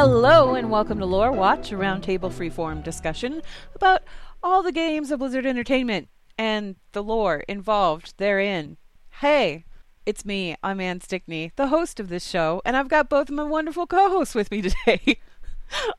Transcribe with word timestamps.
Hello 0.00 0.54
and 0.54 0.70
welcome 0.70 1.00
to 1.00 1.04
Lore 1.04 1.32
Watch, 1.32 1.72
a 1.72 1.74
roundtable 1.74 2.30
freeform 2.30 2.84
discussion 2.84 3.42
about 3.74 4.04
all 4.44 4.62
the 4.62 4.70
games 4.70 5.10
of 5.10 5.18
Blizzard 5.18 5.44
Entertainment 5.44 6.08
and 6.38 6.76
the 6.92 7.02
lore 7.02 7.42
involved 7.48 8.14
therein. 8.16 8.76
Hey, 9.10 9.64
it's 10.06 10.24
me, 10.24 10.54
I'm 10.62 10.80
Anne 10.80 11.00
Stickney, 11.00 11.50
the 11.56 11.66
host 11.66 11.98
of 11.98 12.10
this 12.10 12.24
show, 12.24 12.62
and 12.64 12.76
I've 12.76 12.86
got 12.86 13.08
both 13.08 13.28
of 13.28 13.34
my 13.34 13.42
wonderful 13.42 13.88
co-hosts 13.88 14.36
with 14.36 14.52
me 14.52 14.62
today. 14.86 15.18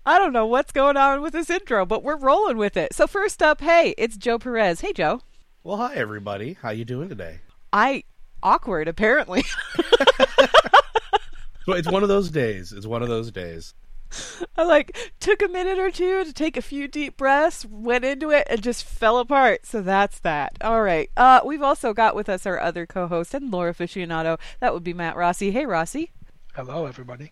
I 0.05 0.17
don't 0.17 0.31
know 0.31 0.45
what's 0.45 0.71
going 0.71 0.95
on 0.95 1.21
with 1.21 1.33
this 1.33 1.49
intro, 1.49 1.85
but 1.85 2.01
we're 2.01 2.15
rolling 2.15 2.55
with 2.55 2.77
it. 2.77 2.93
So 2.93 3.05
first 3.05 3.43
up, 3.43 3.59
hey, 3.59 3.93
it's 3.97 4.15
Joe 4.15 4.39
Perez. 4.39 4.79
Hey, 4.79 4.93
Joe. 4.93 5.19
Well, 5.61 5.75
hi 5.75 5.95
everybody. 5.95 6.53
How 6.61 6.69
you 6.69 6.85
doing 6.85 7.09
today? 7.09 7.39
I 7.73 8.05
awkward 8.41 8.87
apparently. 8.87 9.43
Well, 11.69 11.77
it's 11.77 11.91
one 11.91 12.01
of 12.01 12.09
those 12.09 12.31
days. 12.31 12.71
It's 12.71 12.87
one 12.87 13.03
of 13.03 13.09
those 13.09 13.29
days. 13.31 13.75
I 14.55 14.63
like 14.63 14.97
took 15.19 15.41
a 15.41 15.47
minute 15.47 15.77
or 15.79 15.91
two 15.91 16.23
to 16.23 16.33
take 16.33 16.57
a 16.57 16.61
few 16.61 16.87
deep 16.87 17.17
breaths, 17.17 17.65
went 17.65 18.05
into 18.05 18.31
it, 18.31 18.47
and 18.49 18.61
just 18.61 18.83
fell 18.83 19.19
apart. 19.19 19.65
So 19.65 19.81
that's 19.81 20.19
that. 20.19 20.53
All 20.61 20.81
right. 20.81 21.09
Uh, 21.15 21.41
we've 21.45 21.61
also 21.61 21.93
got 21.93 22.15
with 22.15 22.29
us 22.29 22.45
our 22.45 22.59
other 22.59 22.85
co-host 22.85 23.33
and 23.33 23.51
lore 23.51 23.71
aficionado. 23.71 24.39
That 24.59 24.73
would 24.73 24.83
be 24.83 24.93
Matt 24.93 25.15
Rossi. 25.15 25.51
Hey, 25.51 25.65
Rossi. 25.65 26.11
Hello, 26.55 26.85
everybody. 26.85 27.31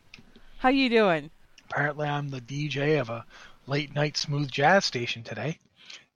How 0.59 0.69
you 0.69 0.89
doing? 0.89 1.31
Apparently, 1.69 2.07
I'm 2.07 2.29
the 2.29 2.41
DJ 2.41 2.99
of 2.99 3.09
a 3.09 3.25
late 3.65 3.93
night 3.93 4.15
smooth 4.17 4.49
jazz 4.49 4.85
station 4.85 5.23
today. 5.23 5.59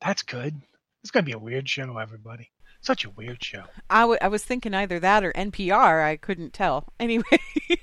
That's 0.01 0.21
good. 0.23 0.61
It's 1.01 1.11
going 1.11 1.25
to 1.25 1.29
be 1.29 1.33
a 1.35 1.39
weird 1.39 1.67
show, 1.67 1.97
everybody. 1.97 2.51
Such 2.81 3.05
a 3.05 3.09
weird 3.11 3.43
show. 3.43 3.63
I, 3.89 4.01
w- 4.01 4.19
I 4.21 4.27
was 4.27 4.43
thinking 4.43 4.73
either 4.73 4.99
that 4.99 5.23
or 5.23 5.31
NPR. 5.33 6.03
I 6.03 6.17
couldn't 6.17 6.53
tell. 6.53 6.85
Anyway. 6.99 7.23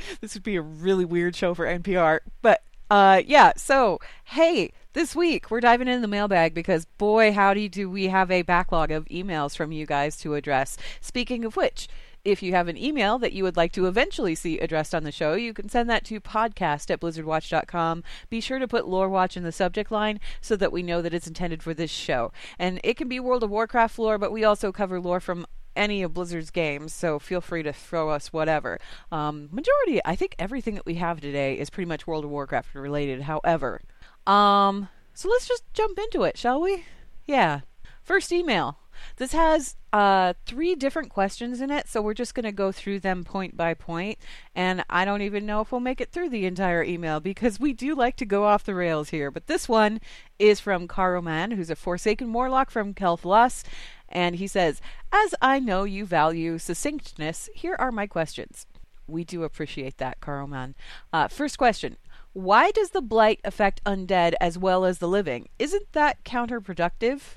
this 0.20 0.34
would 0.34 0.42
be 0.42 0.56
a 0.56 0.62
really 0.62 1.04
weird 1.04 1.36
show 1.36 1.54
for 1.54 1.66
NPR. 1.66 2.20
But 2.42 2.62
uh, 2.90 3.22
yeah, 3.26 3.52
so 3.56 4.00
hey, 4.24 4.72
this 4.92 5.14
week 5.14 5.50
we're 5.50 5.60
diving 5.60 5.88
into 5.88 6.00
the 6.00 6.08
mailbag 6.08 6.54
because 6.54 6.84
boy, 6.84 7.32
howdy, 7.32 7.68
do 7.68 7.88
we 7.88 8.08
have 8.08 8.30
a 8.30 8.42
backlog 8.42 8.90
of 8.90 9.04
emails 9.06 9.56
from 9.56 9.72
you 9.72 9.86
guys 9.86 10.16
to 10.18 10.34
address. 10.34 10.76
Speaking 11.00 11.44
of 11.44 11.56
which, 11.56 11.88
if 12.24 12.42
you 12.42 12.52
have 12.52 12.68
an 12.68 12.76
email 12.76 13.18
that 13.18 13.32
you 13.32 13.42
would 13.44 13.56
like 13.56 13.72
to 13.72 13.86
eventually 13.86 14.34
see 14.34 14.58
addressed 14.58 14.94
on 14.94 15.04
the 15.04 15.12
show, 15.12 15.34
you 15.34 15.54
can 15.54 15.68
send 15.68 15.88
that 15.88 16.04
to 16.04 16.20
podcast 16.20 16.90
at 16.90 17.00
blizzardwatch.com. 17.00 18.04
Be 18.28 18.40
sure 18.40 18.58
to 18.58 18.68
put 18.68 18.86
Lore 18.86 19.08
Watch 19.08 19.36
in 19.36 19.42
the 19.42 19.52
subject 19.52 19.90
line 19.90 20.20
so 20.40 20.56
that 20.56 20.72
we 20.72 20.82
know 20.82 21.00
that 21.00 21.14
it's 21.14 21.26
intended 21.26 21.62
for 21.62 21.72
this 21.72 21.90
show. 21.90 22.32
And 22.58 22.80
it 22.84 22.96
can 22.96 23.08
be 23.08 23.20
World 23.20 23.42
of 23.42 23.50
Warcraft 23.50 23.98
lore, 23.98 24.18
but 24.18 24.32
we 24.32 24.44
also 24.44 24.70
cover 24.70 25.00
lore 25.00 25.20
from 25.20 25.46
any 25.76 26.02
of 26.02 26.14
Blizzard's 26.14 26.50
games, 26.50 26.92
so 26.92 27.18
feel 27.18 27.40
free 27.40 27.62
to 27.62 27.72
throw 27.72 28.10
us 28.10 28.32
whatever. 28.32 28.78
Um, 29.10 29.48
majority, 29.52 30.00
I 30.04 30.16
think 30.16 30.34
everything 30.38 30.74
that 30.74 30.86
we 30.86 30.94
have 30.96 31.20
today 31.20 31.58
is 31.58 31.70
pretty 31.70 31.88
much 31.88 32.06
World 32.06 32.24
of 32.24 32.30
Warcraft 32.30 32.74
related. 32.74 33.22
However, 33.22 33.80
um, 34.26 34.88
so 35.14 35.28
let's 35.28 35.48
just 35.48 35.64
jump 35.72 35.98
into 35.98 36.22
it, 36.22 36.36
shall 36.36 36.60
we? 36.60 36.84
Yeah. 37.26 37.60
First 38.02 38.32
email. 38.32 38.78
This 39.16 39.32
has 39.32 39.76
uh, 39.92 40.34
three 40.46 40.74
different 40.74 41.10
questions 41.10 41.60
in 41.60 41.70
it, 41.70 41.88
so 41.88 42.02
we're 42.02 42.14
just 42.14 42.34
going 42.34 42.44
to 42.44 42.52
go 42.52 42.72
through 42.72 43.00
them 43.00 43.24
point 43.24 43.56
by 43.56 43.74
point. 43.74 44.18
And 44.54 44.84
I 44.88 45.04
don't 45.04 45.22
even 45.22 45.46
know 45.46 45.60
if 45.60 45.72
we'll 45.72 45.80
make 45.80 46.00
it 46.00 46.12
through 46.12 46.30
the 46.30 46.46
entire 46.46 46.82
email 46.82 47.20
because 47.20 47.58
we 47.58 47.72
do 47.72 47.94
like 47.94 48.16
to 48.16 48.26
go 48.26 48.44
off 48.44 48.64
the 48.64 48.74
rails 48.74 49.10
here. 49.10 49.30
But 49.30 49.46
this 49.46 49.68
one 49.68 50.00
is 50.38 50.60
from 50.60 50.88
Karoman, 50.88 51.54
who's 51.54 51.70
a 51.70 51.76
Forsaken 51.76 52.32
Warlock 52.32 52.70
from 52.70 52.94
Kel'Thuzad, 52.94 53.64
and 54.10 54.36
he 54.36 54.46
says, 54.46 54.80
As 55.12 55.34
I 55.40 55.58
know 55.58 55.84
you 55.84 56.04
value 56.04 56.58
succinctness, 56.58 57.48
here 57.54 57.76
are 57.78 57.92
my 57.92 58.06
questions. 58.06 58.66
We 59.06 59.24
do 59.24 59.42
appreciate 59.42 59.98
that, 59.98 60.20
Karoman. 60.20 60.74
Uh, 61.12 61.28
first 61.28 61.58
question 61.58 61.96
Why 62.32 62.70
does 62.70 62.90
the 62.90 63.02
blight 63.02 63.40
affect 63.44 63.84
undead 63.84 64.34
as 64.40 64.58
well 64.58 64.84
as 64.84 64.98
the 64.98 65.08
living? 65.08 65.48
Isn't 65.58 65.92
that 65.92 66.24
counterproductive? 66.24 67.36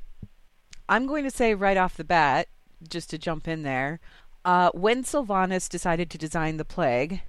I'm 0.89 1.07
going 1.07 1.23
to 1.23 1.31
say 1.31 1.53
right 1.53 1.77
off 1.77 1.97
the 1.97 2.03
bat, 2.03 2.47
just 2.87 3.09
to 3.11 3.17
jump 3.17 3.47
in 3.47 3.63
there, 3.63 3.99
uh, 4.45 4.69
when 4.73 5.03
Sylvanas 5.03 5.69
decided 5.69 6.09
to 6.09 6.17
design 6.17 6.57
the 6.57 6.65
plague, 6.65 7.21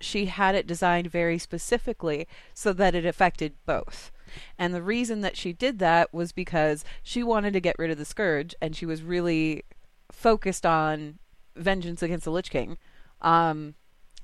she 0.00 0.26
had 0.26 0.54
it 0.54 0.66
designed 0.66 1.08
very 1.08 1.36
specifically 1.38 2.26
so 2.54 2.72
that 2.72 2.94
it 2.94 3.04
affected 3.04 3.54
both. 3.66 4.12
And 4.58 4.74
the 4.74 4.82
reason 4.82 5.20
that 5.20 5.36
she 5.36 5.52
did 5.52 5.78
that 5.78 6.12
was 6.12 6.32
because 6.32 6.84
she 7.02 7.22
wanted 7.22 7.52
to 7.52 7.60
get 7.60 7.76
rid 7.78 7.90
of 7.90 7.98
the 7.98 8.04
Scourge 8.04 8.54
and 8.60 8.74
she 8.74 8.86
was 8.86 9.02
really 9.02 9.64
focused 10.10 10.66
on 10.66 11.18
vengeance 11.56 12.02
against 12.02 12.24
the 12.24 12.30
Lich 12.30 12.50
King. 12.50 12.78
Um, 13.20 13.74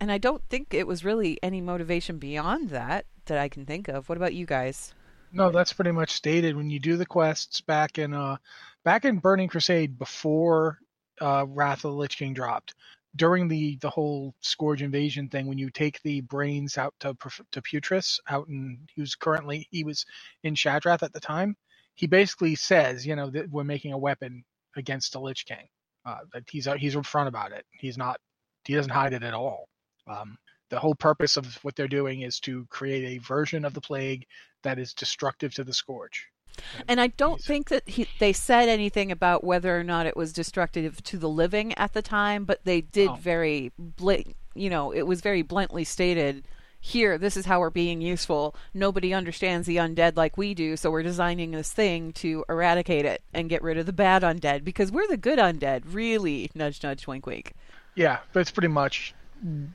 and 0.01 0.13
I 0.13 0.19
don't 0.19 0.43
think 0.49 0.75
it 0.75 0.87
was 0.87 1.05
really 1.05 1.39
any 1.43 1.61
motivation 1.61 2.19
beyond 2.19 2.71
that 2.71 3.07
that 3.27 3.39
I 3.39 3.49
can 3.49 3.67
think 3.67 3.89
of. 3.89 4.09
What 4.09 4.19
about 4.19 4.35
you 4.35 4.47
guys? 4.47 4.95
No, 5.33 5.51
that's 5.51 5.73
pretty 5.73 5.93
much 5.93 6.11
stated 6.13 6.57
when 6.57 6.71
you 6.71 6.79
do 6.79 6.97
the 6.97 7.07
quests 7.07 7.61
back 7.61 7.99
in 7.99 8.15
uh 8.15 8.37
back 8.85 9.05
in 9.05 9.19
Burning 9.19 9.49
Crusade 9.49 9.99
before 9.99 10.79
uh 11.21 11.45
Wrath 11.49 11.85
of 11.85 11.93
the 11.93 11.97
Lich 11.97 12.17
King 12.17 12.35
dropped. 12.35 12.75
During 13.17 13.49
the 13.49 13.79
the 13.81 13.91
whole 13.91 14.35
Scourge 14.41 14.83
invasion 14.83 15.29
thing, 15.29 15.47
when 15.47 15.59
you 15.59 15.71
take 15.71 16.03
the 16.03 16.21
brains 16.23 16.79
out 16.79 16.95
to 17.01 17.17
to 17.53 17.63
Putress 17.63 18.21
out 18.29 18.49
in 18.49 18.87
was 18.97 19.15
currently 19.15 19.67
he 19.71 19.85
was 19.85 20.05
in 20.43 20.55
Shattrath 20.55 21.03
at 21.03 21.13
the 21.13 21.21
time, 21.21 21.57
he 21.95 22.07
basically 22.07 22.55
says, 22.55 23.07
you 23.07 23.17
know, 23.17 23.31
that 23.31 23.51
we're 23.51 23.65
making 23.65 23.93
a 23.93 23.99
weapon 23.99 24.45
against 24.77 25.13
the 25.13 25.21
Lich 25.21 25.47
King. 25.47 25.69
Uh, 26.05 26.19
that 26.33 26.45
he's 26.51 26.67
he's 26.79 26.95
upfront 26.95 27.29
about 27.29 27.53
it. 27.53 27.65
He's 27.73 27.99
not 27.99 28.21
he 28.65 28.75
doesn't 28.75 28.93
hide 28.93 29.13
it 29.15 29.23
at 29.23 29.35
all. 29.35 29.69
Um, 30.07 30.39
the 30.71 30.79
whole 30.79 30.95
purpose 30.95 31.37
of 31.37 31.47
what 31.65 31.77
they're 31.77 31.89
doing 31.89 32.23
is 32.23 32.41
to 32.41 32.67
create 32.71 33.05
a 33.05 33.23
version 33.25 33.65
of 33.65 33.75
the 33.75 33.81
plague 33.81 34.27
that 34.63 34.79
is 34.79 34.95
destructive 34.95 35.55
to 35.55 35.65
the 35.65 35.73
scourge. 35.73 36.29
And 36.89 37.01
I 37.01 37.09
don't 37.09 37.41
think 37.41 37.69
that 37.69 37.89
he, 37.89 38.07
they 38.19 38.33
said 38.33 38.69
anything 38.69 39.11
about 39.13 39.45
whether 39.45 39.79
or 39.79 39.85
not 39.85 40.07
it 40.07 40.17
was 40.17 40.33
destructive 40.33 41.03
to 41.05 41.19
the 41.19 41.29
living 41.29 41.73
at 41.75 41.93
the 41.93 42.03
time, 42.03 42.45
but 42.45 42.65
they 42.65 42.81
did 42.81 43.09
Oh. 43.11 43.15
very, 43.15 43.73
bla- 43.79 44.23
you 44.55 44.71
know, 44.71 44.93
it 44.93 45.03
was 45.03 45.21
very 45.21 45.43
bluntly 45.43 45.85
stated. 45.85 46.45
Here, 46.79 47.19
this 47.19 47.37
is 47.37 47.47
how 47.47 47.59
we're 47.59 47.71
being 47.71 48.01
useful. 48.01 48.55
Nobody 48.73 49.13
understands 49.13 49.67
the 49.67 49.77
undead 49.77 50.17
like 50.17 50.37
we 50.37 50.55
do, 50.55 50.77
so 50.77 50.91
we're 50.91 51.03
designing 51.03 51.51
this 51.51 51.73
thing 51.73 52.13
to 52.15 52.45
eradicate 52.49 53.05
it 53.05 53.23
and 53.35 53.49
get 53.49 53.63
rid 53.63 53.77
of 53.79 53.87
the 53.87 53.93
bad 53.93 54.23
undead 54.23 54.63
because 54.63 54.93
we're 54.93 55.09
the 55.09 55.17
good 55.17 55.39
undead. 55.41 55.83
Really, 55.93 56.51
nudge, 56.55 56.83
nudge, 56.85 57.07
wink, 57.09 57.27
wink. 57.27 57.55
Yeah, 57.97 58.19
that's 58.33 58.51
pretty 58.53 58.69
much 58.69 59.15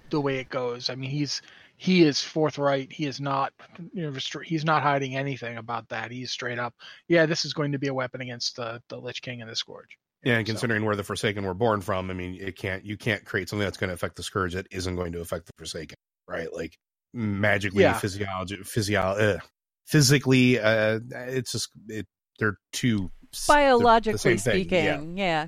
the 0.09 0.21
way 0.21 0.37
it 0.37 0.49
goes. 0.49 0.89
I 0.89 0.95
mean, 0.95 1.09
he's 1.09 1.41
he 1.83 2.03
is 2.03 2.21
forthright. 2.21 2.91
He 2.93 3.07
is 3.07 3.19
not 3.19 3.53
you 3.91 4.03
know, 4.03 4.11
restri- 4.11 4.45
he's 4.45 4.63
not 4.63 4.83
hiding 4.83 5.15
anything 5.15 5.57
about 5.57 5.89
that. 5.89 6.11
He's 6.11 6.29
straight 6.29 6.59
up. 6.59 6.75
Yeah, 7.07 7.25
this 7.25 7.43
is 7.43 7.53
going 7.53 7.71
to 7.71 7.79
be 7.79 7.87
a 7.87 7.93
weapon 7.93 8.21
against 8.21 8.55
the 8.55 8.83
the 8.89 8.97
Lich 8.99 9.23
King 9.23 9.41
and 9.41 9.49
the 9.49 9.55
Scourge. 9.55 9.97
Yeah, 10.23 10.37
and 10.37 10.45
So- 10.47 10.51
considering 10.53 10.85
where 10.85 10.95
the 10.95 11.03
Forsaken 11.03 11.43
were 11.43 11.55
born 11.55 11.81
from, 11.81 12.11
I 12.11 12.13
mean, 12.13 12.37
it 12.39 12.55
can't 12.55 12.85
you 12.85 12.97
can't 12.97 13.25
create 13.25 13.49
something 13.49 13.65
that's 13.65 13.77
going 13.79 13.87
to 13.87 13.95
affect 13.95 14.15
the 14.15 14.21
Scourge 14.21 14.53
that 14.53 14.67
isn't 14.69 14.95
going 14.95 15.13
to 15.13 15.21
affect 15.21 15.47
the 15.47 15.53
Forsaken, 15.57 15.95
right? 16.27 16.53
Like 16.53 16.77
magically, 17.15 17.81
Yeah. 17.81 17.97
physiology, 17.97 18.57
physio, 18.63 19.01
uh, 19.01 19.37
physically, 19.87 20.59
uh, 20.59 20.99
it's 21.11 21.51
just 21.51 21.69
it. 21.87 22.05
They're 22.37 22.57
two 22.73 23.09
s- 23.33 23.47
the- 23.47 23.53
the 23.53 23.57
Biologically 23.57 24.17
same 24.19 24.37
thing, 24.37 24.53
speaking, 24.65 25.17
yeah. 25.17 25.23
yeah. 25.25 25.47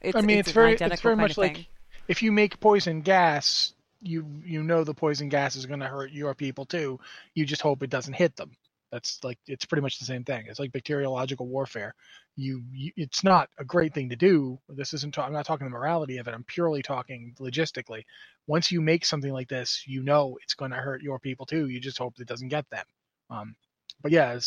It's, 0.00 0.16
I 0.16 0.22
mean, 0.22 0.38
it's, 0.38 0.48
it's 0.48 0.54
very 0.54 0.74
it's 0.74 1.00
very 1.02 1.14
much 1.16 1.38
like 1.38 1.68
if 2.08 2.22
you 2.24 2.32
make 2.32 2.58
poison 2.58 3.02
gas, 3.02 3.74
you 4.00 4.26
you 4.44 4.62
know 4.62 4.84
the 4.84 4.94
poison 4.94 5.28
gas 5.28 5.56
is 5.56 5.66
going 5.66 5.80
to 5.80 5.86
hurt 5.86 6.12
your 6.12 6.34
people 6.34 6.64
too. 6.66 7.00
You 7.34 7.44
just 7.46 7.62
hope 7.62 7.82
it 7.82 7.90
doesn't 7.90 8.14
hit 8.14 8.36
them. 8.36 8.52
That's 8.92 9.22
like 9.22 9.38
it's 9.46 9.66
pretty 9.66 9.82
much 9.82 9.98
the 9.98 10.06
same 10.06 10.24
thing. 10.24 10.46
It's 10.48 10.58
like 10.58 10.72
bacteriological 10.72 11.46
warfare. 11.46 11.94
You, 12.36 12.62
you 12.72 12.92
it's 12.96 13.22
not 13.24 13.50
a 13.58 13.64
great 13.64 13.92
thing 13.94 14.08
to 14.10 14.16
do. 14.16 14.58
This 14.68 14.94
isn't. 14.94 15.14
ta- 15.14 15.26
I'm 15.26 15.32
not 15.32 15.44
talking 15.46 15.66
the 15.66 15.70
morality 15.70 16.18
of 16.18 16.28
it. 16.28 16.34
I'm 16.34 16.44
purely 16.44 16.82
talking 16.82 17.34
logistically. 17.40 18.04
Once 18.46 18.70
you 18.72 18.80
make 18.80 19.04
something 19.04 19.32
like 19.32 19.48
this, 19.48 19.84
you 19.86 20.02
know 20.02 20.38
it's 20.42 20.54
going 20.54 20.70
to 20.70 20.78
hurt 20.78 21.02
your 21.02 21.18
people 21.18 21.44
too. 21.46 21.68
You 21.68 21.80
just 21.80 21.98
hope 21.98 22.14
it 22.20 22.28
doesn't 22.28 22.48
get 22.48 22.68
them. 22.70 22.86
Um, 23.30 23.56
but 24.02 24.12
yeah, 24.12 24.38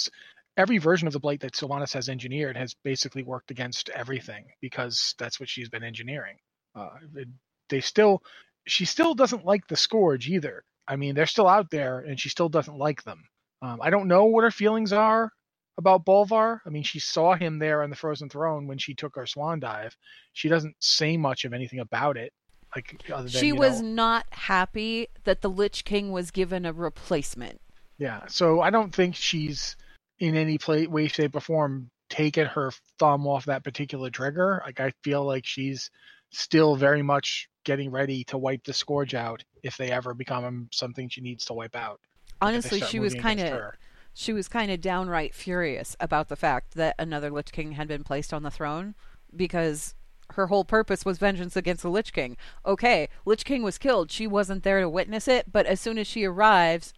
every 0.57 0.77
version 0.77 1.07
of 1.07 1.13
the 1.13 1.19
blight 1.19 1.42
that 1.42 1.54
Sylvanas 1.54 1.94
has 1.94 2.09
engineered 2.09 2.57
has 2.57 2.74
basically 2.83 3.24
worked 3.24 3.51
against 3.51 3.89
everything 3.89 4.45
because 4.62 5.15
that's 5.18 5.39
what 5.39 5.50
she's 5.50 5.69
been 5.69 5.83
engineering. 5.83 6.38
Uh, 6.75 6.89
it- 7.15 7.27
they 7.69 7.80
still, 7.80 8.21
she 8.67 8.85
still 8.85 9.13
doesn't 9.13 9.45
like 9.45 9.67
the 9.67 9.75
Scourge 9.75 10.27
either. 10.27 10.63
I 10.87 10.95
mean, 10.95 11.15
they're 11.15 11.25
still 11.25 11.47
out 11.47 11.69
there, 11.71 11.99
and 11.99 12.19
she 12.19 12.29
still 12.29 12.49
doesn't 12.49 12.77
like 12.77 13.03
them. 13.03 13.23
Um, 13.61 13.79
I 13.81 13.89
don't 13.89 14.07
know 14.07 14.25
what 14.25 14.43
her 14.43 14.51
feelings 14.51 14.91
are 14.91 15.31
about 15.77 16.05
Bolvar. 16.05 16.59
I 16.65 16.69
mean, 16.69 16.83
she 16.83 16.99
saw 16.99 17.35
him 17.35 17.59
there 17.59 17.83
on 17.83 17.89
the 17.89 17.95
Frozen 17.95 18.29
Throne 18.29 18.67
when 18.67 18.77
she 18.77 18.93
took 18.93 19.15
her 19.15 19.25
swan 19.25 19.59
dive. 19.59 19.95
She 20.33 20.49
doesn't 20.49 20.75
say 20.79 21.17
much 21.17 21.45
of 21.45 21.53
anything 21.53 21.79
about 21.79 22.17
it. 22.17 22.33
Like 22.75 23.03
other 23.11 23.23
than, 23.29 23.41
She 23.41 23.51
was 23.51 23.81
know- 23.81 23.89
not 23.89 24.25
happy 24.31 25.07
that 25.23 25.41
the 25.41 25.49
Lich 25.49 25.83
King 25.85 26.11
was 26.11 26.31
given 26.31 26.65
a 26.65 26.73
replacement. 26.73 27.61
Yeah, 27.97 28.25
so 28.27 28.61
I 28.61 28.69
don't 28.71 28.93
think 28.95 29.15
she's 29.15 29.75
in 30.19 30.35
any 30.35 30.57
play, 30.57 30.87
way, 30.87 31.07
shape, 31.07 31.35
or 31.35 31.41
form 31.41 31.89
taken 32.09 32.47
her 32.47 32.71
thumb 32.97 33.27
off 33.27 33.45
that 33.45 33.63
particular 33.63 34.09
trigger. 34.09 34.61
Like 34.65 34.79
I 34.79 34.91
feel 35.03 35.23
like 35.23 35.45
she's 35.45 35.91
still 36.31 36.75
very 36.75 37.01
much 37.01 37.48
getting 37.63 37.92
ready 37.92 38.24
to 38.25 38.38
wipe 38.38 38.63
the 38.63 38.74
scourge 38.74 39.13
out 39.13 39.44
if 39.63 39.78
they 39.78 39.92
ever 39.92 40.13
become 40.13 40.68
something 40.72 41.10
she 41.10 41.22
needs 41.22 41.45
to 41.45 41.54
wipe 41.54 41.75
out. 41.75 42.00
Like, 42.42 42.56
if 42.56 42.63
they 42.63 42.78
Honestly, 42.78 42.81
she 42.81 43.00
was 43.00 43.13
kind 43.16 43.39
of 43.39 43.74
she 44.13 44.33
was 44.33 44.48
kind 44.48 44.72
of 44.72 44.81
downright 44.81 45.33
furious 45.33 45.95
about 46.00 46.28
the 46.28 46.36
fact 46.36 46.75
that 46.75 46.95
another 47.00 47.30
Lich 47.30 47.51
King 47.51 47.74
had 47.74 47.88
been 47.88 48.04
placed 48.04 48.33
on 48.33 48.44
the 48.44 48.51
throne 48.51 48.95
because 49.36 49.95
her 50.31 50.48
whole 50.48 50.66
purpose 50.66 51.06
was 51.06 51.18
vengeance 51.18 51.56
against 51.56 51.83
the 51.83 51.89
Lich 51.89 52.13
King. 52.13 52.38
Okay, 52.66 53.10
Lich 53.25 53.45
King 53.45 53.63
was 53.63 53.78
killed. 53.78 54.12
She 54.12 54.28
wasn't 54.28 54.63
there 54.63 54.81
to 54.81 54.89
witness 54.89 55.28
it, 55.28 55.51
but 55.51 55.66
as 55.66 55.80
soon 55.80 55.98
as 55.98 56.07
she 56.07 56.25
arrives, 56.25 56.94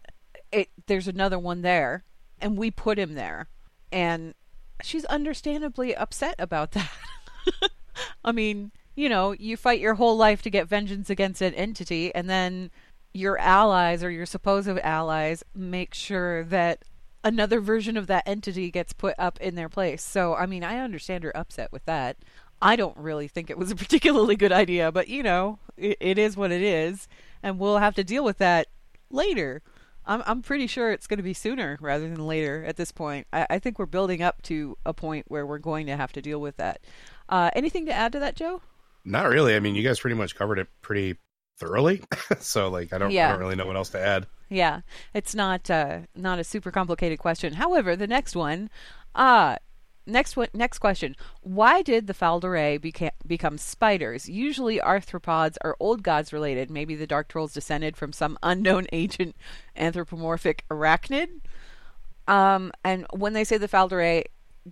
it 0.51 0.69
there's 0.87 1.07
another 1.07 1.39
one 1.39 1.61
there, 1.61 2.03
and 2.39 2.57
we 2.57 2.71
put 2.71 2.97
him 2.97 3.13
there. 3.13 3.47
And 3.91 4.33
she's 4.81 5.05
understandably 5.05 5.95
upset 5.95 6.35
about 6.39 6.71
that. 6.73 6.89
I 8.25 8.31
mean, 8.31 8.71
you 8.95 9.09
know, 9.09 9.31
you 9.31 9.57
fight 9.57 9.79
your 9.79 9.95
whole 9.95 10.17
life 10.17 10.41
to 10.43 10.49
get 10.49 10.67
vengeance 10.67 11.09
against 11.09 11.41
an 11.41 11.53
entity, 11.53 12.13
and 12.13 12.29
then 12.29 12.71
your 13.13 13.37
allies 13.37 14.03
or 14.03 14.09
your 14.09 14.25
supposed 14.25 14.67
allies 14.79 15.43
make 15.53 15.93
sure 15.93 16.43
that 16.45 16.83
another 17.23 17.59
version 17.59 17.95
of 17.95 18.07
that 18.07 18.23
entity 18.27 18.69
gets 18.71 18.93
put 18.93 19.15
up 19.17 19.39
in 19.39 19.55
their 19.55 19.69
place. 19.69 20.03
So, 20.03 20.35
I 20.35 20.45
mean, 20.45 20.63
I 20.63 20.79
understand 20.79 21.23
her 21.23 21.35
upset 21.35 21.71
with 21.71 21.85
that. 21.85 22.17
I 22.61 22.75
don't 22.75 22.97
really 22.97 23.27
think 23.27 23.49
it 23.49 23.57
was 23.57 23.71
a 23.71 23.75
particularly 23.75 24.35
good 24.35 24.51
idea, 24.51 24.91
but 24.91 25.07
you 25.07 25.23
know, 25.23 25.59
it, 25.77 25.97
it 25.99 26.17
is 26.17 26.37
what 26.37 26.51
it 26.51 26.61
is, 26.61 27.07
and 27.41 27.59
we'll 27.59 27.77
have 27.77 27.95
to 27.95 28.03
deal 28.03 28.23
with 28.23 28.37
that 28.39 28.67
later. 29.09 29.61
I'm 30.05 30.21
I'm 30.25 30.41
pretty 30.41 30.67
sure 30.67 30.91
it's 30.91 31.07
going 31.07 31.17
to 31.17 31.23
be 31.23 31.33
sooner 31.33 31.77
rather 31.79 32.09
than 32.09 32.25
later 32.25 32.63
at 32.65 32.75
this 32.75 32.91
point. 32.91 33.27
I, 33.31 33.47
I 33.51 33.59
think 33.59 33.79
we're 33.79 33.85
building 33.85 34.21
up 34.21 34.41
to 34.43 34.77
a 34.85 34.93
point 34.93 35.25
where 35.29 35.45
we're 35.45 35.59
going 35.59 35.85
to 35.87 35.95
have 35.95 36.11
to 36.13 36.21
deal 36.21 36.41
with 36.41 36.57
that. 36.57 36.81
Uh, 37.29 37.49
anything 37.55 37.85
to 37.85 37.93
add 37.93 38.11
to 38.13 38.19
that, 38.19 38.35
Joe? 38.35 38.61
Not 39.05 39.27
really. 39.27 39.55
I 39.55 39.59
mean, 39.59 39.75
you 39.75 39.83
guys 39.83 39.99
pretty 39.99 40.15
much 40.15 40.35
covered 40.35 40.59
it 40.59 40.67
pretty 40.81 41.17
thoroughly. 41.57 42.01
so 42.39 42.69
like 42.69 42.93
I 42.93 42.97
don't 42.97 43.11
I 43.11 43.29
don't 43.29 43.39
really 43.39 43.55
know 43.55 43.65
what 43.65 43.75
else 43.75 43.89
to 43.89 43.99
add. 43.99 44.27
Yeah, 44.49 44.81
it's 45.13 45.33
not 45.33 45.69
uh, 45.69 46.01
not 46.15 46.39
a 46.39 46.43
super 46.43 46.71
complicated 46.71 47.19
question. 47.19 47.53
However, 47.53 47.95
the 47.95 48.07
next 48.07 48.35
one, 48.35 48.69
uh 49.15 49.57
next 50.05 50.37
one, 50.37 50.49
next 50.53 50.79
question: 50.79 51.15
Why 51.41 51.81
did 51.81 52.07
the 52.07 52.13
Fal'dorei 52.13 52.79
beca- 52.79 53.11
become 53.25 53.57
spiders? 53.57 54.29
Usually, 54.29 54.79
arthropods 54.79 55.57
are 55.61 55.77
old 55.79 56.03
gods 56.03 56.31
related. 56.33 56.69
Maybe 56.69 56.95
the 56.95 57.07
Dark 57.07 57.27
Trolls 57.27 57.53
descended 57.53 57.97
from 57.97 58.13
some 58.13 58.37
unknown 58.43 58.87
ancient 58.93 59.35
anthropomorphic 59.75 60.65
arachnid. 60.69 61.41
Um, 62.27 62.71
and 62.85 63.05
when 63.11 63.33
they 63.33 63.43
say 63.43 63.57
the 63.57 63.67
Fal'dorei, 63.67 64.23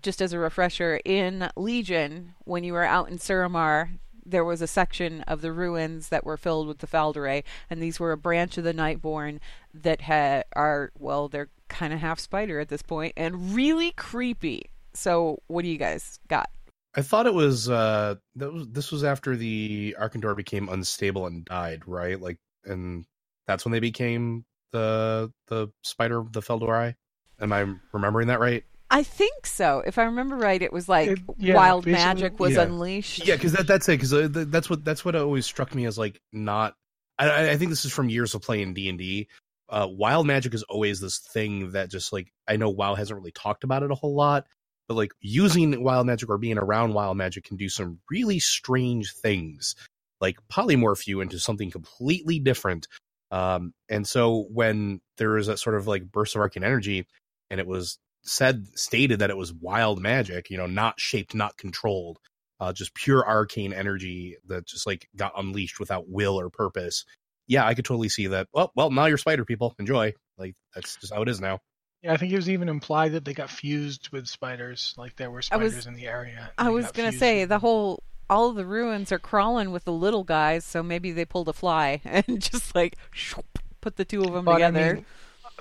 just 0.01 0.21
as 0.21 0.31
a 0.31 0.39
refresher, 0.39 1.01
in 1.03 1.49
Legion, 1.57 2.33
when 2.45 2.63
you 2.63 2.71
were 2.71 2.85
out 2.85 3.09
in 3.09 3.17
Suramar, 3.17 3.89
there 4.25 4.45
was 4.45 4.61
a 4.61 4.67
section 4.67 5.21
of 5.21 5.41
the 5.41 5.51
ruins 5.51 6.09
that 6.09 6.25
were 6.25 6.37
filled 6.37 6.67
with 6.67 6.79
the 6.79 6.87
Fal'dorei, 6.87 7.43
and 7.69 7.81
these 7.81 7.99
were 7.99 8.11
a 8.11 8.17
branch 8.17 8.57
of 8.57 8.63
the 8.63 8.73
Nightborne 8.73 9.39
that 9.73 10.01
ha- 10.01 10.43
are, 10.55 10.91
well, 10.97 11.27
they're 11.27 11.49
kind 11.69 11.93
of 11.93 11.99
half 11.99 12.19
spider 12.19 12.59
at 12.59 12.69
this 12.69 12.81
point, 12.81 13.13
and 13.17 13.53
really 13.53 13.91
creepy. 13.91 14.69
So, 14.93 15.41
what 15.47 15.63
do 15.63 15.69
you 15.69 15.77
guys 15.77 16.19
got? 16.27 16.49
I 16.93 17.01
thought 17.01 17.25
it 17.25 17.33
was 17.33 17.69
uh 17.69 18.15
that 18.35 18.51
was 18.51 18.67
this 18.67 18.91
was 18.91 19.03
after 19.03 19.37
the 19.37 19.95
Arcan'dor 19.97 20.35
became 20.35 20.67
unstable 20.67 21.25
and 21.25 21.45
died, 21.45 21.87
right? 21.87 22.19
Like 22.19 22.37
and 22.65 23.05
that's 23.47 23.63
when 23.63 23.71
they 23.71 23.79
became 23.79 24.43
the 24.73 25.31
the 25.47 25.69
spider 25.83 26.23
the 26.31 26.41
Fal'dorei. 26.41 26.95
Am 27.39 27.53
I 27.53 27.65
remembering 27.93 28.27
that 28.27 28.39
right? 28.39 28.65
I 28.93 29.03
think 29.03 29.45
so. 29.47 29.81
If 29.85 29.97
I 29.97 30.03
remember 30.03 30.35
right, 30.35 30.61
it 30.61 30.73
was 30.73 30.89
like 30.89 31.09
It- 31.11 31.19
yeah, 31.37 31.55
wild 31.55 31.85
magic 31.87 32.39
was 32.39 32.53
Yeah. 32.55 32.63
unleashed. 32.63 33.25
Yeah, 33.25 33.35
because 33.37 33.53
that 33.53 33.65
that's 33.65 33.87
it. 33.89 33.99
Because 34.01 34.31
that's 34.49 34.69
what 34.69 34.83
that's 34.83 35.03
what 35.05 35.15
always 35.15 35.45
struck 35.45 35.73
me 35.73 35.85
as 35.85 35.97
like 35.97 36.19
not. 36.33 36.75
I- 37.17 37.29
I, 37.29 37.49
I 37.51 37.57
think 37.57 37.69
this 37.71 37.85
is 37.85 37.93
from 37.93 38.09
years 38.09 38.35
of 38.35 38.41
playing 38.41 38.73
D 38.73 38.89
and 38.89 38.97
D. 38.99 39.27
Uh, 39.69 39.87
Wild 39.89 40.27
magic 40.27 40.53
is 40.53 40.63
always 40.63 40.99
this 40.99 41.17
thing 41.19 41.71
that 41.71 41.89
just 41.89 42.11
like 42.11 42.31
I 42.47 42.57
know 42.57 42.69
WoW 42.69 42.93
hasn't 42.95 43.17
really 43.17 43.31
talked 43.31 43.63
about 43.63 43.83
it 43.83 43.91
a 43.91 43.95
whole 43.95 44.13
lot, 44.13 44.45
but 44.89 44.95
like 44.95 45.13
using 45.21 45.81
wild 45.81 46.05
magic 46.07 46.29
or 46.29 46.37
being 46.37 46.57
around 46.57 46.93
wild 46.93 47.15
magic 47.15 47.45
can 47.45 47.55
do 47.55 47.69
some 47.69 47.99
really 48.09 48.39
strange 48.39 49.13
things, 49.13 49.75
like 50.19 50.37
polymorph 50.51 51.07
you 51.07 51.21
into 51.21 51.39
something 51.39 51.71
completely 51.71 52.39
different. 52.39 52.89
Um, 53.31 53.73
and 53.87 54.05
so 54.05 54.47
when 54.51 54.99
there 55.15 55.37
is 55.37 55.47
that 55.47 55.59
sort 55.59 55.77
of 55.77 55.87
like 55.87 56.11
burst 56.11 56.35
of 56.35 56.41
arcane 56.41 56.65
energy, 56.65 57.07
and 57.49 57.61
it 57.61 57.67
was 57.67 57.97
said 58.23 58.67
stated 58.75 59.19
that 59.19 59.29
it 59.29 59.37
was 59.37 59.53
wild 59.53 60.01
magic, 60.01 60.49
you 60.49 60.57
know, 60.57 60.67
not 60.67 60.99
shaped, 60.99 61.33
not 61.35 61.57
controlled 61.57 62.19
uh, 62.59 62.71
just 62.71 62.93
pure 62.93 63.25
arcane 63.27 63.73
energy 63.73 64.37
that 64.47 64.67
just 64.67 64.85
like 64.85 65.07
got 65.15 65.33
unleashed 65.35 65.79
without 65.79 66.07
will 66.07 66.39
or 66.39 66.49
purpose. 66.49 67.05
Yeah, 67.47 67.65
I 67.65 67.73
could 67.73 67.85
totally 67.85 68.09
see 68.09 68.27
that. 68.27 68.47
Well, 68.53 68.71
well, 68.75 68.91
now 68.91 69.05
you're 69.07 69.17
spider 69.17 69.43
people. 69.45 69.73
Enjoy. 69.79 70.13
Like 70.37 70.53
that's 70.75 70.95
just 70.97 71.11
how 71.13 71.21
it 71.23 71.27
is 71.29 71.41
now. 71.41 71.59
Yeah, 72.03 72.13
I 72.13 72.17
think 72.17 72.31
it 72.31 72.35
was 72.35 72.49
even 72.49 72.69
implied 72.69 73.11
that 73.13 73.25
they 73.25 73.33
got 73.33 73.49
fused 73.49 74.09
with 74.11 74.27
spiders, 74.27 74.93
like 74.97 75.15
there 75.15 75.29
were 75.31 75.41
I 75.51 75.57
was- 75.57 75.71
spiders 75.73 75.87
in 75.87 75.95
the 75.95 76.07
area. 76.07 76.51
I 76.57 76.69
was 76.69 76.91
gonna 76.91 77.09
fused 77.11 77.19
say 77.19 77.45
the 77.45 77.59
whole 77.59 78.03
all 78.29 78.49
of 78.49 78.55
the 78.55 78.65
ruins 78.65 79.11
are 79.11 79.19
crawling 79.19 79.71
with 79.71 79.83
the 79.83 79.91
little 79.91 80.23
guys, 80.23 80.63
so 80.63 80.81
maybe 80.83 81.11
they 81.11 81.25
pulled 81.25 81.49
a 81.49 81.53
fly 81.53 81.99
and 82.05 82.41
just 82.41 82.73
like 82.75 82.95
shoop, 83.11 83.45
put 83.81 83.97
the 83.97 84.05
two 84.05 84.21
of 84.23 84.33
them 84.33 84.45
But 84.45 84.61
I 84.61 84.67
together. 84.69 84.95
mean, 84.95 85.05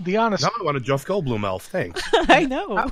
the 0.04 0.16
honest 0.18 0.42
Now 0.42 0.50
I 0.58 0.62
want 0.64 0.76
a 0.76 0.80
Jeff 0.80 1.04
Goldblum 1.06 1.44
elf. 1.44 1.66
Thanks. 1.66 2.02
I 2.14 2.44
know. 2.44 2.88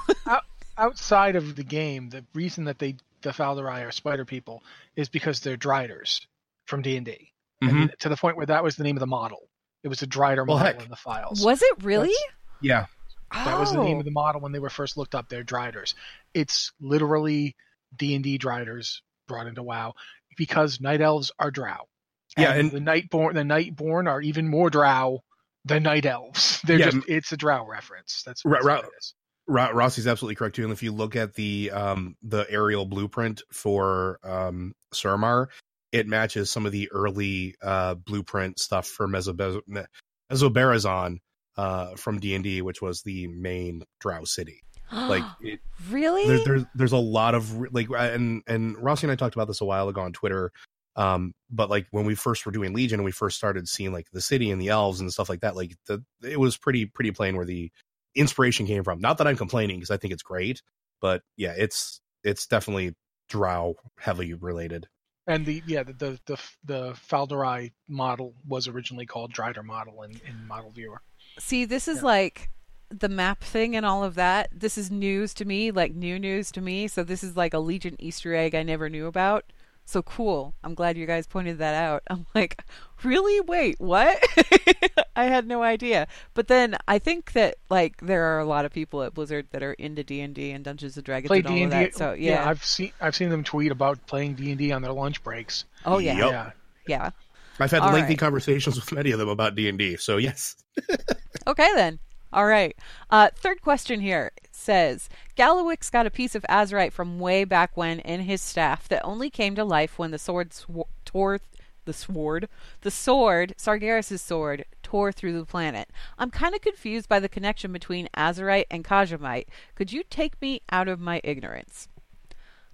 outside 0.77 1.37
of 1.37 1.57
the 1.57 1.65
game, 1.65 2.09
the 2.11 2.25
reason 2.35 2.65
that 2.65 2.79
they 2.79 2.97
the 3.23 3.31
Fal'dorei 3.31 3.87
are 3.87 3.91
spider 3.91 4.25
people 4.25 4.63
is 4.95 5.09
because 5.09 5.41
they're 5.41 5.57
Driders 5.57 6.27
from 6.67 6.83
D 6.83 6.97
and 6.97 7.05
D. 7.07 7.33
Mhm. 7.63 7.97
To 7.99 8.09
the 8.09 8.17
point 8.17 8.37
where 8.37 8.47
that 8.47 8.63
was 8.63 8.77
the 8.77 8.85
name 8.85 8.97
of 8.97 9.01
the 9.01 9.07
model. 9.07 9.49
It 9.83 9.89
was 9.89 10.03
a 10.03 10.07
Drider 10.07 10.47
Well, 10.47 10.57
model 10.59 10.73
heck. 10.75 10.83
in 10.85 10.91
the 10.91 10.97
files. 10.97 11.45
Was 11.45 11.61
it 11.63 11.83
really? 11.83 12.15
Yeah. 12.61 12.87
That 13.33 13.59
was 13.59 13.73
the 13.73 13.83
name 13.83 13.97
Oh. 13.97 14.01
of 14.01 14.05
the 14.05 14.11
model 14.13 14.41
when 14.41 14.53
they 14.53 14.59
were 14.61 14.71
first 14.71 14.97
looked 14.97 15.15
up. 15.15 15.29
They're 15.29 15.43
Driders. 15.43 15.95
It's 16.35 16.73
literally 16.81 17.57
D 17.97 18.15
and 18.15 18.23
D 18.23 18.39
Driders 18.39 19.03
brought 19.27 19.47
into 19.49 19.63
WoW 19.63 19.95
because 20.37 20.81
Night 20.81 21.01
Elves 21.01 21.33
are 21.39 21.51
Drow. 21.51 21.89
Yeah, 22.37 22.53
and- 22.55 22.71
the 22.71 22.79
Nightborne, 22.79 23.35
the 23.35 23.41
Nightborne 23.43 24.09
are 24.09 24.21
even 24.21 24.49
more 24.49 24.71
Drow 24.71 25.25
than 25.69 25.83
Night 25.85 26.07
Elves. 26.07 26.61
They're 26.67 26.79
Yeah, 26.79 26.91
just 26.91 27.09
it's 27.09 27.33
a 27.33 27.37
Drow 27.37 27.67
reference. 27.67 28.23
That's, 28.27 28.45
Ra- 28.45 28.53
that's 28.55 28.65
Ra- 28.67 28.77
what 28.77 28.85
it 28.87 28.91
is. 28.99 29.15
Ro- 29.47 29.73
Rossi's 29.73 30.07
absolutely 30.07 30.35
correct 30.35 30.57
too. 30.57 30.65
And 30.65 30.73
if 30.73 30.83
you 30.83 30.93
look 30.93 31.17
at 31.17 31.35
the 31.35 31.71
um 31.71 32.17
the 32.23 32.45
aerial 32.51 32.85
blueprint 32.87 33.43
for 33.53 34.19
um 34.23 34.75
Suramar, 34.93 35.47
it 35.93 36.07
matches 36.07 36.51
some 36.51 36.67
of 36.67 36.73
the 36.73 36.91
early 36.93 37.55
uh 37.63 37.95
blueprint 37.95 38.59
stuff 38.59 38.87
for 38.87 39.09
Mesobe- 39.09 39.63
Me- 39.67 39.85
Mesobarazon 40.33 41.19
uh 41.57 41.95
from 41.97 42.21
D 42.21 42.35
and 42.35 42.45
D, 42.45 42.63
which 42.63 42.83
was 42.83 43.03
the 43.03 43.27
main 43.29 43.83
Drow 44.01 44.25
city. 44.25 44.63
Like 44.93 45.25
it, 45.43 45.61
really? 45.91 46.27
there, 46.27 46.45
there's 46.45 46.65
there's 46.75 46.93
a 46.93 46.97
lot 46.99 47.35
of 47.35 47.55
like 47.75 47.89
and 47.95 48.43
and 48.47 48.77
Rossi 48.79 49.07
and 49.07 49.13
I 49.13 49.17
talked 49.17 49.35
about 49.35 49.47
this 49.49 49.61
a 49.61 49.65
while 49.67 49.89
ago 49.89 50.01
on 50.01 50.13
Twitter. 50.13 50.51
Um, 50.99 51.33
but 51.49 51.71
like 51.71 51.87
when 51.93 52.05
we 52.05 52.17
first 52.17 52.45
were 52.45 52.51
doing 52.51 52.75
Legion 52.75 52.99
and 52.99 53.05
we 53.05 53.13
first 53.13 53.37
started 53.37 53.69
seeing 53.69 53.93
like 53.93 54.09
the 54.13 54.21
city 54.21 54.51
and 54.51 54.61
the 54.61 54.69
elves 54.69 55.01
and 55.01 55.13
stuff 55.13 55.29
like 55.29 55.41
that, 55.43 55.55
like 55.55 55.77
the 55.87 56.03
it 56.23 56.41
was 56.41 56.57
pretty 56.57 56.87
pretty 56.87 57.13
plain 57.13 57.37
where 57.37 57.47
the 57.47 57.71
inspiration 58.17 58.67
came 58.67 58.83
from. 58.83 59.01
Not 59.01 59.19
that 59.19 59.29
I'm 59.29 59.37
complaining 59.37 59.77
because 59.77 59.93
I 59.93 59.97
think 59.97 60.13
it's 60.13 60.25
great, 60.25 60.61
but 61.01 61.23
yeah, 61.37 61.55
it's 61.57 62.01
it's 62.25 62.47
definitely 62.47 62.97
Drow 63.29 63.77
heavily 63.99 64.35
related. 64.35 64.89
And 65.29 65.47
the 65.47 65.63
yeah 65.67 65.85
the 65.85 65.93
the 65.93 66.21
the, 66.27 66.39
the 66.65 66.93
Fal'dorei 67.09 67.71
model 67.89 68.35
was 68.47 68.67
originally 68.67 69.07
called 69.07 69.33
Drider 69.33 69.63
model 69.63 70.03
in, 70.03 70.13
in 70.27 70.49
Model 70.49 70.73
Viewer. 70.73 71.01
See, 71.39 71.65
this 71.65 71.87
is 71.87 71.99
Yeah. 71.99 72.05
like 72.07 72.51
the 72.91 73.09
map 73.09 73.45
thing 73.45 73.77
and 73.77 73.87
all 73.87 74.03
of 74.03 74.15
that. 74.17 74.49
This 74.53 74.77
is 74.79 74.91
news 74.91 75.33
to 75.35 75.45
me, 75.45 75.71
like 75.71 75.95
new 75.95 76.19
news 76.19 76.51
to 76.53 76.61
me. 76.61 76.89
So 76.89 77.05
this 77.05 77.23
is 77.23 77.37
like 77.37 77.55
a 77.55 77.59
Legion 77.59 77.95
Easter 78.01 78.35
egg 78.35 78.55
I 78.55 78.63
never 78.65 78.89
knew 78.89 79.07
about. 79.07 79.45
So 79.89 80.03
cool. 80.03 80.53
I'm 80.63 80.75
glad 80.75 80.99
you 80.99 81.07
guys 81.07 81.27
pointed 81.27 81.57
that 81.59 81.75
out. 81.75 82.03
I'm 82.11 82.27
like, 82.35 82.63
really? 83.03 83.41
Wait, 83.41 83.77
what? 83.81 84.23
I 85.17 85.25
had 85.25 85.47
no 85.47 85.63
idea. 85.63 86.07
But 86.35 86.49
then 86.49 86.77
I 86.87 86.99
think 86.99 87.33
that 87.33 87.57
like 87.71 87.97
there 88.03 88.23
are 88.25 88.39
a 88.39 88.45
lot 88.45 88.67
of 88.67 88.71
people 88.71 89.03
at 89.03 89.15
Blizzard 89.15 89.47
that 89.53 89.63
are 89.63 89.73
into 89.73 90.05
D 90.05 90.21
and 90.21 90.35
D 90.35 90.51
and 90.51 90.63
Dungeons 90.63 90.99
and 90.99 91.07
Dragons 91.07 91.29
Play 91.29 91.39
and 91.39 91.49
D&D. 91.49 91.67
that. 91.71 91.97
So 91.97 92.13
yeah. 92.13 92.47
I've 92.47 92.63
seen 92.63 92.93
I've 93.01 93.17
seen 93.17 93.31
them 93.31 93.43
tweet 93.43 93.73
about 93.73 94.07
playing 94.07 94.35
D 94.35 94.51
and 94.51 94.59
D 94.59 94.73
on 94.73 94.83
their 94.83 94.93
lunch 94.93 95.25
breaks. 95.25 95.65
oh 95.87 95.97
yeah, 95.97 96.19
Yep. 96.19 96.31
Yeah, 96.33 96.51
yeah. 96.87 97.11
I've 97.59 97.71
had 97.71 97.81
All 97.81 97.91
lengthy 97.91 98.11
right. 98.11 98.19
conversations 98.19 98.77
with 98.77 98.93
many 98.93 99.13
of 99.13 99.19
them 99.19 99.31
about 99.31 99.55
D 99.55 99.71
and 99.71 99.79
D. 99.79 99.97
So 99.97 100.19
yes, 100.19 100.55
Okay 101.47 101.69
then. 101.75 101.99
All 102.31 102.45
right. 102.45 102.77
Uh, 103.09 103.31
third 103.35 103.63
question 103.63 104.01
here 104.01 104.33
says 104.69 105.09
Gallywix 105.35 105.91
got 105.91 106.05
a 106.05 106.11
piece 106.11 106.35
of 106.35 106.43
Azerite 106.47 106.93
from 106.93 107.19
way 107.19 107.45
back 107.45 107.75
when 107.75 108.01
in 108.01 108.21
his 108.21 108.43
staff 108.43 108.87
that 108.89 109.03
only 109.03 109.31
came 109.31 109.55
to 109.55 109.65
life 109.65 109.99
when 109.99 110.11
the 110.11 110.19
sword 110.19 110.53
sw- 110.53 110.91
tore 111.07 111.41
the 111.87 111.95
sword, 111.95 112.51
the 112.83 112.91
sword, 112.91 113.55
Sargeras' 113.57 114.21
sword, 114.21 114.67
tore 114.83 115.11
through 115.11 115.33
the 115.39 115.47
planet. 115.47 115.89
I'm 116.19 116.31
kind 116.31 116.55
of 116.55 116.61
confused 116.61 117.09
by 117.09 117.19
the 117.19 117.31
connection 117.31 117.73
between 117.73 118.11
Azerite 118.15 118.67
and 118.71 118.85
Kaja'mite. 118.85 119.47
Could 119.75 119.91
you 119.91 120.03
take 120.03 120.39
me 120.43 120.61
out 120.71 120.87
of 120.87 121.01
my 121.01 121.23
ignorance? 121.25 121.89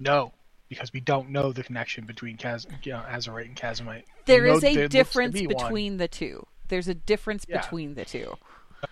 no, 0.01 0.33
because 0.69 0.93
we 0.93 0.99
don't 0.99 1.31
know 1.31 1.53
the 1.53 1.63
connection 1.63 2.05
between 2.07 2.37
Kaz, 2.37 2.67
you 2.85 2.91
know, 2.91 3.05
Azerite 3.09 3.45
and 3.47 3.57
Kaja'mite. 3.57 4.03
There 4.25 4.47
is 4.47 4.65
is 4.65 4.75
there 4.75 4.85
a 4.87 4.89
difference 4.89 5.35
be 5.35 5.47
one. 5.47 5.55
between 5.65 5.97
the 5.99 6.09
two. 6.09 6.45
There's 6.67 6.89
a 6.89 6.95
difference 6.95 7.47
Yeah. 7.49 7.61
between 7.61 7.95
the 7.95 8.05
two. 8.05 8.35
Uh, 8.83 8.87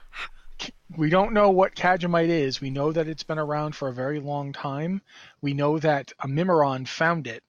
we 0.97 1.09
don't 1.09 1.33
know 1.33 1.51
what 1.51 1.75
Kaja'mite 1.75 2.29
is. 2.29 2.61
We 2.61 2.71
know 2.71 2.93
that 2.93 3.09
it's 3.09 3.23
been 3.23 3.39
around 3.39 3.75
for 3.75 3.89
a 3.89 3.93
very 3.93 4.21
long 4.21 4.53
time. 4.53 5.03
We 5.41 5.55
know 5.55 5.79
that 5.79 6.13
a 6.21 6.29
Mimiron 6.29 6.87
found 6.87 7.27
it 7.27 7.43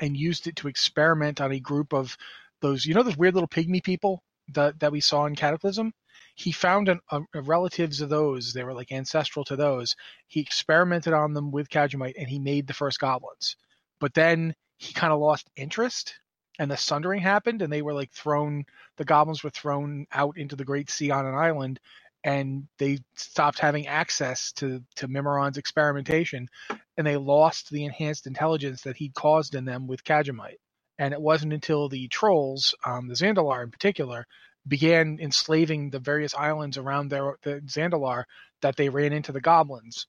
and 0.00 0.16
used 0.16 0.46
it 0.46 0.56
to 0.56 0.68
experiment 0.68 1.40
on 1.40 1.52
a 1.52 1.60
group 1.60 1.92
of 1.92 2.16
those, 2.60 2.84
you 2.84 2.94
know, 2.94 3.02
those 3.02 3.16
weird 3.16 3.34
little 3.34 3.48
pygmy 3.48 3.82
people 3.82 4.22
that, 4.48 4.80
that 4.80 4.92
we 4.92 5.00
saw 5.00 5.26
in 5.26 5.34
Cataclysm? 5.34 5.92
He 6.34 6.52
found 6.52 6.88
an, 6.88 7.00
a, 7.10 7.20
a 7.34 7.42
relatives 7.42 8.00
of 8.00 8.08
those. 8.08 8.52
They 8.52 8.64
were 8.64 8.74
like 8.74 8.92
ancestral 8.92 9.44
to 9.46 9.56
those. 9.56 9.96
He 10.26 10.40
experimented 10.40 11.12
on 11.12 11.32
them 11.32 11.50
with 11.50 11.70
Kaja'mite 11.70 12.14
and 12.18 12.28
he 12.28 12.38
made 12.38 12.66
the 12.66 12.74
first 12.74 12.98
goblins. 12.98 13.56
But 13.98 14.14
then 14.14 14.54
he 14.76 14.92
kind 14.92 15.12
of 15.12 15.20
lost 15.20 15.50
interest 15.56 16.14
and 16.58 16.70
the 16.70 16.76
sundering 16.76 17.20
happened 17.20 17.62
and 17.62 17.72
they 17.72 17.82
were 17.82 17.94
like 17.94 18.12
thrown, 18.12 18.64
the 18.96 19.04
goblins 19.04 19.42
were 19.42 19.50
thrown 19.50 20.06
out 20.12 20.36
into 20.36 20.56
the 20.56 20.64
Great 20.64 20.90
Sea 20.90 21.10
on 21.10 21.26
an 21.26 21.34
island 21.34 21.80
and 22.24 22.68
they 22.78 22.98
stopped 23.16 23.58
having 23.58 23.86
access 23.86 24.52
to 24.52 24.82
to 24.96 25.08
Mimiron's 25.08 25.58
experimentation, 25.58 26.48
and 26.96 27.06
they 27.06 27.16
lost 27.16 27.70
the 27.70 27.84
enhanced 27.84 28.26
intelligence 28.26 28.82
that 28.82 28.96
he'd 28.96 29.14
caused 29.14 29.54
in 29.54 29.64
them 29.64 29.86
with 29.86 30.04
Kaja'mite. 30.04 30.58
And 30.98 31.14
it 31.14 31.20
wasn't 31.20 31.54
until 31.54 31.88
the 31.88 32.08
trolls, 32.08 32.74
um, 32.84 33.08
the 33.08 33.14
Zandalar 33.14 33.62
in 33.64 33.70
particular, 33.70 34.26
began 34.68 35.18
enslaving 35.20 35.90
the 35.90 35.98
various 35.98 36.34
islands 36.34 36.76
around 36.76 37.08
their 37.08 37.36
the 37.42 37.60
Zandalar 37.66 38.24
that 38.60 38.76
they 38.76 38.90
ran 38.90 39.12
into 39.12 39.32
the 39.32 39.40
goblins. 39.40 40.06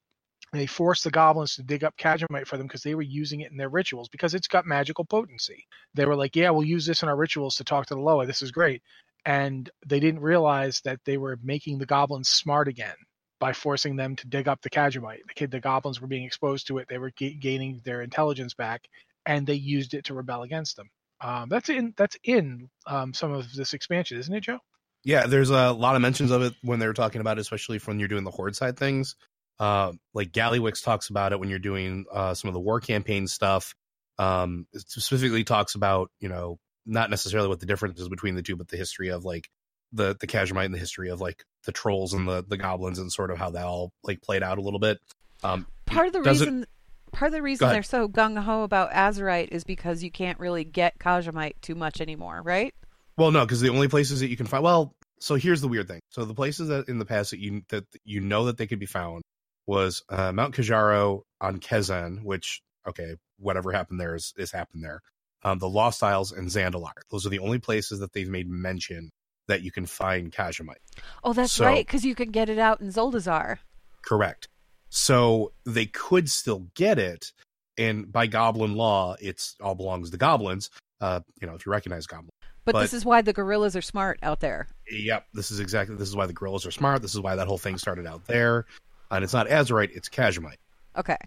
They 0.51 0.65
forced 0.65 1.05
the 1.05 1.11
goblins 1.11 1.55
to 1.55 1.63
dig 1.63 1.85
up 1.85 1.95
Kaja'mite 1.95 2.45
for 2.45 2.57
them 2.57 2.67
because 2.67 2.83
they 2.83 2.93
were 2.93 3.01
using 3.01 3.39
it 3.39 3.51
in 3.51 3.57
their 3.57 3.69
rituals 3.69 4.09
because 4.09 4.33
it's 4.33 4.49
got 4.49 4.65
magical 4.65 5.05
potency. 5.05 5.65
They 5.93 6.05
were 6.05 6.17
like, 6.17 6.35
"Yeah, 6.35 6.49
we'll 6.49 6.65
use 6.65 6.85
this 6.85 7.03
in 7.03 7.09
our 7.09 7.15
rituals 7.15 7.55
to 7.55 7.63
talk 7.63 7.85
to 7.85 7.95
the 7.95 8.01
Loa. 8.01 8.25
This 8.25 8.41
is 8.41 8.51
great." 8.51 8.83
And 9.25 9.69
they 9.85 9.99
didn't 9.99 10.21
realize 10.21 10.81
that 10.81 10.99
they 11.05 11.17
were 11.17 11.37
making 11.43 11.77
the 11.77 11.85
goblins 11.85 12.29
smart 12.29 12.67
again 12.67 12.95
by 13.39 13.53
forcing 13.53 13.95
them 13.95 14.15
to 14.15 14.27
dig 14.27 14.47
up 14.47 14.61
the 14.61 14.69
Kaja'mite. 14.69 15.19
The 15.35 15.45
the 15.47 15.59
goblins 15.59 16.01
were 16.01 16.07
being 16.07 16.23
exposed 16.23 16.67
to 16.67 16.77
it; 16.77 16.87
they 16.89 16.97
were 16.97 17.11
ga- 17.17 17.35
gaining 17.35 17.81
their 17.83 18.01
intelligence 18.01 18.53
back, 18.53 18.87
and 19.25 19.45
they 19.45 19.55
used 19.55 19.93
it 19.93 20.05
to 20.05 20.13
rebel 20.13 20.43
against 20.43 20.75
them. 20.75 20.89
Um, 21.21 21.49
that's 21.49 21.69
in 21.69 21.93
that's 21.97 22.17
in 22.23 22.69
um, 22.87 23.13
some 23.13 23.31
of 23.31 23.53
this 23.53 23.73
expansion, 23.73 24.17
isn't 24.17 24.33
it, 24.33 24.41
Joe? 24.41 24.59
Yeah, 25.03 25.27
there's 25.27 25.49
a 25.49 25.71
lot 25.71 25.95
of 25.95 26.01
mentions 26.01 26.31
of 26.31 26.41
it 26.43 26.53
when 26.61 26.79
they 26.79 26.87
were 26.87 26.93
talking 26.93 27.21
about 27.21 27.37
it, 27.37 27.41
especially 27.41 27.79
when 27.79 27.99
you're 27.99 28.07
doing 28.07 28.23
the 28.23 28.31
horde 28.31 28.55
side 28.55 28.77
things. 28.77 29.15
Uh, 29.59 29.93
like 30.13 30.31
Gallywix 30.31 30.83
talks 30.83 31.09
about 31.09 31.31
it 31.31 31.39
when 31.39 31.49
you're 31.49 31.59
doing 31.59 32.05
uh, 32.11 32.33
some 32.33 32.47
of 32.47 32.53
the 32.53 32.59
war 32.59 32.79
campaign 32.79 33.27
stuff. 33.27 33.75
Um, 34.17 34.67
specifically 34.75 35.43
talks 35.43 35.73
about 35.75 36.11
you 36.19 36.29
know 36.29 36.59
not 36.85 37.09
necessarily 37.09 37.50
what 37.50 37.59
the 37.59 37.65
difference 37.65 38.00
is 38.00 38.09
between 38.09 38.35
the 38.35 38.41
two, 38.41 38.55
but 38.55 38.67
the 38.67 38.77
history 38.77 39.09
of 39.09 39.25
like 39.25 39.50
the 39.93 40.15
the 40.19 40.27
Kaja'mite 40.27 40.65
and 40.65 40.73
the 40.73 40.79
history 40.79 41.09
of 41.09 41.21
like 41.21 41.43
the 41.65 41.71
trolls 41.71 42.13
and 42.13 42.27
the 42.27 42.43
the 42.47 42.57
goblins 42.57 43.00
and 43.00 43.11
sort 43.11 43.31
of 43.31 43.38
how 43.38 43.51
that 43.51 43.65
all 43.65 43.91
like 44.03 44.21
played 44.21 44.43
out 44.43 44.57
a 44.57 44.61
little 44.61 44.79
bit. 44.79 45.00
Um, 45.43 45.67
Part 45.85 46.07
of 46.07 46.13
the 46.13 46.21
reason 46.21 46.65
part 47.11 47.27
of 47.27 47.33
the 47.33 47.41
reason 47.41 47.69
they're 47.69 47.83
so 47.83 48.07
gung 48.07 48.41
ho 48.41 48.63
about 48.63 48.91
Azerite 48.91 49.50
is 49.50 49.63
because 49.63 50.03
you 50.03 50.11
can't 50.11 50.39
really 50.39 50.63
get 50.63 50.97
Kaja'mite 51.00 51.55
too 51.61 51.75
much 51.75 52.01
anymore, 52.01 52.41
right? 52.43 52.73
Well, 53.17 53.31
no, 53.31 53.45
because 53.45 53.61
the 53.61 53.69
only 53.69 53.88
places 53.88 54.21
that 54.21 54.29
you 54.29 54.38
can 54.38 54.45
find. 54.45 54.63
Well, 54.63 54.95
so 55.19 55.35
here's 55.35 55.61
the 55.61 55.67
weird 55.67 55.88
thing. 55.88 56.00
So 56.09 56.25
the 56.25 56.33
places 56.33 56.69
that 56.69 56.88
in 56.88 56.97
the 56.97 57.05
past 57.05 57.31
that 57.31 57.39
you 57.39 57.61
that 57.69 57.85
you 58.03 58.21
know 58.21 58.45
that 58.45 58.57
they 58.57 58.67
could 58.67 58.79
be 58.79 58.85
found 58.85 59.21
was 59.67 60.03
uh, 60.09 60.31
Mount 60.31 60.55
Kajaro 60.55 61.21
on 61.39 61.59
Kezan, 61.59 62.23
which 62.23 62.61
okay, 62.88 63.15
whatever 63.38 63.71
happened 63.71 64.00
there 64.00 64.15
is 64.15 64.33
is 64.38 64.51
happened 64.51 64.83
there. 64.83 65.01
Um, 65.43 65.57
the 65.60 65.69
Lost 65.69 66.03
Isles 66.03 66.31
and 66.31 66.48
Zandalar. 66.48 66.93
Those 67.10 67.25
are 67.25 67.29
the 67.29 67.39
only 67.39 67.57
places 67.60 68.00
that 68.00 68.13
they've 68.13 68.29
made 68.29 68.48
mention 68.50 69.10
that 69.48 69.63
you 69.63 69.71
can 69.71 69.86
find 69.86 70.31
Kaja'mite. 70.31 70.75
Oh, 71.24 71.33
that's 71.33 71.53
So- 71.53 71.65
right, 71.65 71.86
because 71.86 72.05
you 72.05 72.13
can 72.15 72.29
get 72.31 72.48
it 72.50 72.60
out 72.60 72.79
in 72.79 72.89
Zuldazar. 72.89 73.57
Correct. 74.03 74.48
So 74.89 75.53
they 75.65 75.86
could 75.88 76.29
still 76.29 76.67
get 76.75 77.00
it, 77.00 77.31
and 77.77 78.12
by 78.12 78.27
Goblin 78.27 78.75
law, 78.75 79.15
it's 79.19 79.55
all 79.62 79.74
belongs 79.75 80.12
to 80.12 80.17
goblins. 80.17 80.69
Uh, 81.00 81.21
you 81.41 81.48
know, 81.48 81.55
if 81.55 81.65
you 81.65 81.71
recognize 81.71 82.05
goblins. 82.05 82.29
But, 82.63 82.74
But- 82.74 82.81
this 82.81 82.93
is 82.93 83.03
why 83.03 83.21
the 83.24 83.33
gorillas 83.33 83.75
are 83.75 83.81
smart 83.81 84.19
out 84.21 84.39
there. 84.41 84.67
Yep, 84.91 85.25
this 85.33 85.50
is 85.50 85.60
exactly 85.60 85.95
this 85.95 86.07
is 86.10 86.15
why 86.15 86.27
the 86.27 86.33
gorillas 86.33 86.65
are 86.67 86.71
smart. 86.71 87.01
This 87.01 87.15
is 87.15 87.19
why 87.21 87.36
that 87.36 87.48
whole 87.48 87.57
thing 87.57 87.77
started 87.79 88.05
out 88.05 88.25
there, 88.27 88.65
and 89.10 89.24
it's 89.24 89.33
not 89.33 89.48
Azerite, 89.48 89.89
it's 89.95 90.10
Kaja'mite. 90.10 90.57
Okay. 90.95 91.17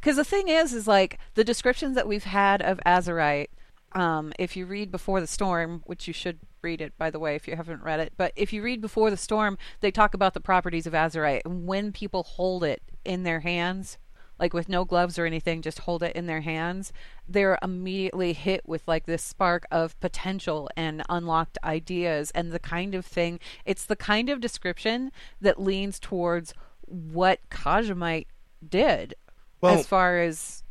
Because 0.00 0.16
the 0.16 0.24
thing 0.24 0.48
is, 0.48 0.72
is 0.74 0.88
like 0.88 1.18
the 1.34 1.44
descriptions 1.44 1.94
that 1.94 2.08
we've 2.08 2.24
had 2.24 2.60
of 2.62 2.80
Azerite. 2.84 3.48
Um, 3.92 4.32
if 4.38 4.56
you 4.56 4.66
read 4.66 4.90
Before 4.90 5.20
the 5.20 5.26
Storm, 5.26 5.82
which 5.86 6.06
you 6.06 6.12
should 6.12 6.38
read 6.62 6.80
it, 6.80 6.96
by 6.96 7.10
the 7.10 7.18
way, 7.18 7.34
if 7.34 7.48
you 7.48 7.56
haven't 7.56 7.82
read 7.82 8.00
it, 8.00 8.12
but 8.16 8.32
if 8.36 8.52
you 8.52 8.62
read 8.62 8.80
Before 8.80 9.10
the 9.10 9.16
Storm, 9.16 9.58
they 9.80 9.90
talk 9.90 10.14
about 10.14 10.34
the 10.34 10.40
properties 10.40 10.86
of 10.86 10.92
Azerite. 10.92 11.42
And 11.44 11.66
when 11.66 11.92
people 11.92 12.22
hold 12.22 12.62
it 12.62 12.82
in 13.04 13.24
their 13.24 13.40
hands, 13.40 13.98
like 14.38 14.54
with 14.54 14.68
no 14.68 14.84
gloves 14.84 15.18
or 15.18 15.26
anything, 15.26 15.60
just 15.60 15.80
hold 15.80 16.02
it 16.02 16.16
in 16.16 16.26
their 16.26 16.40
hands, 16.40 16.92
they're 17.28 17.58
immediately 17.62 18.32
hit 18.32 18.62
with 18.66 18.86
like 18.88 19.06
this 19.06 19.22
spark 19.22 19.66
of 19.70 19.98
potential 20.00 20.68
and 20.76 21.02
unlocked 21.08 21.58
ideas 21.62 22.30
and 22.30 22.50
the 22.50 22.58
kind 22.58 22.94
of 22.94 23.04
thing. 23.04 23.38
It's 23.64 23.84
the 23.84 23.96
kind 23.96 24.30
of 24.30 24.40
description 24.40 25.12
that 25.40 25.60
leans 25.60 26.00
towards 26.00 26.54
what 26.82 27.40
Kaja'mite 27.50 28.26
did 28.66 29.14
Well, 29.60 29.78
as 29.78 29.86
far 29.86 30.18
as 30.18 30.64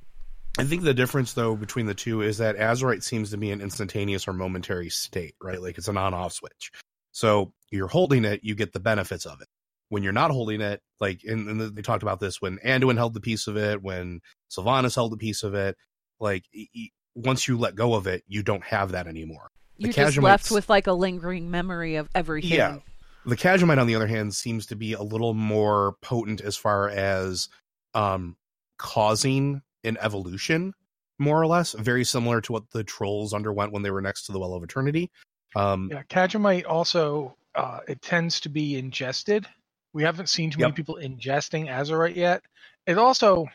I 0.60 0.66
think 0.66 0.84
the 0.84 0.94
difference 0.94 1.34
though 1.34 1.56
between 1.56 1.86
the 1.86 1.94
two 1.94 2.22
is 2.22 2.40
that 2.40 2.58
Azerite 2.58 3.04
seems 3.04 3.32
to 3.32 3.38
be 3.38 3.52
an 3.52 3.62
instantaneous 3.62 4.28
or 4.28 4.34
momentary 4.34 4.90
state, 4.90 5.36
right? 5.42 5.62
Like 5.62 5.78
it's 5.78 5.88
an 5.88 5.98
on-off 5.98 6.34
switch. 6.34 6.72
So 7.12 7.54
you're 7.72 7.88
holding 7.88 8.26
it, 8.26 8.42
you 8.44 8.56
get 8.56 8.74
the 8.74 8.80
benefits 8.80 9.26
of 9.26 9.42
it. 9.42 9.48
When 9.88 10.04
you're 10.04 10.14
not 10.14 10.32
holding 10.32 10.62
it, 10.62 10.82
like 11.00 11.22
and, 11.24 11.48
and 11.50 11.76
they 11.76 11.82
talked 11.82 12.04
about 12.04 12.20
this 12.20 12.42
when 12.42 12.58
Anduin 12.60 12.98
held 12.98 13.14
the 13.14 13.22
piece 13.22 13.48
of 13.48 13.58
it, 13.58 13.82
when 13.82 14.20
Sylvanas 14.52 14.96
held 14.96 15.14
the 15.14 15.18
piece 15.18 15.44
of 15.44 15.56
it, 15.56 15.78
like 16.20 16.44
y- 16.54 16.90
once 17.16 17.48
you 17.48 17.58
let 17.58 17.76
go 17.76 17.94
of 17.96 18.06
it, 18.06 18.24
you 18.28 18.44
don't 18.44 18.64
have 18.64 18.92
that 18.92 19.08
anymore. 19.08 19.48
The 19.78 19.86
you're 19.86 19.94
just 19.94 20.18
left 20.18 20.52
with 20.52 20.70
like 20.70 20.88
a 20.88 20.94
lingering 20.94 21.50
memory 21.50 21.96
of 21.96 22.10
everything. 22.14 22.52
Yeah. 22.52 22.80
The 23.26 23.38
Kaja'mite, 23.38 23.80
on 23.80 23.88
the 23.88 23.96
other 23.96 24.08
hand, 24.08 24.34
seems 24.34 24.66
to 24.68 24.76
be 24.76 24.94
a 24.94 25.02
little 25.02 25.34
more 25.34 25.96
potent 26.02 26.42
as 26.42 26.56
far 26.56 26.90
as 26.90 27.50
um, 27.94 28.36
causing 28.78 29.62
an 29.84 29.98
evolution, 30.02 30.74
more 31.18 31.42
or 31.42 31.48
less, 31.48 31.74
very 31.74 32.04
similar 32.04 32.42
to 32.42 32.52
what 32.54 32.70
the 32.72 32.84
trolls 32.84 33.34
underwent 33.34 33.72
when 33.72 33.84
they 33.84 33.92
were 33.92 34.02
next 34.02 34.26
to 34.26 34.32
the 34.32 34.40
Well 34.40 34.54
of 34.54 34.64
Eternity. 34.64 35.10
Um, 35.56 35.90
Yeah, 35.92 36.04
Kaja'mite 36.04 36.66
also 36.68 37.36
uh, 37.56 37.80
it 37.88 38.02
tends 38.02 38.40
to 38.42 38.50
be 38.50 38.78
ingested. 38.78 39.46
We 39.94 40.04
haven't 40.04 40.30
seen 40.30 40.52
too 40.52 40.60
many 40.60 40.70
Yep. 40.70 40.76
people 40.76 41.00
ingesting 41.02 41.68
Azerite 41.68 42.16
yet. 42.16 42.44
It 42.86 42.98
also 42.98 43.48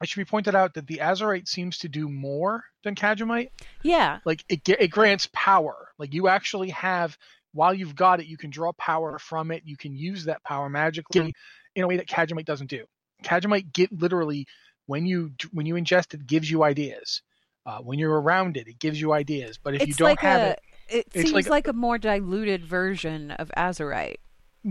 it 0.00 0.08
should 0.08 0.20
be 0.20 0.24
pointed 0.30 0.54
out 0.54 0.74
that 0.74 0.86
the 0.86 0.98
Azerite 0.98 1.48
seems 1.48 1.78
to 1.78 1.88
do 1.88 2.08
more 2.08 2.62
than 2.84 2.94
Kaja'mite. 2.94 3.50
Yeah. 3.82 4.18
Like 4.24 4.44
it 4.48 4.68
it 4.68 4.88
grants 4.88 5.28
power. 5.32 5.88
Like 5.98 6.12
you 6.14 6.28
actually 6.28 6.68
have 6.70 7.16
while 7.52 7.72
you've 7.72 7.96
got 7.96 8.20
it, 8.20 8.26
you 8.26 8.36
can 8.36 8.50
draw 8.50 8.72
power 8.74 9.18
from 9.18 9.50
it. 9.50 9.62
You 9.64 9.76
can 9.76 9.96
use 9.96 10.26
that 10.26 10.44
power 10.44 10.68
magically 10.68 11.32
in 11.74 11.82
a 11.82 11.88
way 11.88 11.96
that 11.96 12.06
Kaja'mite 12.06 12.44
doesn't 12.44 12.68
do. 12.70 12.84
Kaja'mite 13.24 13.72
get 13.72 13.90
literally 13.90 14.46
when 14.88 15.06
you 15.06 15.30
when 15.52 15.66
you 15.66 15.74
ingest 15.74 16.14
it 16.14 16.26
gives 16.26 16.50
you 16.50 16.64
ideas. 16.64 17.22
Uh, 17.66 17.78
when 17.80 17.98
you're 17.98 18.18
around 18.18 18.56
it, 18.56 18.66
it 18.66 18.78
gives 18.78 18.98
you 18.98 19.12
ideas. 19.12 19.58
But 19.62 19.74
if 19.74 19.86
you 19.86 19.92
don't 19.92 20.08
like 20.08 20.20
have 20.20 20.40
a 20.40 20.50
it 20.52 20.58
it 20.88 21.06
it's 21.12 21.14
seems 21.30 21.32
like- 21.34 21.48
like, 21.50 21.68
a 21.68 21.72
more 21.74 21.98
diluted 21.98 22.64
version 22.64 23.30
of 23.32 23.50
Azerite. 23.56 24.16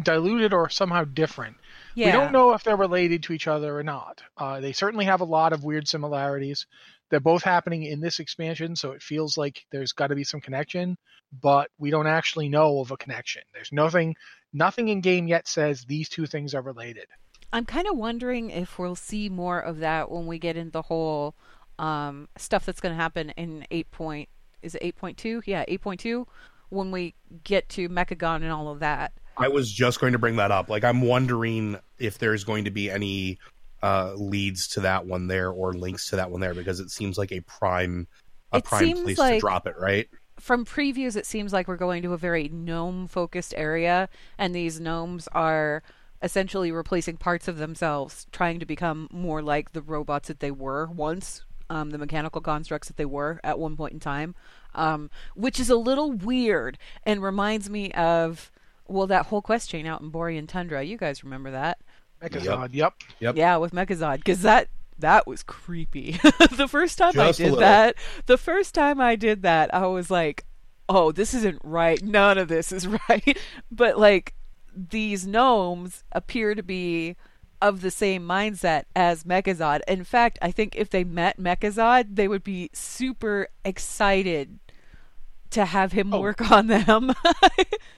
diluted 0.04 0.52
or 0.52 0.68
somehow 0.70 1.04
different, 1.04 1.58
Yeah. 1.96 2.08
We 2.08 2.12
don't 2.12 2.32
know 2.32 2.54
if 2.54 2.64
they're 2.64 2.76
related 2.76 3.24
to 3.24 3.34
each 3.34 3.48
other 3.48 3.78
or 3.78 3.84
not. 3.84 4.22
Uh, 4.36 4.60
they 4.60 4.74
certainly 4.74 5.06
have 5.06 5.22
a 5.22 5.26
lot 5.26 5.54
of 5.54 5.64
weird 5.64 5.88
similarities. 5.88 6.66
They're 7.10 7.20
both 7.20 7.44
happening 7.44 7.84
in 7.84 8.02
this 8.02 8.20
expansion, 8.20 8.76
so 8.76 8.92
it 8.92 9.02
feels 9.04 9.38
like 9.38 9.66
there's 9.72 9.94
got 9.94 10.08
to 10.08 10.16
be 10.16 10.24
some 10.26 10.42
connection, 10.42 10.98
but 11.42 11.70
we 11.78 11.90
don't 11.92 12.08
actually 12.08 12.50
know 12.50 12.80
of 12.80 12.92
a 12.92 12.98
connection. 12.98 13.44
There's 13.54 13.72
nothing, 13.72 14.16
nothing 14.54 14.90
in 14.90 15.02
game 15.02 15.28
yet 15.28 15.48
says 15.48 15.86
these 15.86 16.10
two 16.10 16.26
things 16.26 16.54
are 16.54 16.62
related. 16.62 17.06
I'm 17.54 17.66
kind 17.66 17.88
of 17.88 17.98
wondering 17.98 18.50
if 18.50 18.78
we'll 18.78 18.96
see 18.96 19.30
more 19.30 19.60
of 19.60 19.80
that 19.80 20.12
when 20.12 20.28
we 20.28 20.38
get 20.38 20.58
into 20.58 20.72
the 20.72 20.82
whole 20.82 21.36
um, 21.80 22.28
stuff 22.38 22.66
that's 22.66 22.82
going 22.82 22.96
to 22.96 23.02
happen 23.02 23.32
in 23.32 23.66
8 23.72 23.92
point 23.92 24.30
is 24.62 24.76
it 24.76 24.98
8.2? 24.98 25.44
Yeah, 25.46 25.66
8.2 25.66 26.26
when 26.70 26.92
we 26.92 27.14
get 27.44 27.70
to 27.70 27.88
Mechagon 27.90 28.38
and 28.38 28.52
all 28.52 28.70
of 28.70 28.80
that. 28.80 29.14
I 29.38 29.48
was 29.48 29.72
just 29.72 30.00
going 30.00 30.14
to 30.14 30.20
bring 30.20 30.36
that 30.38 30.52
up. 30.52 30.70
Like, 30.70 30.84
I'm 30.84 31.02
wondering 31.02 31.80
if 32.00 32.18
there's 32.18 32.44
going 32.44 32.66
to 32.66 32.72
be 32.72 32.90
any 32.90 33.38
uh, 33.84 34.14
leads 34.16 34.68
to 34.70 34.82
that 34.82 35.06
one 35.06 35.28
there 35.28 35.52
or 35.52 35.74
links 35.74 36.10
to 36.10 36.16
that 36.16 36.32
one 36.32 36.42
there 36.42 36.56
because 36.56 36.80
it 36.80 36.90
seems 36.90 37.18
like 37.18 37.32
a 37.32 37.42
prime, 37.42 38.08
a 38.52 38.58
It 38.58 38.64
prime 38.64 38.94
place 39.04 39.18
to 39.18 39.40
drop 39.40 39.68
it, 39.68 39.76
right? 39.80 40.10
From 40.40 40.66
previews, 40.66 41.16
it 41.16 41.26
seems 41.26 41.54
like 41.54 41.68
we're 41.68 41.78
going 41.78 42.04
to 42.04 42.14
a 42.14 42.18
very 42.18 42.50
gnome 42.50 43.08
focused 43.08 43.54
area, 43.56 44.10
and 44.38 44.54
these 44.54 44.80
gnomes 44.80 45.28
are 45.34 45.84
essentially 46.22 46.72
replacing 46.72 47.18
parts 47.18 47.48
of 47.48 47.58
themselves, 47.58 48.26
trying 48.32 48.60
to 48.60 48.66
become 48.66 49.08
more 49.12 49.42
like 49.42 49.74
the 49.74 49.82
robots 49.82 50.28
that 50.28 50.40
they 50.40 50.52
were 50.52 50.88
once. 50.88 51.44
um, 51.70 51.90
the 51.90 51.98
mechanical 51.98 52.40
constructs 52.40 52.88
that 52.88 52.96
they 52.96 53.06
were 53.06 53.42
at 53.44 53.60
one 53.60 53.76
point 53.76 53.92
in 53.94 54.00
time, 54.00 54.34
um, 54.74 55.10
which 55.36 55.60
is 55.60 55.70
a 55.70 55.76
little 55.76 56.14
weird 56.14 56.78
and 57.04 57.22
reminds 57.22 57.70
me 57.70 57.92
of 57.92 58.52
well 58.88 59.06
that 59.08 59.26
whole 59.26 59.42
quest 59.42 59.70
chain 59.70 59.86
out 59.86 60.00
in 60.00 60.10
Borean 60.10 60.48
Tundra. 60.48 60.82
You 60.84 60.96
guys 60.98 61.26
remember 61.26 61.52
that? 61.52 61.78
Megazord. 62.22 62.70
Yep. 62.74 62.94
Yep. 63.20 63.36
Yeah, 63.36 63.58
with 63.58 63.74
Mechazod, 63.74 64.18
because 64.18 64.42
that 64.44 64.70
that 65.00 65.28
was 65.28 65.44
creepy. 65.44 66.12
the 66.56 66.68
first 66.70 66.98
time 66.98 67.12
Just 67.14 67.40
a 67.42 67.44
I 67.46 67.50
did 67.50 67.60
that, 67.60 67.96
the 68.28 68.38
first 68.38 68.74
time 68.74 69.02
I 69.02 69.16
did 69.18 69.42
that, 69.44 69.74
I 69.74 69.86
was 69.88 70.10
like, 70.10 70.46
"Oh, 70.88 71.12
this 71.12 71.34
isn't 71.34 71.60
right. 71.66 72.02
None 72.02 72.38
of 72.38 72.48
this 72.48 72.72
is 72.72 72.88
right." 73.10 73.38
But 73.70 74.00
like, 74.00 74.34
these 74.90 75.26
gnomes 75.26 76.04
appear 76.12 76.54
to 76.56 76.64
be 76.64 77.16
of 77.62 77.82
the 77.82 77.90
same 77.92 78.22
mindset 78.28 78.84
as 78.96 79.24
Mechazod. 79.24 79.82
In 79.88 80.04
fact, 80.04 80.38
I 80.42 80.52
think 80.52 80.76
if 80.76 80.92
they 80.92 81.04
met 81.04 81.40
Mechazod, 81.40 82.16
they 82.16 82.28
would 82.28 82.44
be 82.44 82.70
super 82.74 83.48
excited 83.66 84.60
to 85.50 85.66
have 85.66 85.92
him 85.92 86.14
Oh. 86.14 86.20
work 86.22 86.52
on 86.52 86.68
them. 86.68 87.12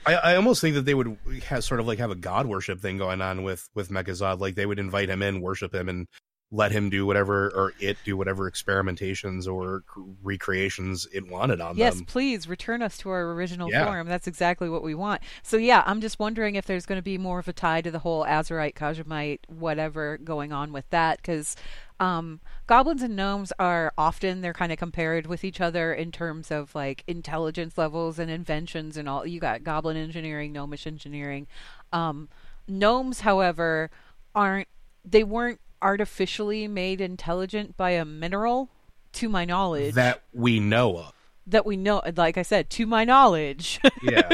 I, 0.06 0.14
I 0.14 0.36
almost 0.36 0.62
think 0.62 0.76
that 0.76 0.86
they 0.86 0.94
would 0.94 1.18
have 1.48 1.64
sort 1.64 1.80
of 1.80 1.88
like 1.88 2.00
have 2.00 2.12
a 2.12 2.16
god 2.16 2.46
worship 2.46 2.80
thing 2.80 2.98
going 2.98 3.22
on 3.22 3.44
with 3.44 3.68
with 3.76 3.90
Megazord. 3.90 4.40
Like 4.40 4.56
they 4.56 4.66
would 4.66 4.80
invite 4.80 5.10
him 5.10 5.22
in, 5.22 5.42
worship 5.42 5.74
him, 5.74 5.90
and 5.90 6.08
let 6.52 6.72
him 6.72 6.90
do 6.90 7.06
whatever 7.06 7.52
or 7.56 7.74
it 7.80 7.96
do 8.04 8.18
whatever 8.18 8.50
experimentations 8.50 9.48
or 9.48 9.84
recreations 10.24 11.08
it 11.14 11.28
wanted 11.30 11.62
on 11.62 11.78
Yes, 11.78 11.94
them. 11.94 12.04
Yes, 12.04 12.12
please 12.12 12.48
return 12.48 12.82
us 12.82 12.98
to 13.00 13.10
our 13.10 13.32
original 13.34 13.70
Yeah. 13.70 13.86
form. 13.86 14.08
That's 14.08 14.26
exactly 14.26 14.68
what 14.68 14.82
we 14.82 14.96
want. 14.96 15.22
So 15.44 15.58
yeah, 15.58 15.84
I'm 15.86 16.02
just 16.02 16.18
wondering 16.18 16.56
if 16.56 16.66
there's 16.66 16.88
going 16.88 16.98
to 16.98 17.04
be 17.04 17.20
more 17.20 17.38
of 17.38 17.48
a 17.48 17.54
tie 17.54 17.82
to 17.82 17.92
the 17.92 18.00
whole 18.00 18.26
Azerite, 18.26 18.74
Kaja'mite, 18.74 19.42
whatever 19.48 20.18
going 20.18 20.52
on 20.52 20.72
with 20.74 20.90
that, 20.90 21.18
because 21.18 21.56
um, 22.00 22.40
goblins 22.66 23.04
and 23.04 23.16
gnomes 23.16 23.54
are 23.60 23.94
often 23.96 24.42
they're 24.42 24.54
kind 24.54 24.72
of 24.72 24.80
compared 24.80 25.28
with 25.28 25.44
each 25.44 25.62
other 25.62 25.94
in 25.94 26.12
terms 26.12 26.50
of 26.50 26.74
like 26.74 27.04
intelligence 27.06 27.78
levels 27.78 28.18
and 28.18 28.32
inventions 28.32 28.98
and 28.98 29.08
all. 29.08 29.24
You 29.24 29.40
got 29.40 29.64
goblin 29.64 29.98
engineering, 29.98 30.52
gnomish 30.54 30.88
engineering. 30.88 31.46
Um, 31.94 32.28
gnomes, 32.68 33.20
however, 33.20 33.92
aren't 34.34 34.68
they 35.06 35.24
weren't 35.24 35.60
artificially 35.82 36.68
made 36.68 37.02
intelligent 37.02 37.76
by 37.78 37.92
a 37.92 38.06
mineral, 38.06 38.70
to 39.14 39.28
my 39.30 39.44
knowledge 39.46 39.96
That 39.96 40.22
we 40.34 40.60
know 40.60 40.98
of. 40.98 41.14
that 41.48 41.66
we 41.66 41.76
know 41.78 42.02
like 42.16 42.38
i 42.38 42.44
said 42.44 42.70
to 42.70 42.86
my 42.86 43.04
knowledge 43.04 43.80
Yeah. 44.04 44.30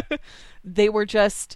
they 0.66 0.90
were 0.90 1.06
just 1.06 1.56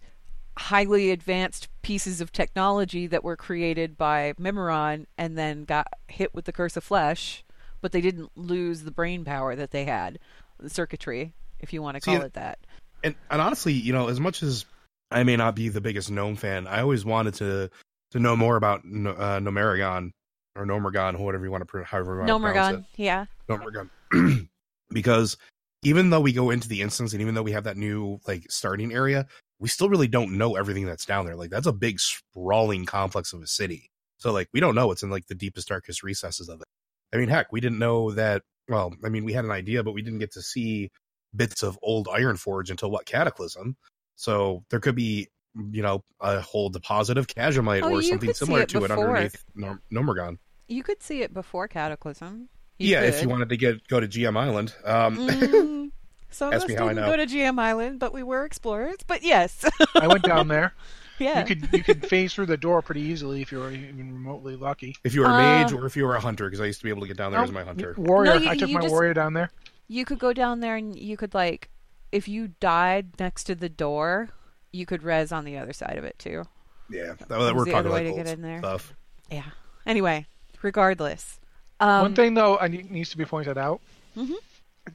highly 0.57 1.11
advanced 1.11 1.67
pieces 1.81 2.21
of 2.21 2.31
technology 2.31 3.07
that 3.07 3.23
were 3.23 3.35
created 3.35 3.97
by 3.97 4.33
Mimiron 4.39 5.05
and 5.17 5.37
then 5.37 5.65
got 5.65 5.87
hit 6.07 6.33
with 6.33 6.45
the 6.45 6.51
curse 6.53 6.77
of 6.77 6.83
flesh 6.85 7.43
but 7.81 7.91
they 7.91 7.99
didn't 8.01 8.31
lose 8.35 8.83
the 8.83 8.91
brain 8.91 9.25
power 9.25 9.53
that 9.55 9.71
they 9.71 9.83
had 9.85 10.17
the 10.59 10.69
circuitry 10.69 11.33
if 11.59 11.73
you 11.73 11.81
want 11.81 11.95
to 11.95 12.01
See, 12.01 12.15
call 12.15 12.21
it 12.25 12.33
that 12.33 12.59
and 13.03 13.15
and 13.29 13.41
honestly, 13.41 13.73
you 13.73 13.91
know, 13.93 14.07
as 14.09 14.19
much 14.19 14.43
as 14.43 14.65
I 15.11 15.23
may 15.23 15.35
not 15.37 15.55
be 15.55 15.69
the 15.69 15.79
biggest 15.81 16.11
gnome 16.11 16.35
fan, 16.35 16.67
I 16.67 16.81
always 16.81 17.03
wanted 17.05 17.33
to 17.35 17.69
to 18.11 18.19
know 18.19 18.35
more 18.35 18.55
about 18.55 18.79
uh, 18.79 19.39
Gnomeregan 19.39 20.11
or 20.55 20.65
Nomergon, 20.65 21.19
whatever 21.19 21.45
you 21.45 21.51
want 21.51 21.61
to 21.61 21.65
pro- 21.65 21.83
however 21.83 22.13
you 22.13 22.19
want 22.19 22.29
to 22.29 22.49
pronounce 22.49 22.77
it. 22.77 22.79
Nomergon 22.79 22.85
yeah 22.97 23.25
Nomergon. 23.49 24.49
because 24.91 25.37
even 25.83 26.09
though 26.09 26.21
we 26.21 26.33
go 26.33 26.49
into 26.49 26.67
the 26.67 26.81
instance 26.81 27.13
and 27.13 27.21
even 27.21 27.35
though 27.35 27.43
we 27.43 27.53
have 27.53 27.63
that 27.63 27.77
new 27.77 28.19
like 28.27 28.51
starting 28.51 28.93
area, 28.93 29.27
we 29.59 29.69
still 29.69 29.89
really 29.89 30.07
don't 30.07 30.37
know 30.37 30.55
everything 30.55 30.85
that's 30.85 31.05
down 31.05 31.25
there. 31.25 31.35
Like 31.35 31.49
that's 31.49 31.67
a 31.67 31.73
big 31.73 31.99
sprawling 31.99 32.85
complex 32.85 33.33
of 33.33 33.41
a 33.41 33.47
city. 33.47 33.89
So 34.17 34.31
like 34.31 34.49
we 34.53 34.59
don't 34.59 34.75
know 34.75 34.87
what's 34.87 35.03
in 35.03 35.09
like 35.09 35.27
the 35.27 35.35
deepest 35.35 35.67
darkest 35.67 36.03
recesses 36.03 36.49
of 36.49 36.61
it. 36.61 36.67
I 37.13 37.17
mean, 37.17 37.29
heck, 37.29 37.51
we 37.51 37.61
didn't 37.61 37.79
know 37.79 38.11
that 38.11 38.43
well, 38.69 38.93
I 39.03 39.09
mean, 39.09 39.25
we 39.25 39.33
had 39.33 39.45
an 39.45 39.51
idea, 39.51 39.83
but 39.83 39.93
we 39.93 40.01
didn't 40.01 40.19
get 40.19 40.33
to 40.33 40.41
see 40.41 40.91
bits 41.35 41.63
of 41.63 41.77
old 41.81 42.07
Ironforge 42.07 42.69
until 42.69 42.91
what 42.91 43.05
Cataclysm. 43.05 43.75
So 44.15 44.63
there 44.69 44.79
could 44.79 44.95
be, 44.95 45.27
you 45.71 45.81
know, 45.81 46.03
a 46.21 46.39
whole 46.41 46.69
deposit 46.69 47.17
of 47.17 47.27
Kaja'mite 47.27 47.81
Oh, 47.83 47.91
or 47.93 48.01
something 48.01 48.33
similar 48.33 48.61
it 48.61 48.69
to 48.69 48.83
it 48.85 48.91
underneath 48.91 49.43
Nom- 49.55 49.81
Nomergon. 49.91 50.37
you 50.67 50.83
could 50.83 51.01
see 51.01 51.21
it 51.21 51.33
before 51.33 51.67
cataclysm 51.67 52.49
You 52.77 52.89
yeah, 52.89 53.01
if 53.01 53.21
you 53.21 53.29
wanted 53.29 53.49
to 53.49 53.57
get 53.57 53.87
go 53.87 53.99
to 53.99 54.07
GM 54.07 54.37
Island. 54.37 54.73
Um, 54.85 55.17
Mm, 55.17 55.91
some 56.29 56.49
of 56.49 56.53
Ask 56.53 56.63
us 56.63 56.69
me 56.69 56.75
how 56.75 56.85
I 56.85 56.87
didn't 56.89 57.05
know. 57.05 57.11
go 57.11 57.17
to 57.17 57.25
GM 57.25 57.59
Island, 57.59 57.99
but 57.99 58.13
we 58.13 58.21
were 58.23 58.45
explorers. 58.45 58.97
But 59.07 59.23
yes, 59.23 59.65
I 59.95 60.07
went 60.07 60.23
down 60.23 60.47
there. 60.47 60.73
yeah. 61.19 61.39
You 61.39 61.45
could 61.45 61.69
you 61.73 61.83
could 61.83 62.05
phase 62.05 62.33
through 62.33 62.45
the 62.45 62.55
door 62.57 62.81
pretty 62.81 63.01
easily 63.01 63.41
if 63.41 63.51
you 63.51 63.57
were 63.59 63.71
even 63.71 64.13
remotely 64.13 64.55
lucky. 64.55 64.95
if 65.03 65.13
you 65.15 65.21
were 65.21 65.27
a 65.27 65.31
Uh, 65.33 65.37
mage 65.37 65.73
or 65.73 65.85
if 65.87 65.97
you 65.97 66.05
were 66.05 66.15
a 66.15 66.19
hunter, 66.21 66.45
because 66.45 66.61
I 66.61 66.65
used 66.65 66.79
to 66.79 66.83
be 66.85 66.89
able 66.91 67.01
to 67.01 67.07
get 67.07 67.17
down 67.17 67.31
there 67.31 67.41
as 67.41 67.51
my 67.51 67.63
hunter. 67.63 67.95
Warrior. 67.97 68.35
No, 68.35 68.39
you- 68.41 68.49
I 68.49 68.55
took 68.55 68.69
my 68.69 68.81
just- 68.81 68.91
warrior 68.91 69.13
down 69.15 69.33
there. 69.33 69.49
You 69.87 70.05
could 70.05 70.19
go 70.19 70.31
down 70.33 70.59
there 70.59 70.75
and 70.75 70.95
you 70.95 71.17
could 71.17 71.33
like, 71.33 71.69
if 72.11 72.27
you 72.27 72.49
died 72.59 73.19
next 73.19 73.45
to 73.45 73.55
the 73.55 73.69
door, 73.69 74.29
you 74.71 74.85
could 74.85 75.03
res 75.03 75.31
on 75.31 75.45
the 75.45 75.57
other 75.57 75.73
side 75.73 75.97
of 75.97 76.03
it 76.03 76.17
too. 76.19 76.43
Yeah, 76.89 77.13
that, 77.27 77.37
was 77.37 77.53
we're 77.53 77.65
the 77.65 77.71
talking 77.71 77.75
other 77.87 77.89
way 77.91 77.95
like 77.95 78.03
to 78.05 78.09
old 78.11 78.25
get 78.25 78.27
in 78.33 78.41
there. 78.41 78.59
stuff. 78.59 78.93
Yeah. 79.29 79.43
Anyway, 79.85 80.25
regardless, 80.61 81.39
um, 81.79 82.01
One 82.01 82.15
thing 82.15 82.33
though, 82.33 82.57
I 82.57 82.67
need, 82.67 82.89
needs 82.91 83.09
to 83.11 83.17
be 83.17 83.25
pointed 83.25 83.57
out: 83.57 83.81
Mhm. 84.15 84.33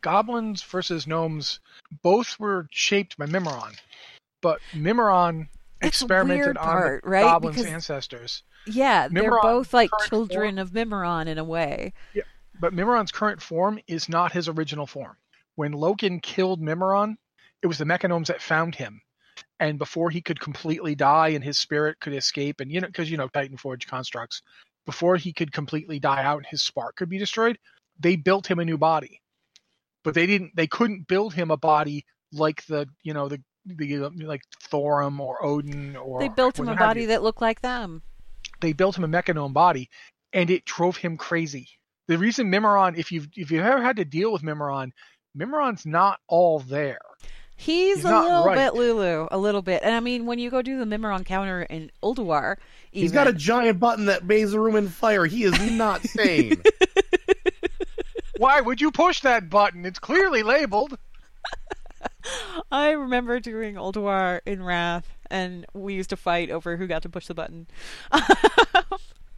goblins 0.01 0.63
versus 0.63 1.07
gnomes 1.07 1.61
both 2.03 2.39
were 2.39 2.67
shaped 2.71 3.17
by 3.17 3.27
Mimiron, 3.27 3.77
but 4.43 4.61
Mimiron 4.73 5.49
That's 5.81 6.01
experimented 6.01 6.45
weird 6.47 6.57
on 6.59 6.65
part, 6.65 7.05
the 7.05 7.11
right? 7.11 7.23
goblins' 7.23 7.57
Because- 7.57 7.73
ancestors. 7.73 8.43
yeah, 8.67 9.09
they're 9.09 9.31
both 9.41 9.73
like 9.73 9.91
current 9.91 10.09
children 10.11 10.59
of 10.59 10.71
Mimiron 10.71 11.27
in 11.27 11.39
a 11.39 11.45
way. 11.45 11.93
Yeah, 12.13 12.23
But 12.61 12.73
Mimiron's 12.75 13.13
current 13.13 13.41
form 13.43 13.79
is 13.87 14.09
not 14.09 14.33
his 14.33 14.49
original 14.49 14.87
form. 14.87 15.17
When 15.57 15.73
Loken 15.73 16.21
killed 16.23 16.61
Mimiron, 16.61 17.17
it 17.63 17.67
was 17.67 17.79
the 17.79 17.85
Mechagnomes 17.85 18.27
that 18.27 18.43
found 18.43 18.75
him. 18.75 19.01
And 19.61 19.79
before 19.79 20.11
he 20.11 20.21
could 20.21 20.41
completely 20.41 20.95
die 20.95 21.29
and 21.29 21.45
his 21.45 21.59
spirit 21.59 22.01
could 22.01 22.13
escape, 22.15 22.61
and 22.61 22.71
you 22.73 22.81
know, 22.81 22.89
because 22.89 23.11
you 23.11 23.17
know 23.17 23.29
Titan 23.29 23.57
Forge 23.57 23.87
constructs, 23.87 24.43
before 24.85 25.17
he 25.17 25.33
could 25.33 25.53
completely 25.53 25.99
die 26.01 26.23
out 26.23 26.39
and 26.39 26.47
his 26.47 26.63
spark 26.63 26.97
could 26.97 27.09
be 27.09 27.19
destroyed, 27.19 27.59
they 27.99 28.17
built 28.17 28.51
him 28.51 28.59
a 28.59 28.65
new 28.65 28.79
body. 28.79 29.21
But 30.03 30.15
they 30.15 30.27
didn't. 30.27 30.57
They 30.57 30.67
couldn't 30.67 31.07
build 31.09 31.35
him 31.35 31.51
a 31.51 31.57
body 31.57 32.05
like 32.33 32.67
the 32.67 32.89
you 33.03 33.15
know 33.15 33.29
the 33.29 33.41
the 33.65 34.05
uh, 34.05 34.11
like 34.17 34.43
Thorim 34.71 35.21
or 35.21 35.39
Odyn 35.41 35.97
or 35.97 36.19
They 36.19 36.29
built 36.29 36.59
him 36.59 36.69
a 36.69 36.75
body 36.77 37.03
you 37.03 37.07
that 37.09 37.23
looked 37.23 37.41
like 37.41 37.61
them. 37.63 38.03
they 38.61 38.73
built 38.73 38.99
him 38.99 39.05
a 39.05 39.09
mechagnome 39.09 39.53
body 39.53 39.89
and 40.33 40.51
it 40.51 40.65
drove 40.65 40.97
him 40.97 41.17
crazy. 41.17 41.69
The 42.09 42.19
reason 42.19 42.51
Mimiron, 42.51 42.99
if 42.99 43.13
you've 43.13 43.29
if 43.35 43.51
you've 43.51 43.65
ever 43.65 43.83
had 43.83 43.97
to 43.97 44.05
deal 44.05 44.33
with 44.33 44.43
Mimiron, 44.43 44.91
Mimiron's 45.39 45.87
not 45.87 46.21
all 46.29 46.59
there. 46.59 47.01
He's, 47.57 47.97
He's 47.97 48.05
a 48.05 48.21
little 48.21 48.45
right. 48.45 48.57
bit 48.57 48.75
Lulu, 48.75 49.29
a 49.31 49.39
little 49.39 49.63
bit. 49.63 49.83
And 49.85 49.95
I 49.95 50.01
mean, 50.01 50.27
when 50.27 50.39
you 50.39 50.51
go 50.51 50.61
do 50.61 50.79
the 50.79 50.85
Mimiron 50.85 51.25
counter 51.25 51.63
in 51.63 51.91
Ulduar, 52.03 52.57
He's 52.91 53.13
got 53.13 53.27
a 53.27 53.33
giant 53.33 53.81
button 53.81 54.07
that 54.07 54.27
bathes 54.27 54.53
the 54.53 54.61
room 54.61 54.77
in 54.77 54.89
fire. 54.89 55.27
He 55.27 55.45
is 55.45 55.73
not 55.73 56.03
sane. 56.07 56.63
Why 58.37 58.61
would 58.61 58.81
you 58.81 58.91
push 58.91 59.21
that 59.23 59.51
button? 59.51 59.85
It's 59.85 59.99
clearly 59.99 60.43
labeled. 60.43 60.99
I 62.73 62.91
remember 62.91 63.41
doing 63.41 63.75
Ulduar 63.75 64.41
in 64.47 64.63
Wrath, 64.63 65.17
and 65.31 65.67
we 65.75 65.95
used 65.95 66.11
to 66.11 66.17
fight 66.17 66.51
over 66.51 66.77
who 66.77 66.87
got 66.87 67.03
to 67.03 67.09
push 67.09 67.27
the 67.27 67.35
button. 67.35 67.67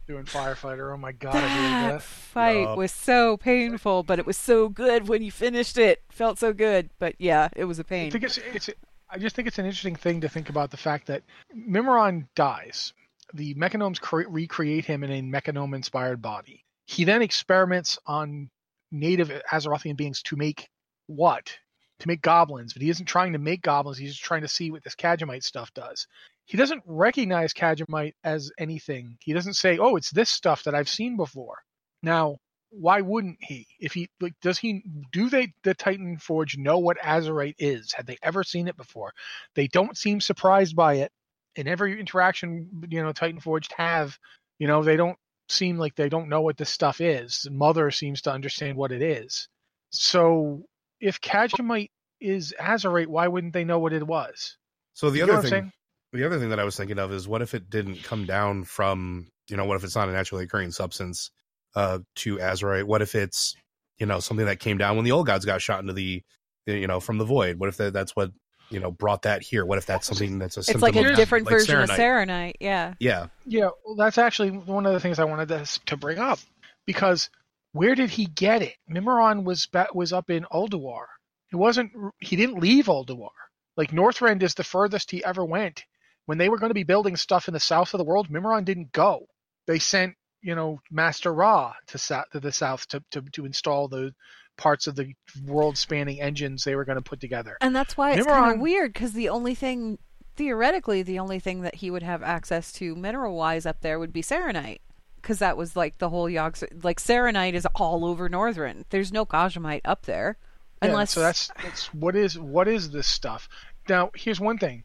Doing 0.07 0.23
firefighter. 0.23 0.93
Oh 0.93 0.97
my 0.97 1.11
god, 1.11 1.35
I 1.35 1.41
that 1.41 1.91
that. 1.91 2.01
fight 2.01 2.61
Yup. 2.61 2.77
was 2.77 2.93
so 2.93 3.35
painful, 3.35 4.03
but 4.03 4.19
it 4.19 4.25
was 4.25 4.37
so 4.37 4.69
good 4.69 5.09
when 5.09 5.21
you 5.21 5.31
finished 5.31 5.77
it. 5.77 6.01
Felt 6.09 6.39
so 6.39 6.53
good, 6.53 6.89
but 6.97 7.15
yeah, 7.19 7.49
it 7.57 7.65
was 7.65 7.77
a 7.77 7.83
pain. 7.83 8.09
think 8.09 8.23
it's 8.23 8.37
it's. 8.37 8.69
I 9.09 9.17
just 9.17 9.35
think 9.35 9.47
it's 9.49 9.59
an 9.59 9.65
interesting 9.65 9.95
thing 9.95 10.21
to 10.21 10.29
think 10.29 10.49
about 10.49 10.71
the 10.71 10.77
fact 10.77 11.07
that 11.07 11.23
Mimiron 11.55 12.27
dies. 12.35 12.93
The 13.33 13.53
Mechagnomes 13.55 13.99
cre- 13.99 14.27
recreate 14.29 14.85
him 14.85 15.03
in 15.03 15.11
a 15.11 15.21
Mechagnome-inspired 15.21 16.21
body. 16.21 16.63
He 16.85 17.03
then 17.03 17.21
experiments 17.21 17.99
on 18.05 18.49
native 18.91 19.29
Azerothian 19.51 19.97
beings 19.97 20.21
to 20.23 20.35
make 20.35 20.69
what? 21.07 21.57
To 21.99 22.07
make 22.07 22.21
goblins, 22.21 22.73
but 22.73 22.81
he 22.81 22.89
isn't 22.89 23.05
trying 23.05 23.33
to 23.33 23.39
make 23.39 23.61
goblins. 23.61 23.97
He's 23.97 24.11
just 24.11 24.23
trying 24.23 24.41
to 24.41 24.47
see 24.47 24.71
what 24.71 24.83
this 24.83 24.95
Kaja'mite 24.95 25.43
stuff 25.43 25.73
does. 25.73 26.07
He 26.47 26.57
doesn't 26.57 26.83
recognize 26.85 27.53
Kaja'mite 27.53 28.15
as 28.23 28.51
anything. 28.57 29.17
He 29.19 29.33
doesn't 29.33 29.55
say, 29.55 29.77
"Oh, 29.77 29.97
it's 29.97 30.11
this 30.11 30.29
stuff 30.29 30.63
that 30.63 30.73
I've 30.73 30.89
seen 30.89 31.17
before." 31.17 31.57
Now, 32.01 32.37
why 32.69 33.01
wouldn't 33.01 33.37
he? 33.41 33.67
If 33.79 33.93
he 33.93 34.09
like, 34.21 34.33
does 34.41 34.57
he 34.57 34.83
do 35.11 35.29
they 35.29 35.53
the 35.63 35.73
Titan 35.73 36.17
Forge 36.17 36.57
know 36.57 36.79
what 36.79 36.97
Azerite 36.99 37.55
is? 37.59 37.91
Had 37.93 38.07
they 38.07 38.17
ever 38.23 38.43
seen 38.43 38.67
it 38.67 38.77
before? 38.77 39.11
They 39.55 39.67
don't 39.67 39.97
seem 39.97 40.21
surprised 40.21 40.75
by 40.75 40.95
it. 40.95 41.11
In 41.55 41.67
every 41.67 41.99
interaction, 41.99 42.69
you 42.89 43.03
know, 43.03 43.11
Titan 43.11 43.41
Forged 43.41 43.73
have, 43.77 44.17
you 44.59 44.67
know, 44.67 44.83
they 44.83 44.95
don't 44.95 45.17
seem 45.49 45.77
like 45.77 45.95
they 45.95 46.09
don't 46.09 46.29
know 46.29 46.41
what 46.41 46.57
this 46.57 46.69
stuff 46.69 47.01
is. 47.01 47.47
Mother 47.51 47.91
seems 47.91 48.21
to 48.23 48.31
understand 48.31 48.77
what 48.77 48.91
it 48.91 49.01
is. 49.01 49.49
So, 49.89 50.65
if 51.01 51.19
Kaja'mite 51.19 51.91
is 52.21 52.53
Azerite, 52.59 53.07
why 53.07 53.27
wouldn't 53.27 53.53
they 53.53 53.63
know 53.65 53.79
what 53.79 53.93
it 53.93 54.05
was? 54.05 54.57
So 54.93 55.09
the 55.09 55.19
You 55.19 55.23
other 55.25 55.41
thing, 55.41 55.49
saying? 55.49 55.71
The 56.13 56.25
other 56.25 56.39
thing 56.39 56.49
that 56.49 56.59
I 56.59 56.63
was 56.63 56.75
thinking 56.77 56.99
of 56.99 57.11
is 57.11 57.27
what 57.27 57.41
if 57.41 57.53
it 57.53 57.69
didn't 57.69 58.03
come 58.03 58.25
down 58.25 58.63
from 58.63 59.27
you 59.49 59.57
know 59.57 59.65
what 59.65 59.75
if 59.77 59.83
it's 59.83 59.95
not 59.95 60.09
a 60.09 60.11
naturally 60.11 60.45
occurring 60.45 60.71
substance 60.71 61.31
uh, 61.75 61.99
to 62.15 62.37
Azerite? 62.37 62.85
What 62.85 63.01
if 63.01 63.13
it's 63.15 63.55
you 63.97 64.05
know 64.05 64.19
something 64.19 64.45
that 64.45 64.59
came 64.59 64.77
down 64.77 64.95
when 64.95 65.05
the 65.05 65.11
old 65.11 65.25
gods 65.27 65.45
got 65.45 65.61
shot 65.61 65.79
into 65.81 65.93
the 65.93 66.21
you 66.65 66.87
know 66.87 66.99
from 66.99 67.17
the 67.17 67.25
void? 67.25 67.59
What 67.59 67.69
if 67.69 67.77
that, 67.77 67.93
that's 67.93 68.15
what 68.15 68.31
you 68.69 68.79
know 68.79 68.91
brought 68.91 69.23
that 69.23 69.41
here? 69.41 69.65
What 69.65 69.77
if 69.77 69.85
that's 69.85 70.07
something 70.07 70.39
that's 70.39 70.57
a 70.57 70.61
It's 70.61 70.81
like 70.81 70.95
a 70.95 71.09
of- 71.09 71.15
different 71.15 71.45
like 71.45 71.53
version 71.55 71.79
of 71.81 71.89
Saronite? 71.89 71.97
Saronite. 71.97 72.53
Yeah. 72.59 72.93
Yeah, 72.99 73.27
Yeah, 73.45 73.69
well, 73.85 73.95
that's 73.95 74.17
actually 74.17 74.51
one 74.51 74.85
of 74.85 74.93
the 74.93 74.99
things 74.99 75.19
I 75.19 75.25
wanted 75.25 75.49
to, 75.49 75.79
to 75.87 75.97
bring 75.97 76.19
up 76.19 76.39
because 76.85 77.29
where 77.73 77.95
did 77.95 78.09
he 78.09 78.25
get 78.25 78.61
it? 78.61 78.75
Mimiron 78.89 79.43
was 79.43 79.65
ba- 79.67 79.87
was 79.93 80.11
up 80.13 80.29
in 80.29 80.45
Ulduar. 80.51 81.05
It 81.51 81.55
wasn't. 81.57 81.91
He 82.19 82.35
didn't 82.35 82.59
leave 82.59 82.85
Ulduar. 82.85 83.29
Like 83.75 83.91
Northrend 83.91 84.41
is 84.41 84.55
the 84.55 84.63
furthest 84.63 85.11
he 85.11 85.23
ever 85.23 85.45
went. 85.45 85.83
When 86.27 86.37
they 86.37 86.49
were 86.49 86.59
going 86.59 86.69
to 86.69 86.75
be 86.75 86.83
building 86.83 87.15
stuff 87.15 87.47
in 87.47 87.53
the 87.55 87.59
south 87.59 87.93
of 87.93 87.97
the 87.97 88.05
world, 88.05 88.29
Mimiron 88.29 88.63
didn't 88.63 88.91
go. 88.91 89.25
They 89.65 89.79
sent 89.79 90.15
you 90.41 90.55
know 90.55 90.79
Master 90.91 91.33
Ra 91.33 91.73
to, 91.87 91.97
to 92.31 92.39
the 92.39 92.51
south 92.51 92.87
to, 92.89 93.03
to 93.11 93.21
to 93.33 93.45
install 93.45 93.87
the 93.87 94.13
parts 94.57 94.87
of 94.87 94.95
the 94.95 95.13
world 95.45 95.77
spanning 95.77 96.19
engines 96.19 96.63
they 96.63 96.75
were 96.75 96.85
going 96.85 96.97
to 96.97 97.01
put 97.01 97.19
together. 97.19 97.57
And 97.61 97.75
that's 97.75 97.95
why 97.95 98.13
it's 98.13 98.25
kind 98.25 98.55
of 98.55 98.59
weird 98.59 98.93
because 98.93 99.13
the 99.13 99.29
only 99.29 99.55
thing, 99.55 99.99
theoretically, 100.35 101.03
the 101.03 101.19
only 101.19 101.39
thing 101.39 101.61
that 101.61 101.75
he 101.75 101.91
would 101.91 102.03
have 102.03 102.23
access 102.23 102.71
to 102.73 102.95
mineral 102.95 103.35
wise 103.35 103.65
up 103.65 103.81
there 103.81 103.99
would 103.99 104.11
be 104.11 104.21
Saronite. 104.21 104.79
Because 105.21 105.39
that 105.39 105.57
was 105.57 105.75
like 105.75 105.97
the 105.97 106.09
whole 106.09 106.25
Yogg. 106.25 106.83
Like 106.83 106.99
Saronite 106.99 107.53
is 107.53 107.67
all 107.75 108.05
over 108.05 108.29
Northrend. 108.29 108.85
There's 108.89 109.11
no 109.11 109.25
Kaja'mite 109.25 109.81
up 109.83 110.05
there. 110.05 110.37
Yeah, 110.81 110.89
Unless. 110.89 111.11
so 111.11 111.19
that's 111.19 111.49
that's 111.61 111.93
what 111.93 112.15
is 112.15 112.37
what 112.37 112.67
is 112.67 112.91
this 112.91 113.07
stuff? 113.07 113.49
Now, 113.89 114.11
here's 114.15 114.39
one 114.39 114.57
thing: 114.57 114.83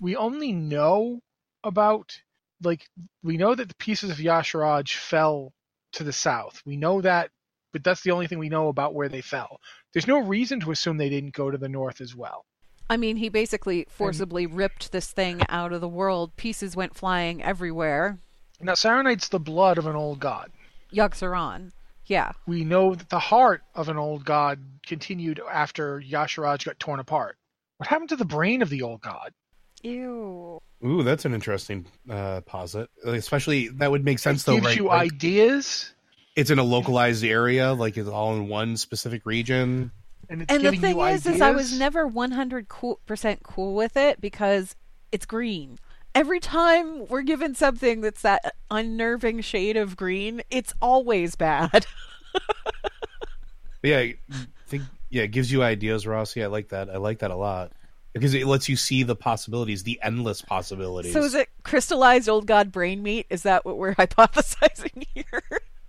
we 0.00 0.16
only 0.16 0.52
know 0.52 1.20
about 1.62 2.20
like 2.62 2.88
we 3.22 3.36
know 3.36 3.54
that 3.54 3.68
the 3.68 3.74
pieces 3.76 4.10
of 4.10 4.18
Y'Shaarj 4.18 4.96
fell 4.96 5.52
to 5.92 6.04
the 6.04 6.12
south. 6.12 6.62
We 6.64 6.76
know 6.76 7.00
that, 7.00 7.30
but 7.72 7.84
that's 7.84 8.02
the 8.02 8.10
only 8.10 8.26
thing 8.26 8.38
we 8.38 8.48
know 8.48 8.68
about 8.68 8.94
where 8.94 9.08
they 9.08 9.20
fell. 9.20 9.60
There's 9.92 10.06
no 10.06 10.20
reason 10.20 10.60
to 10.60 10.70
assume 10.70 10.96
they 10.96 11.08
didn't 11.08 11.34
go 11.34 11.50
to 11.50 11.58
the 11.58 11.68
north 11.68 12.00
as 12.00 12.14
well. 12.14 12.44
I 12.88 12.96
mean, 12.96 13.16
he 13.16 13.28
basically 13.28 13.86
forcibly 13.88 14.46
ripped 14.46 14.90
this 14.90 15.12
thing 15.12 15.42
out 15.48 15.72
of 15.72 15.80
the 15.80 15.88
world. 15.88 16.34
Pieces 16.36 16.74
went 16.74 16.96
flying 16.96 17.42
everywhere. 17.42 18.18
Now, 18.60 18.74
Saronite's 18.74 19.28
the 19.28 19.38
blood 19.38 19.78
of 19.78 19.86
an 19.86 19.94
old 19.94 20.18
god. 20.18 20.50
Yogg-Saron. 20.92 21.70
Yeah. 22.06 22.32
We 22.48 22.64
know 22.64 22.96
that 22.96 23.08
the 23.08 23.20
heart 23.20 23.62
of 23.76 23.88
an 23.88 23.96
old 23.96 24.24
god 24.24 24.58
continued 24.84 25.40
after 25.50 26.00
Y'Shaarj 26.00 26.64
got 26.64 26.80
torn 26.80 26.98
apart. 26.98 27.36
What 27.76 27.88
happened 27.88 28.08
to 28.08 28.16
the 28.16 28.24
brain 28.24 28.60
of 28.60 28.70
the 28.70 28.82
old 28.82 29.00
god? 29.00 29.32
Ew. 29.82 30.60
ooh, 30.84 31.02
that's 31.02 31.24
an 31.24 31.34
interesting 31.34 31.86
uh, 32.08 32.40
posit. 32.42 32.88
Especially 33.04 33.68
that 33.68 33.90
would 33.90 34.04
make 34.04 34.18
sense 34.18 34.42
it 34.42 34.46
though, 34.46 34.54
gives 34.56 34.66
right? 34.66 34.76
you 34.76 34.86
Like, 34.86 35.12
ideas, 35.12 35.92
it's 36.36 36.50
in 36.50 36.58
a 36.58 36.64
localized 36.64 37.24
area, 37.24 37.72
like 37.72 37.96
it's 37.96 38.08
all 38.08 38.34
in 38.36 38.48
one 38.48 38.76
specific 38.76 39.26
region. 39.26 39.90
and 40.28 40.42
it's 40.42 40.52
And 40.52 40.64
the 40.64 40.72
thing 40.72 40.96
you 40.96 41.02
is, 41.02 41.26
ideas. 41.26 41.36
is 41.36 41.42
I 41.42 41.50
was 41.50 41.78
never 41.78 42.08
100% 42.08 43.42
cool, 43.42 43.74
with 43.74 43.96
it 43.96 44.20
because 44.20 44.76
it's 45.12 45.26
green. 45.26 45.78
Every 46.14 46.40
time 46.40 47.06
we're 47.06 47.22
given 47.22 47.54
something 47.54 48.00
that's 48.00 48.22
that 48.22 48.54
unnerving 48.70 49.40
shade 49.42 49.76
of 49.76 49.96
green, 49.96 50.42
it's 50.50 50.74
always 50.80 51.36
bad. 51.36 51.86
Yeah, 53.82 53.98
I 54.00 54.14
think 54.66 54.82
yeah, 55.08 55.22
it 55.22 55.28
gives 55.28 55.50
you 55.50 55.62
ideas, 55.62 56.06
Rossi. 56.06 56.44
I 56.44 56.48
like 56.48 56.68
that. 56.68 56.90
I 56.90 56.98
like 56.98 57.20
that 57.20 57.30
a 57.30 57.36
lot 57.36 57.72
because 58.12 58.34
it 58.34 58.46
lets 58.46 58.68
you 58.68 58.76
see 58.76 59.02
the 59.02 59.16
possibilities, 59.16 59.82
the 59.82 59.98
endless 60.02 60.42
possibilities. 60.42 61.12
so 61.12 61.22
is 61.22 61.34
it 61.34 61.48
crystallized 61.62 62.28
old 62.28 62.46
god 62.46 62.72
brain 62.72 63.02
meat? 63.02 63.26
Is 63.30 63.42
that 63.44 63.64
what 63.64 63.78
we're 63.78 63.94
hypothesizing 63.96 65.06
here? 65.14 65.42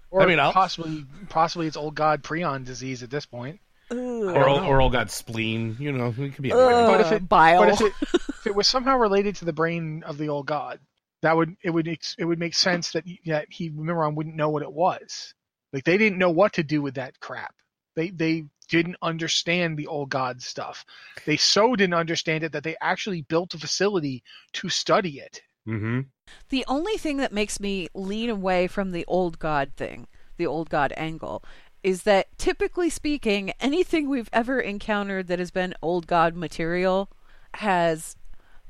Or 0.10 0.22
I 0.22 0.26
mean, 0.26 0.40
I'll- 0.40 0.54
possibly, 0.54 1.06
possibly 1.30 1.68
it's 1.68 1.78
old 1.78 1.96
god 1.96 2.24
prion 2.24 2.66
disease 2.66 3.04
at 3.04 3.10
this 3.10 3.26
point. 3.26 3.60
Ugh. 3.90 3.98
or 3.98 4.48
or 4.48 4.82
all 4.82 4.90
got 4.90 5.12
spleen? 5.12 5.76
You 5.80 5.92
know, 5.92 6.14
it 6.18 6.34
could 6.36 6.42
be. 6.42 6.52
Ugh. 6.52 6.58
But 6.60 7.02
if 7.02 7.12
it- 7.12 7.28
bile. 7.30 7.60
But 7.66 7.74
if 7.74 7.82
it, 7.82 7.94
if 8.30 8.48
it 8.48 8.56
was 8.56 8.68
somehow 8.68 8.98
related 8.98 9.36
to 9.38 9.46
the 9.46 9.54
brain 9.54 10.04
of 10.06 10.18
the 10.18 10.30
old 10.30 10.46
god, 10.48 10.80
that 11.22 11.36
would 11.36 11.56
it 11.64 11.72
would 11.72 11.88
it 11.88 12.26
would 12.26 12.40
make 12.40 12.56
sense 12.56 12.92
that 12.94 13.04
that 13.26 13.48
he 13.50 13.70
Mimiron 13.70 14.16
wouldn't 14.16 14.36
know 14.36 14.50
what 14.50 14.64
it 14.64 14.72
was. 14.72 15.34
Like 15.74 15.84
they 15.84 15.98
didn't 15.98 16.18
know 16.20 16.30
what 16.30 16.54
to 16.54 16.64
do 16.64 16.82
with 16.82 16.96
that 16.96 17.20
crap. 17.20 17.54
They 17.96 18.10
they 18.10 18.46
didn't 18.72 18.96
understand 19.02 19.78
the 19.78 19.86
old 19.86 20.10
god 20.10 20.42
stuff. 20.42 20.84
They 21.26 21.38
so 21.38 21.76
didn't 21.76 21.94
understand 21.94 22.44
it 22.44 22.54
that 22.54 22.64
they 22.64 22.78
actually 22.82 23.22
built 23.22 23.54
a 23.54 23.60
facility 23.60 24.24
to 24.54 24.70
study 24.70 25.20
it. 25.20 25.42
Mhm. 25.68 26.08
The 26.50 26.66
only 26.68 26.98
thing 26.98 27.18
that 27.18 27.34
makes 27.34 27.60
me 27.60 27.90
lean 27.94 28.30
away 28.30 28.68
from 28.68 28.92
the 28.92 29.06
old 29.08 29.38
god 29.38 29.74
thing, 29.76 30.08
the 30.38 30.48
old 30.48 30.70
god 30.70 30.94
angle, 30.98 31.44
is 31.84 32.04
that 32.04 32.28
typically 32.38 32.90
speaking, 32.90 33.52
anything 33.60 34.08
we've 34.08 34.30
ever 34.32 34.60
encountered 34.60 35.28
that 35.28 35.40
has 35.40 35.52
been 35.52 35.76
old 35.82 36.08
god 36.08 36.36
material 36.36 37.12
has 37.56 38.16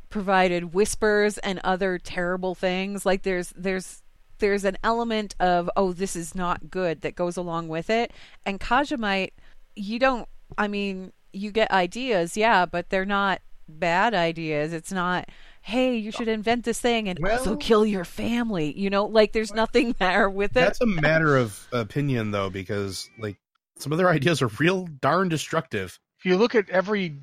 provided 0.10 0.74
whispers 0.74 1.38
and 1.38 1.60
other 1.64 2.00
terrible 2.00 2.56
things. 2.56 3.06
Like 3.06 3.22
there's 3.22 3.54
there's 3.56 4.02
there's 4.40 4.66
an 4.66 4.78
element 4.84 5.36
of 5.40 5.70
oh 5.78 5.94
this 5.94 6.16
is 6.16 6.36
not 6.36 6.70
good 6.70 7.02
that 7.02 7.16
goes 7.16 7.38
along 7.38 7.70
with 7.70 7.90
it. 7.90 8.12
And 8.46 8.60
Kaja'mite, 8.60 9.32
you 9.76 10.00
don't. 10.00 10.28
I 10.58 10.68
mean, 10.68 11.14
you 11.34 11.52
get 11.52 11.72
ideas, 11.72 12.36
yeah, 12.36 12.66
but 12.66 12.90
they're 12.90 13.06
not 13.06 13.42
bad 13.68 14.14
ideas. 14.14 14.74
It's 14.74 14.92
not. 14.92 15.30
Hey, 15.64 15.96
you 15.98 16.12
should 16.12 16.28
invent 16.28 16.66
this 16.66 16.80
thing 16.80 17.08
and 17.08 17.24
also 17.28 17.56
kill 17.56 17.86
your 17.86 18.06
family. 18.06 18.78
You 18.78 18.90
know, 18.90 19.06
like 19.06 19.32
there's 19.32 19.54
nothing 19.54 19.96
there 20.00 20.30
with 20.30 20.52
it. 20.52 20.62
That's 20.62 20.82
a 20.82 20.88
matter 20.88 21.38
of 21.38 21.68
opinion, 21.72 22.32
though, 22.32 22.50
because 22.50 23.10
like 23.20 23.38
some 23.78 23.92
of 23.92 23.98
their 23.98 24.10
ideas 24.18 24.42
are 24.42 24.48
real 24.60 24.88
darn 25.02 25.30
destructive. 25.30 26.00
If 26.20 26.26
you 26.26 26.38
look 26.38 26.56
at 26.56 26.70
every 26.70 27.18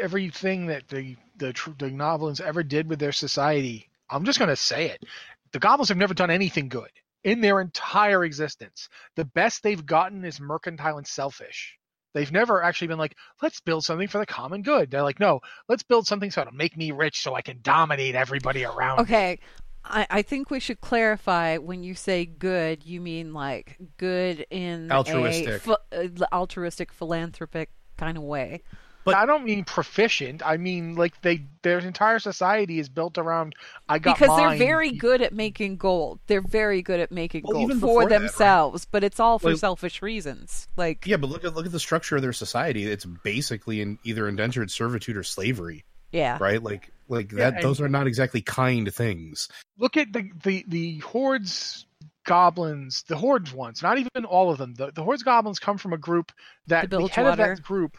everything 0.00 0.66
that 0.66 0.88
the 0.88 1.16
the, 1.36 1.54
the 1.78 1.90
goblins 1.90 2.40
ever 2.40 2.62
did 2.62 2.88
with 2.88 2.98
their 2.98 3.12
society, 3.12 3.88
I'm 4.10 4.24
just 4.24 4.38
going 4.38 4.48
to 4.48 4.56
say 4.56 4.86
it. 4.86 5.04
The 5.52 5.58
goblins 5.58 5.88
have 5.88 5.98
never 5.98 6.14
done 6.14 6.30
anything 6.30 6.68
good 6.68 6.90
in 7.24 7.40
their 7.40 7.60
entire 7.60 8.24
existence. 8.24 8.88
The 9.16 9.24
best 9.24 9.62
they've 9.62 9.84
gotten 9.84 10.24
is 10.24 10.40
mercantile 10.40 10.98
and 10.98 11.06
selfish. 11.06 11.76
They've 12.14 12.30
never 12.32 12.62
actually 12.62 12.88
been 12.88 12.98
like, 12.98 13.16
let's 13.42 13.60
build 13.60 13.84
something 13.84 14.08
for 14.08 14.18
the 14.18 14.26
common 14.26 14.62
good. 14.62 14.90
They're 14.90 15.02
like, 15.02 15.20
no, 15.20 15.40
let's 15.68 15.82
build 15.82 16.06
something 16.06 16.30
so 16.30 16.42
it'll 16.42 16.54
make 16.54 16.76
me 16.76 16.92
rich 16.92 17.20
so 17.20 17.34
I 17.34 17.42
can 17.42 17.58
dominate 17.62 18.14
everybody 18.14 18.64
around. 18.64 18.98
me." 18.98 19.02
Okay. 19.02 19.40
I, 19.84 20.06
I 20.08 20.22
think 20.22 20.50
we 20.50 20.60
should 20.60 20.80
clarify 20.80 21.58
when 21.58 21.82
you 21.82 21.94
say 21.94 22.24
good, 22.24 22.86
you 22.86 23.00
mean 23.00 23.34
like 23.34 23.76
good 23.98 24.46
in 24.50 24.90
Altruistic. 24.90 25.66
a 25.66 25.76
ph- 25.92 26.20
uh, 26.22 26.24
altruistic, 26.32 26.92
philanthropic 26.92 27.70
kind 27.98 28.16
of 28.16 28.22
way. 28.22 28.62
But- 29.04 29.16
I 29.16 29.26
don't 29.26 29.44
mean 29.44 29.64
proficient. 29.64 30.42
I 30.44 30.56
mean 30.56 30.94
like 30.94 31.20
they 31.22 31.46
their 31.62 31.78
entire 31.78 32.18
society 32.18 32.78
is 32.78 32.88
built 32.88 33.18
around 33.18 33.54
I 33.88 33.98
got 33.98 34.16
Because 34.16 34.28
mine. 34.28 34.58
they're 34.58 34.66
very 34.66 34.92
good 34.92 35.20
at 35.22 35.32
making 35.32 35.76
gold. 35.76 36.20
They're 36.26 36.40
very 36.40 36.80
good 36.82 37.00
at 37.00 37.12
making 37.12 37.42
Well, 37.44 37.52
gold 37.54 37.70
for 37.72 37.74
before 37.74 38.08
that, 38.08 38.10
right? 38.14 38.20
themselves, 38.22 38.86
but 38.90 39.04
it's 39.04 39.20
all 39.20 39.38
for 39.38 39.50
Like- 39.50 39.58
selfish 39.58 40.00
reasons. 40.02 40.68
Like, 40.76 41.06
Yeah, 41.06 41.16
but 41.18 41.28
look 41.30 41.44
at 41.44 41.54
look 41.54 41.66
at 41.66 41.72
the 41.72 41.80
structure 41.80 42.16
of 42.16 42.22
their 42.22 42.32
society. 42.32 42.84
It's 42.86 43.04
basically 43.04 43.80
in 43.80 43.98
either 44.04 44.26
indentured 44.28 44.70
servitude 44.70 45.16
or 45.16 45.22
slavery, 45.22 45.84
yeah. 46.12 46.38
right? 46.40 46.62
Like 46.62 46.90
like 47.08 47.30
Yeah, 47.32 47.38
that. 47.50 47.54
and- 47.56 47.62
those 47.64 47.80
are 47.82 47.88
not 47.88 48.06
exactly 48.06 48.40
kind 48.40 48.92
things. 48.94 49.48
look 49.78 49.96
at 49.96 50.12
the 50.12 50.30
the 50.42 50.64
the 50.68 50.98
hordes 51.00 51.86
goblins 52.24 53.02
the 53.02 53.16
hordes 53.16 53.52
ones 53.52 53.82
not 53.82 53.98
even 53.98 54.24
all 54.24 54.50
of 54.50 54.56
them 54.56 54.72
the, 54.74 54.90
the 54.92 55.02
hordes 55.04 55.22
goblins 55.22 55.58
come 55.58 55.76
from 55.76 55.92
a 55.92 55.98
group 55.98 56.32
that 56.66 56.82
The 56.88 56.96
the, 56.96 56.98
Bilgewater. 57.00 57.22
head 57.30 57.38
of 57.50 57.56
that 57.58 57.62
group 57.62 57.98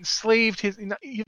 enslaved 0.00 0.60
his 0.60 0.76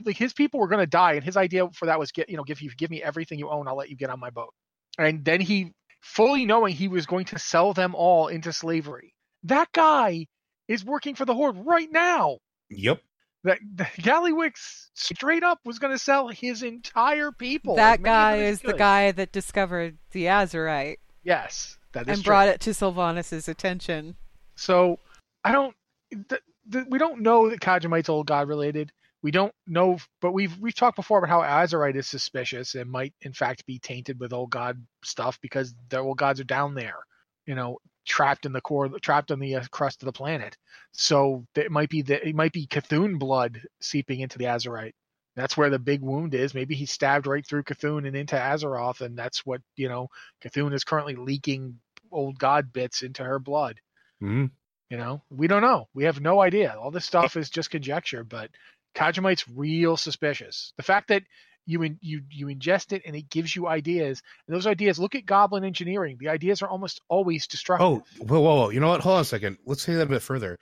like 0.03 0.17
his 0.17 0.33
people 0.33 0.59
were 0.59 0.67
going 0.67 0.81
to 0.81 0.85
die 0.87 1.13
and 1.13 1.23
his 1.23 1.37
idea 1.37 1.67
for 1.73 1.85
that 1.85 1.97
was 1.97 2.11
get 2.11 2.29
you 2.29 2.35
know 2.35 2.43
give 2.43 2.61
you 2.61 2.69
give 2.77 2.89
me 2.89 3.01
everything 3.01 3.39
you 3.39 3.49
own 3.49 3.67
i'll 3.67 3.77
let 3.77 3.89
you 3.89 3.95
get 3.95 4.09
on 4.09 4.19
my 4.19 4.29
boat 4.29 4.53
and 4.97 5.23
then 5.23 5.39
he 5.39 5.71
fully 6.01 6.45
knowing 6.45 6.73
he 6.75 6.87
was 6.89 7.05
going 7.05 7.23
to 7.25 7.39
sell 7.39 7.71
them 7.73 7.95
all 7.95 8.27
into 8.27 8.51
slavery 8.51 9.13
that 9.43 9.67
guy 9.73 10.25
is 10.67 10.83
working 10.83 11.15
for 11.15 11.23
the 11.25 11.33
horde 11.33 11.55
right 11.65 11.89
now 11.91 12.37
Yep. 12.69 13.01
that, 13.43 13.59
that 13.75 13.93
Gallywix 13.93 14.53
straight 14.95 15.43
up 15.43 15.59
was 15.63 15.77
going 15.79 15.93
to 15.93 15.99
sell 15.99 16.27
his 16.29 16.63
entire 16.63 17.31
people 17.31 17.75
That 17.75 17.99
as 17.99 18.03
many 18.03 18.09
of 18.09 18.13
guy 18.13 18.37
is 18.37 18.61
he 18.61 18.67
the 18.67 18.73
guy 18.77 19.11
that 19.11 19.31
discovered 19.31 19.97
the 20.11 20.25
Azerite 20.25 20.97
yes 21.23 21.77
that 21.93 22.01
is 22.01 22.05
true. 22.05 22.13
and 22.13 22.23
true. 22.23 22.29
brought 22.31 22.47
it 22.47 22.59
to 22.61 22.71
Sylvanas' 22.71 23.47
attention. 23.47 24.15
So 24.55 24.97
I 25.43 25.51
don't. 25.51 25.75
Th- 26.11 26.41
we 26.69 26.97
don't 26.97 27.21
know 27.21 27.49
that 27.49 27.59
Kaja'mite's 27.59 28.09
old 28.09 28.27
god 28.27 28.47
related. 28.47 28.91
We 29.21 29.31
don't 29.31 29.53
know, 29.67 29.97
but 30.21 30.33
we've 30.33 30.57
we've 30.59 30.75
talked 30.75 30.97
before 30.97 31.19
about 31.19 31.29
how 31.29 31.41
Azerite 31.41 31.95
is 31.95 32.07
suspicious 32.07 32.75
and 32.75 32.89
might 32.91 33.13
in 33.21 33.33
fact 33.33 33.65
be 33.65 33.79
tainted 33.79 34.19
with 34.19 34.33
old 34.33 34.49
god 34.49 34.85
stuff 35.03 35.39
because 35.41 35.73
their 35.89 36.01
old 36.01 36.17
gods 36.17 36.39
are 36.39 36.45
down 36.45 36.73
there, 36.75 36.97
you 37.45 37.55
know, 37.55 37.77
trapped 38.05 38.45
in 38.45 38.51
the 38.51 38.61
core, 38.61 38.89
trapped 38.99 39.31
in 39.31 39.39
the 39.39 39.55
uh, 39.55 39.63
crust 39.71 40.01
of 40.01 40.07
the 40.07 40.11
planet. 40.11 40.57
So 40.91 41.45
it 41.55 41.71
might 41.71 41.89
be 41.89 42.01
that 42.03 42.27
it 42.27 42.35
might 42.35 42.51
be 42.51 42.67
Cthulhu 42.67 43.17
blood 43.17 43.61
seeping 43.81 44.19
into 44.19 44.37
the 44.37 44.45
Azerite. 44.45 44.93
That's 45.35 45.57
where 45.57 45.69
the 45.69 45.79
big 45.79 46.01
wound 46.01 46.35
is. 46.35 46.53
Maybe 46.53 46.75
he 46.75 46.85
stabbed 46.85 47.25
right 47.25 47.45
through 47.47 47.63
Cthulhu 47.63 48.05
and 48.05 48.15
into 48.15 48.35
Azeroth, 48.35 49.01
and 49.01 49.17
that's 49.17 49.45
what 49.45 49.61
you 49.77 49.87
know. 49.89 50.09
Cthulhu 50.43 50.73
is 50.73 50.83
currently 50.83 51.15
leaking 51.15 51.79
old 52.11 52.37
god 52.37 52.73
bits 52.73 53.01
into 53.03 53.23
her 53.23 53.39
blood. 53.39 53.79
Mhm. 54.21 54.51
You 54.89 54.97
know, 54.97 55.21
we 55.29 55.47
don't 55.47 55.61
know. 55.61 55.87
We 55.93 56.03
have 56.05 56.21
no 56.21 56.39
idea. 56.41 56.75
All 56.79 56.91
this 56.91 57.05
stuff 57.05 57.35
is 57.35 57.49
just 57.49 57.71
conjecture, 57.71 58.23
but 58.23 58.51
Kaja'mite's 58.95 59.47
real 59.49 59.97
suspicious. 59.97 60.73
The 60.77 60.83
fact 60.83 61.07
that 61.07 61.23
you 61.65 61.81
in, 61.81 61.97
you 62.01 62.21
you 62.29 62.47
ingest 62.47 62.91
it 62.91 63.01
and 63.05 63.15
it 63.15 63.29
gives 63.29 63.55
you 63.55 63.67
ideas, 63.67 64.21
and 64.47 64.55
those 64.55 64.67
ideas. 64.67 64.99
Look 64.99 65.15
at 65.15 65.25
Goblin 65.25 65.63
engineering. 65.63 66.17
The 66.19 66.29
ideas 66.29 66.61
are 66.61 66.67
almost 66.69 67.01
always 67.09 67.47
destructive. 67.47 67.85
Oh, 67.87 68.03
whoa, 68.19 68.39
whoa, 68.41 68.55
whoa! 68.55 68.69
You 68.69 68.81
know 68.81 68.89
what? 68.89 69.01
Hold 69.01 69.15
on 69.15 69.21
a 69.21 69.25
second. 69.25 69.57
Let's 69.65 69.81
say 69.81 69.93
that 69.95 70.03
a 70.03 70.05
bit 70.05 70.21
further. 70.21 70.59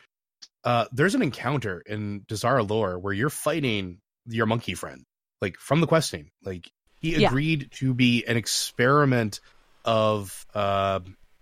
Uh, 0.63 0.85
there's 0.93 1.15
an 1.15 1.23
encounter 1.23 1.81
in 1.85 2.21
Dazar'alor 2.27 3.01
where 3.01 3.13
you're 3.13 3.31
fighting 3.31 3.97
your 4.27 4.45
monkey 4.45 4.75
friend, 4.75 5.03
like 5.41 5.57
from 5.57 5.81
the 5.81 5.87
questing. 5.87 6.29
Like 6.45 6.71
he 6.99 7.15
Yeah. 7.17 7.27
agreed 7.29 7.69
to 7.79 7.95
be 7.95 8.23
an 8.25 8.37
experiment 8.37 9.39
of 9.83 10.45
uh, 10.53 10.99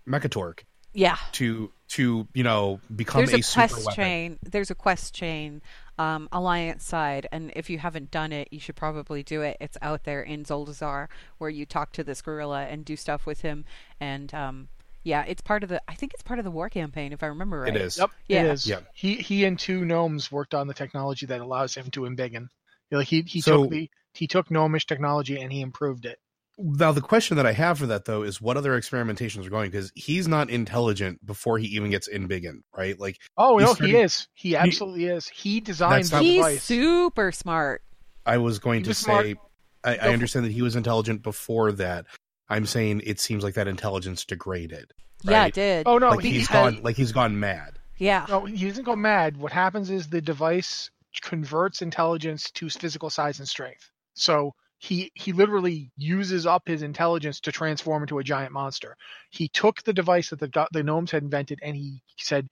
Mechatork 0.08 0.60
Yeah. 0.94 1.18
to 1.32 1.70
to 1.90 2.26
you 2.34 2.42
know 2.42 2.80
become 2.94 3.20
There's 3.20 3.32
a, 3.34 3.38
a 3.38 3.42
super 3.42 3.68
quest 3.68 3.86
weapon. 3.86 3.94
chain. 3.96 4.38
There's 4.42 4.70
a 4.70 4.74
quest 4.74 5.14
chain, 5.14 5.60
um, 5.98 6.28
Alliance 6.32 6.84
side, 6.84 7.26
and 7.32 7.52
if 7.56 7.68
you 7.70 7.78
haven't 7.78 8.10
done 8.10 8.32
it, 8.32 8.48
you 8.50 8.60
should 8.60 8.76
probably 8.76 9.22
do 9.22 9.42
it. 9.42 9.56
It's 9.60 9.76
out 9.82 10.04
there 10.04 10.22
in 10.22 10.44
Zuldazar, 10.44 11.08
where 11.38 11.50
you 11.50 11.66
talk 11.66 11.92
to 11.92 12.04
this 12.04 12.22
gorilla 12.22 12.64
and 12.64 12.84
do 12.84 12.96
stuff 12.96 13.26
with 13.26 13.40
him, 13.42 13.64
and 14.00 14.32
um, 14.34 14.68
yeah, 15.02 15.24
it's 15.26 15.40
part 15.42 15.62
of 15.62 15.68
the. 15.68 15.80
I 15.88 15.94
think 15.94 16.14
it's 16.14 16.22
part 16.22 16.38
of 16.38 16.44
the 16.44 16.50
war 16.50 16.68
campaign, 16.68 17.12
if 17.12 17.22
I 17.22 17.26
remember 17.26 17.60
right. 17.60 17.74
It 17.74 17.80
is. 17.80 17.98
Yep, 17.98 18.10
Yeah. 18.28 18.42
it 18.44 18.50
is. 18.52 18.66
Yeah. 18.66 18.80
He 18.94 19.14
he 19.16 19.44
and 19.44 19.58
two 19.58 19.84
gnomes 19.84 20.30
worked 20.30 20.54
on 20.54 20.66
the 20.68 20.74
technology 20.74 21.26
that 21.26 21.40
allows 21.40 21.74
him 21.74 21.90
to 21.92 22.02
embiggen. 22.02 22.32
You 22.42 22.48
know, 22.92 22.98
Like 22.98 23.08
he 23.08 23.22
he 23.22 23.40
So- 23.40 23.62
took 23.62 23.70
the 23.70 23.90
he 24.12 24.26
took 24.26 24.50
gnomish 24.50 24.86
technology 24.86 25.40
and 25.40 25.52
he 25.52 25.60
improved 25.60 26.04
it. 26.04 26.18
Now 26.62 26.92
the 26.92 27.00
question 27.00 27.36
that 27.38 27.46
I 27.46 27.52
have 27.52 27.78
for 27.78 27.86
that 27.86 28.04
though 28.04 28.22
is 28.22 28.40
what 28.40 28.56
other 28.56 28.78
experimentations 28.78 29.46
are 29.46 29.50
going 29.50 29.70
because 29.70 29.90
he's 29.94 30.28
not 30.28 30.50
intelligent 30.50 31.24
before 31.24 31.58
he 31.58 31.66
even 31.68 31.90
gets 31.90 32.06
in 32.08 32.26
biggin, 32.26 32.62
right? 32.76 32.98
Like 32.98 33.18
Oh 33.36 33.58
He 33.58 33.64
no, 33.64 33.74
started- 33.74 33.94
he 33.94 34.00
is. 34.00 34.28
He 34.34 34.56
absolutely 34.56 35.06
is. 35.06 35.26
He 35.28 35.60
designed 35.60 36.04
That's 36.04 36.10
the 36.10 36.16
not- 36.16 36.24
He's 36.24 36.36
device. 36.36 36.62
super 36.64 37.32
smart. 37.32 37.82
I 38.26 38.36
was 38.38 38.58
going 38.58 38.80
He 38.80 38.84
to 38.84 38.90
was 38.90 38.98
say, 38.98 39.36
I, 39.84 39.96
I 39.96 40.08
understand 40.12 40.44
that 40.44 40.52
he 40.52 40.62
was 40.62 40.76
intelligent 40.76 41.22
before 41.22 41.72
that. 41.72 42.04
I'm 42.48 42.66
saying 42.66 43.02
it 43.04 43.18
seems 43.20 43.42
like 43.44 43.54
that 43.54 43.66
intelligence 43.68 44.24
degraded. 44.24 44.92
Yeah, 45.22 45.46
it 45.46 45.54
did. 45.54 45.86
oh 45.86 45.98
no, 45.98 46.10
like 46.10 46.20
he, 46.20 46.30
he's 46.32 46.48
he- 46.48 46.52
gone, 46.52 46.80
like 46.82 46.96
he's 46.96 47.12
gone 47.12 47.38
mad. 47.40 47.78
yeah. 47.98 48.26
No, 48.28 48.44
he 48.44 48.68
doesn't 48.68 48.84
go 48.84 48.96
mad. 48.96 49.36
What 49.36 49.52
happens 49.52 49.88
is 49.90 50.08
the 50.08 50.20
device 50.20 50.90
converts 51.22 51.82
intelligence 51.82 52.50
to 52.52 52.68
physical 52.70 53.08
size 53.10 53.38
and 53.38 53.48
strength. 53.48 53.90
So 54.14 54.54
he 54.82 55.12
he 55.14 55.32
literally 55.32 55.92
uses 55.98 56.46
up 56.46 56.66
his 56.66 56.82
intelligence 56.82 57.38
to 57.40 57.52
transform 57.52 58.02
into 58.02 58.18
a 58.18 58.24
giant 58.24 58.52
monster. 58.52 58.96
He 59.30 59.46
took 59.46 59.82
the 59.82 59.92
device 59.92 60.30
that 60.30 60.40
the 60.40 60.66
the 60.72 60.82
gnomes 60.82 61.10
had 61.10 61.22
invented 61.22 61.58
and 61.62 61.76
he 61.76 62.02
said, 62.16 62.48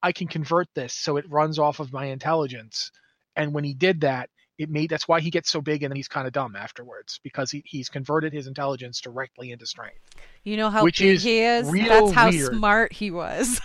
"I 0.00 0.12
can 0.12 0.28
convert 0.28 0.68
this 0.74 0.94
so 0.94 1.16
it 1.16 1.28
runs 1.28 1.58
off 1.58 1.80
of 1.80 1.92
my 1.92 2.06
intelligence." 2.06 2.92
And 3.34 3.52
when 3.52 3.64
he 3.64 3.74
did 3.74 4.02
that, 4.02 4.30
it 4.58 4.70
made 4.70 4.90
that's 4.90 5.08
why 5.08 5.20
he 5.20 5.30
gets 5.30 5.50
so 5.50 5.60
big 5.60 5.82
and 5.82 5.90
then 5.90 5.96
he's 5.96 6.06
kind 6.06 6.28
of 6.28 6.32
dumb 6.32 6.54
afterwards 6.54 7.18
because 7.24 7.50
he, 7.50 7.64
he's 7.66 7.88
converted 7.88 8.32
his 8.32 8.46
intelligence 8.46 9.00
directly 9.00 9.50
into 9.50 9.66
strength. 9.66 9.98
You 10.44 10.56
know 10.58 10.70
how 10.70 10.84
Which 10.84 11.00
big 11.00 11.16
is 11.16 11.24
he 11.24 11.40
is? 11.40 11.68
That's 11.68 12.12
how 12.12 12.30
weird. 12.30 12.54
smart 12.54 12.92
he 12.92 13.10
was. 13.10 13.60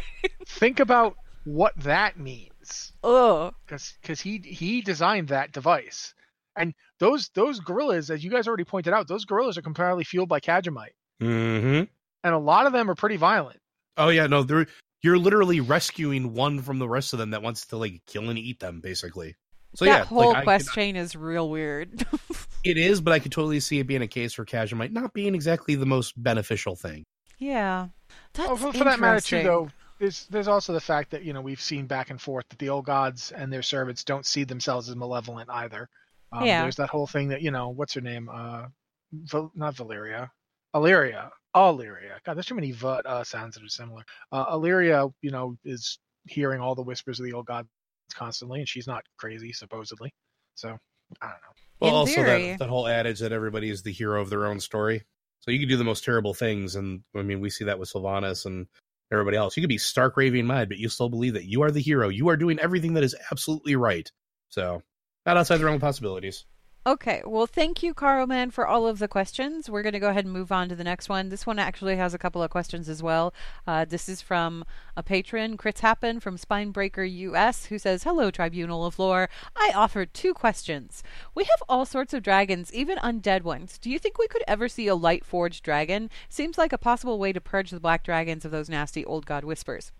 Think 0.46 0.78
about 0.78 1.16
what 1.44 1.74
that 1.78 2.18
means. 2.18 2.92
Ugh. 3.02 3.54
because 3.66 4.20
he 4.20 4.38
he 4.44 4.82
designed 4.82 5.28
that 5.28 5.52
device 5.52 6.12
and 6.56 6.74
those 6.98 7.30
those 7.34 7.60
gorillas 7.60 8.10
as 8.10 8.22
you 8.22 8.30
guys 8.30 8.46
already 8.48 8.64
pointed 8.64 8.92
out 8.92 9.08
those 9.08 9.24
gorillas 9.24 9.56
are 9.58 9.62
completely 9.62 10.04
fueled 10.04 10.28
by 10.28 10.40
Kaja'mite 10.40 10.94
Mm-hmm. 11.20 11.84
and 12.24 12.34
a 12.34 12.38
lot 12.38 12.66
of 12.66 12.72
them 12.72 12.90
are 12.90 12.94
pretty 12.94 13.16
violent 13.16 13.58
Oh 13.96 14.08
yeah, 14.08 14.26
no, 14.26 14.42
they're 14.42 14.66
you're 15.02 15.18
literally 15.18 15.60
rescuing 15.60 16.32
one 16.32 16.62
from 16.62 16.78
the 16.78 16.88
rest 16.88 17.12
of 17.12 17.18
them 17.18 17.30
that 17.30 17.42
wants 17.42 17.66
to 17.66 17.76
like 17.76 18.00
kill 18.06 18.30
and 18.30 18.38
eat 18.38 18.58
them, 18.60 18.80
basically. 18.80 19.36
So 19.74 19.84
that 19.84 19.90
yeah, 19.90 20.04
whole 20.04 20.32
like, 20.32 20.44
quest 20.44 20.68
could- 20.68 20.74
chain 20.74 20.96
is 20.96 21.14
real 21.14 21.50
weird. 21.50 22.06
it 22.64 22.78
is, 22.78 23.00
but 23.00 23.12
I 23.12 23.18
could 23.18 23.32
totally 23.32 23.60
see 23.60 23.80
it 23.80 23.86
being 23.86 24.00
a 24.02 24.06
case 24.08 24.32
for 24.32 24.44
Kaja'mite 24.46 24.92
not 24.92 25.12
being 25.12 25.34
exactly 25.34 25.74
the 25.74 25.84
most 25.86 26.20
beneficial 26.22 26.74
thing. 26.76 27.04
yeah. 27.38 27.88
That's 28.34 28.48
oh, 28.50 28.56
for, 28.56 28.72
for 28.72 28.84
that 28.84 28.98
matter 29.00 29.20
too 29.20 29.42
though 29.42 29.68
there's 29.98 30.26
there's 30.30 30.48
also 30.48 30.72
the 30.72 30.80
fact 30.80 31.10
that 31.10 31.22
you 31.22 31.32
know 31.32 31.40
we've 31.40 31.60
seen 31.60 31.86
back 31.86 32.10
and 32.10 32.20
forth 32.20 32.44
that 32.48 32.58
the 32.58 32.68
old 32.70 32.84
gods 32.86 33.30
and 33.30 33.52
their 33.52 33.62
servants 33.62 34.04
don't 34.04 34.24
see 34.26 34.44
themselves 34.44 34.88
as 34.88 34.96
malevolent 34.96 35.48
either 35.50 35.88
um, 36.32 36.46
Yeah. 36.46 36.62
there's 36.62 36.76
that 36.76 36.90
whole 36.90 37.06
thing 37.06 37.28
that 37.28 37.42
you 37.42 37.50
know 37.50 37.68
what's 37.68 37.94
her 37.94 38.00
name 38.00 38.28
uh 38.32 38.66
Val- 39.12 39.52
not 39.54 39.76
Valeria 39.76 40.30
Illyria 40.74 41.30
Illyria 41.54 42.18
god 42.24 42.34
there's 42.34 42.46
too 42.46 42.54
many 42.54 42.72
v 42.72 42.86
uh, 42.86 43.24
sounds 43.24 43.54
that 43.54 43.64
are 43.64 43.68
similar 43.68 44.02
uh, 44.32 44.46
Illyria 44.52 45.06
you 45.20 45.30
know 45.30 45.56
is 45.64 45.98
hearing 46.26 46.60
all 46.60 46.74
the 46.74 46.82
whispers 46.82 47.18
of 47.20 47.26
the 47.26 47.32
old 47.32 47.46
gods 47.46 47.68
constantly 48.14 48.60
and 48.60 48.68
she's 48.68 48.86
not 48.86 49.02
crazy 49.18 49.52
supposedly 49.52 50.12
so 50.54 50.76
I 51.20 51.26
don't 51.26 51.40
know 51.42 51.52
Well, 51.80 51.90
In 51.90 51.96
also 51.96 52.22
theory. 52.22 52.50
that 52.52 52.58
that 52.60 52.68
whole 52.68 52.86
adage 52.88 53.18
that 53.20 53.32
everybody 53.32 53.68
is 53.70 53.82
the 53.82 53.92
hero 53.92 54.20
of 54.20 54.30
their 54.30 54.46
own 54.46 54.60
story. 54.60 55.02
So 55.40 55.50
you 55.50 55.58
could 55.58 55.68
do 55.68 55.76
the 55.76 55.84
most 55.84 56.04
terrible 56.04 56.34
things, 56.34 56.76
and 56.76 57.02
I 57.16 57.22
mean 57.22 57.40
we 57.40 57.50
see 57.50 57.64
that 57.64 57.78
with 57.78 57.92
Sylvanas 57.92 58.46
and 58.46 58.66
everybody 59.10 59.36
else. 59.36 59.56
You 59.56 59.62
could 59.62 59.68
be 59.68 59.78
stark 59.78 60.16
raving 60.16 60.46
mad, 60.46 60.68
but 60.68 60.78
you 60.78 60.88
still 60.88 61.08
believe 61.08 61.34
that 61.34 61.44
you 61.46 61.62
are 61.62 61.70
the 61.70 61.80
hero. 61.82 62.08
You 62.08 62.28
are 62.28 62.36
doing 62.36 62.58
everything 62.60 62.94
that 62.94 63.02
is 63.02 63.16
absolutely 63.30 63.74
right. 63.76 64.10
So 64.48 64.82
not 65.26 65.36
outside 65.36 65.58
the 65.58 65.64
realm 65.64 65.76
of 65.76 65.80
possibilities. 65.80 66.44
Okay, 66.84 67.22
well, 67.24 67.46
thank 67.46 67.84
you, 67.84 67.94
Carl 67.94 68.26
Man, 68.26 68.50
for 68.50 68.66
all 68.66 68.88
of 68.88 68.98
the 68.98 69.06
questions. 69.06 69.70
We're 69.70 69.84
going 69.84 69.92
to 69.92 70.00
go 70.00 70.08
ahead 70.08 70.24
and 70.24 70.34
move 70.34 70.50
on 70.50 70.68
to 70.68 70.74
the 70.74 70.82
next 70.82 71.08
one. 71.08 71.28
This 71.28 71.46
one 71.46 71.60
actually 71.60 71.94
has 71.94 72.12
a 72.12 72.18
couple 72.18 72.42
of 72.42 72.50
questions 72.50 72.88
as 72.88 73.00
well. 73.00 73.32
Uh, 73.68 73.84
this 73.84 74.08
is 74.08 74.20
from 74.20 74.64
a 74.96 75.02
patron, 75.04 75.56
Crits 75.56 75.78
Happen 75.78 76.18
from 76.18 76.36
Spinebreaker 76.36 77.08
US, 77.08 77.66
who 77.66 77.78
says, 77.78 78.02
Hello, 78.02 78.32
Tribunal 78.32 78.84
of 78.84 78.98
Lore. 78.98 79.28
I 79.54 79.70
offer 79.76 80.04
two 80.04 80.34
questions. 80.34 81.04
We 81.36 81.44
have 81.44 81.62
all 81.68 81.86
sorts 81.86 82.14
of 82.14 82.24
dragons, 82.24 82.74
even 82.74 82.98
undead 82.98 83.42
ones. 83.42 83.78
Do 83.78 83.88
you 83.88 84.00
think 84.00 84.18
we 84.18 84.26
could 84.26 84.42
ever 84.48 84.68
see 84.68 84.88
a 84.88 84.96
light 84.96 85.24
forged 85.24 85.62
dragon? 85.62 86.10
Seems 86.28 86.58
like 86.58 86.72
a 86.72 86.78
possible 86.78 87.20
way 87.20 87.32
to 87.32 87.40
purge 87.40 87.70
the 87.70 87.78
black 87.78 88.02
dragons 88.02 88.44
of 88.44 88.50
those 88.50 88.68
nasty 88.68 89.04
old 89.04 89.24
god 89.24 89.44
whispers. 89.44 89.92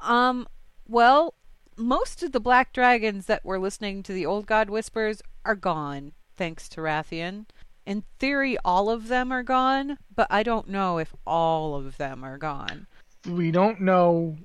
Um, 0.00 0.46
well, 0.86 1.34
most 1.76 2.22
of 2.22 2.32
the 2.32 2.40
black 2.40 2.72
dragons 2.72 3.26
that 3.26 3.44
were 3.44 3.58
listening 3.58 4.02
to 4.04 4.12
the 4.12 4.26
old 4.26 4.46
god 4.46 4.70
whispers 4.70 5.22
are 5.44 5.54
gone, 5.54 6.12
thanks 6.36 6.68
to 6.70 6.80
Wrathion. 6.80 7.46
In 7.86 8.02
theory, 8.18 8.56
all 8.64 8.88
of 8.88 9.08
them 9.08 9.30
are 9.30 9.42
gone, 9.42 9.98
but 10.14 10.26
I 10.30 10.42
don't 10.42 10.68
know 10.68 10.98
if 10.98 11.14
all 11.26 11.74
of 11.74 11.96
them 11.98 12.24
are 12.24 12.38
gone. 12.38 12.86
we 13.28 13.50
don't 13.50 13.80
know 13.80 14.36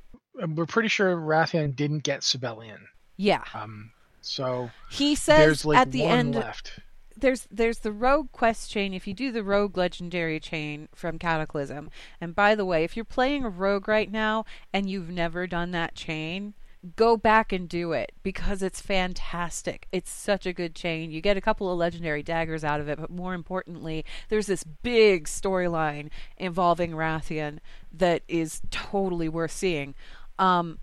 we're 0.56 0.65
pretty 0.65 0.89
sure 0.89 1.15
Wrathion 1.18 1.76
didn't 1.76 2.04
get 2.04 2.22
Sabellian 2.22 2.80
Yeah, 3.18 3.44
um 3.54 3.92
so 4.22 4.70
he 4.89 5.15
says 5.15 5.38
there's 5.38 5.65
like 5.65 5.78
at 5.78 5.92
the 5.92 6.04
one 6.04 6.12
end 6.12 6.36
left 6.36 6.80
there's 7.18 7.48
there's 7.52 7.80
the 7.80 7.92
rogue 7.92 8.32
quest 8.32 8.70
chain 8.70 8.94
if 8.94 9.06
you 9.08 9.13
do 9.13 9.32
the 9.32 9.44
rogue 9.44 9.78
legendary 9.78 10.39
chain 10.39 10.88
from 10.94 11.18
cataclysm 11.20 11.89
and 12.22 12.36
by 12.36 12.56
the 12.56 12.65
way 12.65 12.84
if 12.84 12.96
you're 12.96 13.04
playing 13.06 13.44
a 13.44 13.50
rogue 13.50 13.88
right 13.88 14.12
now 14.12 14.46
and 14.74 14.89
you've 14.89 15.10
never 15.10 15.48
done 15.48 15.72
that 15.72 15.96
chain 15.96 16.54
go 16.96 17.18
back 17.18 17.52
and 17.52 17.68
do 17.68 17.92
it 17.92 18.12
because 18.24 18.63
it's 18.63 18.82
fantastic. 18.82 19.88
It's 19.92 20.10
such 20.10 20.46
a 20.46 20.54
good 20.54 20.76
chain. 20.76 21.12
You 21.12 21.22
get 21.22 21.38
a 21.38 21.42
couple 21.42 21.72
of 21.72 21.78
legendary 21.78 22.24
daggers 22.24 22.63
out 22.63 22.80
of 22.80 22.88
it 22.88 23.00
but 23.00 23.10
more 23.10 23.34
importantly 23.34 24.06
there's 24.30 24.48
this 24.48 24.63
big 24.63 25.26
storyline 25.26 26.10
involving 26.38 26.92
Wrathion 26.92 27.60
that 27.92 28.24
is 28.28 28.62
totally 28.72 29.28
worth 29.28 29.52
seeing. 29.52 29.94
Um 30.38 30.80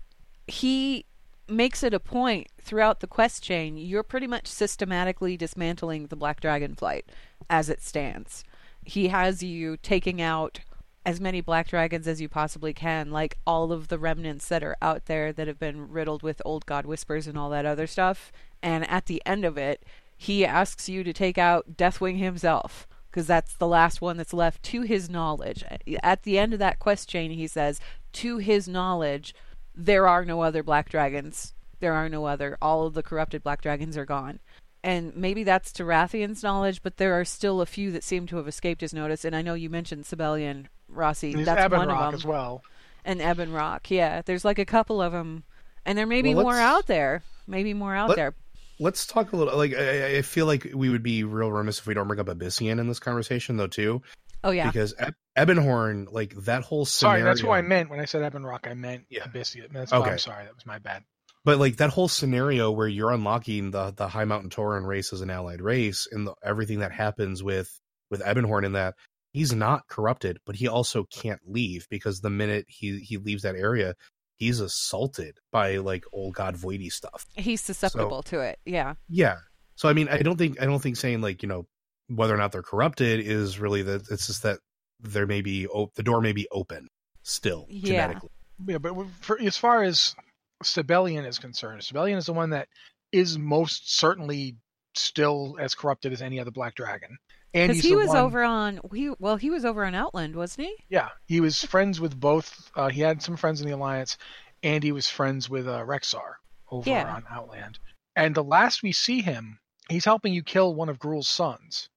he 0.47 1.05
makes 1.49 1.81
it 1.81 1.93
a 1.93 1.99
point 1.99 2.47
throughout 2.61 2.99
the 2.99 3.07
quest 3.07 3.41
chain 3.41 3.77
you're 3.77 4.03
pretty 4.03 4.27
much 4.27 4.47
systematically 4.47 5.37
dismantling 5.37 6.07
the 6.07 6.15
black 6.15 6.41
dragon 6.41 6.75
flight 6.75 7.05
as 7.49 7.69
it 7.69 7.81
stands. 7.81 8.43
He 8.83 9.07
has 9.07 9.41
you 9.41 9.77
taking 9.77 10.21
out 10.21 10.59
as 11.07 11.19
many 11.19 11.41
black 11.41 11.69
dragons 11.69 12.07
as 12.07 12.21
you 12.21 12.29
possibly 12.29 12.73
can 12.73 13.09
like 13.11 13.37
all 13.47 13.71
of 13.71 13.87
the 13.87 13.97
remnants 13.97 14.47
that 14.47 14.63
are 14.63 14.75
out 14.81 15.05
there 15.05 15.33
that 15.33 15.47
have 15.47 15.57
been 15.57 15.89
riddled 15.89 16.21
with 16.21 16.41
old 16.45 16.65
god 16.65 16.85
whispers 16.85 17.25
and 17.25 17.37
all 17.37 17.49
that 17.49 17.65
other 17.65 17.87
stuff 17.87 18.31
and 18.61 18.87
at 18.89 19.05
the 19.07 19.21
end 19.25 19.45
of 19.45 19.57
it 19.57 19.83
he 20.15 20.45
asks 20.45 20.89
you 20.89 21.03
to 21.03 21.13
take 21.13 21.37
out 21.37 21.77
deathwing 21.77 22.19
himself 22.19 22.87
because 23.09 23.25
that's 23.25 23.55
the 23.55 23.67
last 23.67 24.01
one 24.01 24.17
that's 24.17 24.33
left 24.33 24.61
to 24.61 24.81
his 24.81 25.09
knowledge 25.09 25.63
at 26.03 26.23
the 26.23 26.37
end 26.37 26.53
of 26.53 26.59
that 26.59 26.77
quest 26.77 27.09
chain 27.09 27.31
he 27.31 27.47
says 27.47 27.79
to 28.11 28.37
his 28.37 28.67
knowledge 28.67 29.33
there 29.79 30.07
are 30.07 30.25
no 30.25 30.41
other 30.41 30.63
black 30.63 30.89
dragons. 30.89 31.53
There 31.79 31.93
are 31.93 32.09
no 32.09 32.25
other. 32.25 32.57
All 32.59 32.87
of 32.87 32.95
the 32.95 33.03
corrupted 33.03 33.43
black 33.43 33.61
dragons 33.61 33.95
are 33.95 34.05
gone. 34.05 34.39
And 34.83 35.15
maybe 35.15 35.43
that's 35.43 35.71
to 35.73 35.83
Wrathion's 35.83 36.43
knowledge, 36.43 36.81
but 36.83 36.97
there 36.97 37.19
are 37.19 37.25
still 37.25 37.61
a 37.61 37.65
few 37.65 37.91
that 37.91 38.03
seem 38.03 38.27
to 38.27 38.37
have 38.37 38.47
escaped 38.47 38.81
his 38.81 38.93
notice. 38.93 39.25
And 39.25 39.35
I 39.35 39.41
know 39.41 39.53
you 39.53 39.69
mentioned 39.69 40.05
Sabellian, 40.05 40.67
Rossi. 40.87 41.33
and 41.33 41.45
That's 41.45 41.65
Ebon 41.65 41.79
one 41.79 41.87
Rock 41.89 41.99
of 41.99 42.05
them. 42.11 42.15
as 42.15 42.25
well 42.25 42.63
And 43.03 43.21
Ebon 43.21 43.51
Rock, 43.51 43.89
yeah. 43.91 44.21
There's 44.21 44.45
like 44.45 44.59
a 44.59 44.65
couple 44.65 45.01
of 45.01 45.11
them. 45.11 45.43
And 45.85 45.97
there 45.97 46.05
may 46.05 46.21
be 46.21 46.35
Well, 46.35 46.43
more 46.45 46.57
out 46.59 46.85
there. 46.87 47.23
Maybe 47.47 47.73
more 47.73 47.95
out 47.95 48.09
Let- 48.09 48.15
there. 48.17 48.33
Let's 48.79 49.07
talk 49.07 49.31
a 49.33 49.35
little. 49.35 49.57
Like 49.57 49.73
I, 49.73 50.17
I 50.17 50.21
feel 50.21 50.45
like 50.45 50.67
we 50.71 50.89
would 50.89 51.01
be 51.01 51.23
real 51.23 51.51
remiss 51.51 51.79
if 51.79 51.87
we 51.87 51.95
don't 51.95 52.07
bring 52.07 52.19
up 52.19 52.27
Ebyssian 52.27 52.79
in 52.79 52.87
this 52.87 52.99
conversation, 52.99 53.57
though. 53.57 53.65
Too. 53.65 54.03
Oh 54.43 54.51
yeah. 54.51 54.67
because 54.67 54.93
Eb- 54.99 55.15
Ebonhorn, 55.35 56.11
like 56.13 56.35
that 56.43 56.61
whole 56.61 56.85
Sorry, 56.85 57.23
that's 57.23 57.41
what 57.43 57.55
I 57.55 57.63
meant 57.63 57.89
when 57.89 57.99
I 57.99 58.05
said 58.05 58.21
Eben 58.21 58.45
Rock. 58.45 58.67
I 58.69 58.75
meant 58.75 59.05
Yeah. 59.09 59.23
Ebyssian. 59.25 59.71
That's 59.71 59.91
oh, 59.91 60.01
Okay. 60.01 60.11
I'm 60.11 60.17
sorry. 60.19 60.43
That 60.45 60.53
was 60.53 60.67
my 60.67 60.77
bad. 60.77 61.03
But 61.47 61.59
like 61.59 61.77
that 61.77 61.91
whole 61.91 62.09
scenario 62.09 62.71
where 62.71 62.89
you're 62.89 63.13
unlocking 63.13 63.71
the 63.71 63.91
the 63.91 64.09
High 64.09 64.25
Mountain 64.25 64.49
Tauren 64.49 64.85
race 64.85 65.13
as 65.13 65.21
an 65.21 65.29
allied 65.29 65.61
race, 65.61 66.05
and 66.11 66.27
the, 66.27 66.35
everything 66.43 66.79
that 66.79 66.91
happens 66.91 67.41
with 67.41 67.71
with 68.11 68.21
Ebonhorn 68.21 68.65
in 68.65 68.73
that 68.73 68.95
he's 69.31 69.53
not 69.53 69.87
corrupted, 69.87 70.39
but 70.45 70.57
he 70.57 70.67
also 70.67 71.05
can't 71.05 71.39
leave 71.47 71.87
because 71.89 72.19
the 72.19 72.29
minute 72.29 72.65
he 72.67 72.99
he 72.99 73.15
leaves 73.15 73.43
that 73.43 73.55
area, 73.55 73.93
he's 74.35 74.59
assaulted 74.59 75.37
by 75.49 75.77
like 75.77 76.03
old 76.11 76.33
god 76.33 76.57
voidy 76.57 76.91
stuff. 76.91 77.25
He's 77.37 77.61
susceptible 77.61 78.23
to 78.23 78.41
it. 78.41 78.59
Yeah. 78.65 78.95
Yeah. 79.07 79.37
So 79.75 79.87
I 79.87 79.93
mean, 79.93 80.09
I 80.09 80.17
don't 80.17 80.35
think 80.35 80.61
I 80.61 80.65
don't 80.65 80.81
think 80.81 80.97
saying 80.97 81.21
like 81.21 81.43
you 81.43 81.47
know 81.47 81.65
whether 82.09 82.33
or 82.33 82.37
not 82.37 82.51
they're 82.51 82.61
corrupted 82.61 83.21
is 83.21 83.57
really 83.57 83.83
that. 83.83 84.01
It's 84.11 84.27
just 84.27 84.43
that 84.43 84.59
there 84.99 85.25
may 85.25 85.39
be 85.39 85.65
op- 85.65 85.93
the 85.95 86.03
door 86.03 86.19
may 86.19 86.33
be 86.33 86.45
open 86.51 86.89
still 87.23 87.67
Yeah. 87.69 87.87
genetically. 87.87 88.31
Yeah, 88.65 88.79
but 88.79 88.95
for, 89.21 89.39
as 89.39 89.55
far 89.55 89.83
as 89.83 90.13
Sabellian 90.63 91.25
is 91.27 91.39
concerned, 91.39 91.81
Sabellian 91.81 92.17
is 92.17 92.25
the 92.25 92.33
one 92.33 92.49
that 92.51 92.67
is 93.11 93.37
most 93.37 93.97
certainly 93.97 94.55
still 94.95 95.55
as 95.59 95.75
corrupted 95.75 96.11
as 96.11 96.21
any 96.21 96.39
other 96.39 96.51
Black 96.51 96.75
Dragon. 96.75 97.17
And 97.53 97.69
Because 97.69 97.83
he 97.83 97.95
was 97.95 98.09
one- 98.09 98.17
over 98.17 98.43
on 98.43 98.79
he 98.93 99.11
well 99.19 99.37
he 99.37 99.49
was 99.49 99.63
over 99.65 99.85
on 99.85 99.95
Outland, 99.95 100.35
wasn't 100.35 100.67
he? 100.67 100.75
Yeah, 100.89 101.09
he 101.27 101.39
was 101.39 101.63
friends 101.63 101.99
with 102.01 102.19
both. 102.19 102.69
Uh, 102.75 102.89
he 102.89 103.01
had 103.01 103.21
some 103.21 103.37
friends 103.37 103.61
in 103.61 103.67
the 103.67 103.73
Alliance, 103.75 104.17
and 104.63 104.83
he 104.83 104.91
was 104.91 105.09
friends 105.09 105.49
with 105.49 105.67
uh, 105.67 105.79
Rexxar 105.85 106.33
over 106.69 106.89
Yeah. 106.89 107.13
on 107.15 107.23
Outland. 107.29 107.79
And 108.15 108.35
the 108.35 108.43
last 108.43 108.83
we 108.83 108.91
see 108.91 109.21
him, 109.21 109.59
he's 109.89 110.05
helping 110.05 110.33
you 110.33 110.43
kill 110.43 110.73
one 110.75 110.89
of 110.89 110.99
Gruul's 110.99 111.29
sons. 111.29 111.89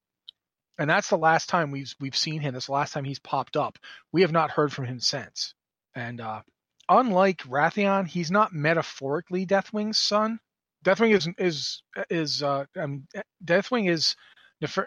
And 0.79 0.89
that's 0.89 1.09
the 1.11 1.19
last 1.19 1.49
time 1.49 1.71
we've 1.73 1.95
we've 2.01 2.17
seen 2.17 2.41
him. 2.41 2.55
That's 2.55 2.67
the 2.67 2.73
last 2.73 2.93
time 2.93 3.05
he's 3.05 3.19
popped 3.19 3.57
up. 3.57 3.79
We 4.13 4.21
have 4.23 4.33
not 4.33 4.51
heard 4.53 4.73
from 4.73 4.85
him 4.85 5.01
since. 5.01 5.53
And 5.95 6.21
uh, 6.21 6.43
unlike 6.91 7.39
Wrathion, 7.45 8.07
he's 8.07 8.31
not 8.31 8.53
metaphorically 8.53 9.47
Deathwing's 9.47 9.99
son. 9.99 10.41
Deathwing 10.85 11.15
is 11.15 11.29
is 11.39 11.83
is 12.11 12.43
uh, 12.43 12.65
um, 12.77 13.07
Deathwing 13.45 13.89
is 13.89 14.17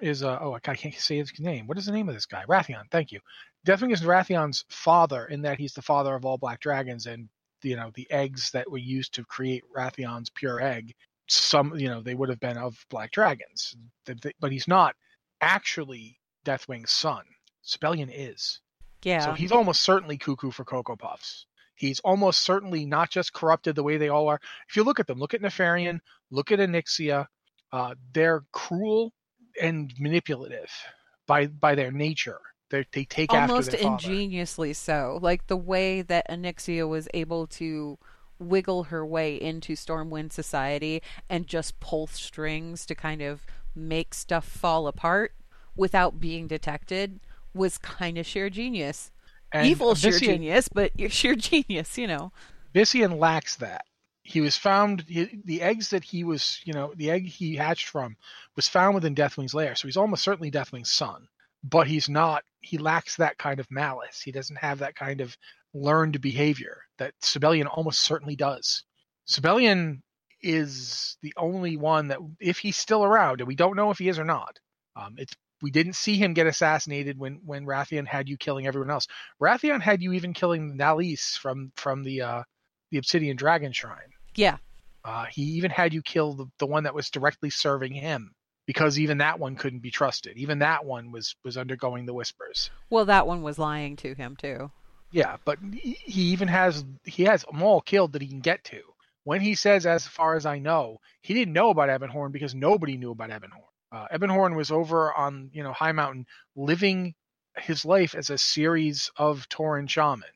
is 0.02 0.24
uh, 0.24 0.38
oh 0.42 0.54
I 0.54 0.60
can't 0.60 0.94
say 0.94 1.18
his 1.18 1.32
name. 1.39 1.66
What 1.66 1.78
is 1.78 1.86
the 1.86 1.92
name 1.92 2.10
of 2.10 2.16
this 2.16 2.26
guy? 2.26 2.44
Wrathion. 2.48 2.84
Thank 2.92 3.12
you. 3.12 3.20
Deathwing 3.66 3.94
is 3.94 4.02
Wrathion's 4.02 4.66
father 4.70 5.26
in 5.26 5.42
that 5.44 5.58
he's 5.58 5.74
the 5.74 5.82
father 5.82 6.13
of 6.13 6.26
all 6.26 6.38
black 6.38 6.60
dragons 6.60 7.08
and 7.08 7.30
you 7.63 7.76
know 7.76 7.92
the 7.96 8.10
eggs 8.12 8.52
that 8.52 8.70
were 8.70 8.78
used 8.78 9.13
to 9.16 9.24
create 9.24 9.63
Wrathion's 9.76 10.30
pure 10.30 10.62
egg. 10.62 10.94
Some 11.30 11.78
you 11.78 11.88
know 11.88 12.02
they 12.02 12.16
would 12.16 12.30
have 12.30 12.39
been 12.39 12.58
of 12.58 12.86
black 12.89 13.12
dragons, 13.12 13.76
but 14.06 14.52
he's 14.52 14.68
not 14.68 14.96
actually 15.42 16.20
Deathwing's 16.46 16.92
son. 16.92 17.24
Sabellian 17.66 18.12
is. 18.12 18.60
Yeah. 19.04 19.26
So 19.26 19.34
he's 19.34 19.52
almost 19.52 19.82
certainly 19.82 20.18
cuckoo 20.18 20.52
for 20.52 20.66
Cocoa 20.66 20.96
Puffs. 20.96 21.46
He's 21.75 21.99
almost 22.01 22.41
certainly 22.41 22.86
not 22.86 23.09
just 23.09 23.33
corrupted 23.33 23.75
the 23.75 23.83
way 23.83 23.97
they 23.97 24.09
all 24.09 24.27
are. 24.27 24.39
If 24.69 24.75
you 24.75 24.83
look 24.83 24.99
at 24.99 25.07
them, 25.07 25.19
look 25.19 25.33
at 25.33 25.41
Nefarian, 25.41 25.99
look 26.31 26.51
at 26.51 26.59
Onyxia, 26.59 27.27
uh, 27.71 27.95
they're 28.13 28.43
cruel 28.51 29.12
and 29.62 29.91
manipulative 29.99 30.71
by 31.27 31.47
by 31.47 31.75
their 31.75 31.91
nature. 31.91 32.39
They 32.69 32.86
they 32.91 33.05
take 33.05 33.33
Almost 33.33 33.69
after 33.69 33.77
their 33.77 33.91
father. 33.91 34.12
ingeniously 34.12 34.73
so. 34.73 35.19
Like 35.21 35.47
the 35.47 35.57
way 35.57 36.01
that 36.01 36.29
Onyxia 36.29 36.88
was 36.88 37.07
able 37.13 37.47
to 37.47 37.97
wiggle 38.39 38.86
her 38.86 39.05
way 39.05 39.36
into 39.36 39.73
Stormwind 39.73 40.31
Society 40.31 41.01
and 41.29 41.47
just 41.47 41.79
pull 41.79 42.07
strings 42.07 42.86
to 42.86 42.95
kind 42.95 43.21
of 43.21 43.45
make 43.75 44.13
stuff 44.13 44.45
fall 44.45 44.88
apart 44.88 45.33
without 45.75 46.19
being 46.19 46.47
detected 46.47 47.19
was 47.53 47.77
kind 47.77 48.17
of 48.17 48.25
sheer 48.25 48.49
genius. 48.49 49.12
And 49.54 49.68
Evil 49.68 49.94
sheer 49.94 50.18
genius, 50.18 50.68
but 50.68 50.92
you're 51.00 51.10
sheer 51.22 51.36
genius, 51.36 51.98
you 51.98 52.08
know. 52.08 52.32
Vissian 52.74 53.20
lacks 53.20 53.56
that. 53.58 53.86
He 54.24 54.42
was 54.42 54.58
found 54.58 55.04
he, 55.08 55.42
the 55.46 55.62
eggs 55.62 55.89
that 55.89 56.04
he 56.04 56.24
was, 56.24 56.60
you 56.63 56.74
know, 56.74 56.94
the 56.96 57.12
egg 57.12 57.28
he 57.28 57.56
hatched 57.56 57.89
from 57.89 58.18
was 58.56 58.68
found 58.68 58.96
within 58.96 59.16
Deathwing's 59.16 59.54
lair. 59.54 59.76
So 59.76 59.88
he's 59.88 59.98
almost 59.98 60.24
certainly 60.24 60.50
Deathwing's 60.50 60.92
son, 60.92 61.28
but 61.63 61.88
he's 61.88 62.10
not. 62.10 62.44
He 62.62 62.78
lacks 62.78 63.18
that 63.18 63.38
kind 63.38 63.60
of 63.60 63.70
malice. 63.70 64.22
He 64.22 64.32
doesn't 64.32 64.56
have 64.56 64.80
that 64.80 64.96
kind 64.96 65.22
of 65.22 65.38
learned 65.74 66.22
behavior 66.22 66.84
that 66.98 67.13
Sabellian 67.22 67.68
almost 67.68 68.00
certainly 68.02 68.36
does. 68.36 68.84
Sabellian 69.28 70.02
is 70.42 71.18
the 71.22 71.34
only 71.38 71.78
one 71.78 72.10
that, 72.10 72.20
if 72.39 72.60
he's 72.60 72.78
still 72.78 73.04
around, 73.04 73.42
and 73.42 73.48
we 73.48 73.56
don't 73.56 73.76
know 73.76 73.92
if 73.92 73.98
he 73.98 74.10
is 74.10 74.20
or 74.20 74.26
not. 74.26 74.60
Um, 74.96 75.16
it's 75.18 75.36
we 75.63 75.71
didn't 75.71 75.95
see 75.95 76.17
him 76.17 76.34
get 76.34 76.45
assassinated 76.45 77.17
when 77.17 77.39
when 77.45 77.65
Wrathion 77.65 78.06
had 78.06 78.28
you 78.28 78.38
killing 78.38 78.67
everyone 78.67 78.91
else. 78.91 79.08
Wrathion 79.41 79.82
had 79.82 80.04
you 80.04 80.12
even 80.12 80.34
killing 80.34 80.78
Nalis 80.78 81.38
from 81.38 81.71
from 81.78 82.04
the 82.04 82.21
uh, 82.21 82.43
the 82.91 82.97
Obsidian 82.97 83.38
Dragon 83.38 83.71
Shrine. 83.71 84.12
Yeah. 84.36 84.58
Uh, 85.06 85.26
he 85.32 85.41
even 85.41 85.71
had 85.71 85.93
you 85.93 86.02
kill 86.02 86.34
the, 86.34 86.45
the 86.60 86.67
one 86.67 86.84
that 86.84 86.93
was 86.93 87.10
directly 87.10 87.49
serving 87.49 87.93
him 87.93 88.36
because 88.65 88.99
even 88.99 89.17
that 89.17 89.39
one 89.39 89.56
couldn't 89.56 89.80
be 89.80 89.91
trusted. 89.91 90.38
Even 90.38 90.60
that 90.60 90.84
one 90.84 91.12
was 91.13 91.36
was 91.45 91.58
undergoing 91.58 92.06
the 92.06 92.13
whispers. 92.13 92.69
Well, 92.89 93.06
that 93.06 93.26
one 93.26 93.41
was 93.41 93.58
lying 93.58 93.95
to 93.97 94.13
him 94.13 94.36
too. 94.36 94.69
Yeah, 95.12 95.38
but 95.45 95.60
he 95.71 96.21
even 96.34 96.49
has 96.49 96.84
he 97.06 97.23
has 97.23 97.43
them 97.43 97.63
all 97.63 97.80
killed 97.80 98.13
that 98.13 98.21
he 98.21 98.28
can 98.28 98.41
get 98.41 98.65
to. 98.65 98.82
When 99.23 99.39
he 99.39 99.56
says, 99.56 99.86
"As 99.86 100.06
far 100.06 100.36
as 100.36 100.45
I 100.45 100.60
know," 100.60 100.99
he 101.21 101.34
didn't 101.34 101.54
know 101.54 101.69
about 101.69 101.88
Ebonhorn 101.88 102.34
because 102.34 102.54
nobody 102.54 102.97
knew 102.97 103.12
about 103.12 103.30
Ebonhorn. 103.30 103.72
Uh, 103.93 104.08
Ebonhorn 104.12 104.56
was 104.56 104.71
over 104.71 105.13
on 105.13 105.51
you 105.53 105.63
know 105.63 105.71
High 105.71 105.91
Mountain, 105.91 106.25
living 106.56 107.13
his 107.58 107.86
life 107.86 108.15
as 108.15 108.29
a 108.29 108.38
series 108.38 109.12
of 109.17 109.47
Tauren 109.49 109.88
shaman. 109.88 110.29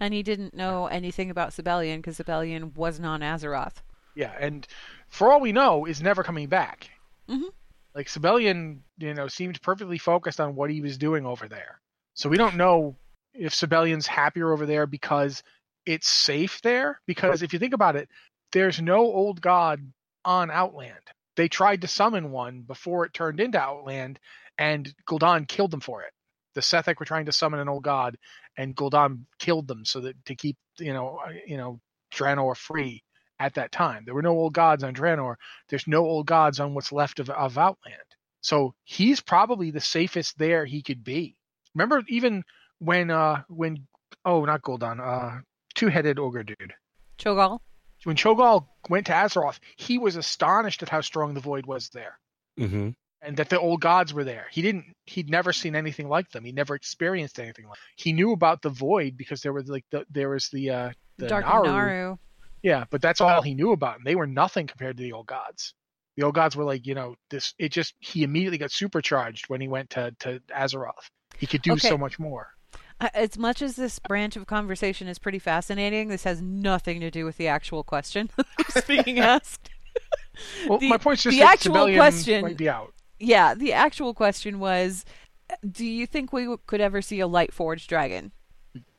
And 0.00 0.12
he 0.12 0.24
didn't 0.24 0.54
know 0.54 0.86
anything 0.86 1.30
about 1.30 1.50
Sabellian 1.50 1.98
because 1.98 2.18
Sabellian 2.18 2.74
wasn't 2.74 3.06
on 3.06 3.20
Azeroth. 3.20 3.76
Yeah, 4.16 4.34
and 4.40 4.66
for 5.08 5.30
all 5.30 5.40
we 5.40 5.52
know, 5.52 5.84
is 5.84 6.02
never 6.02 6.24
coming 6.24 6.48
back. 6.48 6.90
Mhm. 7.28 7.52
Like 7.94 8.08
Sabellian, 8.08 8.80
you 8.98 9.14
know, 9.14 9.28
seemed 9.28 9.62
perfectly 9.62 9.98
focused 9.98 10.40
on 10.40 10.56
what 10.56 10.70
he 10.70 10.80
was 10.80 10.98
doing 10.98 11.24
over 11.24 11.46
there. 11.46 11.80
So 12.14 12.28
we 12.28 12.36
don't 12.36 12.56
know 12.56 12.96
if 13.32 13.54
Sabellian's 13.54 14.08
happier 14.08 14.52
over 14.52 14.66
there 14.66 14.86
because 14.86 15.44
it's 15.86 16.08
safe 16.08 16.60
there. 16.62 17.00
Because 17.06 17.42
if 17.42 17.52
you 17.52 17.60
think 17.60 17.74
about 17.74 17.94
it, 17.94 18.08
there's 18.50 18.80
no 18.80 18.98
old 18.98 19.40
god 19.40 19.92
on 20.24 20.50
Outland. 20.50 20.94
They 21.38 21.48
tried 21.48 21.82
to 21.82 21.86
summon 21.86 22.32
one 22.32 22.62
before 22.62 23.06
it 23.06 23.14
turned 23.14 23.38
into 23.38 23.60
Outland, 23.60 24.18
and 24.58 24.92
Gul'dan 25.08 25.46
killed 25.46 25.70
them 25.70 25.78
for 25.80 26.02
it. 26.02 26.12
The 26.56 26.60
Sethekk 26.60 26.98
were 26.98 27.06
trying 27.06 27.26
to 27.26 27.32
summon 27.32 27.60
an 27.60 27.68
old 27.68 27.84
god, 27.84 28.18
and 28.56 28.74
Gul'dan 28.74 29.20
killed 29.38 29.68
them 29.68 29.84
so 29.84 30.00
that 30.00 30.16
to 30.24 30.34
keep 30.34 30.56
you 30.80 30.92
know 30.92 31.20
uh, 31.24 31.30
you 31.46 31.56
know 31.56 31.78
Draenor 32.12 32.56
free 32.56 33.04
at 33.38 33.54
that 33.54 33.70
time. 33.70 34.02
There 34.04 34.16
were 34.16 34.22
no 34.22 34.36
old 34.36 34.52
gods 34.52 34.82
on 34.82 34.94
Draenor. 34.94 35.36
There's 35.68 35.86
no 35.86 36.04
old 36.04 36.26
gods 36.26 36.58
on 36.58 36.74
what's 36.74 36.90
left 36.90 37.20
of, 37.20 37.30
of 37.30 37.56
Outland. 37.56 38.02
So 38.40 38.74
he's 38.82 39.20
probably 39.20 39.70
the 39.70 39.80
safest 39.80 40.38
there 40.38 40.64
he 40.64 40.82
could 40.82 41.04
be. 41.04 41.36
Remember 41.72 42.02
even 42.08 42.42
when 42.80 43.12
uh 43.12 43.44
when 43.46 43.86
oh 44.24 44.44
not 44.44 44.62
Gul'dan, 44.62 44.98
uh 44.98 45.42
two 45.76 45.86
headed 45.86 46.18
ogre 46.18 46.42
dude. 46.42 46.74
Cho'Gall? 47.16 47.60
When 48.04 48.16
Cho'Gall 48.16 48.66
went 48.88 49.06
to 49.06 49.12
Azeroth, 49.12 49.58
he 49.76 49.98
was 49.98 50.16
astonished 50.16 50.82
at 50.82 50.88
how 50.88 51.00
strong 51.00 51.34
the 51.34 51.40
void 51.40 51.66
was 51.66 51.88
there. 51.90 52.18
Mm-hmm. 52.58 52.90
And 53.20 53.36
that 53.36 53.48
the 53.48 53.58
old 53.58 53.80
gods 53.80 54.14
were 54.14 54.22
there. 54.22 54.46
He 54.50 54.62
didn't 54.62 54.84
he'd 55.04 55.28
never 55.28 55.52
seen 55.52 55.74
anything 55.74 56.08
like 56.08 56.30
them. 56.30 56.44
He 56.44 56.52
never 56.52 56.76
experienced 56.76 57.40
anything 57.40 57.66
like 57.66 57.78
he 57.96 58.12
knew 58.12 58.32
about 58.32 58.62
the 58.62 58.70
void 58.70 59.16
because 59.16 59.42
there 59.42 59.52
was 59.52 59.68
like 59.68 59.84
the, 59.90 60.06
there 60.08 60.30
was 60.30 60.48
the 60.50 60.70
uh 60.70 60.90
the 61.16 61.26
Dark 61.26 61.44
Naaru. 61.44 61.66
Naaru. 61.66 62.16
Yeah, 62.62 62.84
but 62.90 63.02
that's 63.02 63.20
all 63.20 63.42
he 63.42 63.54
knew 63.54 63.72
about, 63.72 63.98
and 63.98 64.06
they 64.06 64.16
were 64.16 64.26
nothing 64.26 64.66
compared 64.66 64.96
to 64.96 65.02
the 65.02 65.12
old 65.12 65.26
gods. 65.26 65.74
The 66.16 66.24
old 66.24 66.34
gods 66.34 66.56
were 66.56 66.64
like, 66.64 66.86
you 66.86 66.94
know, 66.94 67.14
this. 67.30 67.54
It 67.58 67.70
just 67.70 67.94
he 68.00 68.22
immediately 68.22 68.58
got 68.58 68.72
supercharged 68.72 69.48
when 69.48 69.60
he 69.60 69.68
went 69.68 69.90
to 69.90 70.14
to 70.20 70.40
Azeroth. 70.56 70.92
He 71.36 71.46
could 71.46 71.62
do 71.62 71.72
Okay. 71.72 71.88
so 71.88 71.98
much 71.98 72.18
more. 72.18 72.48
As 73.00 73.38
much 73.38 73.62
as 73.62 73.76
this 73.76 73.98
branch 74.00 74.36
of 74.36 74.46
conversation 74.46 75.06
is 75.06 75.18
pretty 75.18 75.38
fascinating, 75.38 76.08
this 76.08 76.24
has 76.24 76.42
nothing 76.42 76.98
to 77.00 77.10
do 77.10 77.24
with 77.24 77.36
the 77.36 77.46
actual 77.48 77.84
question 77.84 78.28
that's 78.58 78.86
being 78.86 79.18
asked. 79.20 79.70
Well, 80.68 80.78
The- 80.78 80.88
my 80.88 80.98
point's 80.98 81.22
just 81.22 81.34
the 81.34 81.40
that 81.40 81.54
actual 81.54 81.74
Sabellian 81.76 81.96
question- 81.96 82.42
might 82.42 82.56
be 82.56 82.68
out. 82.68 82.92
Yeah, 83.20 83.54
the 83.54 83.72
actual 83.72 84.14
question 84.14 84.58
was 84.60 85.04
Do 85.68 85.84
you 85.84 86.06
think 86.06 86.32
we 86.32 86.56
could 86.66 86.80
ever 86.80 87.02
see 87.02 87.20
a 87.20 87.26
light 87.26 87.52
forged 87.52 87.88
dragon? 87.88 88.32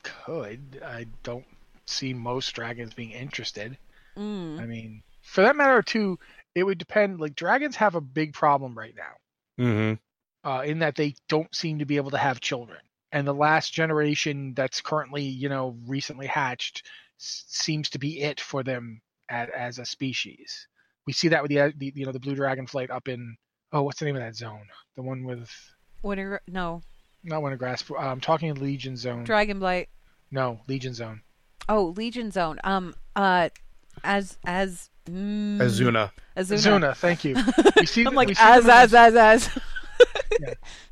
Could 0.04 0.82
I 0.86 1.06
don't 1.24 1.46
see 1.86 2.14
most 2.14 2.54
dragons 2.54 2.94
being 2.94 3.12
interested. 3.12 3.78
Mm. 4.18 4.60
I 4.60 4.66
mean, 4.66 5.04
for 5.22 5.42
that 5.42 5.56
matter, 5.56 5.82
too, 5.82 6.20
it 6.56 6.64
would 6.64 6.78
depend. 6.78 7.20
Like 7.20 7.36
dragons 7.36 7.76
have 7.78 7.96
a 7.96 8.02
big 8.02 8.34
problem 8.34 8.78
right 8.78 8.96
now. 8.96 9.64
Mm-hmm. 9.64 10.50
uh, 10.50 10.62
in 10.62 10.80
that 10.80 10.96
they 10.96 11.16
don't 11.28 11.54
seem 11.54 11.80
to 11.80 11.86
be 11.86 11.98
able 11.98 12.12
to 12.12 12.18
have 12.18 12.40
children. 12.40 12.80
And 13.12 13.28
the 13.28 13.34
last 13.34 13.74
generation 13.74 14.54
that's 14.56 14.82
currently, 14.82 15.24
you 15.24 15.50
know, 15.50 15.76
recently 15.88 16.28
hatched 16.28 16.84
s- 17.20 17.46
seems 17.48 17.90
to 17.90 18.00
be 18.00 18.22
it 18.22 18.40
for 18.40 18.64
them 18.64 19.02
as, 19.30 19.50
as 19.58 19.80
a 19.80 19.86
species. 19.86 20.68
We 21.08 21.14
see 21.14 21.30
that 21.30 21.42
with 21.42 21.50
the, 21.50 21.60
uh, 21.60 21.72
the, 21.78 21.92
you 21.96 22.06
know, 22.06 22.12
the 22.12 22.20
blue 22.20 22.36
dragon 22.36 22.68
flight 22.68 22.92
up 22.92 23.08
in 23.08 23.36
oh, 23.72 23.84
what's 23.84 24.00
the 24.00 24.06
name 24.06 24.16
of 24.16 24.22
that 24.22 24.36
zone? 24.36 24.68
The 24.96 25.02
one 25.02 25.24
with 25.24 25.50
Winter, 26.02 26.42
no. 26.48 26.82
not 27.24 27.42
Wintergrasp. 27.42 27.92
uh, 27.92 27.98
I'm 27.98 28.20
talking 28.22 28.54
Legion 28.56 28.96
Zone. 28.98 29.26
Dragonblight. 29.26 29.88
no, 30.32 30.60
Legion 30.68 30.94
Zone. 30.94 31.22
Oh, 31.68 31.94
Legion 31.98 32.32
Zone. 32.32 32.60
Um. 32.64 32.96
Uh. 33.16 33.50
As 34.04 34.38
as. 34.46 34.90
Mm, 35.10 35.58
Azsuna. 35.58 36.12
Azsuna. 36.38 36.58
Azsuna, 36.58 36.96
thank 36.96 37.26
you. 37.26 37.36
We 37.76 37.86
see, 37.86 38.02
I'm 38.06 38.12
we 38.12 38.18
like 38.18 38.28
see 38.30 38.36
as 38.40 38.64
them 38.66 38.72
in 38.72 38.78
as 38.96 39.16
as 39.16 39.60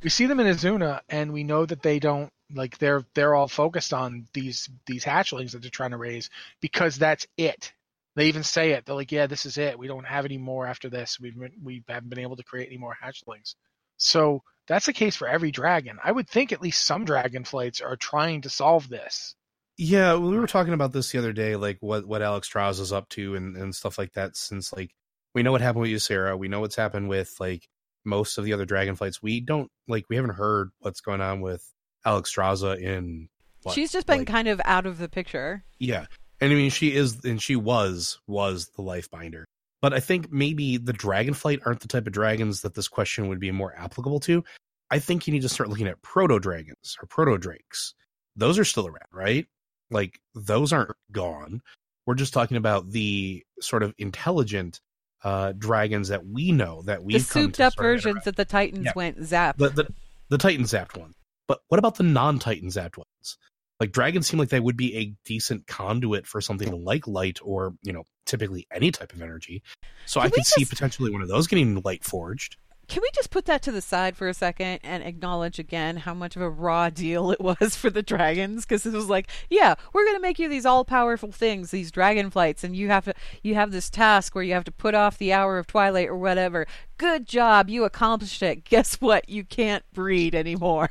we 0.03 0.09
see 0.09 0.25
them 0.25 0.39
in 0.39 0.47
Azsuna, 0.47 1.01
and 1.09 1.33
we 1.33 1.43
know 1.43 1.65
that 1.65 1.81
they 1.81 1.99
don't 1.99 2.31
like 2.53 2.77
they're 2.77 3.03
they're 3.13 3.35
all 3.35 3.47
focused 3.47 3.93
on 3.93 4.27
these 4.33 4.69
these 4.85 5.03
hatchlings 5.03 5.51
that 5.51 5.61
they're 5.61 5.71
trying 5.71 5.91
to 5.91 5.97
raise 5.97 6.29
because 6.61 6.97
that's 6.97 7.27
it. 7.37 7.73
They 8.15 8.27
even 8.27 8.43
say 8.43 8.71
it. 8.71 8.85
They're 8.85 8.95
like, 8.95 9.11
yeah, 9.11 9.27
this 9.27 9.45
is 9.45 9.57
it. 9.57 9.77
We 9.77 9.87
don't 9.87 10.07
have 10.07 10.25
any 10.25 10.37
more 10.37 10.65
after 10.65 10.89
this. 10.89 11.19
We've 11.19 11.35
we 11.61 11.83
haven't 11.87 12.09
been 12.09 12.19
able 12.19 12.37
to 12.37 12.43
create 12.43 12.67
any 12.67 12.77
more 12.77 12.95
hatchlings. 13.03 13.55
So 13.97 14.41
that's 14.67 14.85
the 14.85 14.93
case 14.93 15.15
for 15.15 15.27
every 15.27 15.51
dragon. 15.51 15.97
I 16.03 16.11
would 16.11 16.29
think 16.29 16.51
at 16.51 16.61
least 16.61 16.85
some 16.85 17.05
dragon 17.05 17.43
flights 17.43 17.81
are 17.81 17.95
trying 17.95 18.41
to 18.41 18.49
solve 18.49 18.89
this. 18.89 19.35
Yeah, 19.77 20.15
we 20.15 20.37
were 20.37 20.47
talking 20.47 20.73
about 20.73 20.91
this 20.91 21.11
the 21.11 21.19
other 21.19 21.33
day, 21.33 21.55
like 21.55 21.77
what 21.81 22.07
what 22.07 22.21
Alexstrasza 22.21 22.79
is 22.79 22.91
up 22.91 23.09
to 23.09 23.35
and 23.35 23.55
and 23.55 23.75
stuff 23.75 23.97
like 23.97 24.13
that. 24.13 24.35
Since 24.35 24.73
like 24.73 24.91
we 25.35 25.43
know 25.43 25.51
what 25.51 25.61
happened 25.61 25.83
with 25.83 25.91
Ysera, 25.91 26.37
we 26.37 26.47
know 26.47 26.61
what's 26.61 26.75
happened 26.75 27.09
with 27.09 27.35
like 27.39 27.67
most 28.07 28.37
of 28.37 28.45
the 28.45 28.53
other 28.53 28.65
Dragonflights. 28.65 29.21
We 29.21 29.39
don't 29.41 29.69
like 29.87 30.05
we 30.09 30.15
haven't 30.15 30.35
heard 30.35 30.71
what's 30.79 31.01
going 31.01 31.21
on 31.21 31.41
with 31.41 31.63
Alexstrasza 32.05 32.79
in. 32.81 33.29
What, 33.63 33.75
She's 33.75 33.91
just 33.91 34.07
been 34.07 34.19
like- 34.19 34.27
kind 34.27 34.47
of 34.47 34.61
out 34.65 34.85
of 34.85 34.97
the 34.97 35.09
picture. 35.09 35.63
Yeah. 35.77 36.05
And 36.39 36.51
I 36.51 36.55
mean 36.55 36.69
she 36.69 36.93
is 36.95 37.23
and 37.25 37.41
she 37.41 37.55
was 37.55 38.19
was 38.27 38.69
the 38.75 38.81
life 38.81 39.09
binder. 39.11 39.45
But 39.81 39.93
I 39.93 39.99
think 39.99 40.31
maybe 40.31 40.77
the 40.77 40.93
Dragonflight 40.93 41.59
aren't 41.65 41.81
the 41.81 41.87
type 41.87 42.07
of 42.07 42.13
dragons 42.13 42.61
that 42.61 42.73
this 42.73 42.87
question 42.87 43.27
would 43.27 43.39
be 43.39 43.51
more 43.51 43.75
applicable 43.77 44.19
to. 44.21 44.43
I 44.89 44.99
think 44.99 45.27
you 45.27 45.33
need 45.33 45.41
to 45.43 45.49
start 45.49 45.69
looking 45.69 45.87
at 45.87 46.01
proto 46.01 46.39
dragons 46.39 46.97
or 47.01 47.07
proto 47.07 47.37
drakes. 47.37 47.93
Those 48.35 48.57
are 48.57 48.65
still 48.65 48.87
around, 48.87 49.09
right? 49.11 49.45
Like 49.91 50.19
those 50.33 50.71
aren't 50.73 50.95
gone. 51.11 51.61
We're 52.05 52.15
just 52.15 52.33
talking 52.33 52.57
about 52.57 52.89
the 52.91 53.43
sort 53.59 53.83
of 53.83 53.93
intelligent 53.97 54.79
uh 55.23 55.51
dragons 55.57 56.09
that 56.09 56.25
we 56.25 56.51
know 56.51 56.83
that 56.83 57.03
we 57.03 57.13
the 57.13 57.19
souped 57.19 57.59
up 57.59 57.73
versions 57.75 58.23
that 58.25 58.35
the 58.35 58.45
Titans 58.45 58.85
Yeah. 58.85 58.91
went 58.95 59.23
zap. 59.23 59.57
the, 59.57 59.69
the 59.69 59.87
the 60.29 60.37
Titan 60.37 60.65
zapped 60.65 60.97
one. 60.97 61.13
But 61.47 61.59
what 61.69 61.79
about 61.79 61.95
the 61.95 62.03
non 62.03 62.39
Titan 62.39 62.69
zapped 62.69 62.97
ones? 62.97 63.37
Like 63.79 63.91
dragons 63.91 64.27
seem 64.27 64.39
like 64.39 64.49
they 64.49 64.59
would 64.59 64.77
be 64.77 64.95
a 64.97 65.13
decent 65.25 65.67
conduit 65.67 66.25
for 66.27 66.41
something 66.41 66.83
like 66.83 67.07
light 67.07 67.39
or, 67.43 67.75
you 67.83 67.93
know, 67.93 68.05
typically 68.25 68.67
any 68.71 68.91
type 68.91 69.13
of 69.13 69.21
energy. 69.21 69.61
So 70.05 70.19
Can 70.19 70.27
I 70.27 70.29
could 70.33 70.45
see 70.45 70.65
potentially 70.65 71.11
one 71.11 71.21
of 71.21 71.27
those 71.27 71.47
getting 71.47 71.79
light 71.81 72.03
forged. 72.03 72.57
Can 72.87 73.01
we 73.01 73.09
just 73.13 73.31
put 73.31 73.43
that 73.45 73.61
to 73.63 73.71
the 73.71 73.81
side 73.81 74.15
for 74.15 74.29
a 74.29 74.33
second 74.33 74.79
and 74.81 75.03
acknowledge 75.03 75.59
again 75.59 75.97
how 75.97 76.13
much 76.13 76.37
of 76.37 76.41
a 76.41 76.49
raw 76.49 76.89
deal 76.89 77.31
it 77.31 77.41
was 77.41 77.75
for 77.75 77.89
the 77.89 78.01
dragons? 78.01 78.63
Because 78.65 78.85
it 78.85 78.93
was 78.93 79.09
like, 79.09 79.29
yeah, 79.49 79.75
we're 79.91 80.05
going 80.05 80.15
to 80.15 80.21
make 80.21 80.39
you 80.39 80.47
these 80.47 80.65
all-powerful 80.65 81.33
things, 81.33 81.71
these 81.71 81.91
dragon 81.91 82.29
flights, 82.29 82.63
and 82.63 82.77
you 82.77 82.87
have 82.87 83.03
to, 83.03 83.13
you 83.43 83.55
have 83.55 83.71
this 83.71 83.89
task 83.89 84.33
where 84.35 84.43
you 84.43 84.53
have 84.53 84.63
to 84.63 84.71
put 84.71 84.95
off 84.95 85.17
the 85.17 85.33
hour 85.33 85.57
of 85.57 85.67
twilight 85.67 86.07
or 86.07 86.15
whatever. 86.15 86.65
Good 86.97 87.27
job, 87.27 87.69
you 87.69 87.83
accomplished 87.83 88.41
it. 88.41 88.63
Guess 88.63 89.01
what? 89.01 89.27
You 89.27 89.43
can't 89.43 89.83
breed 89.93 90.33
anymore. 90.33 90.89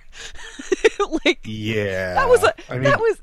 like 1.25 1.41
Yeah. 1.45 2.15
that 2.15 2.29
was, 2.29 2.43
a, 2.45 2.53
I 2.71 2.75
mean, 2.75 2.85
that 2.85 3.01
was. 3.01 3.23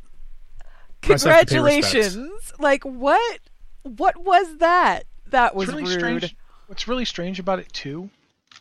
Press 1.01 1.23
have 1.23 1.45
to 1.47 1.53
pay 1.55 1.59
respects. 1.59 2.13
Congratulations! 2.15 2.53
Like 2.59 2.83
what? 2.85 3.39
What 3.83 4.17
was 4.23 4.57
that? 4.59 5.03
That 5.27 5.53
was 5.53 5.67
What's 5.67 5.79
really 5.79 5.91
rude. 5.91 5.99
strange. 6.23 6.35
What's 6.67 6.87
really 6.87 7.05
strange 7.05 7.39
about 7.39 7.59
it 7.59 7.71
too 7.73 8.09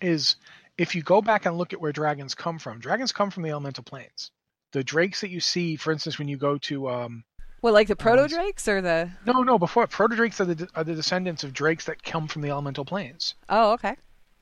is 0.02 0.36
if 0.78 0.94
you 0.94 1.02
go 1.02 1.20
back 1.22 1.46
and 1.46 1.56
look 1.56 1.72
at 1.72 1.80
where 1.80 1.92
dragons 1.92 2.34
come 2.34 2.58
from. 2.58 2.80
Dragons 2.80 3.12
come 3.12 3.30
from 3.30 3.42
the 3.42 3.50
elemental 3.50 3.84
planes. 3.84 4.30
The 4.72 4.82
drakes 4.82 5.20
that 5.20 5.28
you 5.30 5.40
see, 5.40 5.76
for 5.76 5.92
instance, 5.92 6.18
when 6.18 6.28
you 6.28 6.36
go 6.38 6.56
to 6.58 6.88
um, 6.88 7.24
Well, 7.60 7.74
like 7.74 7.88
the 7.88 7.96
proto 7.96 8.26
drakes 8.26 8.66
or 8.68 8.80
the? 8.80 9.10
no, 9.26 9.42
no, 9.42 9.58
before 9.58 9.86
proto 9.86 10.16
drakes 10.16 10.40
are 10.40 10.46
the 10.46 10.68
are 10.74 10.84
the 10.84 10.94
descendants 10.94 11.44
of 11.44 11.52
drakes 11.52 11.84
that 11.86 12.02
come 12.02 12.26
from 12.26 12.42
the 12.42 12.48
elemental 12.50 12.84
planes. 12.84 13.34
Oh, 13.48 13.72
okay. 13.72 13.96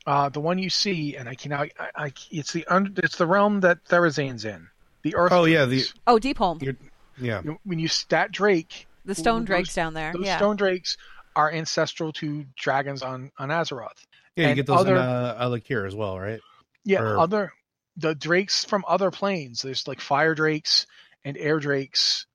Uh, 0.07 0.29
the 0.29 0.41
one 0.41 0.59
you 0.59 0.71
see, 0.71 1.17
and 1.17 1.29
I 1.29 1.35
can 1.35 1.53
I, 1.53 1.71
I 1.97 2.13
it's 2.31 2.53
the 2.53 2.65
under, 2.69 2.91
it's 3.05 3.17
the 3.17 3.27
realm 3.27 3.61
that 3.61 3.85
Therazane's 3.85 4.45
in. 4.45 4.69
The 5.03 5.15
Earth. 5.17 5.33
Oh, 5.33 5.45
yeah, 5.47 5.65
the- 5.67 5.85
Oh, 6.07 6.17
Deepholm. 6.19 6.63
You're- 6.63 6.77
yeah. 7.21 7.43
You- 7.45 7.59
when 7.65 7.79
you 7.79 7.89
stat 7.89 8.31
Drake, 8.33 8.87
The 9.05 9.15
stone 9.15 9.41
those- 9.41 9.47
drakes 9.47 9.75
down 9.75 9.95
there. 9.95 10.13
those 10.15 10.25
yeah. 10.27 10.37
stone 10.37 10.57
drakes 10.57 10.97
are 11.37 11.51
ancestral 11.53 12.13
to 12.15 12.45
dragons 12.57 13.03
on 13.03 13.31
on 13.39 13.49
Azeroth. 13.51 14.07
Yeah, 14.37 14.49
you 14.51 14.55
get 14.55 14.67
those 14.67 14.81
other- 14.81 14.97
in 14.97 15.03
uh, 15.03 15.37
Al'Akir 15.41 15.87
as 15.87 15.95
well, 15.95 16.19
right? 16.19 16.41
Yeah, 16.85 17.03
Or- 17.03 17.19
other 17.19 17.53
the 17.97 18.15
drakes 18.15 18.65
from 18.65 18.85
other 18.89 19.11
planes. 19.11 19.63
There's 19.63 19.87
like 19.87 20.01
fire 20.01 20.35
drakes 20.35 20.87
and 21.25 21.37
air 21.37 21.59
drakes, 21.59 22.27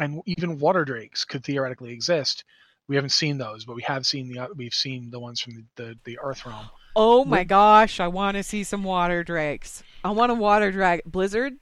and 0.00 0.20
even 0.26 0.58
water 0.58 0.84
drakes 0.84 1.24
could 1.24 1.44
theoretically 1.44 1.92
exist. 1.92 2.44
We 2.88 2.96
haven't 2.96 3.10
seen 3.10 3.38
those, 3.38 3.64
but 3.64 3.76
we 3.76 3.82
have 3.82 4.04
seen 4.06 4.32
the 4.32 4.48
we've 4.56 4.74
seen 4.74 5.10
the 5.10 5.20
ones 5.20 5.40
from 5.40 5.54
the 5.54 5.64
the, 5.84 5.98
the 6.04 6.18
Earth 6.20 6.44
realm. 6.44 6.68
oh 6.96 7.24
my 7.24 7.44
gosh, 7.44 8.00
I 8.00 8.08
want 8.08 8.36
to 8.36 8.42
see 8.42 8.64
some 8.64 8.82
water 8.82 9.22
drakes. 9.22 9.82
I 10.02 10.10
want 10.10 10.32
a 10.32 10.34
water 10.34 10.72
drag. 10.72 11.02
Blizzard, 11.04 11.54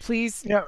please. 0.00 0.42
Yeah, 0.46 0.64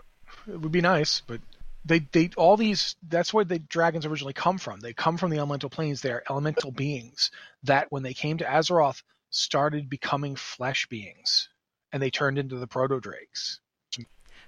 it 0.46 0.60
would 0.60 0.72
be 0.72 0.82
nice, 0.82 1.22
but 1.26 1.40
they 1.84 2.00
they 2.12 2.30
all 2.36 2.56
these 2.56 2.96
that's 3.08 3.34
where 3.34 3.44
the 3.44 3.58
dragons 3.58 4.06
originally 4.06 4.32
come 4.32 4.58
from. 4.58 4.80
They 4.80 4.92
come 4.92 5.18
from 5.18 5.30
the 5.30 5.38
elemental 5.38 5.70
planes. 5.70 6.00
They 6.00 6.12
are 6.12 6.22
elemental 6.30 6.72
beings 6.72 7.30
that 7.64 7.90
when 7.90 8.02
they 8.02 8.14
came 8.14 8.38
to 8.38 8.44
Azeroth 8.44 9.02
started 9.30 9.90
becoming 9.90 10.36
flesh 10.36 10.86
beings, 10.86 11.48
and 11.92 12.02
they 12.02 12.10
turned 12.10 12.38
into 12.38 12.56
the 12.56 12.66
proto 12.66 13.00
drakes. 13.00 13.60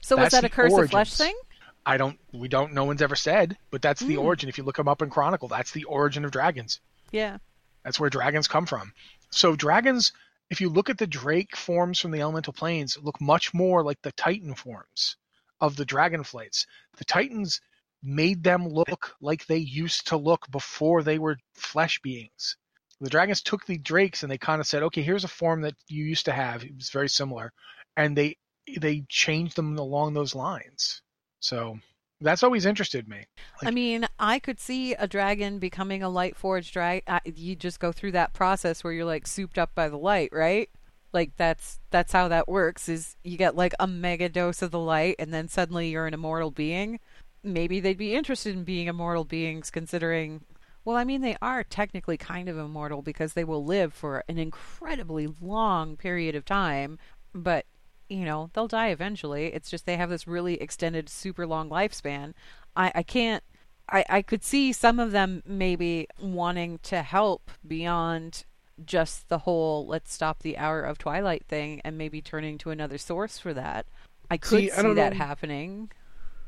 So 0.01 0.17
was 0.17 0.31
that 0.31 0.45
a 0.45 0.49
curse 0.49 0.77
of 0.77 0.91
flesh 0.91 1.15
thing? 1.15 1.37
I 1.85 1.97
don't 1.97 2.19
we 2.33 2.49
don't 2.49 2.73
no 2.73 2.85
one's 2.85 3.03
ever 3.03 3.17
said, 3.17 3.57
but 3.71 3.83
that's 3.83 4.01
the 4.01 4.17
Mm. 4.17 4.23
origin. 4.23 4.49
If 4.49 4.59
you 4.59 4.65
look 4.65 4.77
them 4.77 4.89
up 4.89 5.03
in 5.03 5.11
Chronicle, 5.11 5.49
that's 5.49 5.73
the 5.73 5.85
origin 5.85 6.25
of 6.25 6.31
dragons. 6.31 6.81
Yeah. 7.11 7.39
That's 7.85 8.01
where 8.01 8.11
dragons 8.11 8.49
come 8.49 8.67
from. 8.67 8.93
So 9.31 9.55
dragons, 9.55 10.13
if 10.51 10.61
you 10.61 10.69
look 10.69 10.91
at 10.91 10.99
the 10.99 11.07
Drake 11.07 11.55
forms 11.57 12.01
from 12.01 12.11
the 12.11 12.21
elemental 12.21 12.53
planes, 12.53 12.99
look 13.01 13.21
much 13.21 13.55
more 13.55 13.83
like 13.85 14.03
the 14.03 14.13
Titan 14.13 14.55
forms 14.55 15.17
of 15.61 15.77
the 15.77 15.85
dragon 15.85 16.25
flights. 16.25 16.67
The 16.99 17.05
Titans 17.05 17.61
made 18.03 18.43
them 18.43 18.69
look 18.69 19.15
like 19.21 19.47
they 19.47 19.59
used 19.59 20.09
to 20.09 20.17
look 20.17 20.51
before 20.51 21.03
they 21.03 21.19
were 21.19 21.39
flesh 21.55 22.01
beings. 22.03 22.57
The 23.01 23.11
dragons 23.11 23.43
took 23.43 23.67
the 23.67 23.79
drakes 23.79 24.23
and 24.23 24.31
they 24.31 24.39
kind 24.39 24.61
of 24.61 24.67
said, 24.67 24.83
"Okay, 24.85 25.03
here's 25.03 25.25
a 25.25 25.29
form 25.29 25.63
that 25.63 25.75
you 25.89 26.05
used 26.05 26.25
to 26.27 26.33
have. 26.33 26.65
It 26.65 26.75
was 26.75 26.91
very 26.91 27.09
similar," 27.09 27.53
and 27.97 28.17
they 28.17 28.37
they 28.79 29.05
changed 29.09 29.57
them 29.57 29.77
along 29.79 30.15
those 30.15 30.35
lines. 30.35 31.03
So 31.41 31.79
that's 32.21 32.43
always 32.43 32.65
interested 32.65 33.07
me. 33.09 33.27
I 33.63 33.71
mean, 33.71 34.07
I 34.19 34.39
could 34.39 34.59
see 34.59 34.95
a 34.95 35.07
dragon 35.07 35.59
becoming 35.59 36.03
a 36.03 36.09
light 36.09 36.37
forged 36.37 36.73
drag. 36.73 37.03
Uh, 37.07 37.21
you 37.25 37.55
just 37.55 37.79
go 37.79 37.93
through 37.93 38.13
that 38.13 38.33
process 38.33 38.83
where 38.83 38.93
you're 38.93 39.05
like 39.05 39.27
souped 39.27 39.59
up 39.59 39.75
by 39.75 39.89
the 39.89 39.99
light, 39.99 40.31
right? 40.33 40.71
Like 41.17 41.35
that's 41.39 41.81
that's 41.91 42.13
how 42.13 42.29
that 42.29 42.47
works. 42.47 42.91
Is 42.91 43.17
you 43.25 43.39
get 43.39 43.57
like 43.57 43.73
a 43.81 43.87
mega 43.87 44.29
dose 44.29 44.61
of 44.61 44.71
the 44.71 44.79
light, 44.79 45.17
and 45.19 45.33
then 45.33 45.49
suddenly 45.49 45.89
you're 45.89 46.07
an 46.07 46.13
immortal 46.13 46.51
being. 46.51 47.01
Maybe 47.43 47.81
they'd 47.81 47.97
be 47.97 48.15
interested 48.15 48.55
in 48.55 48.65
being 48.65 48.87
immortal 48.87 49.25
beings, 49.25 49.71
considering. 49.71 50.43
Well, 50.85 50.95
I 50.95 51.05
mean, 51.05 51.23
they 51.23 51.35
are 51.41 51.65
technically 51.65 52.19
kind 52.19 52.51
of 52.51 52.59
immortal 52.59 53.01
because 53.01 53.33
they 53.33 53.45
will 53.45 53.65
live 53.65 53.95
for 53.95 54.25
an 54.29 54.37
incredibly 54.37 55.27
long 55.41 55.97
period 55.97 56.35
of 56.35 56.45
time, 56.45 56.99
but 57.33 57.65
you 58.11 58.27
know 58.27 58.51
they'll 58.53 58.69
die 58.69 58.89
eventually. 58.89 59.55
It's 59.55 59.71
just 59.71 59.87
they 59.87 59.97
have 59.97 60.11
this 60.11 60.27
really 60.27 60.61
extended, 60.61 61.09
super 61.09 61.47
long 61.47 61.71
lifespan. 61.71 62.35
I, 62.77 62.93
I 62.95 63.03
can't. 63.03 63.43
I, 63.89 64.05
I 64.11 64.21
could 64.21 64.45
see 64.45 64.71
some 64.71 65.01
of 65.01 65.13
them 65.13 65.43
maybe 65.47 66.09
wanting 66.21 66.79
to 66.83 67.01
help 67.01 67.51
beyond 67.67 68.45
just 68.85 69.29
the 69.29 69.39
whole 69.39 69.87
let's 69.87 70.13
stop 70.13 70.43
the 70.43 70.59
hour 70.59 70.83
of 70.83 70.99
twilight 70.99 71.45
thing 71.49 71.81
and 71.85 71.97
maybe 71.97 72.21
turning 72.21 72.59
to 72.59 72.71
another 72.71 72.99
source 72.99 73.39
for 73.39 73.55
that. 73.55 73.87
I 74.31 74.37
could 74.37 74.59
See, 74.59 74.67
see, 74.71 74.73
I 74.73 74.83
don't 74.83 74.97
that 74.97 75.13
know. 75.13 75.19
happening. 75.19 75.91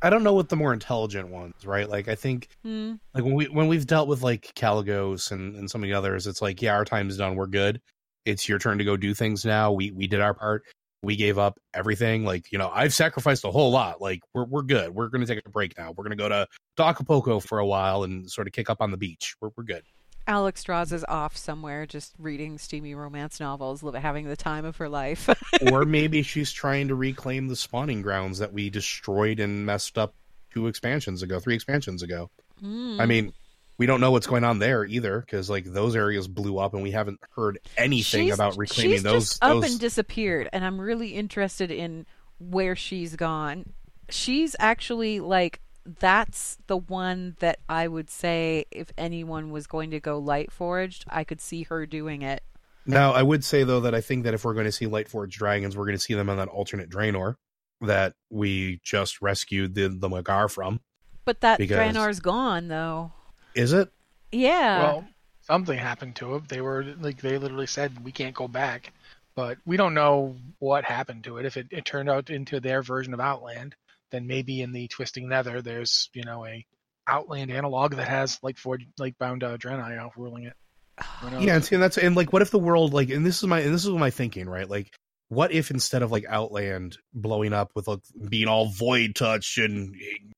I 0.03 0.11
don't 0.11 0.23
know 0.23 0.35
what 0.35 0.49
the 0.49 0.57
more 0.57 0.73
intelligent 0.73 1.29
ones, 1.29 1.65
right? 1.65 1.89
Like 1.89 2.07
I 2.09 2.15
think 2.15 2.49
Hmm. 2.63 2.95
like 3.15 3.25
when 3.25 3.35
we 3.35 3.47
when 3.47 3.67
we've 3.69 3.87
dealt 3.87 4.09
with 4.09 4.23
like 4.23 4.53
Kalecgos 4.55 5.33
and, 5.33 5.57
and 5.57 5.71
some 5.71 5.83
of 5.83 5.89
the 5.89 5.95
others, 5.95 6.27
it's 6.27 6.43
like, 6.43 6.61
yeah, 6.63 6.75
our 6.75 6.85
time's 6.85 7.17
done, 7.17 7.35
we're 7.35 7.47
good. 7.47 7.81
It's 8.25 8.49
your 8.49 8.59
turn 8.59 8.79
to 8.79 8.85
go 8.85 8.97
do 8.97 9.15
things 9.15 9.45
now. 9.45 9.73
We 9.73 9.91
we 9.91 10.07
did 10.07 10.21
our 10.21 10.35
part. 10.35 10.65
We 11.03 11.17
gave 11.17 11.39
up 11.39 11.59
everything. 11.75 12.25
Like, 12.25 12.51
you 12.53 12.59
know, 12.59 12.71
I've 12.75 12.93
sacrificed 12.93 13.45
a 13.45 13.51
whole 13.51 13.71
lot. 13.71 14.01
Like 14.01 14.21
we're 14.35 14.45
we're 14.45 14.63
good. 14.63 14.95
We're 14.95 15.09
gonna 15.09 15.27
take 15.27 15.41
a 15.45 15.51
break 15.51 15.79
now. 15.79 15.93
We're 15.97 16.05
gonna 16.05 16.17
go 16.17 16.29
to 16.29 16.47
Acapulco 16.79 17.41
for 17.41 17.59
a 17.59 17.67
while 17.67 18.03
and 18.05 18.31
sort 18.31 18.47
of 18.47 18.53
kick 18.53 18.69
up 18.71 18.81
on 18.81 18.91
the 18.91 18.97
beach. 18.97 19.35
We're 19.41 19.51
we're 19.57 19.65
good. 19.65 19.83
Alexstrasza 20.29 20.93
is 20.93 21.05
off 21.09 21.37
somewhere 21.37 21.87
just 21.87 22.15
reading 22.19 22.59
steamy 22.59 22.95
romance 22.95 23.41
novels, 23.41 23.83
having 23.97 24.29
the 24.29 24.37
time 24.37 24.65
of 24.65 24.77
her 24.77 24.89
life. 24.89 25.29
or 25.73 25.85
maybe 25.87 26.23
she's 26.23 26.53
trying 26.53 26.89
to 26.89 26.95
reclaim 26.95 27.49
the 27.49 27.57
spawning 27.57 28.03
grounds 28.03 28.39
that 28.39 28.53
we 28.53 28.69
destroyed 28.69 29.41
and 29.41 29.65
messed 29.65 29.97
up 29.97 30.15
two 30.53 30.67
expansions 30.67 31.23
ago, 31.23 31.41
three 31.41 31.55
expansions 31.55 32.03
ago. 32.03 32.31
Hmm. 32.61 33.01
I 33.01 33.07
mean, 33.07 33.33
we 33.79 33.87
don't 33.87 34.01
know 34.01 34.11
what's 34.11 34.27
going 34.27 34.45
on 34.45 34.59
there 34.59 34.85
either 34.85 35.21
because 35.21 35.49
like 35.49 35.65
those 35.65 35.97
areas 35.97 36.29
blew 36.29 36.59
up 36.59 36.75
and 36.75 36.83
we 36.83 36.91
haven't 36.91 37.21
heard 37.35 37.59
anything 37.77 38.27
She's- 38.27 38.35
about 38.35 38.59
reclaiming 38.59 38.97
she's 38.97 39.03
those. 39.03 39.31
just 39.31 39.45
up 39.45 39.63
those... 39.63 39.71
and 39.71 39.81
disappeared, 39.81 40.51
and 40.53 40.65
I'm 40.65 40.81
really 40.81 41.15
interested 41.15 41.71
in 41.71 42.05
where 42.39 42.77
she's 42.77 43.17
gone. 43.17 43.73
She's 44.11 44.55
actually 44.59 45.21
like 45.21 45.61
that's 46.01 46.59
the 46.67 46.77
one 46.77 47.37
that 47.41 47.59
I 47.69 47.89
would 47.89 48.11
say 48.11 48.67
if 48.71 48.93
anyone 48.99 49.51
was 49.51 49.67
going 49.67 49.91
to 49.93 50.01
go 50.01 50.19
light 50.19 50.53
forged, 50.53 51.05
I 51.09 51.25
could 51.25 51.41
see 51.41 51.63
her 51.65 51.87
doing 51.87 52.23
it. 52.23 52.43
Now, 52.87 53.13
I 53.13 53.23
would 53.23 53.45
say 53.45 53.65
though 53.65 53.81
that 53.81 53.95
I 53.95 54.01
think 54.01 54.25
that 54.25 54.35
if 54.35 54.45
we're 54.45 54.55
going 54.55 54.67
to 54.67 54.73
see 54.73 54.87
light 54.87 55.09
forged 55.09 55.39
dragons, 55.39 55.77
we're 55.77 55.85
going 55.85 55.97
to 55.97 56.03
see 56.03 56.15
them 56.15 56.31
on 56.31 56.39
that 56.39 56.49
alternate 56.49 56.91
Draenor 56.91 57.35
that 57.83 58.15
we 58.31 58.81
just 58.83 59.21
rescued 59.23 59.75
the 59.75 59.89
the 59.89 60.09
Mag'har 60.09 60.51
from. 60.51 60.81
But 61.25 61.41
that 61.43 61.59
Because- 61.59 61.77
Draenor's 61.77 62.21
gone 62.21 62.69
though. 62.69 63.13
Is 63.55 63.73
it? 63.73 63.91
Yeah. 64.33 64.83
Well, 64.83 65.09
something 65.43 65.79
happened 65.79 66.17
to 66.17 66.37
it. 66.37 66.49
They 66.49 66.61
were 66.61 66.85
like 67.01 67.21
they 67.21 67.39
literally 67.39 67.67
said 67.67 68.05
we 68.05 68.13
can't 68.13 68.35
go 68.35 68.49
back, 68.49 68.93
but 69.35 69.59
we 69.67 69.77
don't 69.77 69.95
know 69.95 70.37
what 70.59 70.85
happened 70.85 71.25
to 71.25 71.39
it. 71.39 71.47
If 71.47 71.57
it, 71.57 71.69
it 71.71 71.85
turned 71.85 72.09
out 72.09 72.31
into 72.31 72.61
their 72.61 72.83
version 72.83 73.15
of 73.15 73.21
Outland, 73.21 73.75
then 74.11 74.27
maybe 74.27 74.61
in 74.61 74.73
the 74.73 74.89
Twisting 74.89 75.29
Nether, 75.29 75.63
there's 75.63 76.11
you 76.13 76.25
know 76.25 76.47
a 76.47 76.65
Outland 77.07 77.51
analog 77.51 77.95
that 77.97 78.09
has 78.09 78.39
like 78.43 78.59
Ford 78.59 78.85
like 78.99 79.19
bound 79.19 79.43
uh, 79.43 79.57
Draenei 79.57 79.99
out 79.99 80.13
ruling 80.17 80.45
it. 80.45 80.55
Yeah, 81.41 81.55
and 81.55 81.65
see, 81.65 81.77
and 81.77 81.83
that's 81.83 81.99
and 81.99 82.17
like, 82.17 82.33
what 82.33 82.43
if 82.43 82.51
the 82.51 82.59
world 82.59 82.93
like, 82.93 83.11
and 83.11 83.25
this 83.25 83.39
is 83.39 83.45
my 83.45 83.61
and 83.61 83.73
this 83.73 83.85
is 83.85 83.91
my 83.91 84.11
thinking, 84.11 84.49
right? 84.49 84.69
Like, 84.69 84.93
what 85.29 85.53
if 85.53 85.71
instead 85.71 86.03
of 86.03 86.11
like 86.11 86.25
Outland 86.29 86.99
blowing 87.15 87.53
up 87.53 87.71
with 87.75 87.87
like 87.89 88.01
being 88.29 88.49
all 88.49 88.67
void 88.67 89.15
touch 89.15 89.59
and 89.59 89.95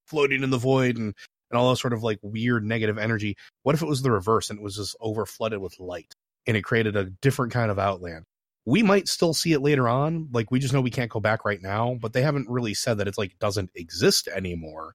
floating 0.06 0.42
in 0.42 0.50
the 0.50 0.58
void 0.58 0.96
and 0.96 1.14
and 1.50 1.58
all 1.58 1.70
that 1.70 1.76
sort 1.76 1.92
of 1.92 2.02
like 2.02 2.18
weird 2.22 2.64
negative 2.64 2.98
energy, 2.98 3.36
what 3.62 3.74
if 3.74 3.82
it 3.82 3.88
was 3.88 4.02
the 4.02 4.10
reverse 4.10 4.50
and 4.50 4.58
it 4.58 4.62
was 4.62 4.76
just 4.76 4.96
over 5.00 5.26
flooded 5.26 5.60
with 5.60 5.78
light 5.80 6.12
and 6.46 6.56
it 6.56 6.62
created 6.62 6.96
a 6.96 7.04
different 7.22 7.52
kind 7.52 7.70
of 7.70 7.78
Outland? 7.78 8.24
We 8.66 8.82
might 8.82 9.08
still 9.08 9.34
see 9.34 9.52
it 9.52 9.60
later 9.60 9.88
on. 9.88 10.28
Like, 10.32 10.50
we 10.50 10.58
just 10.58 10.74
know 10.74 10.80
we 10.80 10.90
can't 10.90 11.10
go 11.10 11.20
back 11.20 11.44
right 11.44 11.62
now, 11.62 11.96
but 12.00 12.12
they 12.12 12.22
haven't 12.22 12.48
really 12.48 12.74
said 12.74 12.98
that 12.98 13.08
it's 13.08 13.18
like 13.18 13.38
doesn't 13.38 13.70
exist 13.74 14.28
anymore. 14.28 14.94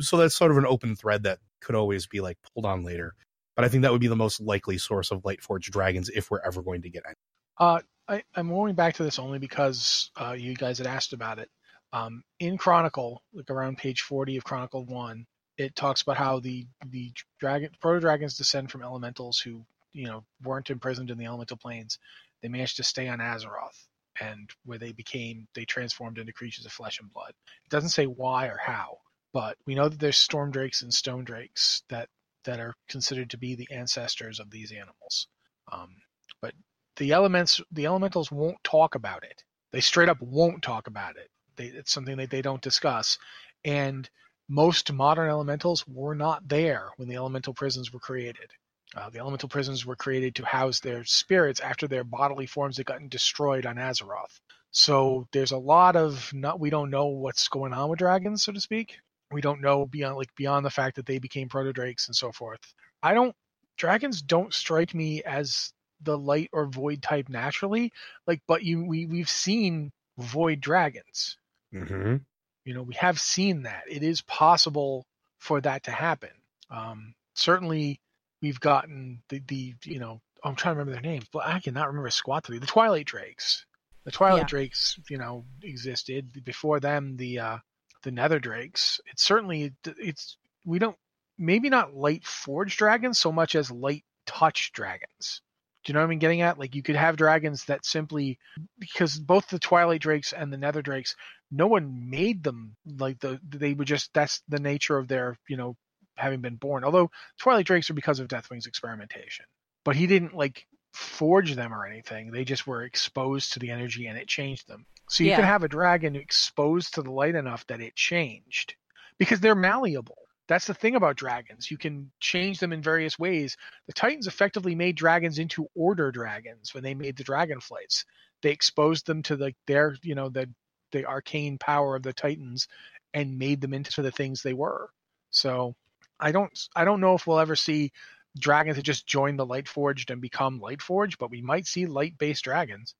So 0.00 0.16
that's 0.16 0.34
sort 0.34 0.50
of 0.50 0.58
an 0.58 0.66
open 0.66 0.96
thread 0.96 1.24
that 1.24 1.38
could 1.60 1.74
always 1.74 2.06
be 2.06 2.20
like 2.20 2.38
pulled 2.54 2.66
on 2.66 2.84
later. 2.84 3.14
But 3.54 3.64
I 3.64 3.68
think 3.68 3.82
that 3.82 3.92
would 3.92 4.00
be 4.00 4.06
the 4.06 4.16
most 4.16 4.40
likely 4.40 4.78
source 4.78 5.10
of 5.10 5.22
Lightforged 5.22 5.70
dragons 5.70 6.10
if 6.10 6.30
we're 6.30 6.40
ever 6.40 6.62
going 6.62 6.82
to 6.82 6.90
get 6.90 7.02
any. 7.06 7.14
Uh, 7.58 7.80
I, 8.08 8.22
I'm 8.34 8.48
going 8.48 8.74
back 8.74 8.94
to 8.94 9.02
this 9.02 9.18
only 9.18 9.38
because 9.38 10.10
uh, 10.20 10.36
you 10.38 10.54
guys 10.54 10.78
had 10.78 10.86
asked 10.86 11.12
about 11.12 11.38
it. 11.38 11.50
Um, 11.92 12.22
in 12.38 12.58
Chronicle, 12.58 13.22
like 13.32 13.50
around 13.50 13.78
page 13.78 14.02
40 14.02 14.36
of 14.36 14.44
Chronicle 14.44 14.84
1, 14.84 15.26
it 15.56 15.74
talks 15.74 16.02
about 16.02 16.18
how 16.18 16.40
the 16.40 16.66
the 16.88 17.12
dragon 17.40 17.70
proto 17.80 18.00
dragons 18.00 18.36
descend 18.36 18.70
from 18.70 18.82
elementals 18.82 19.38
who 19.38 19.64
you 19.92 20.06
know 20.06 20.24
weren't 20.42 20.68
imprisoned 20.68 21.10
in 21.10 21.16
the 21.16 21.24
elemental 21.24 21.56
planes. 21.56 21.98
They 22.42 22.48
managed 22.48 22.76
to 22.76 22.84
stay 22.84 23.08
on 23.08 23.18
Azeroth, 23.18 23.86
and 24.20 24.50
where 24.64 24.78
they 24.78 24.92
became 24.92 25.48
they 25.54 25.64
transformed 25.64 26.18
into 26.18 26.32
creatures 26.32 26.66
of 26.66 26.72
flesh 26.72 27.00
and 27.00 27.12
blood. 27.12 27.32
It 27.64 27.70
doesn't 27.70 27.90
say 27.90 28.06
why 28.06 28.46
or 28.46 28.58
how, 28.58 28.98
but 29.32 29.56
we 29.66 29.74
know 29.74 29.88
that 29.88 29.98
there's 30.00 30.18
storm 30.18 30.50
drakes 30.50 30.82
and 30.82 30.92
stone 30.92 31.24
drakes 31.24 31.82
that 31.88 32.08
that 32.44 32.60
are 32.60 32.74
considered 32.88 33.30
to 33.30 33.38
be 33.38 33.54
the 33.54 33.68
ancestors 33.72 34.38
of 34.40 34.50
these 34.50 34.72
animals. 34.72 35.28
Um, 35.72 35.96
but 36.40 36.54
the 36.96 37.12
elements 37.12 37.60
the 37.70 37.86
elementals 37.86 38.30
won't 38.30 38.62
talk 38.64 38.94
about 38.94 39.22
it 39.24 39.42
they 39.72 39.80
straight 39.80 40.08
up 40.08 40.20
won't 40.20 40.62
talk 40.62 40.86
about 40.86 41.16
it 41.16 41.30
they, 41.56 41.66
it's 41.66 41.92
something 41.92 42.16
that 42.16 42.30
they 42.30 42.42
don't 42.42 42.62
discuss 42.62 43.18
and 43.64 44.08
most 44.48 44.92
modern 44.92 45.28
elementals 45.28 45.86
were 45.86 46.14
not 46.14 46.48
there 46.48 46.90
when 46.96 47.08
the 47.08 47.16
elemental 47.16 47.52
prisons 47.52 47.92
were 47.92 48.00
created 48.00 48.50
uh, 48.94 49.10
the 49.10 49.18
elemental 49.18 49.48
prisons 49.48 49.84
were 49.84 49.96
created 49.96 50.34
to 50.36 50.44
house 50.44 50.80
their 50.80 51.04
spirits 51.04 51.60
after 51.60 51.88
their 51.88 52.04
bodily 52.04 52.46
forms 52.46 52.76
had 52.76 52.86
gotten 52.86 53.08
destroyed 53.08 53.66
on 53.66 53.76
azeroth. 53.76 54.40
So 54.70 55.26
there's 55.32 55.52
a 55.52 55.58
lot 55.58 55.96
of 55.96 56.32
not 56.32 56.60
we 56.60 56.70
don't 56.70 56.90
know 56.90 57.06
what's 57.06 57.48
going 57.48 57.72
on 57.72 57.88
with 57.88 57.98
dragons 57.98 58.44
so 58.44 58.52
to 58.52 58.60
speak. 58.60 58.98
We 59.32 59.40
don't 59.40 59.60
know 59.60 59.86
beyond 59.86 60.16
like 60.16 60.34
beyond 60.36 60.64
the 60.64 60.70
fact 60.70 60.96
that 60.96 61.06
they 61.06 61.18
became 61.18 61.48
proto 61.48 61.72
drakes 61.72 62.06
and 62.06 62.14
so 62.14 62.30
forth. 62.30 62.60
I 63.02 63.14
don't 63.14 63.34
dragons 63.76 64.22
don't 64.22 64.54
strike 64.54 64.94
me 64.94 65.22
as 65.22 65.72
the 66.02 66.16
light 66.16 66.50
or 66.52 66.66
void 66.66 67.02
type 67.02 67.28
naturally 67.28 67.92
like 68.26 68.42
but 68.46 68.62
you 68.62 68.84
we 68.84 69.06
we've 69.06 69.30
seen 69.30 69.92
void 70.18 70.60
dragons. 70.60 71.38
Mm-hmm. 71.74 72.16
you 72.64 72.74
know 72.74 72.82
we 72.82 72.94
have 72.94 73.18
seen 73.18 73.62
that. 73.62 73.84
It 73.88 74.02
is 74.02 74.22
possible 74.22 75.06
for 75.38 75.60
that 75.62 75.84
to 75.84 75.90
happen. 75.90 76.30
Um 76.70 77.14
certainly 77.34 78.00
we've 78.42 78.60
gotten 78.60 79.22
the 79.28 79.40
the 79.48 79.74
you 79.84 79.98
know 79.98 80.20
i'm 80.44 80.54
trying 80.54 80.74
to 80.74 80.78
remember 80.78 80.92
their 81.00 81.10
names 81.10 81.26
but 81.32 81.46
i 81.46 81.58
cannot 81.60 81.88
remember 81.88 82.10
squat 82.10 82.44
to 82.44 82.58
the 82.58 82.66
twilight 82.66 83.06
drakes 83.06 83.64
the 84.04 84.10
twilight 84.10 84.42
Yeah. 84.42 84.46
drakes 84.46 84.98
you 85.08 85.18
know 85.18 85.44
existed 85.62 86.44
before 86.44 86.80
them 86.80 87.16
the 87.16 87.38
uh 87.38 87.58
the 88.02 88.10
nether 88.10 88.38
drakes 88.38 89.00
it's 89.10 89.22
certainly 89.22 89.72
it's 89.84 90.36
we 90.64 90.78
don't 90.78 90.96
maybe 91.38 91.68
not 91.68 91.94
light 91.94 92.24
forged 92.24 92.78
dragons 92.78 93.18
so 93.18 93.32
much 93.32 93.54
as 93.54 93.70
light 93.70 94.04
touch 94.26 94.72
dragons 94.72 95.42
do 95.84 95.92
you 95.92 95.94
know 95.94 96.00
what 96.04 96.10
I'm 96.10 96.18
getting 96.18 96.40
at? 96.40 96.58
Like 96.58 96.74
you 96.74 96.82
could 96.82 96.96
have 96.96 97.16
dragons 97.16 97.64
that 97.66 97.86
simply 97.86 98.40
because 98.76 99.20
both 99.20 99.46
the 99.46 99.60
Twilight 99.60 100.00
Drakes 100.00 100.32
and 100.32 100.52
the 100.52 100.56
Nether 100.56 100.82
Drakes, 100.82 101.14
no 101.52 101.68
one 101.68 102.10
made 102.10 102.42
them 102.42 102.74
like 102.98 103.20
the 103.20 103.38
they 103.48 103.72
were 103.72 103.84
just 103.84 104.12
that's 104.12 104.42
the 104.48 104.58
nature 104.58 104.98
of 104.98 105.06
their, 105.06 105.38
you 105.48 105.56
know, 105.56 105.76
having 106.16 106.40
been 106.40 106.56
born. 106.56 106.84
Although 106.84 107.10
Twilight 107.38 107.66
Drakes 107.66 107.90
are 107.90 107.94
because 107.94 108.20
of 108.20 108.28
Deathwing's 108.28 108.66
experimentation. 108.66 109.44
But 109.84 109.96
he 109.96 110.06
didn't 110.06 110.34
like 110.34 110.66
forge 110.92 111.54
them 111.54 111.72
or 111.72 111.86
anything. 111.86 112.30
They 112.30 112.44
just 112.44 112.66
were 112.66 112.82
exposed 112.82 113.52
to 113.52 113.58
the 113.58 113.70
energy 113.70 114.06
and 114.06 114.18
it 114.18 114.28
changed 114.28 114.66
them. 114.68 114.86
So 115.08 115.22
you 115.24 115.30
Yeah. 115.30 115.36
can 115.36 115.44
have 115.44 115.62
a 115.62 115.68
dragon 115.68 116.16
exposed 116.16 116.94
to 116.94 117.02
the 117.02 117.12
light 117.12 117.34
enough 117.34 117.66
that 117.68 117.80
it 117.80 117.94
changed. 117.94 118.74
Because 119.18 119.40
they're 119.40 119.54
malleable. 119.54 120.18
That's 120.48 120.66
the 120.66 120.74
thing 120.74 120.94
about 120.94 121.16
dragons. 121.16 121.70
You 121.70 121.78
can 121.78 122.12
change 122.20 122.60
them 122.60 122.72
in 122.72 122.82
various 122.82 123.18
ways 123.18 123.56
the 123.86 123.92
Titans 123.92 124.26
effectively 124.26 124.74
made 124.74 124.96
dragons 124.96 125.38
into 125.38 125.68
order 125.74 126.12
dragons 126.12 126.72
when 126.72 126.84
they 126.84 126.94
made 126.94 127.16
the 127.16 127.24
dragon 127.24 127.60
flights. 127.60 128.04
They 128.42 128.50
exposed 128.50 129.06
them 129.06 129.22
to 129.24 129.36
like 129.36 129.56
their, 129.66 129.96
you 130.02 130.14
know, 130.14 130.28
the 130.28 130.48
the 130.92 131.04
arcane 131.04 131.58
power 131.58 131.96
of 131.96 132.02
the 132.04 132.12
Titans 132.12 132.68
and 133.12 133.38
made 133.38 133.60
them 133.60 133.74
into 133.74 134.02
the 134.02 134.12
things 134.12 134.42
they 134.42 134.54
were. 134.54 134.88
So 135.30 135.74
I 136.18 136.32
don't 136.32 136.68
I 136.74 136.84
don't 136.84 137.00
know 137.00 137.14
if 137.14 137.26
we'll 137.26 137.38
ever 137.38 137.56
see 137.56 137.92
dragons 138.38 138.76
that 138.76 138.82
just 138.82 139.06
join 139.06 139.36
the 139.36 139.46
light 139.46 139.68
forged 139.68 140.10
and 140.10 140.20
become 140.20 140.60
light 140.60 140.82
forged, 140.82 141.18
but 141.18 141.30
we 141.30 141.40
might 141.42 141.66
see 141.66 141.86
light 141.86 142.18
based 142.18 142.44
dragons. 142.44 142.94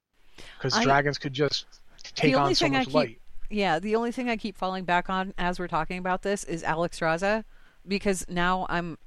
Because 0.58 0.78
dragons 0.80 1.18
could 1.18 1.32
just 1.32 1.66
take 2.14 2.36
on 2.36 2.54
so 2.54 2.66
I 2.66 2.68
much 2.70 2.86
keep- 2.86 2.94
light. 2.94 3.20
Yeah, 3.48 3.78
the 3.78 3.94
only 3.94 4.10
thing 4.10 4.28
I 4.28 4.36
keep 4.36 4.56
falling 4.56 4.84
back 4.84 5.08
on 5.08 5.32
as 5.38 5.58
we're 5.60 5.68
talking 5.68 5.98
about 5.98 6.22
this 6.22 6.42
is 6.42 6.64
Alexstrasza 6.64 7.44
because 7.86 8.26
now 8.28 8.66
I'm 8.68 8.98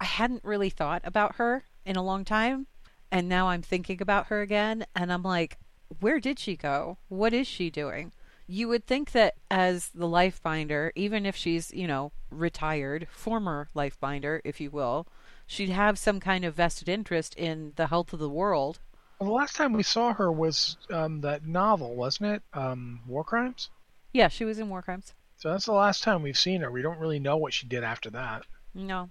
I 0.00 0.04
hadn't 0.04 0.44
really 0.44 0.70
thought 0.70 1.02
about 1.04 1.36
her 1.36 1.64
in 1.84 1.96
a 1.96 2.02
long 2.02 2.24
time 2.24 2.66
and 3.10 3.28
now 3.28 3.48
I'm 3.48 3.62
thinking 3.62 4.00
about 4.00 4.28
her 4.28 4.40
again 4.40 4.86
and 4.94 5.12
I'm 5.12 5.22
like 5.24 5.58
where 5.98 6.20
did 6.20 6.38
she 6.38 6.54
go? 6.56 6.98
What 7.08 7.34
is 7.34 7.48
she 7.48 7.68
doing? 7.68 8.12
You 8.52 8.66
would 8.66 8.84
think 8.84 9.12
that 9.12 9.34
as 9.48 9.90
the 9.90 10.08
life 10.08 10.42
binder, 10.42 10.90
even 10.96 11.24
if 11.24 11.36
she's, 11.36 11.72
you 11.72 11.86
know, 11.86 12.10
retired, 12.32 13.06
former 13.08 13.68
life 13.74 13.96
binder, 14.00 14.42
if 14.44 14.60
you 14.60 14.70
will, 14.70 15.06
she'd 15.46 15.68
have 15.68 16.00
some 16.00 16.18
kind 16.18 16.44
of 16.44 16.56
vested 16.56 16.88
interest 16.88 17.36
in 17.36 17.74
the 17.76 17.86
health 17.86 18.12
of 18.12 18.18
the 18.18 18.28
world. 18.28 18.80
Well, 19.20 19.28
the 19.28 19.34
last 19.36 19.54
time 19.54 19.72
we 19.72 19.84
saw 19.84 20.12
her 20.14 20.32
was 20.32 20.76
um, 20.90 21.20
that 21.20 21.46
novel, 21.46 21.94
wasn't 21.94 22.34
it? 22.34 22.42
Um, 22.52 23.02
War 23.06 23.22
Crimes. 23.22 23.70
Yeah, 24.12 24.26
she 24.26 24.44
was 24.44 24.58
in 24.58 24.68
War 24.68 24.82
Crimes. 24.82 25.14
So 25.36 25.52
that's 25.52 25.66
the 25.66 25.72
last 25.72 26.02
time 26.02 26.20
we've 26.20 26.36
seen 26.36 26.62
her. 26.62 26.72
We 26.72 26.82
don't 26.82 26.98
really 26.98 27.20
know 27.20 27.36
what 27.36 27.54
she 27.54 27.68
did 27.68 27.84
after 27.84 28.10
that. 28.10 28.46
No. 28.74 29.10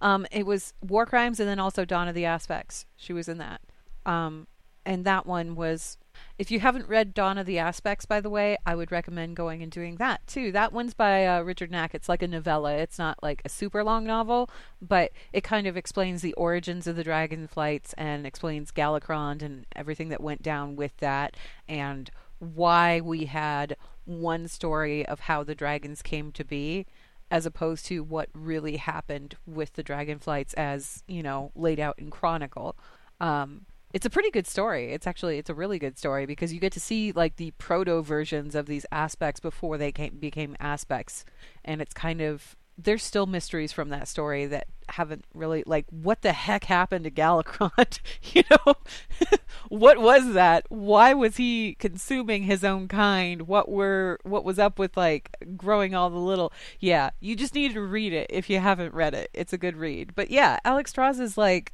Um, 0.00 0.26
it 0.32 0.44
was 0.44 0.74
War 0.82 1.06
Crimes 1.06 1.38
and 1.38 1.48
then 1.48 1.60
also 1.60 1.84
Dawn 1.84 2.08
of 2.08 2.16
the 2.16 2.24
Aspects. 2.24 2.86
She 2.96 3.12
was 3.12 3.28
in 3.28 3.38
that. 3.38 3.60
Um, 4.04 4.48
and 4.84 5.04
that 5.04 5.24
one 5.24 5.54
was. 5.54 5.98
If 6.38 6.50
you 6.50 6.60
haven't 6.60 6.88
read 6.88 7.14
Dawn 7.14 7.38
of 7.38 7.46
the 7.46 7.58
Aspects, 7.58 8.06
by 8.06 8.20
the 8.20 8.30
way, 8.30 8.56
I 8.64 8.74
would 8.74 8.90
recommend 8.90 9.36
going 9.36 9.62
and 9.62 9.70
doing 9.70 9.96
that 9.96 10.26
too. 10.26 10.50
That 10.50 10.72
one's 10.72 10.94
by 10.94 11.26
uh, 11.26 11.42
Richard 11.42 11.70
Knaak. 11.70 11.90
It's 11.92 12.08
like 12.08 12.22
a 12.22 12.28
novella. 12.28 12.74
It's 12.76 12.98
not 12.98 13.22
like 13.22 13.42
a 13.44 13.48
super 13.48 13.84
long 13.84 14.04
novel, 14.04 14.50
but 14.80 15.12
it 15.32 15.44
kind 15.44 15.66
of 15.66 15.76
explains 15.76 16.22
the 16.22 16.32
origins 16.34 16.86
of 16.86 16.96
the 16.96 17.04
dragon 17.04 17.46
flights 17.46 17.92
and 17.98 18.26
explains 18.26 18.72
Galakrond 18.72 19.42
and 19.42 19.66
everything 19.76 20.08
that 20.08 20.22
went 20.22 20.42
down 20.42 20.74
with 20.74 20.96
that 20.98 21.36
and 21.68 22.10
why 22.38 23.00
we 23.00 23.26
had 23.26 23.76
one 24.04 24.48
story 24.48 25.06
of 25.06 25.20
how 25.20 25.44
the 25.44 25.54
dragons 25.54 26.02
came 26.02 26.32
to 26.32 26.44
be 26.44 26.86
as 27.30 27.46
opposed 27.46 27.86
to 27.86 28.02
what 28.02 28.28
really 28.34 28.76
happened 28.76 29.36
with 29.46 29.72
the 29.74 29.82
dragon 29.82 30.18
flights 30.18 30.52
as 30.54 31.04
you 31.06 31.22
know 31.22 31.52
laid 31.54 31.78
out 31.78 31.98
in 31.98 32.10
chronicle 32.10 32.76
um, 33.20 33.64
it's 33.92 34.06
a 34.06 34.10
pretty 34.10 34.30
good 34.30 34.46
story 34.46 34.92
it's 34.92 35.06
actually 35.06 35.38
it's 35.38 35.50
a 35.50 35.54
really 35.54 35.78
good 35.78 35.98
story 35.98 36.26
because 36.26 36.52
you 36.52 36.60
get 36.60 36.72
to 36.72 36.80
see 36.80 37.12
like 37.12 37.36
the 37.36 37.50
proto 37.52 38.02
versions 38.02 38.54
of 38.54 38.66
these 38.66 38.86
aspects 38.90 39.40
before 39.40 39.78
they 39.78 39.92
came, 39.92 40.16
became 40.18 40.56
aspects 40.60 41.24
and 41.64 41.80
it's 41.80 41.94
kind 41.94 42.20
of 42.20 42.56
there's 42.78 43.02
still 43.02 43.26
mysteries 43.26 43.72
from 43.72 43.90
that 43.90 44.08
story 44.08 44.46
that 44.46 44.66
haven't 44.88 45.24
really 45.34 45.62
like 45.66 45.86
what 45.90 46.22
the 46.22 46.32
heck 46.32 46.64
happened 46.64 47.04
to 47.04 47.10
Galakrond? 47.10 48.00
you 48.32 48.42
know, 48.50 48.74
what 49.68 49.98
was 50.00 50.32
that? 50.34 50.66
Why 50.68 51.14
was 51.14 51.36
he 51.36 51.74
consuming 51.78 52.44
his 52.44 52.64
own 52.64 52.88
kind? 52.88 53.42
What 53.42 53.68
were 53.68 54.18
what 54.22 54.44
was 54.44 54.58
up 54.58 54.78
with 54.78 54.96
like 54.96 55.36
growing 55.56 55.94
all 55.94 56.10
the 56.10 56.18
little? 56.18 56.52
Yeah, 56.80 57.10
you 57.20 57.36
just 57.36 57.54
need 57.54 57.74
to 57.74 57.80
read 57.80 58.12
it 58.12 58.28
if 58.30 58.48
you 58.48 58.58
haven't 58.58 58.94
read 58.94 59.14
it. 59.14 59.30
It's 59.34 59.52
a 59.52 59.58
good 59.58 59.76
read. 59.76 60.14
But 60.14 60.30
yeah, 60.30 60.58
Alexstrasza 60.64 61.20
is 61.20 61.38
like 61.38 61.72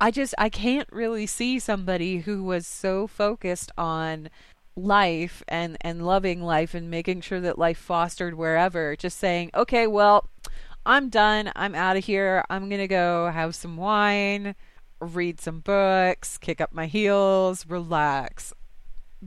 I 0.00 0.10
just 0.10 0.34
I 0.36 0.48
can't 0.50 0.88
really 0.92 1.26
see 1.26 1.58
somebody 1.58 2.18
who 2.18 2.44
was 2.44 2.66
so 2.66 3.06
focused 3.06 3.72
on 3.78 4.28
life 4.76 5.42
and 5.48 5.78
and 5.80 6.04
loving 6.04 6.42
life 6.42 6.74
and 6.74 6.90
making 6.90 7.22
sure 7.22 7.40
that 7.40 7.58
life 7.58 7.78
fostered 7.78 8.34
wherever 8.34 8.94
just 8.94 9.18
saying 9.18 9.50
okay 9.54 9.86
well 9.86 10.28
i'm 10.84 11.08
done. 11.08 11.50
I'm 11.56 11.74
out 11.74 11.96
of 11.96 12.04
here. 12.04 12.44
I'm 12.50 12.68
going 12.68 12.82
to 12.82 12.86
go 12.86 13.30
have 13.30 13.54
some 13.54 13.78
wine 13.78 14.54
read 15.00 15.40
some 15.40 15.60
books 15.60 16.36
kick 16.36 16.60
up 16.60 16.74
my 16.74 16.86
heels 16.86 17.66
relax. 17.66 18.52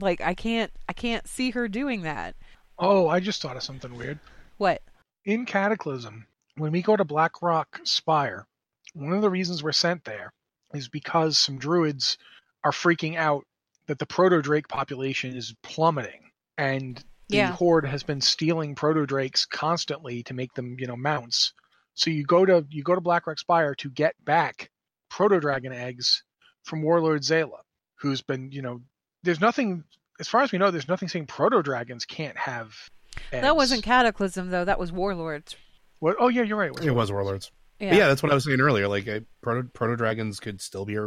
Like 0.00 0.20
i 0.20 0.34
can't 0.34 0.70
i 0.88 0.92
can't 0.92 1.26
see 1.26 1.50
her 1.50 1.66
doing 1.66 2.02
that. 2.02 2.36
Oh, 2.78 3.08
I 3.08 3.18
just 3.18 3.42
thought 3.42 3.56
of 3.56 3.62
something 3.64 3.94
weird. 3.96 4.20
what? 4.56 4.82
In 5.24 5.44
Cataclysm, 5.44 6.26
when 6.56 6.72
we 6.72 6.80
go 6.80 6.96
to 6.96 7.04
Blackrock 7.04 7.80
Spire, 7.84 8.46
one 8.94 9.12
of 9.12 9.20
the 9.20 9.28
reasons 9.28 9.62
we're 9.62 9.72
sent 9.72 10.04
there 10.04 10.32
is 10.74 10.88
because 10.88 11.38
some 11.38 11.58
druids 11.58 12.16
are 12.64 12.70
freaking 12.72 13.16
out 13.16 13.44
that 13.86 13.98
the 13.98 14.06
proto 14.06 14.40
drake 14.42 14.68
population 14.68 15.34
is 15.36 15.54
plummeting 15.62 16.30
and 16.58 17.02
the 17.28 17.36
Yeah. 17.38 17.52
horde 17.52 17.86
has 17.86 18.02
been 18.02 18.20
stealing 18.20 18.74
proto 18.74 19.06
drakes 19.06 19.46
constantly 19.46 20.22
to 20.24 20.34
make 20.34 20.52
them, 20.54 20.76
you 20.78 20.86
know, 20.86 20.96
mounts. 20.96 21.52
So 21.94 22.10
you 22.10 22.24
go 22.24 22.44
to 22.46 22.64
you 22.70 22.82
go 22.82 22.94
to 22.94 23.00
Blackrock 23.00 23.38
Spire 23.38 23.74
to 23.76 23.90
get 23.90 24.14
back 24.24 24.70
proto 25.08 25.40
dragon 25.40 25.72
eggs 25.72 26.22
from 26.64 26.82
Warlord 26.82 27.22
Zaela, 27.22 27.60
who's 27.96 28.22
been, 28.22 28.52
you 28.52 28.62
know, 28.62 28.80
there's 29.22 29.40
nothing 29.40 29.84
as 30.18 30.28
far 30.28 30.42
as 30.42 30.52
we 30.52 30.58
know, 30.58 30.70
there's 30.70 30.88
nothing 30.88 31.08
saying 31.08 31.26
proto 31.26 31.62
dragons 31.62 32.04
can't 32.04 32.36
have 32.36 32.74
eggs. 33.32 33.42
that 33.42 33.56
wasn't 33.56 33.82
cataclysm 33.82 34.50
though 34.50 34.64
that 34.64 34.78
was 34.78 34.92
warlords 34.92 35.56
What? 35.98 36.16
Oh 36.18 36.28
yeah, 36.28 36.42
you're 36.42 36.56
right. 36.56 36.70
It 36.82 36.94
was 36.94 37.10
Warlords. 37.10 37.50
yeah, 37.50 37.50
But 37.50 37.59
yeah, 37.80 38.08
that's 38.08 38.22
what 38.22 38.30
I 38.30 38.34
was 38.34 38.44
saying 38.44 38.60
earlier. 38.60 38.88
Like 38.88 39.06
proto 39.40 39.68
proto 39.68 39.96
dragons 39.96 40.40
could 40.40 40.60
still 40.60 40.84
be 40.84 40.98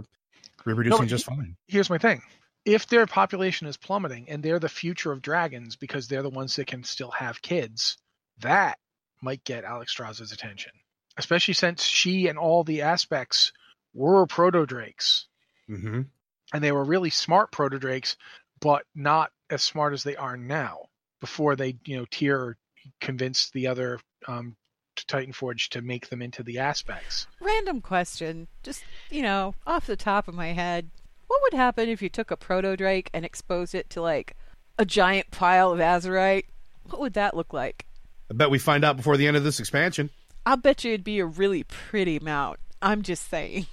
reproducing 0.65 1.01
No, 1.01 1.07
just 1.07 1.25
fine. 1.25 1.55
Here's 1.67 1.89
my 1.89 1.97
thing: 1.97 2.21
if 2.65 2.87
their 2.87 3.05
population 3.05 3.67
is 3.67 3.77
plummeting 3.77 4.29
and 4.29 4.43
they're 4.43 4.59
the 4.59 4.69
future 4.69 5.11
of 5.11 5.21
dragons 5.21 5.75
because 5.75 6.07
they're 6.07 6.23
the 6.23 6.29
ones 6.29 6.55
that 6.55 6.67
can 6.67 6.83
still 6.83 7.11
have 7.11 7.41
kids, 7.41 7.97
that 8.39 8.77
might 9.21 9.43
get 9.43 9.63
Alexstrasza's 9.63 10.31
attention, 10.31 10.71
especially 11.17 11.53
since 11.53 11.83
she 11.83 12.27
and 12.27 12.37
all 12.37 12.63
the 12.63 12.81
aspects 12.81 13.51
were 13.93 14.25
proto 14.25 14.65
drakes 14.65 15.27
hmm 15.67 16.01
and 16.53 16.63
they 16.63 16.71
were 16.71 16.83
really 16.83 17.09
smart 17.09 17.51
proto 17.51 17.79
drakes, 17.79 18.15
but 18.61 18.85
not 18.95 19.31
as 19.49 19.63
smart 19.63 19.93
as 19.93 20.03
they 20.03 20.15
are 20.15 20.37
now. 20.37 20.85
Before 21.19 21.55
they, 21.55 21.77
you 21.85 21.97
know, 21.97 22.05
Tyr 22.05 22.57
convinced 23.01 23.53
the 23.53 23.67
other 23.67 23.99
um, 24.27 24.55
Titanforge 24.95 25.69
to 25.69 25.81
make 25.81 26.09
them 26.09 26.21
into 26.21 26.43
the 26.43 26.59
aspects. 26.59 27.27
Random 27.39 27.81
question, 27.81 28.47
just 28.63 28.83
you 29.09 29.21
know, 29.21 29.55
off 29.65 29.85
the 29.85 29.95
top 29.95 30.27
of 30.27 30.35
my 30.35 30.53
head, 30.53 30.89
what 31.27 31.41
would 31.41 31.53
happen 31.53 31.89
if 31.89 32.01
you 32.01 32.09
took 32.09 32.31
a 32.31 32.37
proto 32.37 32.75
drake 32.75 33.09
and 33.13 33.25
exposed 33.25 33.75
it 33.75 33.89
to 33.91 34.01
like 34.01 34.35
a 34.77 34.85
giant 34.85 35.31
pile 35.31 35.71
of 35.71 35.79
Azerite? 35.79 36.45
What 36.89 36.99
would 36.99 37.13
that 37.13 37.35
look 37.35 37.53
like? 37.53 37.85
I 38.29 38.33
bet 38.35 38.49
we 38.49 38.59
find 38.59 38.83
out 38.83 38.97
before 38.97 39.17
the 39.17 39.27
end 39.27 39.37
of 39.37 39.43
this 39.43 39.59
expansion. 39.59 40.09
I'll 40.45 40.57
bet 40.57 40.83
you 40.83 40.91
it'd 40.91 41.03
be 41.03 41.19
a 41.19 41.25
really 41.25 41.63
pretty 41.63 42.19
mount. 42.19 42.59
I'm 42.81 43.01
just 43.01 43.29
saying. 43.29 43.67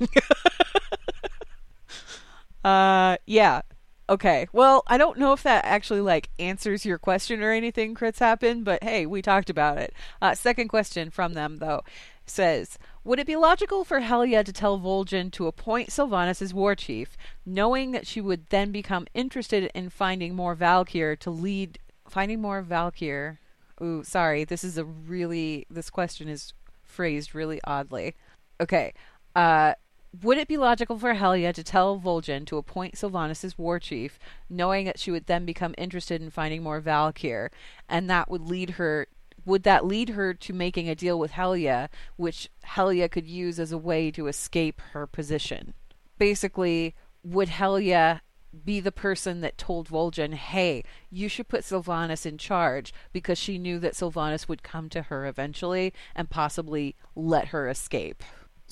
uh, 2.64 3.16
yeah. 3.26 3.62
Okay. 4.10 4.48
Well, 4.52 4.82
I 4.88 4.98
don't 4.98 5.18
know 5.18 5.32
if 5.32 5.44
that 5.44 5.64
actually 5.64 6.00
like 6.00 6.30
answers 6.40 6.84
your 6.84 6.98
question 6.98 7.42
or 7.42 7.52
anything, 7.52 7.94
Crits 7.94 8.18
happen, 8.18 8.64
but 8.64 8.82
hey, 8.82 9.06
we 9.06 9.22
talked 9.22 9.48
about 9.48 9.78
it. 9.78 9.94
Uh, 10.20 10.34
second 10.34 10.66
question 10.66 11.10
from 11.10 11.34
them 11.34 11.58
though 11.58 11.82
says, 12.26 12.76
would 13.04 13.20
it 13.20 13.26
be 13.26 13.36
logical 13.36 13.84
for 13.84 14.00
Helya 14.00 14.44
to 14.44 14.52
tell 14.52 14.78
Vol'jin 14.78 15.30
to 15.32 15.46
appoint 15.46 15.90
Sylvanas 15.90 16.42
as 16.42 16.52
war 16.52 16.74
chief, 16.74 17.16
knowing 17.46 17.92
that 17.92 18.06
she 18.06 18.20
would 18.20 18.48
then 18.50 18.72
become 18.72 19.06
interested 19.14 19.70
in 19.74 19.90
finding 19.90 20.34
more 20.34 20.54
Valkyr 20.54 21.16
to 21.16 21.30
lead 21.30 21.78
finding 22.08 22.40
more 22.40 22.62
Valkyr? 22.62 23.38
Ooh, 23.80 24.02
sorry. 24.02 24.42
This 24.42 24.64
is 24.64 24.76
a 24.76 24.84
really 24.84 25.66
this 25.70 25.88
question 25.88 26.28
is 26.28 26.52
phrased 26.82 27.32
really 27.32 27.60
oddly. 27.62 28.16
Okay. 28.60 28.92
Uh 29.36 29.74
would 30.22 30.38
it 30.38 30.48
be 30.48 30.56
logical 30.56 30.98
for 30.98 31.14
Helya 31.14 31.52
to 31.54 31.62
tell 31.62 31.98
Vol'jin 31.98 32.44
to 32.46 32.56
appoint 32.56 32.94
Sylvanas 32.94 33.44
as 33.44 33.56
war 33.56 33.78
chief, 33.78 34.18
knowing 34.48 34.84
that 34.86 34.98
she 34.98 35.10
would 35.10 35.26
then 35.26 35.44
become 35.44 35.74
interested 35.78 36.20
in 36.20 36.30
finding 36.30 36.62
more 36.62 36.80
Valkyr, 36.80 37.50
and 37.88 38.10
that 38.10 38.30
would 38.30 38.42
lead 38.42 38.70
her 38.70 39.06
would 39.46 39.62
that 39.62 39.86
lead 39.86 40.10
her 40.10 40.34
to 40.34 40.52
making 40.52 40.88
a 40.88 40.94
deal 40.94 41.18
with 41.18 41.32
Helya, 41.32 41.88
which 42.16 42.50
Helya 42.62 43.10
could 43.10 43.26
use 43.26 43.58
as 43.58 43.72
a 43.72 43.78
way 43.78 44.10
to 44.10 44.26
escape 44.26 44.82
her 44.92 45.06
position? 45.06 45.72
Basically, 46.18 46.94
would 47.24 47.48
Helya 47.48 48.20
be 48.64 48.80
the 48.80 48.92
person 48.92 49.40
that 49.40 49.56
told 49.56 49.88
Vol'jin, 49.88 50.34
"Hey, 50.34 50.84
you 51.08 51.28
should 51.28 51.48
put 51.48 51.62
Sylvanas 51.62 52.26
in 52.26 52.36
charge," 52.36 52.92
because 53.12 53.38
she 53.38 53.58
knew 53.58 53.78
that 53.78 53.94
Sylvanas 53.94 54.46
would 54.46 54.62
come 54.62 54.90
to 54.90 55.02
her 55.02 55.24
eventually 55.24 55.94
and 56.14 56.28
possibly 56.28 56.94
let 57.14 57.48
her 57.48 57.68
escape 57.68 58.22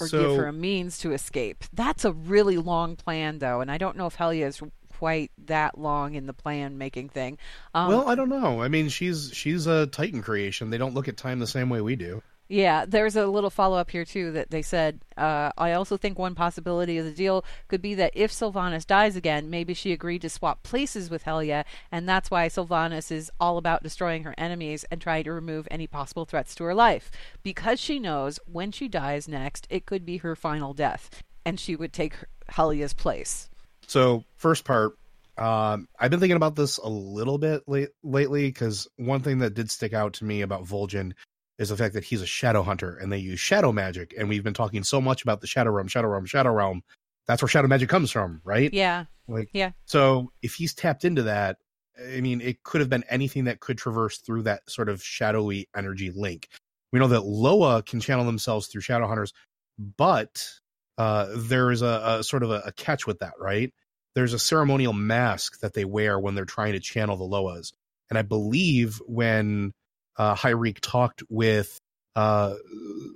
or 0.01 0.09
So- 0.09 0.23
give 0.23 0.37
her 0.37 0.47
a 0.47 0.53
means 0.53 0.99
to 0.99 1.13
escape. 1.13 1.65
That's 1.73 2.05
a 2.05 2.13
really 2.13 2.57
long 2.57 2.97
plan, 2.97 3.39
though, 3.39 3.61
and 3.61 3.71
I 3.71 3.79
don't 3.79 3.97
know 3.97 4.07
if 4.07 4.17
Helya 4.17 4.47
is 4.47 4.61
quite 4.99 5.31
that 5.47 5.79
long 5.79 6.15
in 6.15 6.27
the 6.27 6.33
plan 6.33 6.77
making 6.77 7.09
thing. 7.09 7.39
Um, 7.73 7.89
well, 7.89 8.09
I 8.09 8.15
don't 8.17 8.29
know. 8.29 8.63
I 8.63 8.69
mean, 8.69 8.89
she's 8.89 9.31
she's 9.33 9.67
a 9.67 9.87
Titan 9.87 10.23
creation. 10.23 10.71
They 10.71 10.79
don't 10.79 10.95
look 10.95 11.07
at 11.09 11.17
time 11.17 11.39
the 11.39 11.47
same 11.47 11.69
way 11.71 11.81
we 11.81 11.95
do. 11.97 12.23
Yeah, 12.49 12.87
there's 12.87 13.15
a 13.15 13.27
little 13.27 13.51
follow 13.51 13.77
up 13.77 13.91
here 13.91 14.07
too 14.07 14.33
that 14.33 14.51
they 14.51 14.63
said. 14.63 15.01
Uh, 15.19 15.51
I 15.59 15.73
also 15.73 15.99
think 15.99 16.19
one 16.19 16.35
possibility 16.35 16.97
of 16.97 17.05
the 17.05 17.13
deal 17.13 17.45
could 17.69 17.83
be 17.83 17.95
that 17.97 18.13
if 18.15 18.33
Sylvanas 18.33 18.87
dies 18.87 19.17
again, 19.17 19.51
maybe 19.51 19.75
she 19.75 19.93
agreed 19.93 20.23
to 20.23 20.31
swap 20.31 20.63
places 20.63 21.11
with 21.11 21.25
Helya, 21.25 21.65
and 21.93 22.09
that's 22.09 22.31
why 22.31 22.49
Sylvanas 22.49 23.13
is 23.13 23.31
all 23.39 23.59
about 23.59 23.83
destroying 23.83 24.25
her 24.25 24.35
enemies 24.39 24.85
and 24.91 25.01
trying 25.01 25.25
to 25.25 25.33
remove 25.33 25.69
any 25.71 25.87
possible 25.87 26.25
threats 26.25 26.55
to 26.55 26.65
her 26.65 26.75
life. 26.75 27.11
Because 27.43 27.79
she 27.79 27.99
knows 27.99 28.41
when 28.51 28.73
she 28.73 28.89
dies 28.89 29.29
next, 29.29 29.67
it 29.69 29.85
could 29.85 30.07
be 30.07 30.19
her 30.19 30.35
final 30.35 30.73
death, 30.73 31.23
and 31.45 31.61
she 31.61 31.77
would 31.77 31.93
take 31.93 32.15
Helya's 32.51 32.95
place. 32.95 33.51
So, 33.87 34.25
first 34.37 34.65
part, 34.65 34.95
um, 35.37 35.87
I've 35.99 36.11
been 36.11 36.21
thinking 36.21 36.37
about 36.37 36.57
this 36.57 36.79
a 36.79 36.89
little 36.89 37.39
bit 37.39 37.63
late, 37.69 37.91
lately 38.03 38.47
because 38.47 38.89
one 38.97 39.21
thing 39.21 39.39
that 39.39 39.55
did 39.55 39.71
stick 39.71 39.93
out 39.93 40.15
to 40.15 40.25
me 40.25 40.41
about 40.41 40.65
Vol'jin 40.65 41.13
is 41.59 41.69
the 41.71 41.77
fact 41.77 41.95
that 41.95 42.05
he's 42.05 42.23
a 42.23 42.27
shadow 42.27 42.63
hunter 42.63 42.97
and 42.97 43.13
they 43.13 43.19
use 43.19 43.41
shadow 43.41 43.73
magic. 43.73 44.15
And 44.17 44.29
we've 44.29 44.45
been 44.45 44.55
talking 44.55 44.85
so 44.85 45.01
much 45.01 45.23
about 45.23 45.41
the 45.41 45.47
shadow 45.47 45.71
realm, 45.71 45.89
shadow 45.89 46.09
realm, 46.09 46.25
shadow 46.25 46.51
realm. 46.51 46.83
That's 47.27 47.43
where 47.43 47.49
shadow 47.49 47.69
magic 47.69 47.89
comes 47.89 48.11
from, 48.11 48.41
right? 48.45 48.73
Yeah, 48.73 49.07
Like, 49.27 49.51
Yeah. 49.53 49.73
So 49.85 50.33
if 50.41 50.55
he's 50.55 50.73
tapped 50.73 51.05
into 51.05 51.25
that, 51.25 51.59
I 52.01 52.21
mean, 52.21 52.41
it 52.41 52.63
could 52.63 52.81
have 52.81 52.89
been 52.89 53.05
anything 53.09 53.45
that 53.45 53.61
could 53.61 53.77
traverse 53.77 54.19
through 54.19 54.43
that 54.43 54.63
sort 54.69 54.89
of 54.89 55.03
shadowy 55.03 55.69
energy 55.77 56.13
link. 56.15 56.49
We 56.93 57.01
know 57.01 57.09
that 57.09 57.25
Loa 57.25 57.83
can 57.83 58.01
channel 58.01 58.25
themselves 58.25 58.69
through 58.69 58.83
shadow 58.83 59.09
hunters, 59.09 59.33
but 59.79 60.49
uh, 60.97 61.29
there 61.37 61.71
is 61.71 61.83
a, 61.83 62.19
a 62.19 62.25
sort 62.25 62.45
of 62.45 62.51
a, 62.51 62.63
a 62.67 62.73
catch 62.73 63.07
with 63.07 63.19
that, 63.19 63.35
right? 63.39 63.73
There's 64.15 64.33
a 64.33 64.39
ceremonial 64.39 64.93
mask 64.93 65.61
that 65.61 65.75
they 65.75 65.85
wear 65.85 66.19
when 66.19 66.35
they're 66.35 66.45
trying 66.45 66.73
to 66.73 66.81
channel 66.81 67.17
the 67.17 67.25
Loas, 67.25 67.73
and 68.11 68.19
I 68.19 68.23
believe 68.23 69.01
when 69.07 69.73
uh, 70.19 70.35
Hyreek 70.35 70.79
talked 70.81 71.23
with 71.31 71.79
uh, 72.16 72.55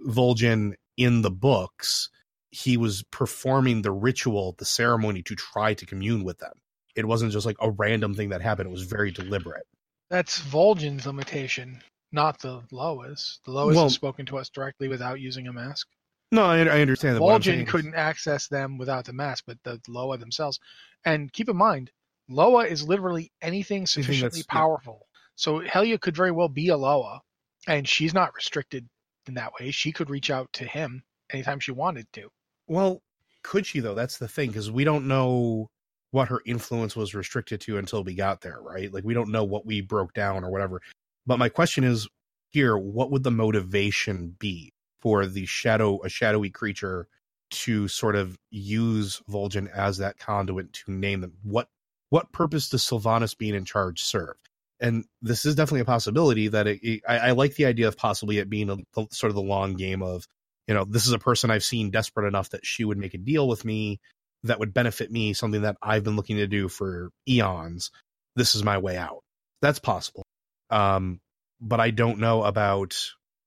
Vol'jin 0.06 0.74
in 0.96 1.22
the 1.22 1.30
books, 1.30 2.08
he 2.50 2.76
was 2.76 3.02
performing 3.10 3.82
the 3.82 3.92
ritual, 3.92 4.54
the 4.58 4.64
ceremony 4.64 5.22
to 5.22 5.34
try 5.34 5.74
to 5.74 5.86
commune 5.86 6.22
with 6.22 6.38
them. 6.38 6.52
It 6.94 7.06
wasn't 7.06 7.32
just 7.32 7.46
like 7.46 7.56
a 7.60 7.70
random 7.70 8.14
thing 8.14 8.28
that 8.28 8.42
happened. 8.42 8.68
It 8.68 8.72
was 8.72 8.82
very 8.84 9.10
deliberate. 9.10 9.66
That's 10.10 10.40
Vol'jin's 10.40 11.06
limitation, 11.06 11.82
not 12.12 12.38
the 12.40 12.62
Loas. 12.70 13.38
The 13.46 13.52
Loas 13.52 13.74
Well- 13.74 13.84
have 13.84 13.92
spoken 13.92 14.26
to 14.26 14.38
us 14.38 14.50
directly 14.50 14.88
without 14.88 15.20
using 15.20 15.48
a 15.48 15.52
mask. 15.52 15.88
No, 16.30 16.44
I, 16.44 16.60
I 16.60 16.80
understand 16.80 17.16
that. 17.16 17.20
Vol'jin 17.20 17.66
couldn't 17.66 17.94
access 17.94 18.48
them 18.48 18.78
without 18.78 19.04
the 19.04 19.12
mask, 19.12 19.44
but 19.46 19.58
the 19.64 19.80
Loa 19.88 20.16
themselves. 20.16 20.60
And 21.04 21.32
keep 21.32 21.48
in 21.48 21.56
mind, 21.56 21.90
Loa 22.28 22.64
is 22.64 22.86
literally 22.86 23.32
anything 23.42 23.86
sufficiently 23.86 24.42
powerful. 24.44 25.06
So 25.42 25.60
Helya 25.60 26.00
could 26.00 26.14
very 26.14 26.30
well 26.30 26.48
be 26.48 26.68
a 26.68 26.76
Loa, 26.76 27.20
and 27.66 27.88
she's 27.88 28.14
not 28.14 28.32
restricted 28.34 28.88
in 29.26 29.34
that 29.34 29.52
way. 29.58 29.72
She 29.72 29.90
could 29.90 30.08
reach 30.08 30.30
out 30.30 30.48
to 30.52 30.64
him 30.64 31.02
anytime 31.32 31.58
she 31.58 31.72
wanted 31.72 32.06
to. 32.12 32.28
Well, 32.68 33.02
could 33.42 33.66
she 33.66 33.80
though? 33.80 33.96
That's 33.96 34.18
the 34.18 34.28
thing 34.28 34.50
because 34.50 34.70
we 34.70 34.84
don't 34.84 35.08
know 35.08 35.68
what 36.12 36.28
her 36.28 36.42
influence 36.46 36.94
was 36.94 37.14
restricted 37.14 37.60
to 37.62 37.78
until 37.78 38.04
we 38.04 38.14
got 38.14 38.40
there, 38.40 38.60
right? 38.60 38.92
Like 38.92 39.02
we 39.02 39.14
don't 39.14 39.32
know 39.32 39.42
what 39.42 39.66
we 39.66 39.80
broke 39.80 40.12
down 40.14 40.44
or 40.44 40.50
whatever. 40.50 40.80
But 41.26 41.40
my 41.40 41.48
question 41.48 41.82
is 41.82 42.06
here: 42.50 42.78
what 42.78 43.10
would 43.10 43.24
the 43.24 43.30
motivation 43.32 44.36
be? 44.38 44.72
for 45.02 45.26
the 45.26 45.44
shadow 45.46 46.00
a 46.04 46.08
shadowy 46.08 46.48
creature 46.48 47.08
to 47.50 47.88
sort 47.88 48.14
of 48.14 48.38
use 48.50 49.20
Vol'jin 49.28 49.68
as 49.74 49.98
that 49.98 50.16
conduit 50.16 50.72
to 50.72 50.92
name 50.92 51.20
them. 51.20 51.32
What 51.42 51.68
what 52.10 52.30
purpose 52.32 52.68
does 52.68 52.84
Sylvanas 52.84 53.36
being 53.36 53.54
in 53.54 53.64
charge 53.64 54.02
serve? 54.02 54.36
And 54.82 55.04
this 55.22 55.46
is 55.46 55.54
definitely 55.54 55.82
a 55.82 55.86
possibility 55.86 56.48
that 56.48 56.66
it, 56.66 56.80
it, 56.82 57.02
I, 57.08 57.18
I, 57.18 57.30
like 57.30 57.54
the 57.54 57.66
idea 57.66 57.86
of 57.86 57.96
possibly 57.96 58.38
it 58.38 58.50
being 58.50 58.68
a, 58.68 58.76
sort 59.12 59.30
of 59.30 59.36
the 59.36 59.40
long 59.40 59.74
game 59.74 60.02
of, 60.02 60.26
you 60.66 60.74
know, 60.74 60.84
this 60.84 61.06
is 61.06 61.12
a 61.12 61.20
person 61.20 61.50
I've 61.50 61.62
seen 61.62 61.90
desperate 61.90 62.26
enough 62.26 62.50
that 62.50 62.66
she 62.66 62.84
would 62.84 62.98
make 62.98 63.14
a 63.14 63.18
deal 63.18 63.46
with 63.46 63.64
me 63.64 64.00
that 64.42 64.58
would 64.58 64.74
benefit 64.74 65.10
me, 65.10 65.34
something 65.34 65.62
that 65.62 65.76
I've 65.80 66.02
been 66.02 66.16
looking 66.16 66.38
to 66.38 66.48
do 66.48 66.68
for 66.68 67.10
eons. 67.28 67.92
This 68.34 68.56
is 68.56 68.64
my 68.64 68.78
way 68.78 68.96
out. 68.96 69.22
That's 69.60 69.78
possible. 69.78 70.24
Um, 70.68 71.20
but 71.60 71.78
I 71.78 71.90
don't 71.90 72.18
know 72.18 72.42
about 72.42 72.98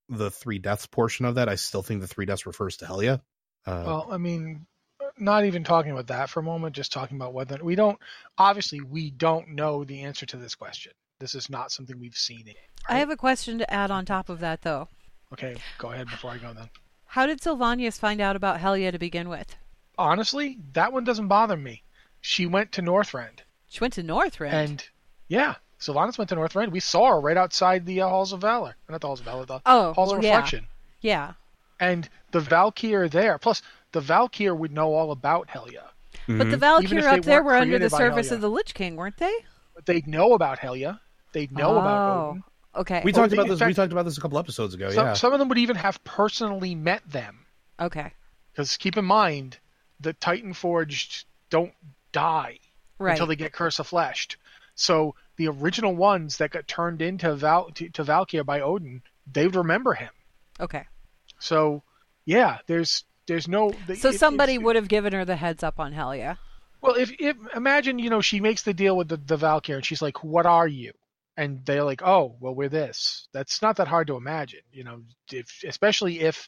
the 0.07 0.31
three 0.31 0.59
deaths 0.59 0.85
portion 0.85 1.25
of 1.25 1.35
that. 1.35 1.49
I 1.49 1.55
still 1.55 1.83
think 1.83 1.99
the 1.99 2.07
three 2.07 2.25
deaths 2.25 2.45
refers 2.45 2.77
to 2.77 2.85
Helya. 2.85 3.19
Uh, 3.65 3.83
well, 3.85 4.07
I 4.09 4.17
mean, 4.17 4.65
not 5.17 5.45
even 5.45 5.65
talking 5.65 5.91
about 5.91 6.07
that 6.07 6.29
for 6.29 6.39
a 6.39 6.43
moment, 6.43 6.75
just 6.75 6.93
talking 6.93 7.17
about 7.17 7.33
whether 7.33 7.59
we 7.61 7.75
don't, 7.75 7.99
obviously, 8.37 8.79
we 8.79 9.11
don't 9.11 9.49
know 9.49 9.83
the 9.83 10.03
answer 10.03 10.25
to 10.27 10.37
this 10.37 10.55
question. 10.55 10.93
This 11.25 11.33
is 11.33 11.49
not 11.49 11.71
something 11.71 11.99
we've 11.99 12.15
seen. 12.15 12.43
Right? 12.45 12.55
I 12.87 12.99
have 12.99 13.09
a 13.09 13.17
question 13.17 13.57
to 13.57 13.73
add 13.73 13.89
on 13.89 14.05
top 14.05 14.29
of 14.29 14.41
that, 14.41 14.61
though. 14.61 14.89
Okay, 15.33 15.55
go 15.79 15.91
ahead 15.91 16.05
before 16.05 16.29
I 16.29 16.37
go 16.37 16.53
then. 16.53 16.69
How 17.07 17.25
did 17.25 17.41
Sylvanas 17.41 17.97
find 17.97 18.21
out 18.21 18.35
about 18.35 18.59
Helya 18.59 18.91
to 18.91 18.99
begin 18.99 19.27
with? 19.27 19.55
Honestly, 19.97 20.59
that 20.73 20.93
one 20.93 21.03
doesn't 21.03 21.27
bother 21.27 21.57
me. 21.57 21.81
She 22.21 22.45
went 22.45 22.73
to 22.73 22.83
Northrend. 22.83 23.39
She 23.67 23.79
went 23.79 23.95
to 23.95 24.03
Northrend? 24.03 24.53
And, 24.53 24.87
yeah, 25.27 25.55
Sylvanas 25.79 26.19
went 26.19 26.29
to 26.29 26.35
Northrend. 26.35 26.69
We 26.69 26.79
saw 26.79 27.13
her 27.13 27.19
right 27.19 27.37
outside 27.37 27.87
the 27.87 28.01
uh, 28.01 28.07
Halls 28.07 28.31
of 28.31 28.41
Valor. 28.41 28.75
Not 28.87 29.01
the 29.01 29.07
Halls 29.07 29.21
of 29.21 29.25
Valor, 29.25 29.45
the 29.47 29.61
oh, 29.65 29.93
Halls 29.93 30.09
well, 30.09 30.17
of 30.17 30.23
Reflection. 30.23 30.67
Yeah. 31.01 31.33
yeah. 31.81 31.87
And 31.87 32.07
the 32.33 32.39
Valkyr 32.39 33.09
there. 33.09 33.39
Plus, 33.39 33.63
the 33.93 34.01
Valkyr 34.01 34.53
would 34.53 34.71
know 34.71 34.93
all 34.93 35.09
about 35.11 35.47
Helya. 35.47 35.85
Mm-hmm. 36.27 36.37
But 36.37 36.51
the 36.51 36.57
Valkyr 36.57 37.07
up 37.07 37.23
there 37.23 37.41
were 37.41 37.55
under 37.55 37.79
the 37.79 37.89
service 37.89 38.29
of 38.29 38.41
the 38.41 38.49
Lich 38.51 38.75
King, 38.75 38.95
weren't 38.95 39.17
they? 39.17 39.33
But 39.73 39.87
they'd 39.87 40.05
know 40.05 40.33
about 40.33 40.59
Helya. 40.59 40.99
They'd 41.35 41.51
know 41.51 41.75
oh, 41.75 41.79
about 41.79 42.35
Odyn. 42.35 42.43
Okay. 42.77 43.01
We 43.03 43.11
talked 43.11 43.33
about 43.33 43.49
this. 43.49 43.59
Fact, 43.59 43.67
we 43.67 43.73
talked 43.73 43.91
about 43.91 44.05
this 44.05 44.17
a 44.17 44.21
couple 44.21 44.39
episodes 44.39 44.73
ago. 44.73 44.89
Some, 44.89 45.07
yeah. 45.07 45.13
Some 45.15 45.33
of 45.33 45.39
them 45.39 45.49
would 45.49 45.57
even 45.57 45.75
have 45.75 46.01
personally 46.05 46.75
met 46.75 47.01
them. 47.11 47.45
Okay. 47.77 48.13
Because 48.53 48.77
keep 48.77 48.95
in 48.95 49.03
mind, 49.03 49.59
the 49.99 50.13
Titan 50.13 50.53
Forged 50.53 51.25
don't 51.49 51.73
die 52.13 52.59
right. 52.99 53.11
until 53.11 53.27
they 53.27 53.35
get 53.35 53.51
Curse 53.51 53.79
of 53.79 53.87
Fleshed. 53.87 54.37
So 54.75 55.15
the 55.35 55.49
original 55.49 55.93
ones 55.93 56.37
that 56.37 56.51
got 56.51 56.69
turned 56.69 57.01
into 57.01 57.35
Val 57.35 57.69
to, 57.71 57.89
to 57.89 58.03
Valkyr 58.05 58.45
by 58.45 58.61
Odyn, 58.61 59.01
they 59.29 59.45
would 59.45 59.57
remember 59.57 59.93
him. 59.93 60.11
Okay. 60.61 60.85
So 61.39 61.83
yeah, 62.23 62.59
there's 62.67 63.03
there's 63.27 63.49
no. 63.49 63.73
So 63.97 64.09
it, 64.09 64.19
somebody 64.19 64.57
would 64.57 64.77
have 64.77 64.87
given 64.87 65.11
her 65.11 65.25
the 65.25 65.35
heads 65.35 65.63
up 65.63 65.81
on 65.81 65.91
Helya. 65.91 66.37
Well, 66.79 66.95
if, 66.95 67.11
if 67.19 67.35
imagine 67.53 67.99
you 67.99 68.09
know 68.09 68.21
she 68.21 68.39
makes 68.39 68.63
the 68.63 68.73
deal 68.73 68.95
with 68.95 69.09
the, 69.09 69.17
the 69.17 69.35
Valkyr 69.35 69.75
and 69.75 69.85
she's 69.85 70.01
like, 70.01 70.23
"What 70.23 70.45
are 70.45 70.67
you?" 70.67 70.93
And 71.37 71.65
they're 71.65 71.83
like, 71.83 72.01
"Oh, 72.01 72.37
well, 72.39 72.55
we're 72.55 72.69
this." 72.69 73.27
That's 73.33 73.61
not 73.61 73.77
that 73.77 73.87
hard 73.87 74.07
to 74.07 74.15
imagine, 74.15 74.61
you 74.71 74.83
know. 74.83 75.01
If 75.31 75.63
especially 75.65 76.21
if 76.21 76.47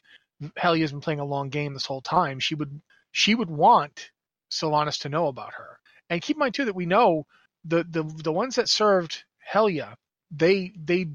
Helya's 0.56 0.92
been 0.92 1.00
playing 1.00 1.20
a 1.20 1.24
long 1.24 1.50
game 1.50 1.74
this 1.74 1.86
whole 1.86 2.00
time, 2.00 2.40
she 2.40 2.54
would 2.54 2.80
she 3.12 3.34
would 3.34 3.50
want 3.50 4.10
Sylvanas 4.50 5.00
to 5.00 5.08
know 5.08 5.26
about 5.26 5.54
her. 5.54 5.78
And 6.08 6.22
keep 6.22 6.36
in 6.36 6.40
mind 6.40 6.54
too 6.54 6.64
that 6.66 6.74
we 6.74 6.86
know 6.86 7.26
the 7.64 7.84
the 7.84 8.02
the 8.02 8.32
ones 8.32 8.56
that 8.56 8.68
served 8.68 9.24
Helya, 9.52 9.94
they 10.30 10.72
they 10.76 11.06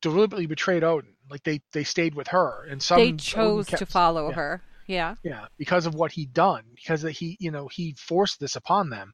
deliberately 0.00 0.46
betrayed 0.46 0.82
Odyn. 0.82 1.14
Like 1.30 1.42
they 1.44 1.62
they 1.72 1.84
stayed 1.84 2.14
with 2.14 2.28
her, 2.28 2.66
and 2.68 2.82
some 2.82 2.98
they 2.98 3.12
chose 3.12 3.66
kept, 3.66 3.78
to 3.78 3.86
follow 3.86 4.28
yeah. 4.28 4.34
her. 4.34 4.62
Yeah. 4.86 5.14
Yeah, 5.22 5.46
because 5.56 5.86
of 5.86 5.94
what 5.94 6.12
he'd 6.12 6.32
done, 6.32 6.64
because 6.74 7.02
that 7.02 7.12
he, 7.12 7.36
you 7.40 7.50
know, 7.50 7.68
he 7.68 7.94
forced 7.96 8.40
this 8.40 8.56
upon 8.56 8.90
them. 8.90 9.12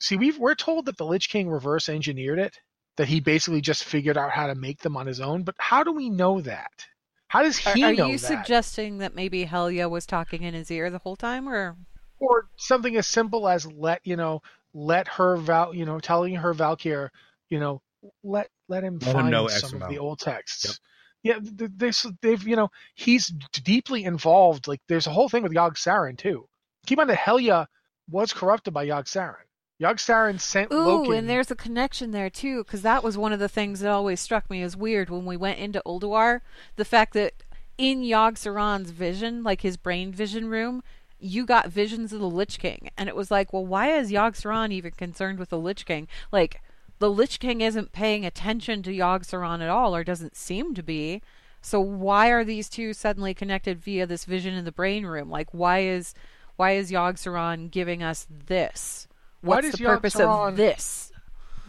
See, 0.00 0.16
we 0.16 0.30
we're 0.30 0.54
told 0.54 0.86
that 0.86 0.96
the 0.96 1.04
Lich 1.04 1.28
King 1.28 1.50
reverse 1.50 1.88
engineered 1.88 2.38
it, 2.38 2.56
that 3.00 3.08
he 3.08 3.20
basically 3.20 3.62
just 3.62 3.84
figured 3.84 4.18
out 4.18 4.30
how 4.30 4.46
to 4.46 4.54
make 4.54 4.80
them 4.80 4.94
on 4.94 5.06
his 5.06 5.20
own. 5.20 5.42
But 5.42 5.54
how 5.58 5.82
do 5.82 5.92
we 5.92 6.10
know 6.10 6.42
that? 6.42 6.86
How 7.28 7.42
does 7.42 7.56
he 7.56 7.82
are, 7.82 7.94
know 7.94 8.04
Are 8.04 8.08
you 8.08 8.18
that? 8.18 8.26
suggesting 8.26 8.98
that 8.98 9.14
maybe 9.14 9.46
Helya 9.46 9.88
was 9.88 10.04
talking 10.04 10.42
in 10.42 10.52
his 10.52 10.70
ear 10.70 10.90
the 10.90 10.98
whole 10.98 11.16
time, 11.16 11.48
or 11.48 11.76
or 12.18 12.48
something 12.56 12.96
as 12.96 13.06
simple 13.06 13.48
as 13.48 13.64
let 13.64 14.00
you 14.04 14.16
know, 14.16 14.42
let 14.74 15.08
her 15.08 15.36
val, 15.36 15.74
you 15.74 15.86
know, 15.86 15.98
telling 15.98 16.34
her 16.34 16.52
Valkyr, 16.52 17.10
you 17.48 17.58
know, 17.58 17.80
let 18.22 18.50
let 18.68 18.84
him 18.84 18.98
let 18.98 19.12
find 19.12 19.28
him 19.28 19.30
know 19.30 19.48
some 19.48 19.80
of 19.80 19.88
the 19.88 19.98
old 19.98 20.18
texts. 20.18 20.66
Yep 20.66 20.74
yeah, 21.22 21.38
there's 21.42 22.06
they've 22.22 22.42
you 22.46 22.56
know 22.56 22.70
he's 22.94 23.28
deeply 23.52 24.04
involved. 24.04 24.68
Like 24.68 24.80
there's 24.88 25.06
a 25.06 25.10
whole 25.10 25.28
thing 25.28 25.42
with 25.42 25.52
Yogg 25.52 25.74
Saron 25.74 26.16
too. 26.16 26.48
Keep 26.86 26.98
on 26.98 27.08
that 27.08 27.18
Helya 27.18 27.66
was 28.08 28.32
corrupted 28.32 28.72
by 28.72 28.86
Yogg 28.86 29.04
Saron. 29.04 29.44
Yogg 29.80 29.96
Saron 29.96 30.38
sent 30.38 30.70
Ooh, 30.72 30.76
Loken. 30.76 31.18
and 31.18 31.28
there's 31.28 31.50
a 31.50 31.56
connection 31.56 32.10
there 32.10 32.28
too, 32.28 32.62
because 32.64 32.82
that 32.82 33.02
was 33.02 33.16
one 33.16 33.32
of 33.32 33.38
the 33.38 33.48
things 33.48 33.80
that 33.80 33.90
always 33.90 34.20
struck 34.20 34.50
me 34.50 34.62
as 34.62 34.76
weird 34.76 35.08
when 35.08 35.24
we 35.24 35.36
went 35.36 35.58
into 35.58 35.82
Ulduar. 35.86 36.42
The 36.76 36.84
fact 36.84 37.14
that 37.14 37.32
in 37.78 38.02
Yogg 38.02 38.34
Saron's 38.34 38.90
vision, 38.90 39.42
like 39.42 39.62
his 39.62 39.78
brain 39.78 40.12
vision 40.12 40.50
room, 40.50 40.82
you 41.18 41.46
got 41.46 41.70
visions 41.70 42.12
of 42.12 42.20
the 42.20 42.28
Lich 42.28 42.58
King, 42.58 42.90
and 42.98 43.08
it 43.08 43.16
was 43.16 43.30
like, 43.30 43.52
well, 43.52 43.64
why 43.64 43.92
is 43.92 44.12
Yogg 44.12 44.32
Saron 44.32 44.70
even 44.70 44.92
concerned 44.92 45.38
with 45.38 45.48
the 45.48 45.58
Lich 45.58 45.86
King? 45.86 46.08
Like 46.30 46.60
the 46.98 47.10
Lich 47.10 47.40
King 47.40 47.62
isn't 47.62 47.92
paying 47.92 48.26
attention 48.26 48.82
to 48.82 48.90
Yogg 48.90 49.24
Saron 49.24 49.62
at 49.62 49.70
all, 49.70 49.96
or 49.96 50.04
doesn't 50.04 50.36
seem 50.36 50.74
to 50.74 50.82
be. 50.82 51.22
So 51.62 51.80
why 51.80 52.28
are 52.28 52.44
these 52.44 52.68
two 52.68 52.92
suddenly 52.92 53.32
connected 53.32 53.80
via 53.80 54.06
this 54.06 54.26
vision 54.26 54.54
in 54.54 54.66
the 54.66 54.72
brain 54.72 55.06
room? 55.06 55.30
Like 55.30 55.48
why 55.52 55.80
is 55.80 56.14
why 56.56 56.72
is 56.72 56.90
Yogg 56.90 57.14
Saron 57.14 57.70
giving 57.70 58.02
us 58.02 58.26
this? 58.46 59.08
What's 59.42 59.72
the 59.72 59.84
purpose 59.84 60.14
Saron, 60.14 60.50
of 60.50 60.56
this? 60.56 61.12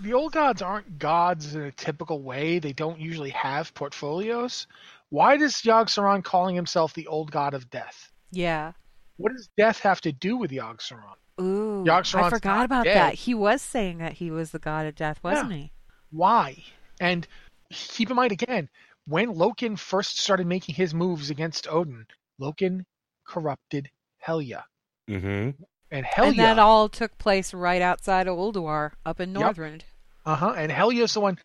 The 0.01 0.13
old 0.13 0.33
gods 0.33 0.61
aren't 0.61 0.97
gods 0.99 1.55
in 1.55 1.61
a 1.61 1.71
typical 1.71 2.21
way. 2.21 2.59
They 2.59 2.73
don't 2.73 2.99
usually 2.99 3.29
have 3.31 3.73
portfolios. 3.73 4.67
Why 5.09 5.37
does 5.37 5.53
Yogg 5.61 5.87
Saron 5.87 6.23
calling 6.23 6.55
himself 6.55 6.93
the 6.93 7.07
old 7.07 7.31
god 7.31 7.53
of 7.53 7.69
death? 7.69 8.11
Yeah. 8.31 8.73
What 9.17 9.33
does 9.33 9.49
death 9.57 9.79
have 9.81 10.01
to 10.01 10.11
do 10.11 10.37
with 10.37 10.51
Yogg 10.51 10.79
Saron? 10.79 11.15
Ooh, 11.39 11.85
I 11.89 12.29
forgot 12.29 12.65
about 12.65 12.85
dead. 12.85 12.95
that. 12.95 13.13
He 13.15 13.33
was 13.33 13.61
saying 13.61 13.99
that 13.99 14.13
he 14.13 14.31
was 14.31 14.51
the 14.51 14.59
god 14.59 14.85
of 14.85 14.95
death, 14.95 15.19
wasn't 15.23 15.51
yeah. 15.51 15.57
he? 15.57 15.71
Why? 16.11 16.63
And 16.99 17.27
keep 17.71 18.09
in 18.09 18.15
mind 18.15 18.31
again, 18.31 18.69
when 19.05 19.33
Loken 19.33 19.77
first 19.77 20.19
started 20.19 20.47
making 20.47 20.75
his 20.75 20.93
moves 20.93 21.29
against 21.29 21.65
Odyn, 21.65 22.05
Loken 22.39 22.85
corrupted 23.27 23.89
Helya. 24.25 24.63
Mm-hmm. 25.09 25.63
And 25.91 26.05
Helya. 26.05 26.29
And 26.29 26.39
that 26.39 26.59
all 26.59 26.87
took 26.89 27.17
place 27.17 27.53
right 27.53 27.81
outside 27.81 28.27
of 28.27 28.37
Ulduar, 28.37 28.91
up 29.05 29.19
in 29.19 29.33
Northrend. 29.33 29.81
Yep. 29.81 29.83
Uh 30.25 30.35
huh. 30.35 30.53
And 30.55 30.71
Helya's 30.71 31.13
the 31.13 31.19
one. 31.19 31.37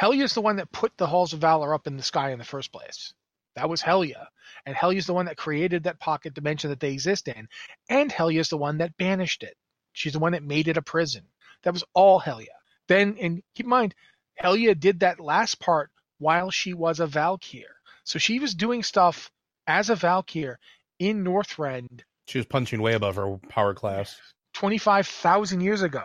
Helya's 0.00 0.34
the 0.34 0.40
one 0.40 0.56
that 0.56 0.72
put 0.72 0.96
the 0.96 1.06
Halls 1.06 1.32
of 1.32 1.40
Valor 1.40 1.74
up 1.74 1.86
in 1.86 1.96
the 1.96 2.02
sky 2.02 2.30
in 2.30 2.38
the 2.38 2.44
first 2.44 2.72
place. 2.72 3.12
That 3.56 3.68
was 3.68 3.82
Helya. 3.82 4.26
And 4.64 4.74
Helya's 4.74 5.06
the 5.06 5.14
one 5.14 5.26
that 5.26 5.36
created 5.36 5.84
that 5.84 6.00
pocket 6.00 6.34
dimension 6.34 6.70
that 6.70 6.80
they 6.80 6.92
exist 6.92 7.28
in. 7.28 7.48
And 7.88 8.10
Helya's 8.10 8.48
the 8.48 8.56
one 8.56 8.78
that 8.78 8.96
banished 8.96 9.42
it. 9.42 9.56
She's 9.92 10.14
the 10.14 10.18
one 10.18 10.32
that 10.32 10.42
made 10.42 10.68
it 10.68 10.76
a 10.76 10.82
prison. 10.82 11.24
That 11.62 11.74
was 11.74 11.84
all 11.92 12.20
Helya. 12.20 12.54
Then, 12.88 13.16
and 13.20 13.42
keep 13.54 13.66
in 13.66 13.70
mind, 13.70 13.94
Helya 14.42 14.78
did 14.78 15.00
that 15.00 15.20
last 15.20 15.60
part 15.60 15.90
while 16.18 16.50
she 16.50 16.72
was 16.72 17.00
a 17.00 17.06
Valkyr. 17.06 17.76
So 18.04 18.18
she 18.18 18.38
was 18.38 18.54
doing 18.54 18.82
stuff 18.82 19.30
as 19.66 19.90
a 19.90 19.96
Valkyr 19.96 20.58
in 20.98 21.24
Northrend. 21.24 22.02
She 22.26 22.38
was 22.38 22.46
punching 22.46 22.80
way 22.80 22.94
above 22.94 23.16
her 23.16 23.38
power 23.48 23.74
class. 23.74 24.20
25,000 24.54 25.60
years 25.60 25.82
ago. 25.82 26.04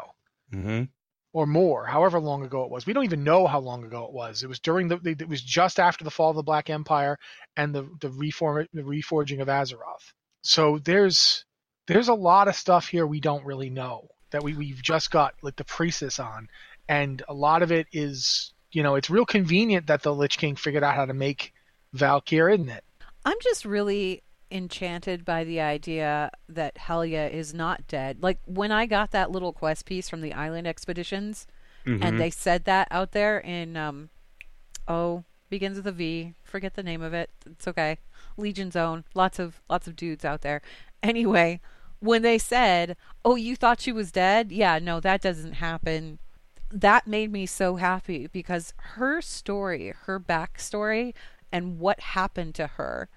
Mm-hmm 0.53 0.83
or 1.37 1.45
more, 1.45 1.85
however 1.85 2.19
long 2.19 2.43
ago 2.43 2.63
it 2.63 2.71
was. 2.71 2.87
We 2.87 2.93
don't 2.93 3.03
even 3.03 3.23
know 3.23 3.45
how 3.45 3.59
long 3.59 3.83
ago 3.83 4.05
it 4.05 4.11
was. 4.11 4.41
It 4.41 4.47
was 4.47 4.59
during 4.59 4.87
the 4.87 4.99
it 5.05 5.29
was 5.29 5.43
just 5.43 5.79
after 5.79 6.03
the 6.03 6.09
fall 6.09 6.31
of 6.31 6.35
the 6.35 6.41
Black 6.41 6.67
Empire 6.67 7.19
and 7.55 7.75
the 7.75 7.87
the 8.01 8.09
reform 8.09 8.65
the 8.73 8.81
reforging 8.81 9.39
of 9.39 9.47
Azeroth. 9.47 10.13
So 10.41 10.79
there's 10.79 11.45
there's 11.85 12.07
a 12.07 12.13
lot 12.15 12.47
of 12.47 12.55
stuff 12.55 12.87
here 12.87 13.05
we 13.05 13.19
don't 13.19 13.45
really 13.45 13.69
know 13.69 14.07
that 14.31 14.43
we 14.43 14.55
we've 14.55 14.81
just 14.81 15.11
got 15.11 15.35
like 15.43 15.55
the 15.57 15.63
priestess 15.63 16.19
on, 16.19 16.47
and 16.89 17.21
a 17.27 17.35
lot 17.35 17.61
of 17.61 17.71
it 17.71 17.85
is 17.91 18.53
you 18.71 18.81
know 18.81 18.95
it's 18.95 19.11
real 19.11 19.25
convenient 19.25 19.85
that 19.87 20.01
the 20.01 20.15
Lich 20.15 20.39
King 20.39 20.55
figured 20.55 20.83
out 20.83 20.95
how 20.95 21.05
to 21.05 21.13
make 21.13 21.53
Valkyr, 21.93 22.49
isn't 22.49 22.69
it? 22.69 22.83
I'm 23.25 23.37
just 23.43 23.63
really 23.63 24.23
enchanted 24.49 25.25
by 25.25 25.43
the 25.43 25.59
idea 25.59 26.31
that 26.47 26.75
Helya 26.75 27.31
is 27.31 27.53
not 27.53 27.87
dead. 27.87 28.21
Like 28.21 28.39
when 28.45 28.71
I 28.71 28.85
got 28.85 29.11
that 29.11 29.31
little 29.31 29.53
quest 29.53 29.85
piece 29.85 30.09
from 30.09 30.21
the 30.21 30.33
Island 30.33 30.67
Expeditions, 30.67 31.47
mm-hmm. 31.85 32.03
and 32.03 32.19
they 32.19 32.29
said 32.29 32.65
that 32.65 32.87
out 32.91 33.11
there 33.11 33.39
in 33.39 33.75
um, 33.75 34.09
oh 34.87 35.23
begins 35.49 35.77
with 35.77 35.87
a 35.87 35.91
V. 35.91 36.33
Forget 36.43 36.75
the 36.75 36.83
name 36.83 37.01
of 37.01 37.13
it. 37.13 37.29
It's 37.45 37.67
okay. 37.67 37.97
Legion 38.37 38.71
Zone. 38.71 39.03
Lots 39.13 39.39
of 39.39 39.61
lots 39.69 39.87
of 39.87 39.95
dudes 39.95 40.25
out 40.25 40.41
there. 40.41 40.61
Anyway, 41.03 41.59
when 41.99 42.21
they 42.21 42.37
said, 42.37 42.95
"Oh, 43.25 43.35
you 43.35 43.55
thought 43.55 43.81
she 43.81 43.91
was 43.91 44.11
dead?" 44.11 44.51
Yeah, 44.51 44.79
no, 44.79 44.99
that 44.99 45.21
doesn't 45.21 45.53
happen. 45.53 46.19
That 46.69 47.07
made 47.07 47.31
me 47.31 47.45
so 47.45 47.77
happy 47.77 48.27
because 48.27 48.73
her 48.77 49.21
story, 49.21 49.93
her 50.03 50.19
backstory, 50.19 51.13
and 51.51 51.79
what 51.79 51.99
happened 51.99 52.55
to 52.55 52.67
her 52.67 53.07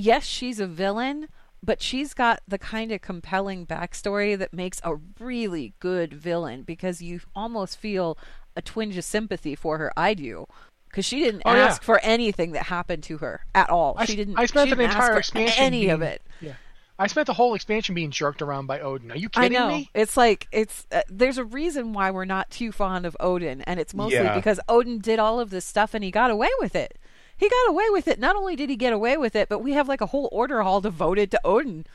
yes, 0.00 0.24
she's 0.24 0.58
a 0.60 0.66
villain, 0.66 1.28
but 1.62 1.82
she's 1.82 2.14
got 2.14 2.40
the 2.48 2.58
kind 2.58 2.90
of 2.92 3.02
compelling 3.02 3.66
backstory 3.66 4.36
that 4.38 4.52
makes 4.54 4.80
a 4.84 4.96
really 5.18 5.74
good 5.78 6.12
villain 6.14 6.62
because 6.62 7.02
you 7.02 7.20
almost 7.34 7.76
feel 7.78 8.16
a 8.56 8.62
twinge 8.62 8.96
of 8.96 9.04
sympathy 9.04 9.54
for 9.54 9.78
her. 9.78 9.92
I 9.96 10.14
do. 10.14 10.46
Because 10.88 11.04
she 11.04 11.20
didn't 11.20 11.42
Oh, 11.44 11.54
yeah. 11.54 11.66
ask 11.66 11.82
for 11.84 12.00
anything 12.02 12.52
that 12.52 12.64
happened 12.64 13.04
to 13.04 13.18
her 13.18 13.44
at 13.54 13.70
all. 13.70 13.94
I 13.96 14.06
she 14.06 14.16
didn't. 14.16 14.38
I 14.38 14.46
spent 14.46 14.68
she 14.70 14.74
didn't 14.74 14.86
ask 14.86 14.96
entire 14.96 15.12
for 15.12 15.18
expansion 15.20 15.62
any 15.64 15.88
of 15.88 16.02
it. 16.02 16.20
Yeah. 16.40 16.54
I 16.98 17.06
spent 17.06 17.26
the 17.28 17.32
whole 17.32 17.54
expansion 17.54 17.94
being 17.94 18.10
jerked 18.10 18.42
around 18.42 18.66
by 18.66 18.80
Odyn. 18.80 19.12
Are 19.12 19.16
you 19.16 19.28
kidding 19.28 19.56
I 19.56 19.58
kidding 19.60 19.68
know. 19.68 19.76
me? 19.78 19.90
It's 19.94 20.16
like 20.16 20.48
it's 20.52 20.86
uh, 20.92 21.02
there's 21.08 21.38
a 21.38 21.44
reason 21.44 21.92
why 21.92 22.10
we're 22.10 22.24
not 22.24 22.50
too 22.50 22.72
fond 22.72 23.06
of 23.06 23.16
Odyn, 23.20 23.62
and 23.66 23.78
it's 23.78 23.94
mostly 23.94 24.18
Yeah. 24.18 24.34
because 24.34 24.58
Odyn 24.68 25.00
did 25.00 25.18
all 25.20 25.38
of 25.40 25.50
this 25.50 25.64
stuff 25.64 25.94
and 25.94 26.02
he 26.02 26.10
got 26.10 26.30
away 26.30 26.50
with 26.58 26.74
it. 26.74 26.98
He 27.40 27.48
got 27.48 27.70
away 27.70 27.86
with 27.90 28.06
it. 28.06 28.20
Not 28.20 28.36
only 28.36 28.54
did 28.54 28.70
he 28.70 28.76
get 28.76 28.92
away 28.92 29.16
with 29.16 29.34
it, 29.34 29.48
but 29.48 29.58
we 29.60 29.72
have 29.72 29.88
like 29.88 30.00
a 30.02 30.06
whole 30.06 30.28
order 30.30 30.62
hall 30.62 30.80
devoted 30.80 31.30
to 31.32 31.40
Odyn. 31.44 31.86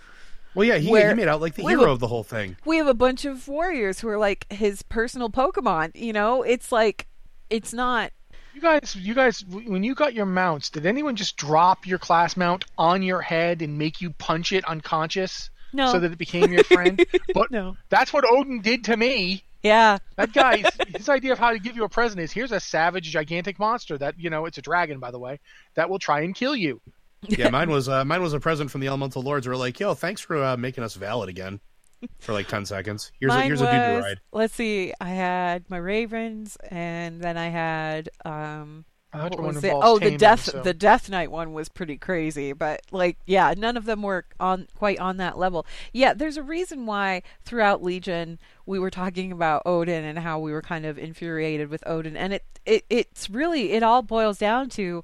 Well, 0.55 0.65
yeah, 0.67 0.77
he, 0.77 0.89
Where- 0.89 1.09
he 1.09 1.13
made 1.15 1.27
out 1.27 1.39
like 1.39 1.53
the 1.55 1.61
hero 1.63 1.81
look- 1.81 1.89
of 1.89 1.99
the 1.99 2.07
whole 2.07 2.23
thing. 2.23 2.57
We 2.65 2.77
have 2.77 2.87
a 2.87 2.93
bunch 2.93 3.25
of 3.25 3.47
warriors 3.47 3.99
who 3.99 4.07
are 4.09 4.17
like 4.17 4.51
his 4.51 4.81
personal 4.81 5.29
Pokemon. 5.29 5.91
You 5.95 6.13
know, 6.13 6.41
it's 6.43 6.71
like 6.71 7.07
it's 7.49 7.73
not. 7.73 8.11
You 8.55 8.61
guys, 8.61 8.95
you 8.95 9.13
guys, 9.13 9.43
when 9.45 9.83
you 9.83 9.93
got 9.95 10.13
your 10.13 10.25
mounts, 10.25 10.69
did 10.69 10.85
anyone 10.85 11.17
just 11.17 11.35
drop 11.35 11.85
your 11.85 11.99
class 11.99 12.37
mount 12.37 12.63
on 12.77 13.03
your 13.03 13.21
head 13.21 13.61
and 13.61 13.77
make 13.77 13.99
you 14.01 14.11
punch 14.11 14.53
it 14.53 14.63
unconscious 14.63 15.49
No. 15.73 15.91
so 15.91 15.99
that 15.99 16.11
it 16.13 16.17
became 16.17 16.53
your 16.53 16.63
friend? 16.63 17.05
but 17.33 17.51
No. 17.51 17.75
that's 17.89 18.13
what 18.13 18.23
Odyn 18.23 18.63
did 18.63 18.85
to 18.85 18.95
me. 18.95 19.43
Yeah. 19.65 19.97
That 20.15 20.31
guy, 20.31 20.63
his 20.95 21.09
idea 21.09 21.33
of 21.33 21.39
how 21.39 21.51
to 21.51 21.57
give 21.57 21.75
you 21.75 21.83
a 21.85 21.89
present 21.89 22.21
is 22.21 22.31
here's 22.31 22.51
a 22.51 22.59
savage, 22.59 23.09
gigantic 23.09 23.57
monster 23.57 23.97
that 23.97 24.13
you 24.19 24.29
know 24.29 24.45
it's 24.45 24.59
a 24.59 24.61
dragon, 24.61 24.99
by 24.99 25.09
the 25.09 25.17
way, 25.17 25.39
that 25.73 25.89
will 25.89 25.97
try 25.97 26.21
and 26.21 26.35
kill 26.35 26.55
you. 26.55 26.79
Yeah, 27.23 27.49
mine 27.49 27.71
was 27.71 27.89
uh, 27.89 28.05
mine 28.05 28.21
was 28.21 28.33
a 28.33 28.39
present 28.39 28.69
from 28.69 28.81
the 28.81 28.87
Elemental 28.87 29.23
Lords. 29.23 29.47
We're 29.47 29.55
like, 29.55 29.79
yo, 29.79 29.95
thanks 29.95 30.21
for 30.21 30.43
uh, 30.43 30.55
making 30.55 30.83
us 30.83 30.93
valid 30.93 31.29
again 31.29 31.59
for 32.19 32.33
like 32.33 32.47
ten 32.47 32.67
seconds. 32.67 33.11
Here's 33.19 33.33
a 33.33 33.41
here's 33.41 33.59
was, 33.59 33.69
a 33.69 33.71
doo 33.71 34.05
ride. 34.05 34.19
Let's 34.31 34.53
see. 34.53 34.93
I 35.01 35.09
had 35.09 35.67
my 35.67 35.77
Ravens, 35.77 36.57
and 36.69 37.19
then 37.19 37.35
I 37.35 37.47
had 37.47 38.09
um. 38.23 38.85
I 39.15 39.29
thought 39.29 39.39
what 39.39 39.53
was 39.55 39.63
it? 39.63 39.71
Oh, 39.73 39.95
the 39.95 40.05
taming, 40.05 40.17
death 40.17 40.39
so- 40.45 40.61
the 40.61 40.73
Death 40.73 41.09
Knight 41.09 41.31
one 41.31 41.53
was 41.53 41.69
pretty 41.69 41.97
crazy, 41.97 42.53
but 42.53 42.81
like 42.91 43.17
yeah, 43.25 43.53
none 43.57 43.77
of 43.77 43.85
them 43.85 44.01
were 44.01 44.25
on 44.39 44.67
quite 44.75 44.99
on 44.99 45.17
that 45.17 45.37
level. 45.37 45.65
Yeah, 45.93 46.13
there's 46.13 46.37
a 46.37 46.43
reason 46.43 46.85
why 46.85 47.21
throughout 47.43 47.83
Legion 47.83 48.39
we 48.65 48.79
were 48.79 48.91
talking 48.91 49.31
about 49.31 49.63
Odyn 49.65 50.03
and 50.03 50.19
how 50.19 50.39
we 50.39 50.51
were 50.51 50.61
kind 50.61 50.85
of 50.85 50.97
infuriated 50.97 51.69
with 51.69 51.83
Odyn, 51.85 52.15
and 52.15 52.33
it, 52.33 52.43
it 52.65 52.85
it's 52.89 53.29
really 53.29 53.71
it 53.73 53.83
all 53.83 54.01
boils 54.01 54.37
down 54.37 54.69
to 54.69 55.03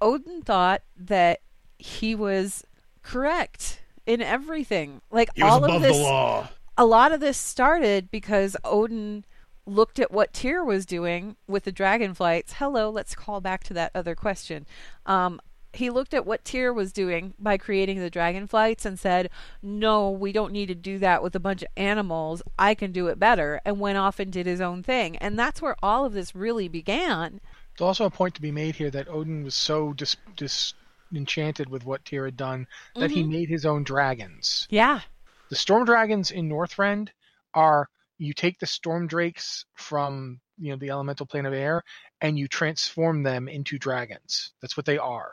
Odyn 0.00 0.44
thought 0.44 0.82
that 0.96 1.40
he 1.78 2.14
was 2.14 2.64
correct 3.02 3.80
in 4.06 4.20
everything. 4.22 5.00
Like 5.10 5.30
He 5.34 5.42
was 5.42 5.52
all 5.52 5.64
above 5.64 5.76
of 5.76 5.82
this 5.82 5.96
the 5.96 6.02
law. 6.02 6.48
a 6.78 6.84
lot 6.84 7.12
of 7.12 7.20
this 7.20 7.36
started 7.38 8.10
because 8.10 8.56
Odyn 8.64 9.24
looked 9.66 9.98
at 9.98 10.10
what 10.10 10.32
Tyr 10.32 10.64
was 10.64 10.86
doing 10.86 11.36
with 11.46 11.64
the 11.64 11.72
dragon 11.72 12.14
flights. 12.14 12.54
Hello, 12.54 12.90
let's 12.90 13.14
call 13.14 13.40
back 13.40 13.62
to 13.64 13.74
that 13.74 13.92
other 13.94 14.14
question. 14.14 14.66
Um, 15.06 15.40
he 15.72 15.88
looked 15.88 16.12
at 16.12 16.26
what 16.26 16.44
Tyr 16.44 16.72
was 16.72 16.92
doing 16.92 17.34
by 17.38 17.56
creating 17.56 17.98
the 17.98 18.10
dragon 18.10 18.46
flights 18.46 18.84
and 18.84 18.98
said, 18.98 19.30
No, 19.62 20.10
we 20.10 20.32
don't 20.32 20.52
need 20.52 20.66
to 20.66 20.74
do 20.74 20.98
that 20.98 21.22
with 21.22 21.34
a 21.34 21.40
bunch 21.40 21.62
of 21.62 21.68
animals. 21.76 22.42
I 22.58 22.74
can 22.74 22.92
do 22.92 23.06
it 23.06 23.18
better. 23.18 23.60
And 23.64 23.80
went 23.80 23.98
off 23.98 24.18
and 24.18 24.32
did 24.32 24.46
his 24.46 24.60
own 24.60 24.82
thing. 24.82 25.16
And 25.16 25.38
that's 25.38 25.62
where 25.62 25.76
all 25.82 26.04
of 26.04 26.12
this 26.12 26.34
really 26.34 26.68
began. 26.68 27.40
There's 27.78 27.86
also 27.86 28.04
a 28.04 28.10
point 28.10 28.34
to 28.34 28.42
be 28.42 28.52
made 28.52 28.74
here 28.74 28.90
that 28.90 29.08
Odyn 29.08 29.44
was 29.44 29.54
so 29.54 29.94
dis- 29.94 30.16
disenchanted 30.36 31.70
with 31.70 31.86
what 31.86 32.04
Tyr 32.04 32.26
had 32.26 32.36
done 32.36 32.66
that 32.94 33.10
he 33.10 33.22
made 33.22 33.48
his 33.48 33.64
own 33.64 33.82
dragons. 33.82 34.66
Yeah. 34.68 35.00
The 35.48 35.56
storm 35.56 35.86
dragons 35.86 36.30
in 36.30 36.50
Northrend 36.50 37.08
are 37.54 37.88
you 38.22 38.32
take 38.34 38.58
the 38.58 38.66
storm 38.66 39.06
drakes 39.06 39.64
from 39.74 40.40
you 40.58 40.70
know 40.70 40.76
the 40.78 40.90
elemental 40.90 41.26
plane 41.26 41.46
of 41.46 41.52
air 41.52 41.82
and 42.20 42.38
you 42.38 42.46
transform 42.48 43.22
them 43.22 43.48
into 43.48 43.78
dragons. 43.78 44.52
That's 44.60 44.76
what 44.76 44.86
they 44.86 44.98
are. 44.98 45.32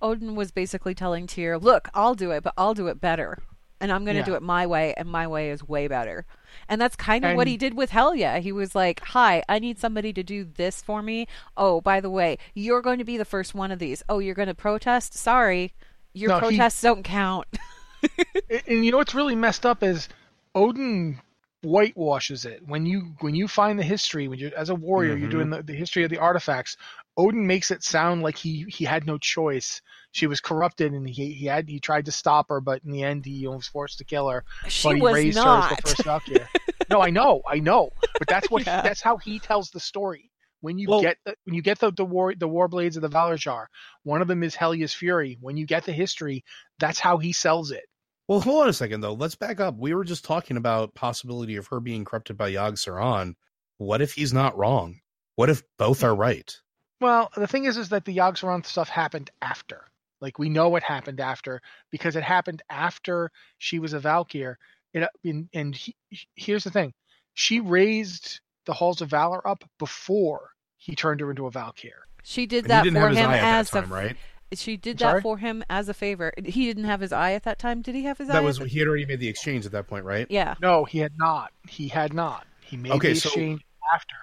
Odyn 0.00 0.34
was 0.34 0.50
basically 0.50 0.94
telling 0.94 1.26
Tyr, 1.26 1.58
"Look, 1.58 1.88
I'll 1.94 2.14
do 2.14 2.30
it, 2.30 2.42
but 2.44 2.54
I'll 2.56 2.74
do 2.74 2.86
it 2.88 3.00
better, 3.00 3.38
and 3.80 3.90
I'm 3.90 4.04
going 4.04 4.14
to 4.16 4.20
Yeah. 4.20 4.26
do 4.26 4.34
it 4.34 4.42
my 4.42 4.66
way, 4.66 4.94
and 4.96 5.08
my 5.08 5.26
way 5.26 5.50
is 5.50 5.66
way 5.66 5.88
better." 5.88 6.24
And 6.68 6.80
that's 6.80 6.94
kind 6.96 7.24
of 7.24 7.36
what 7.36 7.46
he 7.46 7.56
did 7.56 7.74
with 7.74 7.90
Helya. 7.90 8.40
He 8.40 8.52
was 8.52 8.74
like, 8.74 9.00
"Hi, 9.00 9.42
I 9.48 9.58
need 9.58 9.78
somebody 9.78 10.12
to 10.12 10.22
do 10.22 10.44
this 10.44 10.82
for 10.82 11.02
me. 11.02 11.26
Oh, 11.56 11.80
by 11.80 12.00
the 12.00 12.10
way, 12.10 12.38
you're 12.54 12.82
going 12.82 12.98
to 12.98 13.04
be 13.04 13.16
the 13.16 13.24
first 13.24 13.54
one 13.54 13.70
of 13.72 13.78
these. 13.78 14.02
Oh, 14.08 14.18
you're 14.18 14.34
going 14.34 14.48
to 14.48 14.54
protest? 14.54 15.14
Sorry, 15.14 15.72
your 16.12 16.28
No, 16.28 16.34
he- 16.36 16.40
protests 16.56 16.82
don't 16.82 17.02
count." 17.02 17.46
And- 18.50 18.62
and 18.66 18.84
you 18.84 18.90
know 18.90 18.98
what's 18.98 19.14
really 19.14 19.36
messed 19.36 19.64
up 19.64 19.82
is 19.82 20.08
Odyn 20.56 21.18
whitewashes 21.62 22.44
it. 22.44 22.60
When 22.66 22.86
you 22.86 23.14
when 23.20 23.34
you 23.34 23.48
find 23.48 23.78
the 23.78 23.82
history, 23.84 24.28
when 24.28 24.38
you're 24.38 24.56
as 24.56 24.70
a 24.70 24.74
warrior, 24.74 25.16
you're 25.16 25.28
Mhm. 25.28 25.32
doing 25.32 25.50
the, 25.50 25.62
the 25.62 25.74
history 25.74 26.04
of 26.04 26.10
the 26.10 26.18
artifacts. 26.18 26.76
Odyn 27.18 27.44
makes 27.44 27.70
it 27.70 27.82
sound 27.82 28.22
like 28.22 28.36
he 28.36 28.64
he 28.68 28.84
had 28.84 29.06
no 29.06 29.18
choice. 29.18 29.80
She 30.12 30.26
was 30.26 30.40
corrupted, 30.40 30.92
and 30.92 31.08
he 31.08 31.32
he 31.32 31.46
had 31.46 31.68
he 31.68 31.78
tried 31.80 32.06
to 32.06 32.12
stop 32.12 32.48
her, 32.48 32.60
but 32.60 32.82
in 32.84 32.90
the 32.90 33.02
end, 33.02 33.24
he 33.24 33.46
was 33.46 33.66
forced 33.68 33.98
to 33.98 34.04
kill 34.04 34.28
her. 34.28 34.44
she 34.68 34.88
but 34.88 34.96
he 34.96 35.02
was 35.02 35.14
raised 35.14 35.36
not. 35.36 35.64
her 35.64 35.70
as 35.72 35.76
the 35.76 35.88
first 35.88 36.04
Valkyrie. 36.04 36.46
no, 36.90 37.00
I 37.02 37.10
know, 37.10 37.42
I 37.48 37.58
know, 37.58 37.90
but 38.18 38.28
that's 38.28 38.50
what 38.50 38.62
Yeah. 38.66 38.82
he, 38.82 38.88
that's 38.88 39.00
how 39.02 39.16
he 39.18 39.38
tells 39.38 39.70
the 39.70 39.80
story. 39.80 40.30
When 40.60 40.78
you 40.78 40.88
Well- 40.88 41.02
get 41.02 41.18
the, 41.24 41.34
when 41.44 41.54
you 41.54 41.62
get 41.62 41.78
the 41.80 41.90
the 41.92 42.04
war 42.04 42.34
the 42.34 42.48
war 42.48 42.68
blades 42.68 42.96
of 42.96 43.02
the 43.02 43.08
Valarjar, 43.10 43.66
one 44.04 44.22
of 44.22 44.28
them 44.28 44.42
is 44.42 44.54
Helya's 44.54 44.94
Fury. 44.94 45.36
When 45.40 45.56
you 45.56 45.66
get 45.66 45.84
the 45.84 45.92
history, 45.92 46.44
that's 46.78 46.98
how 46.98 47.18
he 47.18 47.32
sells 47.32 47.70
it. 47.72 47.84
Well, 48.28 48.40
hold 48.40 48.62
on 48.62 48.68
a 48.68 48.72
second 48.72 49.00
though. 49.00 49.14
Let's 49.14 49.34
back 49.34 49.60
up. 49.60 49.76
We 49.76 49.94
were 49.94 50.04
just 50.04 50.24
talking 50.24 50.56
about 50.56 50.94
possibility 50.94 51.56
of 51.56 51.66
her 51.68 51.80
being 51.80 52.04
corrupted 52.04 52.36
by 52.36 52.52
Yogg 52.52 52.74
Saron. 52.74 53.34
What 53.78 54.00
if 54.00 54.12
he's 54.12 54.32
not 54.32 54.56
wrong? 54.56 55.00
What 55.36 55.50
if 55.50 55.62
both 55.78 56.04
are 56.04 56.14
right? 56.14 56.56
Well, 57.00 57.30
the 57.36 57.48
thing 57.48 57.64
is, 57.64 57.76
is 57.76 57.88
that 57.88 58.04
the 58.04 58.16
Yogg-Saron 58.16 58.64
stuff 58.64 58.88
happened 58.88 59.30
after. 59.42 59.90
Like 60.20 60.38
we 60.38 60.48
know 60.48 60.68
what 60.68 60.84
happened 60.84 61.18
after 61.18 61.60
because 61.90 62.14
it 62.14 62.22
happened 62.22 62.62
after 62.70 63.32
she 63.58 63.80
was 63.80 63.92
a 63.92 63.98
Valkyr. 63.98 64.56
It 64.94 65.02
uh, 65.02 65.08
and, 65.24 65.48
and 65.52 65.74
he, 65.74 65.96
here's 66.36 66.62
the 66.62 66.70
thing: 66.70 66.94
she 67.34 67.58
raised 67.58 68.40
the 68.66 68.72
Halls 68.72 69.00
of 69.00 69.10
Valor 69.10 69.46
up 69.46 69.64
before 69.80 70.50
he 70.76 70.94
turned 70.94 71.18
her 71.20 71.30
into 71.30 71.46
a 71.46 71.50
Valkyr. 71.50 72.06
She 72.22 72.46
did 72.46 72.64
And 72.64 72.70
that 72.70 72.84
he 72.84 72.90
didn't 72.90 73.02
for 73.02 73.08
have 73.08 73.10
his 73.10 73.18
him 73.18 73.30
eye 73.30 73.38
at 73.38 73.44
as 73.58 73.70
that 73.70 73.80
time, 73.80 73.90
a 73.90 73.94
right? 73.94 74.16
She 74.58 74.76
did 74.76 74.98
that 74.98 75.10
sorry? 75.10 75.20
for 75.22 75.38
him 75.38 75.62
as 75.70 75.88
a 75.88 75.94
favor. 75.94 76.32
He 76.44 76.66
didn't 76.66 76.84
have 76.84 77.00
his 77.00 77.12
eye 77.12 77.32
at 77.32 77.44
that 77.44 77.58
time. 77.58 77.82
Did 77.82 77.94
he 77.94 78.04
have 78.04 78.18
his 78.18 78.28
eye? 78.30 78.34
That 78.34 78.44
was 78.44 78.58
the- 78.58 78.66
he 78.66 78.78
had 78.78 78.88
already 78.88 79.06
made 79.06 79.20
the 79.20 79.28
exchange 79.28 79.66
at 79.66 79.72
that 79.72 79.86
point, 79.86 80.04
right? 80.04 80.26
yeah. 80.30 80.54
No, 80.60 80.84
he 80.84 80.98
had 80.98 81.12
not. 81.18 81.52
He 81.68 81.88
had 81.88 82.12
not. 82.12 82.46
He 82.62 82.76
made 82.76 82.92
Okay, 82.92 83.12
the 83.14 83.20
so- 83.20 83.28
exchange 83.28 83.62
after. 83.94 84.14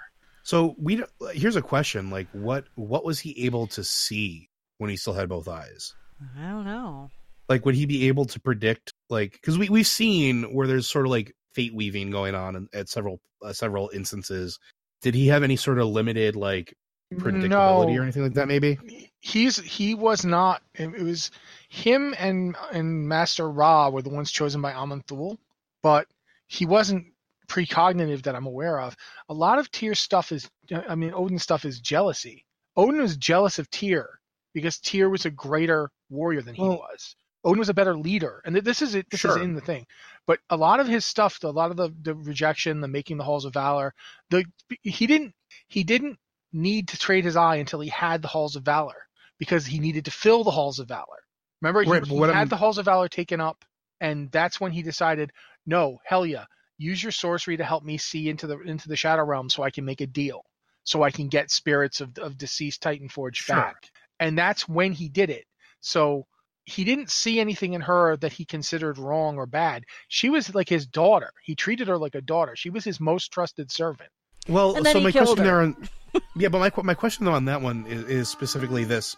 So 0.44 0.76
we 0.80 1.04
here's 1.34 1.56
a 1.56 1.62
question: 1.62 2.10
like, 2.10 2.28
what 2.32 2.66
what 2.76 3.06
was 3.06 3.20
he 3.20 3.46
able 3.46 3.68
to 3.68 3.84
see 3.84 4.50
when 4.80 4.90
he 4.90 4.96
still 4.96 5.14
had 5.14 5.30
both 5.30 5.48
eyes? 5.48 5.94
I 6.38 6.50
don't 6.50 6.66
know. 6.66 7.10
Like, 7.48 7.66
would 7.66 7.76
he 7.76 7.86
be 7.86 8.08
able 8.08 8.26
to 8.26 8.40
predict? 8.40 8.94
Like, 9.10 9.34
because 9.34 9.58
we 9.58 9.70
we've 9.70 9.86
seen 9.88 10.44
where 10.54 10.66
there's 10.68 10.88
sort 10.88 11.06
of 11.06 11.12
like 11.12 11.34
fate 11.54 11.74
weaving 11.74 12.10
going 12.12 12.34
on 12.36 12.56
in, 12.56 12.68
at 12.74 12.90
several 12.90 13.20
uh, 13.44 13.54
several 13.54 13.90
instances. 13.94 14.58
Did 15.02 15.14
he 15.14 15.28
have 15.28 15.44
any 15.44 15.56
sort 15.56 15.78
of 15.80 15.88
limited 15.88 16.36
like 16.36 16.74
predictability 17.16 17.49
No, 17.49 17.84
or 17.97 18.03
anything 18.03 18.24
like 18.24 18.34
that? 18.34 18.47
Maybe. 18.47 18.78
he's 19.20 19.57
he 19.57 19.95
was 19.95 20.26
not. 20.26 20.62
It 20.76 20.93
it 20.93 21.03
was 21.03 21.32
him 21.70 22.14
and 22.20 22.55
and 22.72 23.07
Master 23.07 23.49
Ra 23.49 23.89
were 23.89 24.01
the 24.01 24.10
ones 24.10 24.32
chosen 24.32 24.62
by 24.62 24.74
Aman'Thul 24.74 25.38
but 25.82 26.07
he 26.47 26.66
wasn't 26.66 27.05
precognitive 27.47 28.24
that 28.24 28.36
I'm 28.36 28.45
aware 28.45 28.80
of. 28.80 28.95
A 29.30 29.34
lot 29.34 29.60
of 29.60 29.72
Tyr 29.72 29.95
stuff 29.95 30.32
is, 30.32 30.49
I 30.88 30.93
mean, 30.95 31.12
Odyn 31.12 31.39
stuff 31.39 31.64
is 31.66 31.80
jealousy. 31.80 32.45
Odyn 32.78 32.99
was 33.01 33.18
jealous 33.18 33.60
of 33.60 33.70
Tyr 33.72 34.20
because 34.53 34.78
Tyr 34.80 35.10
was 35.10 35.26
a 35.26 35.32
greater 35.32 35.89
warrior 36.10 36.41
than 36.41 36.55
he 36.55 36.62
Well- 36.62 36.78
was. 36.91 37.16
Odyn 37.45 37.57
was 37.60 37.70
a 37.70 37.74
better 37.74 37.95
leader, 37.97 38.41
and 38.43 38.53
th- 38.53 38.66
this 38.66 38.82
is 38.82 38.93
it. 38.95 39.10
This 39.10 39.22
Sure. 39.22 39.38
is 39.38 39.43
in 39.43 39.53
the 39.55 39.62
thing. 39.62 39.88
But 40.28 40.39
a 40.49 40.57
lot 40.57 40.82
of 40.82 40.88
his 40.88 41.05
stuff, 41.05 41.41
a 41.43 41.47
lot 41.47 41.72
of 41.72 41.78
the, 41.78 41.89
the 42.01 42.14
rejection, 42.14 42.82
the 42.82 42.88
making 42.89 43.16
the 43.16 43.24
halls 43.24 43.45
of 43.45 43.53
valor, 43.53 43.93
the 44.30 44.43
he 44.82 45.07
didn't 45.07 45.34
he 45.70 45.86
didn't 45.86 46.20
need 46.54 46.88
to 46.89 46.97
trade 46.97 47.24
his 47.26 47.36
eye 47.36 47.58
until 47.58 47.80
he 47.80 47.89
had 47.89 48.22
the 48.22 48.28
halls 48.28 48.56
of 48.56 48.64
valor 48.64 49.06
because 49.38 49.66
he 49.66 49.80
needed 49.80 50.06
to 50.06 50.12
fill 50.12 50.43
the 50.43 50.52
halls 50.52 50.80
of 50.80 50.88
valor. 50.88 51.20
Remember, 51.62 51.84
he, 51.84 51.89
Right, 51.89 52.02
but 52.02 52.10
he 52.10 52.18
had 52.20 52.30
I'm- 52.32 52.47
the 52.47 52.58
halls 52.58 52.78
of 52.78 52.86
valor 52.86 53.08
taken 53.08 53.39
up, 53.41 53.64
and 54.02 54.32
that's 54.32 54.60
when 54.62 54.72
he 54.72 54.82
decided, 54.82 55.32
no, 55.66 56.00
hell 56.06 56.26
yeah, 56.26 56.45
use 56.78 57.02
your 57.04 57.12
sorcery 57.12 57.58
to 57.58 57.64
help 57.64 57.84
me 57.84 57.97
see 57.97 58.30
into 58.30 58.47
the 58.47 58.60
into 58.62 58.88
the 58.88 58.95
shadow 58.95 59.24
realm 59.24 59.50
so 59.50 59.64
I 59.64 59.70
can 59.70 59.84
make 59.86 60.02
a 60.02 60.08
deal, 60.08 60.43
so 60.84 61.04
I 61.04 61.12
can 61.12 61.28
get 61.28 61.52
spirits 61.52 62.00
of 62.02 62.18
of 62.18 62.38
deceased 62.38 62.82
Titan 62.82 63.10
Forge 63.10 63.38
Sure. 63.38 63.56
back. 63.56 63.89
And 64.22 64.38
that's 64.38 64.68
when 64.68 64.91
he 64.93 65.08
did 65.10 65.30
it. 65.30 65.45
So 65.82 66.26
he 66.66 66.84
didn't 66.84 67.10
see 67.10 67.39
anything 67.39 67.74
in 67.74 67.82
her 67.82 68.16
that 68.18 68.34
he 68.34 68.45
considered 68.45 68.97
wrong 68.97 69.38
or 69.38 69.45
bad. 69.45 69.84
She 70.08 70.30
was 70.30 70.54
like 70.54 70.70
his 70.70 70.86
daughter. 70.88 71.32
He 71.43 71.56
treated 71.56 71.88
her 71.88 71.97
like 71.97 72.16
a 72.16 72.22
daughter. 72.22 72.56
She 72.56 72.70
was 72.70 72.84
his 72.84 73.00
most 73.00 73.32
trusted 73.32 73.72
servant. 73.72 74.10
Well, 74.47 74.76
so 74.84 75.00
my 75.00 75.12
killed 75.12 75.26
question 75.26 75.38
her. 75.38 75.43
there 75.43 75.62
on 75.62 75.89
yeah, 76.36 76.49
but 76.49 76.60
my 76.60 76.84
my 76.84 76.93
question 76.93 77.26
though 77.26 77.34
on 77.34 77.45
that 77.45 77.62
one 77.62 77.86
is, 77.88 78.03
is 78.05 78.30
specifically 78.30 78.84
this: 78.84 79.16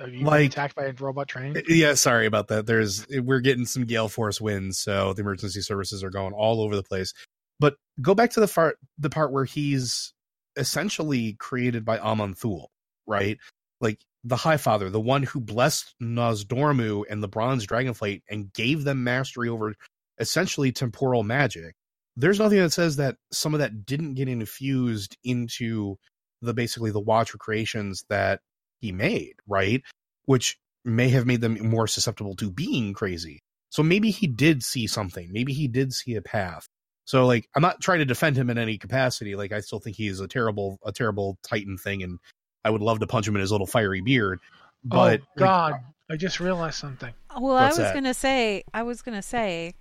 Are 0.00 0.08
you 0.08 0.24
Like- 0.24 0.50
attacked 0.50 0.74
by 0.74 0.84
a 0.84 0.92
robot 0.92 1.28
train? 1.28 1.60
Yeah, 1.68 1.94
sorry 1.94 2.26
about 2.26 2.48
that. 2.48 2.66
There's 2.66 3.06
we're 3.10 3.40
getting 3.40 3.66
some 3.66 3.84
gale 3.84 4.08
force 4.08 4.40
winds, 4.40 4.78
so 4.78 5.12
the 5.12 5.20
emergency 5.22 5.60
services 5.60 6.02
are 6.04 6.10
going 6.10 6.32
all 6.32 6.60
over 6.60 6.76
the 6.76 6.82
place. 6.82 7.12
But 7.60 7.76
go 8.00 8.14
back 8.14 8.30
to 8.32 8.40
the 8.40 8.48
part 8.48 8.78
the 8.98 9.10
part 9.10 9.32
where 9.32 9.44
he's 9.44 10.12
essentially 10.56 11.34
created 11.38 11.84
by 11.84 11.98
Aman'Thul, 11.98 12.66
right? 13.06 13.38
Like 13.80 14.00
the 14.22 14.36
High 14.36 14.56
Father, 14.56 14.88
the 14.88 15.00
one 15.00 15.22
who 15.24 15.40
blessed 15.40 15.94
Nozdormu 16.02 17.04
and 17.10 17.22
the 17.22 17.28
Bronze 17.28 17.66
Dragonflight 17.66 18.22
and 18.30 18.52
gave 18.52 18.84
them 18.84 19.04
mastery 19.04 19.48
over 19.48 19.74
essentially 20.18 20.72
temporal 20.72 21.22
magic. 21.24 21.74
There's 22.16 22.38
nothing 22.38 22.58
that 22.58 22.72
says 22.72 22.96
that 22.96 23.16
some 23.32 23.54
of 23.54 23.60
that 23.60 23.84
didn't 23.84 24.14
get 24.14 24.28
infused 24.28 25.16
into 25.24 25.96
the 26.44 26.54
basically 26.54 26.90
the 26.90 27.00
Watcher 27.00 27.38
creations 27.38 28.04
that 28.08 28.40
he 28.80 28.92
made, 28.92 29.34
right? 29.46 29.82
Which 30.26 30.58
may 30.84 31.08
have 31.08 31.26
made 31.26 31.40
them 31.40 31.58
more 31.68 31.86
susceptible 31.86 32.36
to 32.36 32.50
being 32.50 32.92
crazy. 32.92 33.40
So 33.70 33.82
maybe 33.82 34.10
he 34.10 34.26
did 34.26 34.62
see 34.62 34.86
something. 34.86 35.32
Maybe 35.32 35.52
he 35.52 35.66
did 35.66 35.92
see 35.92 36.14
a 36.14 36.22
path. 36.22 36.68
So 37.06 37.26
like 37.26 37.48
I'm 37.54 37.62
not 37.62 37.80
trying 37.80 37.98
to 37.98 38.04
defend 38.04 38.36
him 38.36 38.50
in 38.50 38.58
any 38.58 38.78
capacity. 38.78 39.36
Like 39.36 39.52
I 39.52 39.60
still 39.60 39.80
think 39.80 39.96
he's 39.96 40.20
a 40.20 40.28
terrible 40.28 40.78
a 40.84 40.92
terrible 40.92 41.38
titan 41.42 41.76
thing 41.76 42.02
and 42.02 42.18
I 42.64 42.70
would 42.70 42.82
love 42.82 43.00
to 43.00 43.06
punch 43.06 43.28
him 43.28 43.34
in 43.34 43.40
his 43.40 43.52
little 43.52 43.66
fiery 43.66 44.00
beard. 44.00 44.40
Oh, 44.42 44.56
but 44.84 45.20
oh 45.20 45.24
like, 45.36 45.36
God, 45.36 45.72
uh, 45.72 45.78
I 46.10 46.16
just 46.16 46.40
realized 46.40 46.76
something. 46.76 47.12
Well, 47.38 47.56
I 47.56 47.68
was 47.68 47.76
that? 47.76 47.94
gonna 47.94 48.14
say, 48.14 48.64
I 48.72 48.82
was 48.82 49.02
gonna 49.02 49.22
say, 49.22 49.74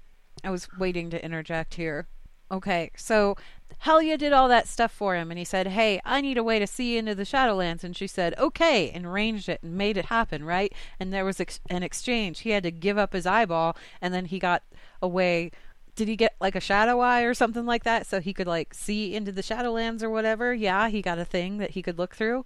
I 0.44 0.50
was 0.50 0.68
waiting 0.78 1.10
to 1.12 1.24
interject 1.24 1.76
here. 1.76 2.08
Okay, 2.54 2.92
so 2.96 3.36
Helya 3.84 4.18
did 4.18 4.32
all 4.32 4.48
that 4.48 4.68
stuff 4.68 4.92
for 4.92 5.16
him, 5.16 5.32
and 5.32 5.38
he 5.40 5.44
said, 5.44 5.68
"Hey, 5.68 6.00
I 6.06 6.22
need 6.22 6.38
a 6.38 6.44
way 6.44 6.60
to 6.60 6.68
see 6.68 6.98
into 6.98 7.16
the 7.16 7.24
Shadowlands," 7.26 7.84
and 7.84 7.98
she 7.98 8.06
said, 8.08 8.36
"Okay," 8.38 8.92
and 8.92 9.06
arranged 9.06 9.50
it 9.50 9.62
and 9.64 9.76
made 9.76 9.98
it 9.98 10.06
happen, 10.06 10.46
right? 10.46 10.72
And 11.00 11.12
there 11.12 11.26
was 11.26 11.40
ex- 11.40 11.60
an 11.70 11.82
exchange. 11.84 12.42
He 12.42 12.52
had 12.52 12.62
to 12.64 12.72
give 12.72 12.98
up 12.98 13.14
his 13.14 13.26
eyeball, 13.26 13.76
and 14.02 14.14
then 14.14 14.26
he 14.26 14.38
got 14.40 14.62
a 15.02 15.08
way. 15.08 15.50
Did 15.96 16.08
he 16.08 16.16
get 16.16 16.36
like 16.40 16.56
a 16.56 16.60
shadow 16.60 17.00
eye 17.00 17.22
or 17.24 17.34
something 17.34 17.66
like 17.66 17.84
that, 17.84 18.06
so 18.08 18.20
he 18.22 18.34
could 18.34 18.48
like 18.48 18.74
see 18.74 19.16
into 19.16 19.32
the 19.32 19.42
Shadowlands 19.44 20.04
or 20.04 20.10
whatever? 20.10 20.54
Yeah, 20.54 20.90
he 20.90 21.02
got 21.02 21.18
a 21.20 21.26
thing 21.26 21.58
that 21.58 21.72
he 21.72 21.82
could 21.82 21.98
look 21.98 22.16
through. 22.16 22.46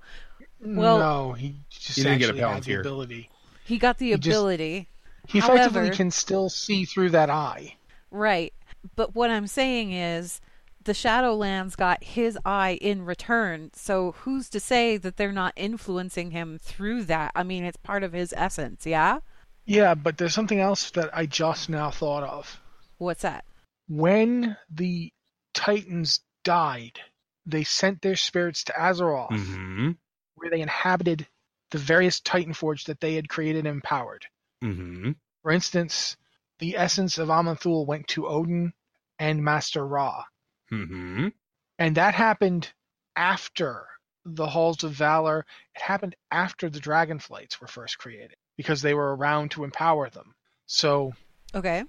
Well- 0.62 1.00
no, 1.00 1.34
he 1.34 1.56
just 1.70 1.98
He 1.98 2.04
didn't 2.04 2.20
get 2.20 2.30
a 2.30 2.32
actually 2.34 2.54
had 2.54 2.64
the 2.64 2.74
ability. 2.80 3.30
He 3.66 3.78
got 3.78 3.98
the 3.98 4.12
He 4.12 4.16
just- 4.18 4.28
ability. 4.28 4.88
He 5.28 5.40
effectively 5.40 5.80
However- 5.82 5.94
can 5.96 6.12
still 6.12 6.48
see 6.50 6.86
through 6.86 7.10
that 7.12 7.30
eye. 7.30 7.76
Right. 8.12 8.54
But 8.96 9.16
what 9.16 9.30
I'm 9.30 9.48
saying 9.48 9.92
is 9.92 10.40
the 10.84 10.94
Shadowlands 10.94 11.76
got 11.76 12.04
his 12.04 12.38
eye 12.46 12.78
in 12.82 13.04
return. 13.04 13.72
So 13.74 14.14
who's 14.20 14.50
to 14.52 14.60
say 14.60 14.98
that 14.98 15.18
they're 15.18 15.32
not 15.32 15.54
influencing 15.56 16.32
him 16.32 16.58
through 16.60 17.04
that? 17.06 17.32
I 17.36 17.44
mean, 17.44 17.64
it's 17.64 17.78
part 17.78 18.04
of 18.04 18.14
his 18.14 18.34
essence, 18.38 18.86
yeah? 18.86 19.20
Yeah, 19.66 19.96
but 19.96 20.18
there's 20.18 20.34
something 20.34 20.62
else 20.62 20.92
that 20.92 21.10
I 21.14 21.26
just 21.26 21.70
now 21.70 21.92
thought 21.92 22.24
of. 22.24 22.60
What's 22.98 23.24
that? 23.24 23.44
When 23.90 24.56
the 24.70 25.12
Titans 25.54 26.22
died, 26.44 27.00
they 27.46 27.64
sent 27.64 28.02
their 28.02 28.16
spirits 28.16 28.64
to 28.66 28.74
Azeroth, 28.74 29.32
Mhm. 29.32 29.98
where 30.36 30.50
they 30.50 30.62
inhabited 30.62 31.28
the 31.72 31.78
various 31.78 32.22
Titan 32.22 32.54
Forge 32.54 32.86
that 32.86 33.02
they 33.02 33.16
had 33.16 33.28
created 33.28 33.66
and 33.66 33.76
empowered. 33.76 34.26
Mhm. 34.64 35.16
For 35.42 35.52
instance, 35.52 36.16
the 36.60 36.78
essence 36.78 37.18
of 37.18 37.28
Aman'Thul 37.28 37.86
went 37.86 38.08
to 38.10 38.22
Odyn 38.24 38.72
and 39.20 39.44
Master 39.44 39.86
Ra. 39.86 40.24
Mhm. 40.72 41.34
And 41.80 41.96
that 41.98 42.16
happened 42.16 42.74
after 43.16 43.88
the 44.26 44.48
Halls 44.48 44.84
of 44.84 44.92
Valor. 44.94 45.46
It 45.76 45.82
happened 45.82 46.16
after 46.32 46.70
the 46.70 46.80
Dragonflights 46.80 47.60
were 47.62 47.68
first 47.68 47.98
created 47.98 48.36
because 48.58 48.82
they 48.82 48.94
were 48.94 49.16
around 49.16 49.52
to 49.52 49.64
empower 49.64 50.10
them. 50.10 50.36
So 50.66 51.14
Okay. 51.56 51.84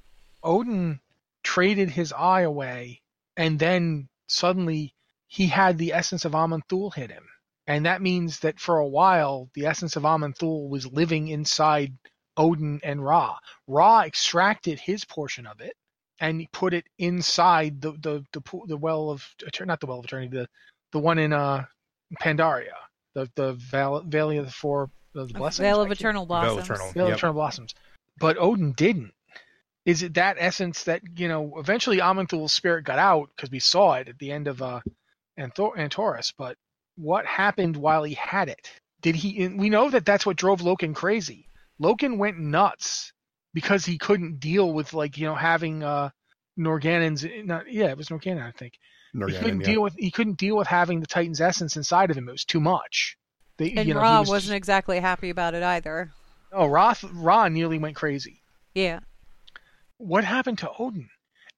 Odyn 0.45 1.01
traded 1.43 1.91
his 1.91 2.13
eye 2.13 2.43
away, 2.43 3.03
and 3.37 3.59
then 3.59 4.09
suddenly 4.29 4.95
he 5.27 5.47
had 5.49 5.79
the 5.79 5.93
essence 5.93 6.25
of 6.25 6.33
Aman'Thul 6.33 6.95
hit 6.95 7.11
him. 7.11 7.29
And 7.67 7.85
that 7.85 8.01
means 8.01 8.41
that 8.41 8.61
for 8.61 8.79
a 8.79 8.89
while, 8.89 9.51
the 9.55 9.67
essence 9.67 9.97
of 9.97 10.05
Aman'Thul 10.05 10.69
was 10.69 10.87
living 10.87 11.29
inside 11.29 11.99
Odyn 12.37 12.81
and 12.83 13.05
Ra. 13.05 13.39
Ra 13.67 14.03
extracted 14.03 14.79
his 14.81 15.05
portion 15.05 15.47
of 15.47 15.61
it 15.61 15.77
and 16.21 16.47
put 16.53 16.75
it 16.75 16.85
inside 16.99 17.81
the 17.81 17.93
the 17.93 18.25
the, 18.33 18.41
pool- 18.41 18.67
the 18.67 18.77
well 18.77 19.11
of 19.11 19.27
Eter- 19.43 19.67
not 19.67 19.81
the 19.81 19.87
well 19.87 19.99
of 19.99 20.05
eternity, 20.05 20.37
the 20.37 20.49
the 20.93 20.99
one 20.99 21.19
in 21.19 21.33
uh 21.33 21.65
Pandaria, 22.21 22.75
the 23.15 23.31
the 23.35 23.53
Val- 23.55 24.03
Valley 24.03 24.39
of 24.39 24.47
the 24.47 24.53
Four 24.53 24.91
the 25.15 25.27
Blessings. 25.27 25.59
Veil 25.59 25.81
of 25.81 25.89
can't- 25.89 26.01
Eternal 26.01 26.27
Veil 26.27 26.41
Blossoms. 26.41 26.65
Eternal. 26.65 26.93
Veil 26.93 27.07
of 27.07 27.13
Eternal 27.15 27.35
Blossoms. 27.35 27.75
But 28.19 28.37
Odyn 28.39 28.75
didn't. 28.77 29.13
Is 29.85 30.03
it 30.03 30.15
that 30.15 30.37
essence 30.39 30.85
that, 30.85 31.01
you 31.17 31.29
know, 31.29 31.55
eventually 31.57 31.99
Aman'Thul's 32.01 32.53
spirit 32.53 32.85
got 32.85 32.99
out 32.99 33.31
because 33.35 33.51
we 33.51 33.59
saw 33.61 33.95
it 33.95 34.09
at 34.09 34.19
the 34.19 34.31
end 34.31 34.47
of 34.47 34.61
uh, 34.61 34.81
Anthor- 35.39 35.77
Antorus, 35.79 36.33
but 36.37 36.57
what 36.97 37.25
happened 37.25 37.75
while 37.77 38.03
he 38.03 38.13
had 38.15 38.49
it? 38.51 38.71
Did 39.01 39.15
he. 39.15 39.49
We 39.49 39.71
know 39.71 39.89
that 39.89 40.05
that's 40.05 40.27
what 40.27 40.37
drove 40.37 40.61
Loken 40.61 40.95
crazy. 40.95 41.49
Loken 41.81 42.19
went 42.19 42.39
nuts 42.39 43.13
because 43.59 43.85
he 43.85 43.99
couldn't 43.99 44.39
deal 44.39 44.73
with, 44.73 44.95
like, 44.95 45.19
you 45.19 45.27
know, 45.27 45.35
having 45.35 45.83
uh, 45.83 46.11
Norgannon's. 46.57 47.27
Not, 47.45 47.73
yeah, 47.73 47.87
it 47.91 47.97
was 47.97 48.09
Norgannon, 48.09 48.47
I 48.47 48.53
think. 48.53 48.75
he 49.13 49.39
couldn't 49.39 49.63
yeah. 49.63 49.67
deal 49.67 49.83
with 49.83 49.95
he 49.99 50.13
couldn't 50.13 50.39
deal 50.39 50.57
with 50.57 50.69
having 50.69 51.01
the 51.01 51.09
Titan's 51.09 51.41
essence 51.41 51.77
inside 51.77 52.11
of 52.13 52.17
him. 52.17 52.29
It 52.29 52.33
was 52.33 52.45
too 52.45 52.61
much. 52.61 53.17
They, 53.59 53.73
And 53.73 53.89
you 53.89 53.95
know, 53.95 54.01
he 54.05 54.05
Ra 54.05 54.21
was 54.21 54.29
wasn't 54.29 54.57
exactly 54.57 55.01
happy 55.01 55.31
about 55.31 55.55
it 55.55 55.65
either. 55.65 56.13
Oh, 56.53 56.67
Ra, 56.67 56.95
Ra 57.13 57.49
nearly 57.49 57.79
went 57.79 57.97
crazy. 57.97 58.43
Yeah. 58.75 59.01
what 59.99 60.25
happened 60.25 60.59
to 60.59 60.69
Odyn? 60.69 61.09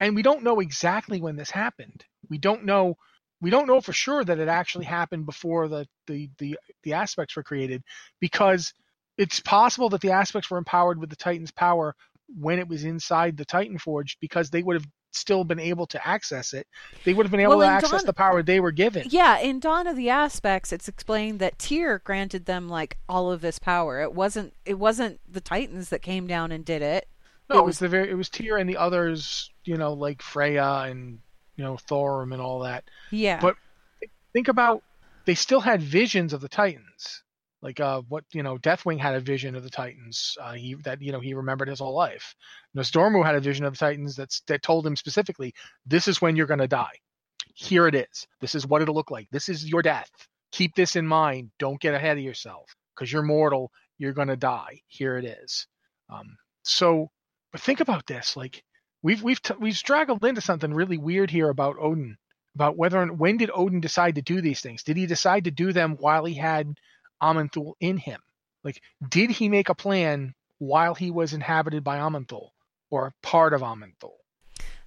And 0.01 0.17
we 0.17 0.23
don't 0.23 0.43
know 0.43 0.61
exactly 0.61 1.21
when 1.21 1.37
this 1.37 1.51
happened. 1.51 2.05
We 2.31 2.39
don't 2.39 2.65
know 2.65 2.97
we 3.43 3.51
don't 3.51 3.67
know 3.67 3.81
for 3.81 3.93
sure 3.93 4.25
that 4.25 4.39
it 4.39 4.49
actually 4.49 4.87
happened 4.87 5.27
before 5.27 5.69
the 5.69 5.87
the 6.07 6.31
the, 6.39 6.59
the 6.83 6.95
aspects 6.95 7.37
were 7.37 7.43
created 7.43 7.83
because 8.21 8.73
it's 9.21 9.41
possible 9.41 9.89
that 9.91 10.01
the 10.01 10.11
aspects 10.13 10.51
were 10.51 10.59
empowered 10.59 10.99
with 10.99 11.11
the 11.11 11.17
Titan's 11.17 11.51
power 11.51 11.95
when 12.39 12.59
it 12.59 12.69
was 12.69 12.85
inside 12.85 13.37
the 13.37 13.45
Titan 13.45 13.77
Forge 13.79 14.17
because 14.21 14.51
they 14.51 14.63
would 14.63 14.75
have 14.77 14.87
still 15.13 15.43
been 15.43 15.59
able 15.59 15.87
to 15.89 16.09
access 16.09 16.53
it. 16.53 16.67
They 17.05 17.13
would 17.13 17.27
have 17.27 17.31
been 17.33 17.41
able 17.41 17.59
Well, 17.59 17.67
to 17.69 17.73
access 17.73 17.91
Dawn- 18.03 18.07
the 18.07 18.13
power 18.13 18.43
they 18.43 18.61
were 18.61 18.71
given. 18.71 19.07
Yeah, 19.11 19.39
in 19.39 19.59
Dawn 19.59 19.87
of 19.89 19.97
the 19.97 20.09
Aspects, 20.09 20.73
it's 20.73 20.87
explained 20.89 21.41
that 21.41 21.59
Tyr 21.59 21.99
granted 22.05 22.47
them 22.47 22.69
like 22.69 22.97
all 23.09 23.33
of 23.33 23.41
this 23.41 23.59
power. 23.59 24.01
It 24.01 24.15
wasn't 24.15 24.55
it 24.65 24.79
wasn't 24.79 25.21
the 25.29 25.41
Titans 25.41 25.89
that 25.91 26.01
came 26.03 26.27
down 26.29 26.53
and 26.53 26.65
did 26.65 26.81
it. 26.83 27.09
No, 27.49 27.57
It 27.57 27.59
it 27.59 27.63
was- 27.63 27.67
was 27.67 27.79
the 27.81 27.89
very 27.89 28.11
it 28.11 28.15
was 28.15 28.29
Tyr 28.31 28.57
and 28.57 28.71
the 28.71 28.77
others, 28.77 29.51
you 29.65 29.77
know, 29.77 29.93
like 29.93 30.23
Freya 30.23 30.85
and 30.89 31.19
you 31.57 31.65
know 31.65 31.75
Thorim 31.75 32.33
and 32.33 32.41
all 32.41 32.61
that. 32.61 32.85
Yeah. 33.11 33.41
But 33.41 33.57
think 34.33 34.47
about 34.47 34.85
they 35.25 35.35
still 35.35 35.61
had 35.61 35.83
visions 35.83 36.33
of 36.33 36.41
the 36.41 36.49
Titans. 36.49 37.25
Like 37.63 37.79
uh, 37.79 38.03
what 38.09 38.25
you 38.33 38.43
know, 38.43 38.57
Deathwing 38.57 38.99
had 38.99 39.15
a 39.15 39.21
vision 39.21 39.55
of 39.55 39.63
the 39.63 39.71
Titans. 39.71 40.37
Uh, 40.41 40.53
he 40.53 40.75
that 40.85 41.03
you 41.03 41.13
know 41.13 41.21
he 41.21 41.35
remembered 41.35 41.69
his 41.69 41.81
whole 41.81 41.95
life. 41.95 42.35
Nozdormu 42.77 43.25
had 43.25 43.35
a 43.35 43.41
vision 43.41 43.67
of 43.67 43.75
the 43.75 43.79
Titans 43.79 44.17
that's 44.17 44.41
that 44.47 44.63
told 44.63 44.87
him 44.87 44.97
specifically, 44.97 45.55
"This 45.85 46.09
is 46.09 46.23
when 46.23 46.37
you're 46.37 46.47
going 46.47 46.61
to 46.61 46.69
die. 46.69 46.95
Here 47.55 47.87
it 47.87 47.95
is. 47.95 48.27
This 48.41 48.55
is 48.55 48.67
what 48.67 48.81
it'll 48.81 48.95
look 48.95 49.11
like. 49.11 49.29
This 49.31 49.49
is 49.49 49.69
your 49.69 49.83
death. 49.83 50.11
Keep 50.53 50.75
this 50.75 50.97
in 50.97 51.07
mind. 51.07 51.51
Don't 51.59 51.81
get 51.81 51.95
ahead 51.95 52.17
of 52.17 52.25
yourself 52.25 52.75
because 52.95 53.13
you're 53.13 53.23
mortal. 53.23 53.71
You're 53.99 54.15
going 54.15 54.29
to 54.29 54.37
die. 54.37 54.81
Here 54.87 55.19
it 55.19 55.25
is." 55.25 55.67
Um, 56.09 56.37
so, 56.63 57.11
but 57.53 57.61
think 57.61 57.81
about 57.81 58.07
this. 58.07 58.37
Like 58.37 58.65
we've 59.03 59.23
we've 59.23 59.43
t- 59.43 59.55
we've 59.61 59.77
straggled 59.77 60.25
into 60.25 60.41
something 60.41 60.73
really 60.73 60.99
weird 60.99 61.31
here 61.31 61.51
about 61.51 61.77
Odyn 61.77 62.17
about 62.55 62.77
whether 62.77 63.01
and 63.01 63.19
when 63.19 63.37
did 63.37 63.51
Odyn 63.51 63.81
decide 63.81 64.17
to 64.17 64.23
do 64.23 64.41
these 64.41 64.61
things? 64.61 64.83
Did 64.83 64.97
he 64.97 65.07
decide 65.07 65.45
to 65.45 65.51
do 65.51 65.73
them 65.73 65.97
while 65.99 66.25
he 66.25 66.35
had 66.35 66.75
Aman'Thul 67.23 67.75
in 67.81 67.99
him? 67.99 68.21
Like, 68.63 68.83
did 69.09 69.31
he 69.31 69.49
make 69.49 69.69
a 69.69 69.75
plan 69.75 70.35
while 70.59 70.95
he 70.95 71.11
was 71.11 71.33
inhabited 71.33 71.83
by 71.83 71.99
Aman'Thul 71.99 72.51
or 72.91 73.15
part 73.23 73.55
of 73.55 73.63
Aman'Thul? 73.63 74.13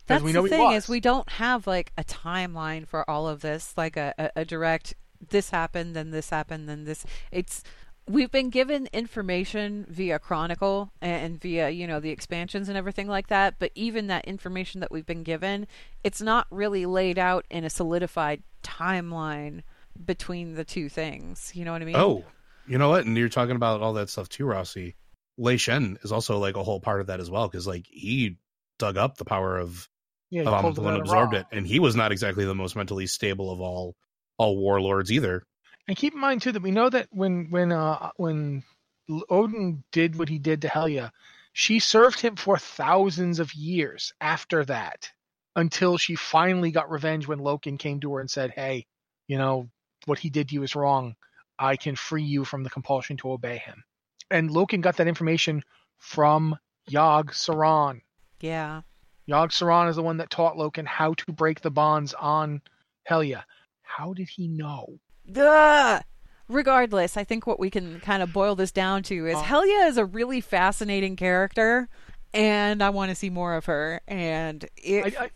That's 0.05 0.23
we 0.23 0.33
know 0.33 0.43
the 0.43 0.49
thing 0.49 0.71
is 0.73 0.89
we 0.89 0.99
don't 0.99 1.29
have 1.29 1.65
like 1.65 1.93
a 1.97 2.03
timeline 2.03 2.87
for 2.87 3.09
all 3.09 3.27
of 3.27 3.41
this, 3.41 3.73
like 3.77 3.95
a, 3.95 4.13
a, 4.17 4.41
a 4.41 4.45
direct 4.45 4.95
this 5.29 5.49
happened, 5.49 5.95
then 5.95 6.11
this 6.11 6.29
happened, 6.29 6.67
then 6.67 6.83
this. 6.83 7.05
It's 7.31 7.63
we've 8.07 8.31
been 8.31 8.49
given 8.49 8.89
information 8.91 9.85
via 9.89 10.19
Chronicle 10.19 10.91
and 11.01 11.39
via 11.39 11.69
you 11.69 11.87
know 11.87 11.99
the 11.99 12.09
expansions 12.09 12.67
and 12.67 12.77
everything 12.77 13.07
like 13.07 13.27
that. 13.27 13.55
But 13.59 13.71
even 13.75 14.07
that 14.07 14.25
information 14.25 14.81
that 14.81 14.91
we've 14.91 15.05
been 15.05 15.23
given, 15.23 15.67
it's 16.03 16.21
not 16.21 16.47
really 16.51 16.85
laid 16.85 17.17
out 17.17 17.45
in 17.49 17.63
a 17.63 17.69
solidified 17.69 18.43
timeline 18.61 19.61
between 20.03 20.55
the 20.55 20.63
two 20.63 20.89
things. 20.89 21.51
You 21.53 21.65
know 21.65 21.71
what 21.71 21.81
I 21.81 21.85
mean? 21.85 21.95
Oh, 21.95 22.23
you 22.67 22.77
know 22.77 22.89
what? 22.89 23.05
And 23.05 23.17
you're 23.17 23.29
talking 23.29 23.55
about 23.55 23.81
all 23.81 23.93
that 23.93 24.09
stuff 24.09 24.29
too, 24.29 24.45
Rossi. 24.45 24.95
Lei 25.37 25.57
Shen 25.57 25.97
is 26.03 26.11
also 26.11 26.37
like 26.37 26.55
a 26.55 26.63
whole 26.63 26.79
part 26.79 27.01
of 27.01 27.07
that 27.07 27.19
as 27.19 27.29
well, 27.29 27.47
because 27.47 27.67
like 27.67 27.85
he 27.89 28.37
dug 28.79 28.97
up 28.97 29.17
the 29.17 29.25
power 29.25 29.57
of 29.57 29.89
Yeah, 30.29 30.43
he 30.43 30.47
of 30.47 30.61
pulled 30.61 30.77
it 30.77 30.81
Aman'Thul 30.81 30.87
out 30.87 30.93
and 30.93 31.01
absorbed 31.01 31.33
it, 31.33 31.45
and 31.51 31.67
he 31.67 31.79
was 31.79 31.95
not 31.95 32.11
exactly 32.11 32.45
the 32.45 32.55
most 32.55 32.75
mentally 32.75 33.07
stable 33.07 33.51
of 33.51 33.59
all 33.59 33.95
all 34.37 34.57
warlords 34.57 35.11
either. 35.11 35.43
And 35.87 35.97
keep 35.97 36.13
in 36.13 36.19
mind 36.19 36.41
too 36.41 36.51
that 36.51 36.61
we 36.61 36.71
know 36.71 36.89
that 36.89 37.07
when 37.11 37.47
when 37.49 37.71
uh 37.71 38.11
when 38.17 38.63
Odyn 39.09 39.83
did 39.91 40.17
what 40.17 40.29
he 40.29 40.39
did 40.39 40.61
to 40.61 40.67
Helya, 40.67 41.11
she 41.51 41.79
served 41.79 42.19
him 42.19 42.35
for 42.35 42.57
thousands 42.57 43.39
of 43.39 43.53
years 43.53 44.13
after 44.21 44.63
that 44.65 45.11
until 45.55 45.97
she 45.97 46.15
finally 46.15 46.71
got 46.71 46.89
revenge 46.89 47.27
when 47.27 47.39
Loken 47.39 47.77
came 47.77 47.99
to 47.99 48.13
her 48.13 48.21
and 48.21 48.29
said, 48.29 48.51
Hey, 48.51 48.85
you 49.27 49.37
know, 49.37 49.69
what 50.05 50.19
he 50.19 50.29
did 50.29 50.49
to 50.49 50.55
you 50.55 50.63
is 50.63 50.75
wrong. 50.75 51.15
I 51.57 51.75
can 51.75 51.95
free 51.95 52.23
you 52.23 52.45
from 52.45 52.63
the 52.63 52.69
compulsion 52.69 53.17
to 53.17 53.31
obey 53.31 53.57
him. 53.57 53.83
And 54.31 54.49
Loken 54.49 54.81
got 54.81 54.97
that 54.97 55.07
information 55.07 55.63
from 55.97 56.57
Yogg 56.89 57.31
Saron. 57.31 58.01
Yeah. 58.41 58.81
Yogg 59.27 59.49
Saron 59.49 59.89
is 59.89 59.95
the 59.95 60.03
one 60.03 60.17
that 60.17 60.29
taught 60.29 60.57
Loken 60.57 60.85
how 60.85 61.13
to 61.13 61.31
break 61.31 61.61
the 61.61 61.71
bonds 61.71 62.13
on 62.13 62.61
Helya. 63.09 63.43
How 63.81 64.13
did 64.13 64.29
he 64.29 64.47
know? 64.47 64.99
Duh! 65.31 66.01
Regardless, 66.49 67.15
I 67.15 67.23
think 67.23 67.47
what 67.47 67.59
we 67.59 67.69
can 67.69 67.99
kind 68.01 68.21
of 68.21 68.33
boil 68.33 68.55
this 68.55 68.71
down 68.71 69.03
to 69.03 69.27
is 69.27 69.35
uh-huh. 69.35 69.57
Oh. 69.57 69.61
Helya 69.61 69.87
is 69.87 69.97
a 69.97 70.05
really 70.05 70.41
fascinating 70.41 71.15
character, 71.15 71.87
and 72.33 72.83
I 72.83 72.89
want 72.89 73.09
to 73.09 73.15
see 73.15 73.29
more 73.29 73.55
of 73.55 73.65
her. 73.65 74.01
And 74.07 74.65
if 74.75 75.17
I, 75.17 75.25
I, 75.25 75.29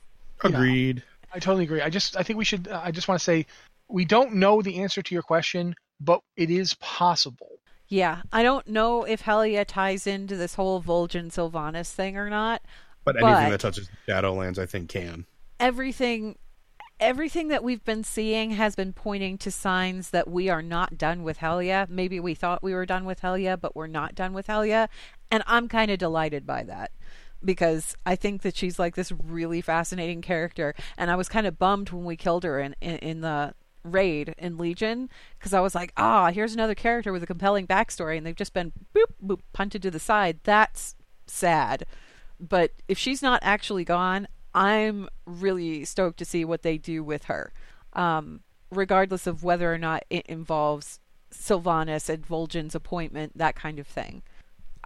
Agreed. 0.43 1.03
I 1.33 1.39
totally 1.39 1.63
agree. 1.63 1.81
I 1.81 1.89
just 1.89 2.17
I 2.17 2.23
think 2.23 2.37
we 2.37 2.45
should 2.45 2.67
uh, 2.67 2.81
I 2.83 2.91
just 2.91 3.07
want 3.07 3.19
to 3.19 3.23
say 3.23 3.45
we 3.89 4.05
don't 4.05 4.33
know 4.33 4.61
the 4.61 4.79
answer 4.81 5.01
to 5.01 5.15
your 5.15 5.21
question, 5.23 5.75
but 5.99 6.21
it 6.35 6.49
is 6.49 6.73
possible. 6.75 7.59
yeah, 7.89 8.21
I 8.33 8.43
don't 8.43 8.67
know 8.67 9.03
if 9.05 9.23
Helya 9.23 9.65
ties 9.65 10.05
into 10.07 10.35
this 10.35 10.55
whole 10.55 10.81
Vol'jin 10.83 11.31
Sylvanas 11.31 11.91
thing 11.91 12.17
or 12.17 12.29
not. 12.29 12.61
But 13.05 13.15
anything 13.15 13.33
But- 13.45 13.49
that 13.51 13.59
touches 13.61 13.89
Shadowlands, 14.07 14.59
I 14.59 14.65
think, 14.65 14.89
can. 14.89 15.25
everything 15.59 16.37
everything 16.99 17.47
that 17.49 17.63
we've 17.63 17.83
been 17.85 18.03
seeing 18.03 18.51
has 18.51 18.75
been 18.75 18.91
pointing 18.91 19.37
to 19.37 19.51
signs 19.51 20.09
that 20.09 20.27
we 20.27 20.49
are 20.49 20.63
not 20.63 20.97
done 20.97 21.21
with 21.23 21.37
Helya. 21.37 21.87
Maybe 21.89 22.19
we 22.19 22.33
thought 22.33 22.63
we 22.63 22.73
were 22.73 22.87
done 22.87 23.05
with 23.05 23.21
Helya, 23.21 23.55
but 23.61 23.75
we're 23.75 23.85
not 23.85 24.15
done 24.15 24.33
with 24.33 24.47
Helya. 24.47 24.87
And 25.29 25.43
I'm 25.45 25.67
kind 25.67 25.91
of 25.91 25.99
delighted 25.99 26.47
by 26.47 26.63
that 26.63 26.89
because 27.45 27.95
I 28.03 28.15
think 28.15 28.41
that 28.41 28.55
she's 28.55 28.79
like 28.79 28.95
this 28.95 29.11
really 29.11 29.61
fascinating 29.61 30.23
character. 30.23 30.73
And 30.97 31.11
I 31.11 31.15
was 31.15 31.29
kind 31.29 31.45
of 31.45 31.59
bummed 31.59 31.91
when 31.91 32.03
we 32.03 32.15
killed 32.15 32.43
her 32.43 32.59
in, 32.59 32.75
in, 32.81 32.95
in 32.97 33.21
the 33.21 33.53
raid 33.91 34.35
in 34.37 34.57
Legion 34.57 35.09
because 35.37 35.53
I 35.53 35.59
was 35.59 35.75
like, 35.75 35.93
ah, 35.97 36.31
here's 36.31 36.53
another 36.53 36.75
character 36.75 37.11
with 37.11 37.23
a 37.23 37.27
compelling 37.27 37.67
backstory. 37.67 38.17
And 38.17 38.25
they've 38.25 38.35
just 38.35 38.53
been 38.53 38.71
boop, 38.95 39.13
boop, 39.23 39.39
punted 39.53 39.81
to 39.83 39.91
the 39.91 39.99
side. 39.99 40.39
That's 40.43 40.95
sad. 41.25 41.85
But 42.39 42.71
if 42.87 42.97
she's 42.97 43.21
not 43.21 43.39
actually 43.43 43.83
gone, 43.83 44.27
I'm 44.53 45.07
really 45.25 45.85
stoked 45.85 46.17
to 46.19 46.25
see 46.25 46.45
what 46.45 46.63
they 46.63 46.77
do 46.77 47.03
with 47.03 47.25
her, 47.25 47.51
um, 47.93 48.41
regardless 48.71 49.27
of 49.27 49.43
whether 49.43 49.73
or 49.73 49.77
not 49.77 50.03
it 50.09 50.25
involves 50.27 50.99
Sylvanas 51.31 52.09
and 52.09 52.27
Vol'jin's 52.27 52.75
appointment, 52.75 53.37
that 53.37 53.55
kind 53.55 53.79
of 53.79 53.87
thing. 53.87 54.23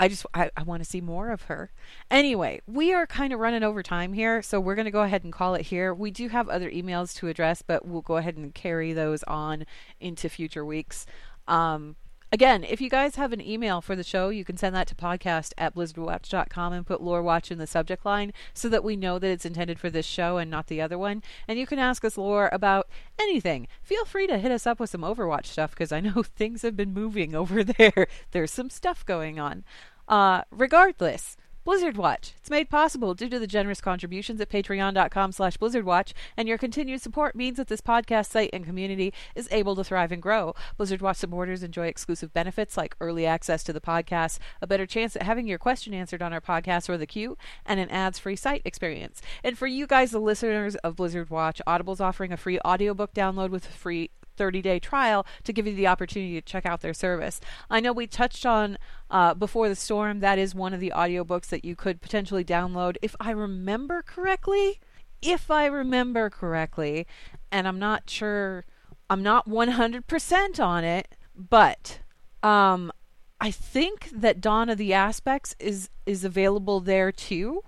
I 0.02 0.08
just 0.08 0.26
I, 0.34 0.50
I 0.58 0.64
want 0.64 0.84
to 0.84 0.90
see 0.90 1.00
more 1.00 1.30
of 1.30 1.44
her. 1.44 1.72
Anyway, 2.10 2.62
we 2.66 2.92
are 2.92 3.06
kind 3.06 3.32
of 3.32 3.40
running 3.40 3.62
over 3.62 3.84
time 3.84 4.14
here, 4.14 4.42
so 4.42 4.60
we're 4.60 4.74
going 4.74 4.86
to 4.86 4.92
go 4.92 5.04
ahead 5.04 5.24
and 5.24 5.32
call 5.32 5.54
it 5.54 5.62
here. 5.68 5.94
We 5.94 6.10
do 6.10 6.28
have 6.30 6.50
other 6.50 6.72
emails 6.72 7.16
to 7.18 7.28
address, 7.28 7.62
but 7.62 7.88
we'll 7.88 8.02
go 8.02 8.18
ahead 8.18 8.36
and 8.36 8.52
carry 8.52 8.94
those 8.94 9.22
on 9.24 9.64
into 10.00 10.28
future 10.28 10.66
weeks. 10.66 11.06
Um, 11.48 11.98
Again, 12.34 12.64
if 12.64 12.80
you 12.80 12.90
guys 12.90 13.18
have 13.18 13.34
an 13.34 13.42
email 13.42 13.82
for 13.82 13.94
the 13.94 14.06
show, 14.06 14.30
you 14.30 14.46
can 14.46 14.56
send 14.56 14.74
that 14.74 14.88
to 14.88 14.96
podcast 14.96 15.52
at 15.58 15.76
blizzardwatch.com 15.76 16.72
and 16.72 16.88
put 16.88 17.02
lore 17.02 17.22
watch 17.22 17.52
in 17.52 17.58
the 17.58 17.68
subject 17.68 18.06
line 18.06 18.32
so 18.54 18.70
that 18.70 18.86
we 18.86 18.96
know 18.96 19.20
that 19.20 19.30
it's 19.30 19.46
intended 19.46 19.78
for 19.78 19.90
this 19.90 20.06
show 20.06 20.38
and 20.38 20.50
not 20.50 20.68
the 20.68 20.80
other 20.80 20.98
one. 20.98 21.24
And 21.46 21.60
you 21.60 21.68
can 21.68 21.78
ask 21.78 22.06
us 22.06 22.18
lore 22.18 22.50
about 22.54 22.88
anything. 23.20 23.68
Feel 23.84 24.06
free 24.06 24.28
to 24.28 24.38
hit 24.38 24.50
us 24.50 24.66
up 24.66 24.80
with 24.80 24.90
some 24.90 25.02
Overwatch 25.02 25.48
stuff 25.48 25.72
because 25.72 25.92
I 25.92 26.00
know 26.00 26.24
things 26.24 26.62
have 26.62 26.78
been 26.78 26.94
moving 26.94 27.36
over 27.36 27.64
there. 27.66 28.08
There's 28.32 28.52
some 28.52 28.70
stuff 28.70 29.06
going 29.06 29.38
on. 29.38 29.66
Uh, 30.08 30.42
regardless, 30.52 31.38
Blizzard 31.64 31.96
Watch. 31.96 32.34
It's 32.40 32.50
made 32.50 32.72
possible 32.72 33.14
due 33.14 33.30
to 33.30 33.38
the 33.38 33.46
generous 33.46 33.82
contributions 33.82 34.42
at 34.42 34.50
patreon.com 34.50 35.32
slash 35.32 35.58
blizzardwatch, 35.58 36.14
and 36.36 36.48
your 36.48 36.58
continued 36.58 37.04
support 37.04 37.36
means 37.36 37.58
that 37.58 37.68
this 37.68 37.82
podcast 37.82 38.32
site 38.32 38.50
and 38.52 38.66
community 38.66 39.14
is 39.36 39.48
able 39.52 39.76
to 39.76 39.84
thrive 39.84 40.12
and 40.12 40.24
grow. 40.24 40.56
Blizzard 40.78 41.04
Watch 41.04 41.18
supporters 41.18 41.62
enjoy 41.62 41.86
exclusive 41.86 42.34
benefits 42.34 42.78
like 42.78 42.96
early 43.00 43.28
access 43.28 43.64
to 43.64 43.74
the 43.74 43.80
podcast, 43.80 44.40
a 44.60 44.66
better 44.66 44.88
chance 44.88 45.16
at 45.16 45.22
having 45.22 45.48
your 45.48 45.60
question 45.60 45.94
answered 45.94 46.24
on 46.24 46.34
our 46.34 46.42
podcast 46.42 46.90
or 46.90 46.98
the 46.98 47.06
queue, 47.06 47.38
and 47.64 47.80
an 47.80 47.92
ads-free 47.92 48.38
site 48.38 48.64
experience. 48.66 49.22
And 49.44 49.56
for 49.56 49.68
you 49.68 49.86
guys, 49.86 50.10
the 50.10 50.20
listeners 50.20 50.76
of 50.78 50.96
Blizzard 50.96 51.30
Watch, 51.30 51.62
Audible's 51.68 52.02
offering 52.02 52.32
a 52.32 52.38
free 52.38 52.60
audiobook 52.66 53.14
download 53.14 53.50
with 53.52 53.68
free 53.68 54.10
30 54.42 54.64
day 54.64 54.80
trial 54.80 55.24
to 55.44 55.54
give 55.54 55.68
you 55.68 55.76
the 55.76 55.86
opportunity 55.86 56.34
to 56.34 56.42
check 56.42 56.66
out 56.66 56.82
their 56.82 56.96
service. 56.96 57.40
I 57.70 57.80
know 57.80 57.94
we 57.94 58.08
touched 58.08 58.44
on 58.44 58.80
uh, 59.12 59.36
Before 59.36 59.70
the 59.70 59.76
Storm, 59.76 60.20
that 60.22 60.40
is 60.40 60.56
one 60.56 60.74
of 60.74 60.80
the 60.80 60.92
audiobooks 60.96 61.46
that 61.50 61.64
you 61.64 61.76
could 61.76 62.02
potentially 62.02 62.44
download, 62.44 62.96
if 63.04 63.16
I 63.20 63.30
remember 63.30 64.02
correctly. 64.02 64.80
If 65.22 65.52
I 65.52 65.68
remember 65.68 66.32
correctly, 66.32 67.06
and 67.52 67.68
I'm 67.68 67.78
not 67.78 68.10
sure, 68.10 68.66
I'm 69.12 69.22
not 69.22 69.48
100% 69.48 70.60
on 70.60 70.84
it, 70.84 71.16
but 71.36 72.00
um, 72.42 72.92
I 73.40 73.52
think 73.52 74.10
that 74.12 74.42
Dawn 74.42 74.70
of 74.70 74.80
the 74.80 74.92
Aspects 74.92 75.56
is 75.60 75.92
is 76.08 76.26
available 76.26 76.80
there 76.80 77.12
too. 77.12 77.62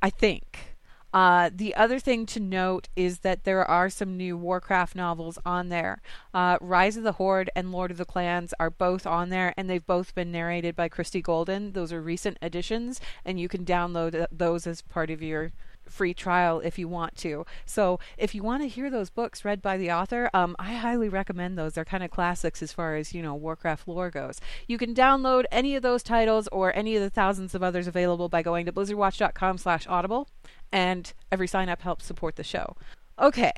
I 0.00 0.08
think. 0.08 0.75
Uh, 1.16 1.48
the 1.50 1.74
other 1.74 1.98
thing 1.98 2.26
to 2.26 2.38
note 2.38 2.90
is 2.94 3.20
that 3.20 3.44
there 3.44 3.64
are 3.64 3.88
some 3.88 4.18
new 4.18 4.36
Warcraft 4.36 4.94
novels 4.94 5.38
on 5.46 5.70
there. 5.70 6.02
Uh, 6.34 6.58
Rise 6.60 6.98
of 6.98 7.04
the 7.04 7.12
Horde 7.12 7.48
and 7.56 7.72
Lord 7.72 7.90
of 7.90 7.96
the 7.96 8.04
Clans 8.04 8.52
are 8.60 8.68
both 8.68 9.06
on 9.06 9.30
there, 9.30 9.54
and 9.56 9.70
they've 9.70 9.86
both 9.86 10.14
been 10.14 10.30
narrated 10.30 10.76
by 10.76 10.90
Christie 10.90 11.22
Golden. 11.22 11.72
Those 11.72 11.90
are 11.90 12.02
recent 12.02 12.36
additions, 12.42 13.00
and 13.24 13.40
you 13.40 13.48
can 13.48 13.64
download 13.64 14.26
those 14.30 14.66
as 14.66 14.82
part 14.82 15.08
of 15.08 15.22
your 15.22 15.52
free 15.88 16.14
trial 16.14 16.60
if 16.60 16.78
you 16.78 16.88
want 16.88 17.16
to. 17.16 17.44
So 17.64 17.98
if 18.18 18.34
you 18.34 18.42
want 18.42 18.62
to 18.62 18.68
hear 18.68 18.90
those 18.90 19.10
books 19.10 19.44
read 19.44 19.62
by 19.62 19.76
the 19.76 19.90
author, 19.90 20.30
um, 20.34 20.56
I 20.58 20.74
highly 20.74 21.08
recommend 21.08 21.56
those. 21.56 21.74
They're 21.74 21.84
kind 21.84 22.04
of 22.04 22.10
classics 22.10 22.62
as 22.62 22.72
far 22.72 22.96
as 22.96 23.14
you 23.14 23.22
know 23.22 23.34
Warcraft 23.34 23.88
lore 23.88 24.10
goes. 24.10 24.40
You 24.66 24.78
can 24.78 24.94
download 24.94 25.44
any 25.50 25.76
of 25.76 25.82
those 25.82 26.02
titles 26.02 26.48
or 26.48 26.74
any 26.76 26.96
of 26.96 27.02
the 27.02 27.10
thousands 27.10 27.54
of 27.54 27.62
others 27.62 27.86
available 27.86 28.28
by 28.28 28.42
going 28.42 28.66
to 28.66 28.72
blizzardwatch.com/audible, 28.72 30.28
and 30.72 31.12
every 31.30 31.46
sign 31.46 31.68
up 31.68 31.82
helps 31.82 32.04
support 32.04 32.36
the 32.36 32.44
show. 32.44 32.76
Okay, 33.18 33.52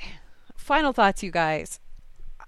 final 0.56 0.92
thoughts, 0.92 1.22
you 1.22 1.30
guys. 1.30 1.80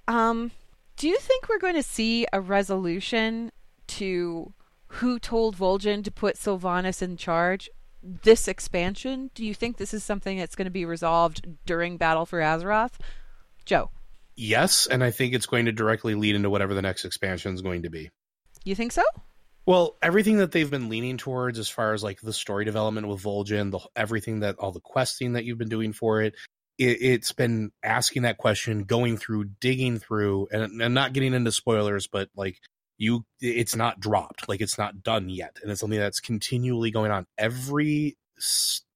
Um, 0.07 0.53
do 0.97 1.09
you 1.09 1.19
think 1.19 1.49
we're 1.49 1.59
going 1.59 1.75
to 1.75 1.83
see 1.83 2.27
a 2.33 2.41
resolution 2.41 3.53
to 3.87 4.53
who 4.95 5.19
told 5.19 5.57
Vol'jin 5.57 6.03
to 6.05 6.11
put 6.11 6.37
Sylvanas 6.37 7.01
in 7.01 7.17
charge 7.17 7.71
this 8.03 8.49
expansion? 8.49 9.31
Do 9.35 9.45
you 9.45 9.55
think 9.55 9.77
this 9.77 9.95
is 9.95 10.05
something 10.05 10.39
that's 10.39 10.55
going 10.55 10.67
to 10.67 10.71
be 10.71 10.85
resolved 10.85 11.47
during 11.67 11.97
Battle 11.97 12.27
for 12.27 12.41
Azeroth? 12.41 12.95
Joe, 13.65 13.91
Yes, 14.43 14.87
and 14.87 15.05
I 15.05 15.11
think 15.11 15.35
it's 15.35 15.45
going 15.45 15.67
to 15.67 15.73
directly 15.73 16.15
lead 16.15 16.35
into 16.35 16.49
whatever 16.49 16.73
the 16.73 16.81
next 16.81 17.05
expansion 17.05 17.53
is 17.53 17.61
going 17.61 17.83
to 17.83 17.91
be. 17.91 18.09
you 18.65 18.75
think 18.75 18.91
so? 18.91 19.03
Well, 19.67 19.97
everything 20.03 20.39
that 20.39 20.51
they've 20.51 20.71
been 20.71 20.89
leaning 20.89 21.19
towards, 21.19 21.59
as 21.59 21.69
far 21.69 21.93
as 21.93 22.03
like 22.03 22.23
the 22.23 22.33
story 22.33 22.65
development 22.65 23.07
with 23.07 23.23
Vol'jin, 23.23 23.71
the 23.71 23.81
everything 23.95 24.41
that 24.41 24.57
all 24.59 24.73
the 24.73 24.81
questing 24.81 25.35
that 25.35 25.45
you've 25.45 25.59
been 25.59 25.69
doing 25.69 25.93
for 25.93 26.23
it, 26.23 26.37
it 26.79 27.03
it's 27.03 27.33
been 27.33 27.71
asking 27.83 28.23
that 28.23 28.39
question, 28.39 28.85
going 28.85 29.19
through, 29.19 29.45
digging 29.61 29.99
through, 29.99 30.49
and, 30.51 30.81
and 30.81 30.95
not 30.95 31.13
getting 31.13 31.35
into 31.35 31.53
spoilers, 31.53 32.07
but 32.07 32.31
like 32.35 32.59
you, 33.01 33.25
it's 33.41 33.75
not 33.75 33.99
dropped, 33.99 34.47
like 34.47 34.61
it's 34.61 34.77
not 34.77 35.03
done 35.03 35.31
yet, 35.31 35.57
and 35.63 35.73
it's 35.73 35.81
something 35.81 35.99
that's 35.99 36.21
continually 36.21 36.91
going 36.91 37.11
on. 37.11 37.27
Every 37.39 38.19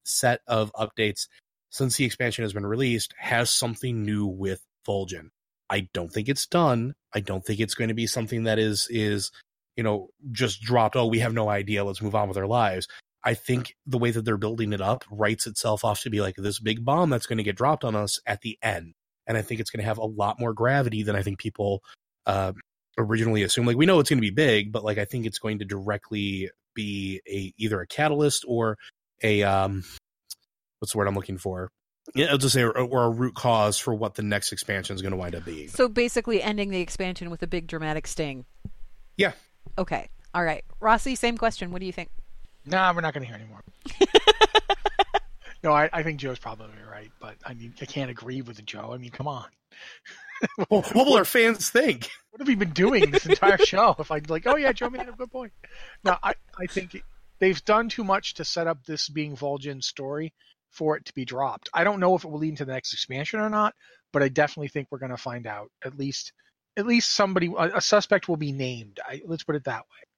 set 0.04 0.40
of 0.46 0.70
updates 0.74 1.26
since 1.70 1.96
the 1.96 2.04
expansion 2.04 2.44
has 2.44 2.52
been 2.52 2.66
released 2.66 3.14
has 3.16 3.50
something 3.50 4.04
new 4.04 4.26
with 4.26 4.60
Vol'jin. 4.86 5.30
I 5.70 5.88
don't 5.94 6.12
think 6.12 6.28
it's 6.28 6.46
done. 6.46 6.94
I 7.14 7.20
don't 7.20 7.44
think 7.44 7.60
it's 7.60 7.74
going 7.74 7.88
to 7.88 7.94
be 7.94 8.06
something 8.06 8.44
that 8.44 8.58
is 8.58 8.86
is 8.90 9.30
you 9.74 9.82
know 9.82 10.10
just 10.32 10.60
dropped. 10.60 10.96
Oh, 10.96 11.06
we 11.06 11.20
have 11.20 11.32
no 11.32 11.48
idea. 11.48 11.82
Let's 11.82 12.02
move 12.02 12.14
on 12.14 12.28
with 12.28 12.36
our 12.36 12.46
lives. 12.46 12.86
I 13.24 13.32
think 13.32 13.74
the 13.86 13.96
way 13.96 14.10
that 14.10 14.26
they're 14.26 14.36
building 14.36 14.74
it 14.74 14.82
up 14.82 15.02
writes 15.10 15.46
itself 15.46 15.82
off 15.82 16.02
to 16.02 16.10
be 16.10 16.20
like 16.20 16.36
this 16.36 16.60
big 16.60 16.84
bomb 16.84 17.08
that's 17.08 17.26
going 17.26 17.38
to 17.38 17.42
get 17.42 17.56
dropped 17.56 17.84
on 17.84 17.96
us 17.96 18.20
at 18.26 18.42
the 18.42 18.58
end, 18.62 18.92
and 19.26 19.38
I 19.38 19.42
think 19.42 19.62
it's 19.62 19.70
going 19.70 19.82
to 19.82 19.88
have 19.88 19.96
a 19.96 20.04
lot 20.04 20.38
more 20.38 20.52
gravity 20.52 21.02
than 21.02 21.16
I 21.16 21.22
think 21.22 21.38
people 21.38 21.82
uh, 22.26 22.52
originally 22.98 23.42
assumed. 23.42 23.66
Like 23.66 23.76
we 23.76 23.86
know 23.86 24.00
it's 24.00 24.10
going 24.10 24.18
to 24.18 24.22
be 24.22 24.30
big, 24.30 24.72
but 24.72 24.84
like 24.84 24.98
I 24.98 25.04
think 25.04 25.26
it's 25.26 25.38
going 25.38 25.58
to 25.58 25.64
directly 25.64 26.50
be 26.74 27.20
a 27.28 27.52
either 27.56 27.80
a 27.80 27.86
catalyst 27.86 28.44
or 28.46 28.76
a 29.22 29.42
um 29.42 29.84
what's 30.78 30.92
the 30.92 30.98
word 30.98 31.08
I'm 31.08 31.14
looking 31.14 31.38
for? 31.38 31.70
Yeah, 32.14 32.26
I'll 32.26 32.38
just 32.38 32.52
say 32.54 32.62
or, 32.62 32.76
or 32.76 33.04
a 33.04 33.10
root 33.10 33.34
cause 33.34 33.78
for 33.78 33.94
what 33.94 34.14
the 34.14 34.22
next 34.22 34.52
expansion 34.52 34.94
is 34.94 35.02
going 35.02 35.12
to 35.12 35.16
wind 35.16 35.34
up 35.34 35.44
being. 35.44 35.68
So 35.68 35.88
basically, 35.88 36.42
ending 36.42 36.70
the 36.70 36.80
expansion 36.80 37.30
with 37.30 37.42
a 37.42 37.46
big 37.46 37.66
dramatic 37.66 38.06
sting. 38.06 38.44
Yeah. 39.16 39.32
Okay. 39.78 40.10
All 40.34 40.44
right. 40.44 40.64
Rossi, 40.80 41.14
same 41.14 41.38
question. 41.38 41.70
What 41.70 41.80
do 41.80 41.86
you 41.86 41.92
think? 41.92 42.10
Nah, 42.66 42.92
we're 42.92 43.00
not 43.00 43.14
going 43.14 43.22
to 43.22 43.26
hear 43.26 43.36
anymore. 43.36 43.62
no, 45.62 45.72
I, 45.72 45.88
I 45.92 46.02
think 46.02 46.18
Joe's 46.18 46.38
probably 46.38 46.68
right, 46.90 47.10
but 47.20 47.36
I 47.44 47.54
mean, 47.54 47.74
I 47.80 47.84
can't 47.84 48.10
agree 48.10 48.42
with 48.42 48.64
Joe. 48.66 48.90
I 48.92 48.98
mean, 48.98 49.10
come 49.10 49.28
on. 49.28 49.46
Well, 50.70 50.82
what 50.92 51.06
will 51.06 51.16
our 51.16 51.24
fans 51.36 51.70
think? 51.70 52.10
what 52.30 52.40
have 52.40 52.48
we 52.48 52.56
been 52.56 52.70
doing 52.70 53.10
this 53.12 53.26
entire 53.26 53.58
show? 53.64 53.94
If 53.98 54.10
I'd 54.10 54.28
like, 54.28 54.46
oh 54.46 54.56
yeah, 54.56 54.72
Joe 54.72 54.90
made 54.90 55.08
a 55.08 55.12
good 55.12 55.30
point. 55.30 55.52
No, 56.02 56.16
I, 56.22 56.34
I 56.58 56.66
think 56.66 57.00
they've 57.38 57.64
done 57.64 57.88
too 57.88 58.02
much 58.04 58.34
to 58.34 58.44
set 58.44 58.66
up 58.66 58.84
this 58.84 59.08
being 59.08 59.36
Vol'jin's 59.36 59.86
story 59.86 60.32
for 60.70 60.96
it 60.96 61.04
to 61.04 61.14
be 61.14 61.24
dropped. 61.24 61.70
I 61.72 61.84
don't 61.84 62.00
know 62.00 62.16
if 62.16 62.24
it 62.24 62.28
will 62.28 62.40
lead 62.40 62.48
into 62.50 62.64
the 62.64 62.72
next 62.72 62.92
expansion 62.92 63.38
or 63.38 63.48
not, 63.48 63.74
but 64.12 64.22
I 64.22 64.28
definitely 64.28 64.68
think 64.68 64.88
we're 64.90 64.98
going 64.98 65.10
to 65.12 65.16
find 65.16 65.46
out. 65.46 65.70
At 65.84 65.96
least, 65.96 66.32
at 66.76 66.86
least 66.86 67.12
somebody, 67.12 67.52
a, 67.56 67.76
a 67.76 67.80
suspect 67.80 68.28
will 68.28 68.36
be 68.36 68.50
named. 68.50 68.98
I, 69.06 69.22
let's 69.26 69.44
put 69.44 69.54
it 69.54 69.64
that 69.64 69.82
way. 69.82 70.08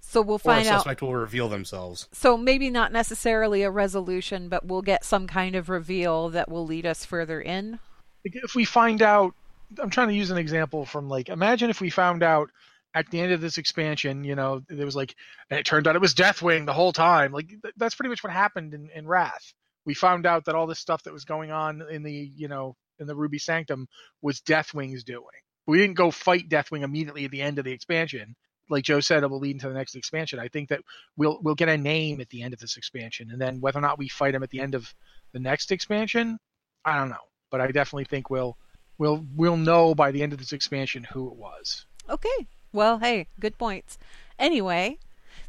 So 0.00 0.22
we'll 0.22 0.36
Or 0.36 0.36
a 0.36 0.38
find 0.38 0.66
out. 0.68 0.78
suspect 0.78 1.02
will 1.02 1.14
reveal 1.14 1.50
themselves. 1.50 2.08
So 2.12 2.38
maybe 2.38 2.70
not 2.70 2.92
necessarily 2.92 3.62
a 3.62 3.70
resolution, 3.70 4.48
but 4.48 4.64
we'll 4.64 4.80
get 4.80 5.04
some 5.04 5.26
kind 5.26 5.54
of 5.54 5.68
reveal 5.68 6.30
that 6.30 6.50
will 6.50 6.64
lead 6.64 6.86
us 6.86 7.04
further 7.04 7.42
in. 7.42 7.78
If 8.24 8.54
we 8.54 8.64
find 8.64 9.02
out 9.02 9.34
i'm 9.80 9.90
trying 9.90 10.08
to 10.08 10.14
use 10.14 10.30
an 10.30 10.38
example 10.38 10.84
from 10.84 11.08
like 11.08 11.28
imagine 11.28 11.70
if 11.70 11.80
we 11.80 11.90
found 11.90 12.22
out 12.22 12.50
at 12.94 13.10
the 13.10 13.20
end 13.20 13.32
of 13.32 13.40
this 13.40 13.58
expansion 13.58 14.24
you 14.24 14.34
know 14.34 14.60
there 14.68 14.86
was 14.86 14.96
like 14.96 15.14
and 15.50 15.60
it 15.60 15.66
turned 15.66 15.86
out 15.86 15.94
it 15.96 16.00
was 16.00 16.14
deathwing 16.14 16.66
the 16.66 16.72
whole 16.72 16.92
time 16.92 17.32
like 17.32 17.48
th- 17.48 17.74
that's 17.76 17.94
pretty 17.94 18.08
much 18.08 18.22
what 18.24 18.32
happened 18.32 18.74
in, 18.74 18.88
in 18.94 19.06
wrath. 19.06 19.52
We 19.84 19.94
found 19.94 20.26
out 20.26 20.44
that 20.44 20.54
all 20.54 20.66
this 20.66 20.78
stuff 20.80 21.02
that 21.04 21.12
was 21.12 21.24
going 21.24 21.50
on 21.50 21.82
in 21.90 22.02
the 22.02 22.30
you 22.34 22.48
know 22.48 22.76
in 22.98 23.06
the 23.06 23.14
ruby 23.14 23.38
sanctum 23.38 23.86
was 24.22 24.40
deathwing's 24.40 25.04
doing. 25.04 25.24
We 25.66 25.78
didn't 25.78 25.96
go 25.96 26.10
fight 26.10 26.48
deathwing 26.48 26.82
immediately 26.82 27.24
at 27.24 27.30
the 27.30 27.42
end 27.42 27.58
of 27.58 27.64
the 27.64 27.72
expansion. 27.72 28.34
Like 28.70 28.84
joe 28.84 29.00
said 29.00 29.22
it 29.22 29.30
will 29.30 29.38
lead 29.38 29.52
into 29.56 29.68
the 29.68 29.74
next 29.74 29.94
expansion. 29.94 30.38
I 30.38 30.48
think 30.48 30.70
that 30.70 30.80
we'll 31.16 31.38
we'll 31.42 31.54
get 31.54 31.68
a 31.68 31.76
name 31.76 32.20
at 32.20 32.30
the 32.30 32.42
end 32.42 32.54
of 32.54 32.60
this 32.60 32.76
expansion 32.76 33.30
and 33.30 33.40
then 33.40 33.60
whether 33.60 33.78
or 33.78 33.82
not 33.82 33.98
we 33.98 34.08
fight 34.08 34.34
him 34.34 34.42
at 34.42 34.50
the 34.50 34.60
end 34.60 34.74
of 34.74 34.92
the 35.32 35.40
next 35.40 35.70
expansion 35.70 36.38
i 36.84 36.96
don't 36.96 37.10
know. 37.10 37.16
But 37.50 37.60
i 37.60 37.66
definitely 37.70 38.04
think 38.04 38.30
we'll 38.30 38.56
we'll 38.98 39.24
we'll 39.34 39.56
know 39.56 39.94
by 39.94 40.10
the 40.10 40.22
end 40.22 40.32
of 40.32 40.38
this 40.38 40.52
expansion 40.52 41.04
who 41.12 41.28
it 41.28 41.36
was. 41.36 41.86
Okay. 42.08 42.46
Well, 42.72 42.98
hey, 42.98 43.28
good 43.40 43.56
points. 43.56 43.98
Anyway, 44.38 44.98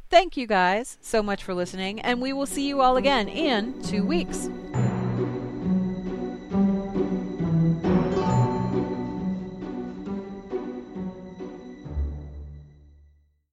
thank 0.10 0.38
you 0.38 0.48
guys 0.48 0.98
so 1.02 1.22
much 1.22 1.44
for 1.44 1.54
listening, 1.54 2.00
and 2.00 2.22
we 2.22 2.32
will 2.32 2.46
see 2.46 2.68
you 2.68 2.82
all 2.82 2.98
again 2.98 3.28
in 3.28 3.82
two 3.84 4.06
weeks. 4.06 4.50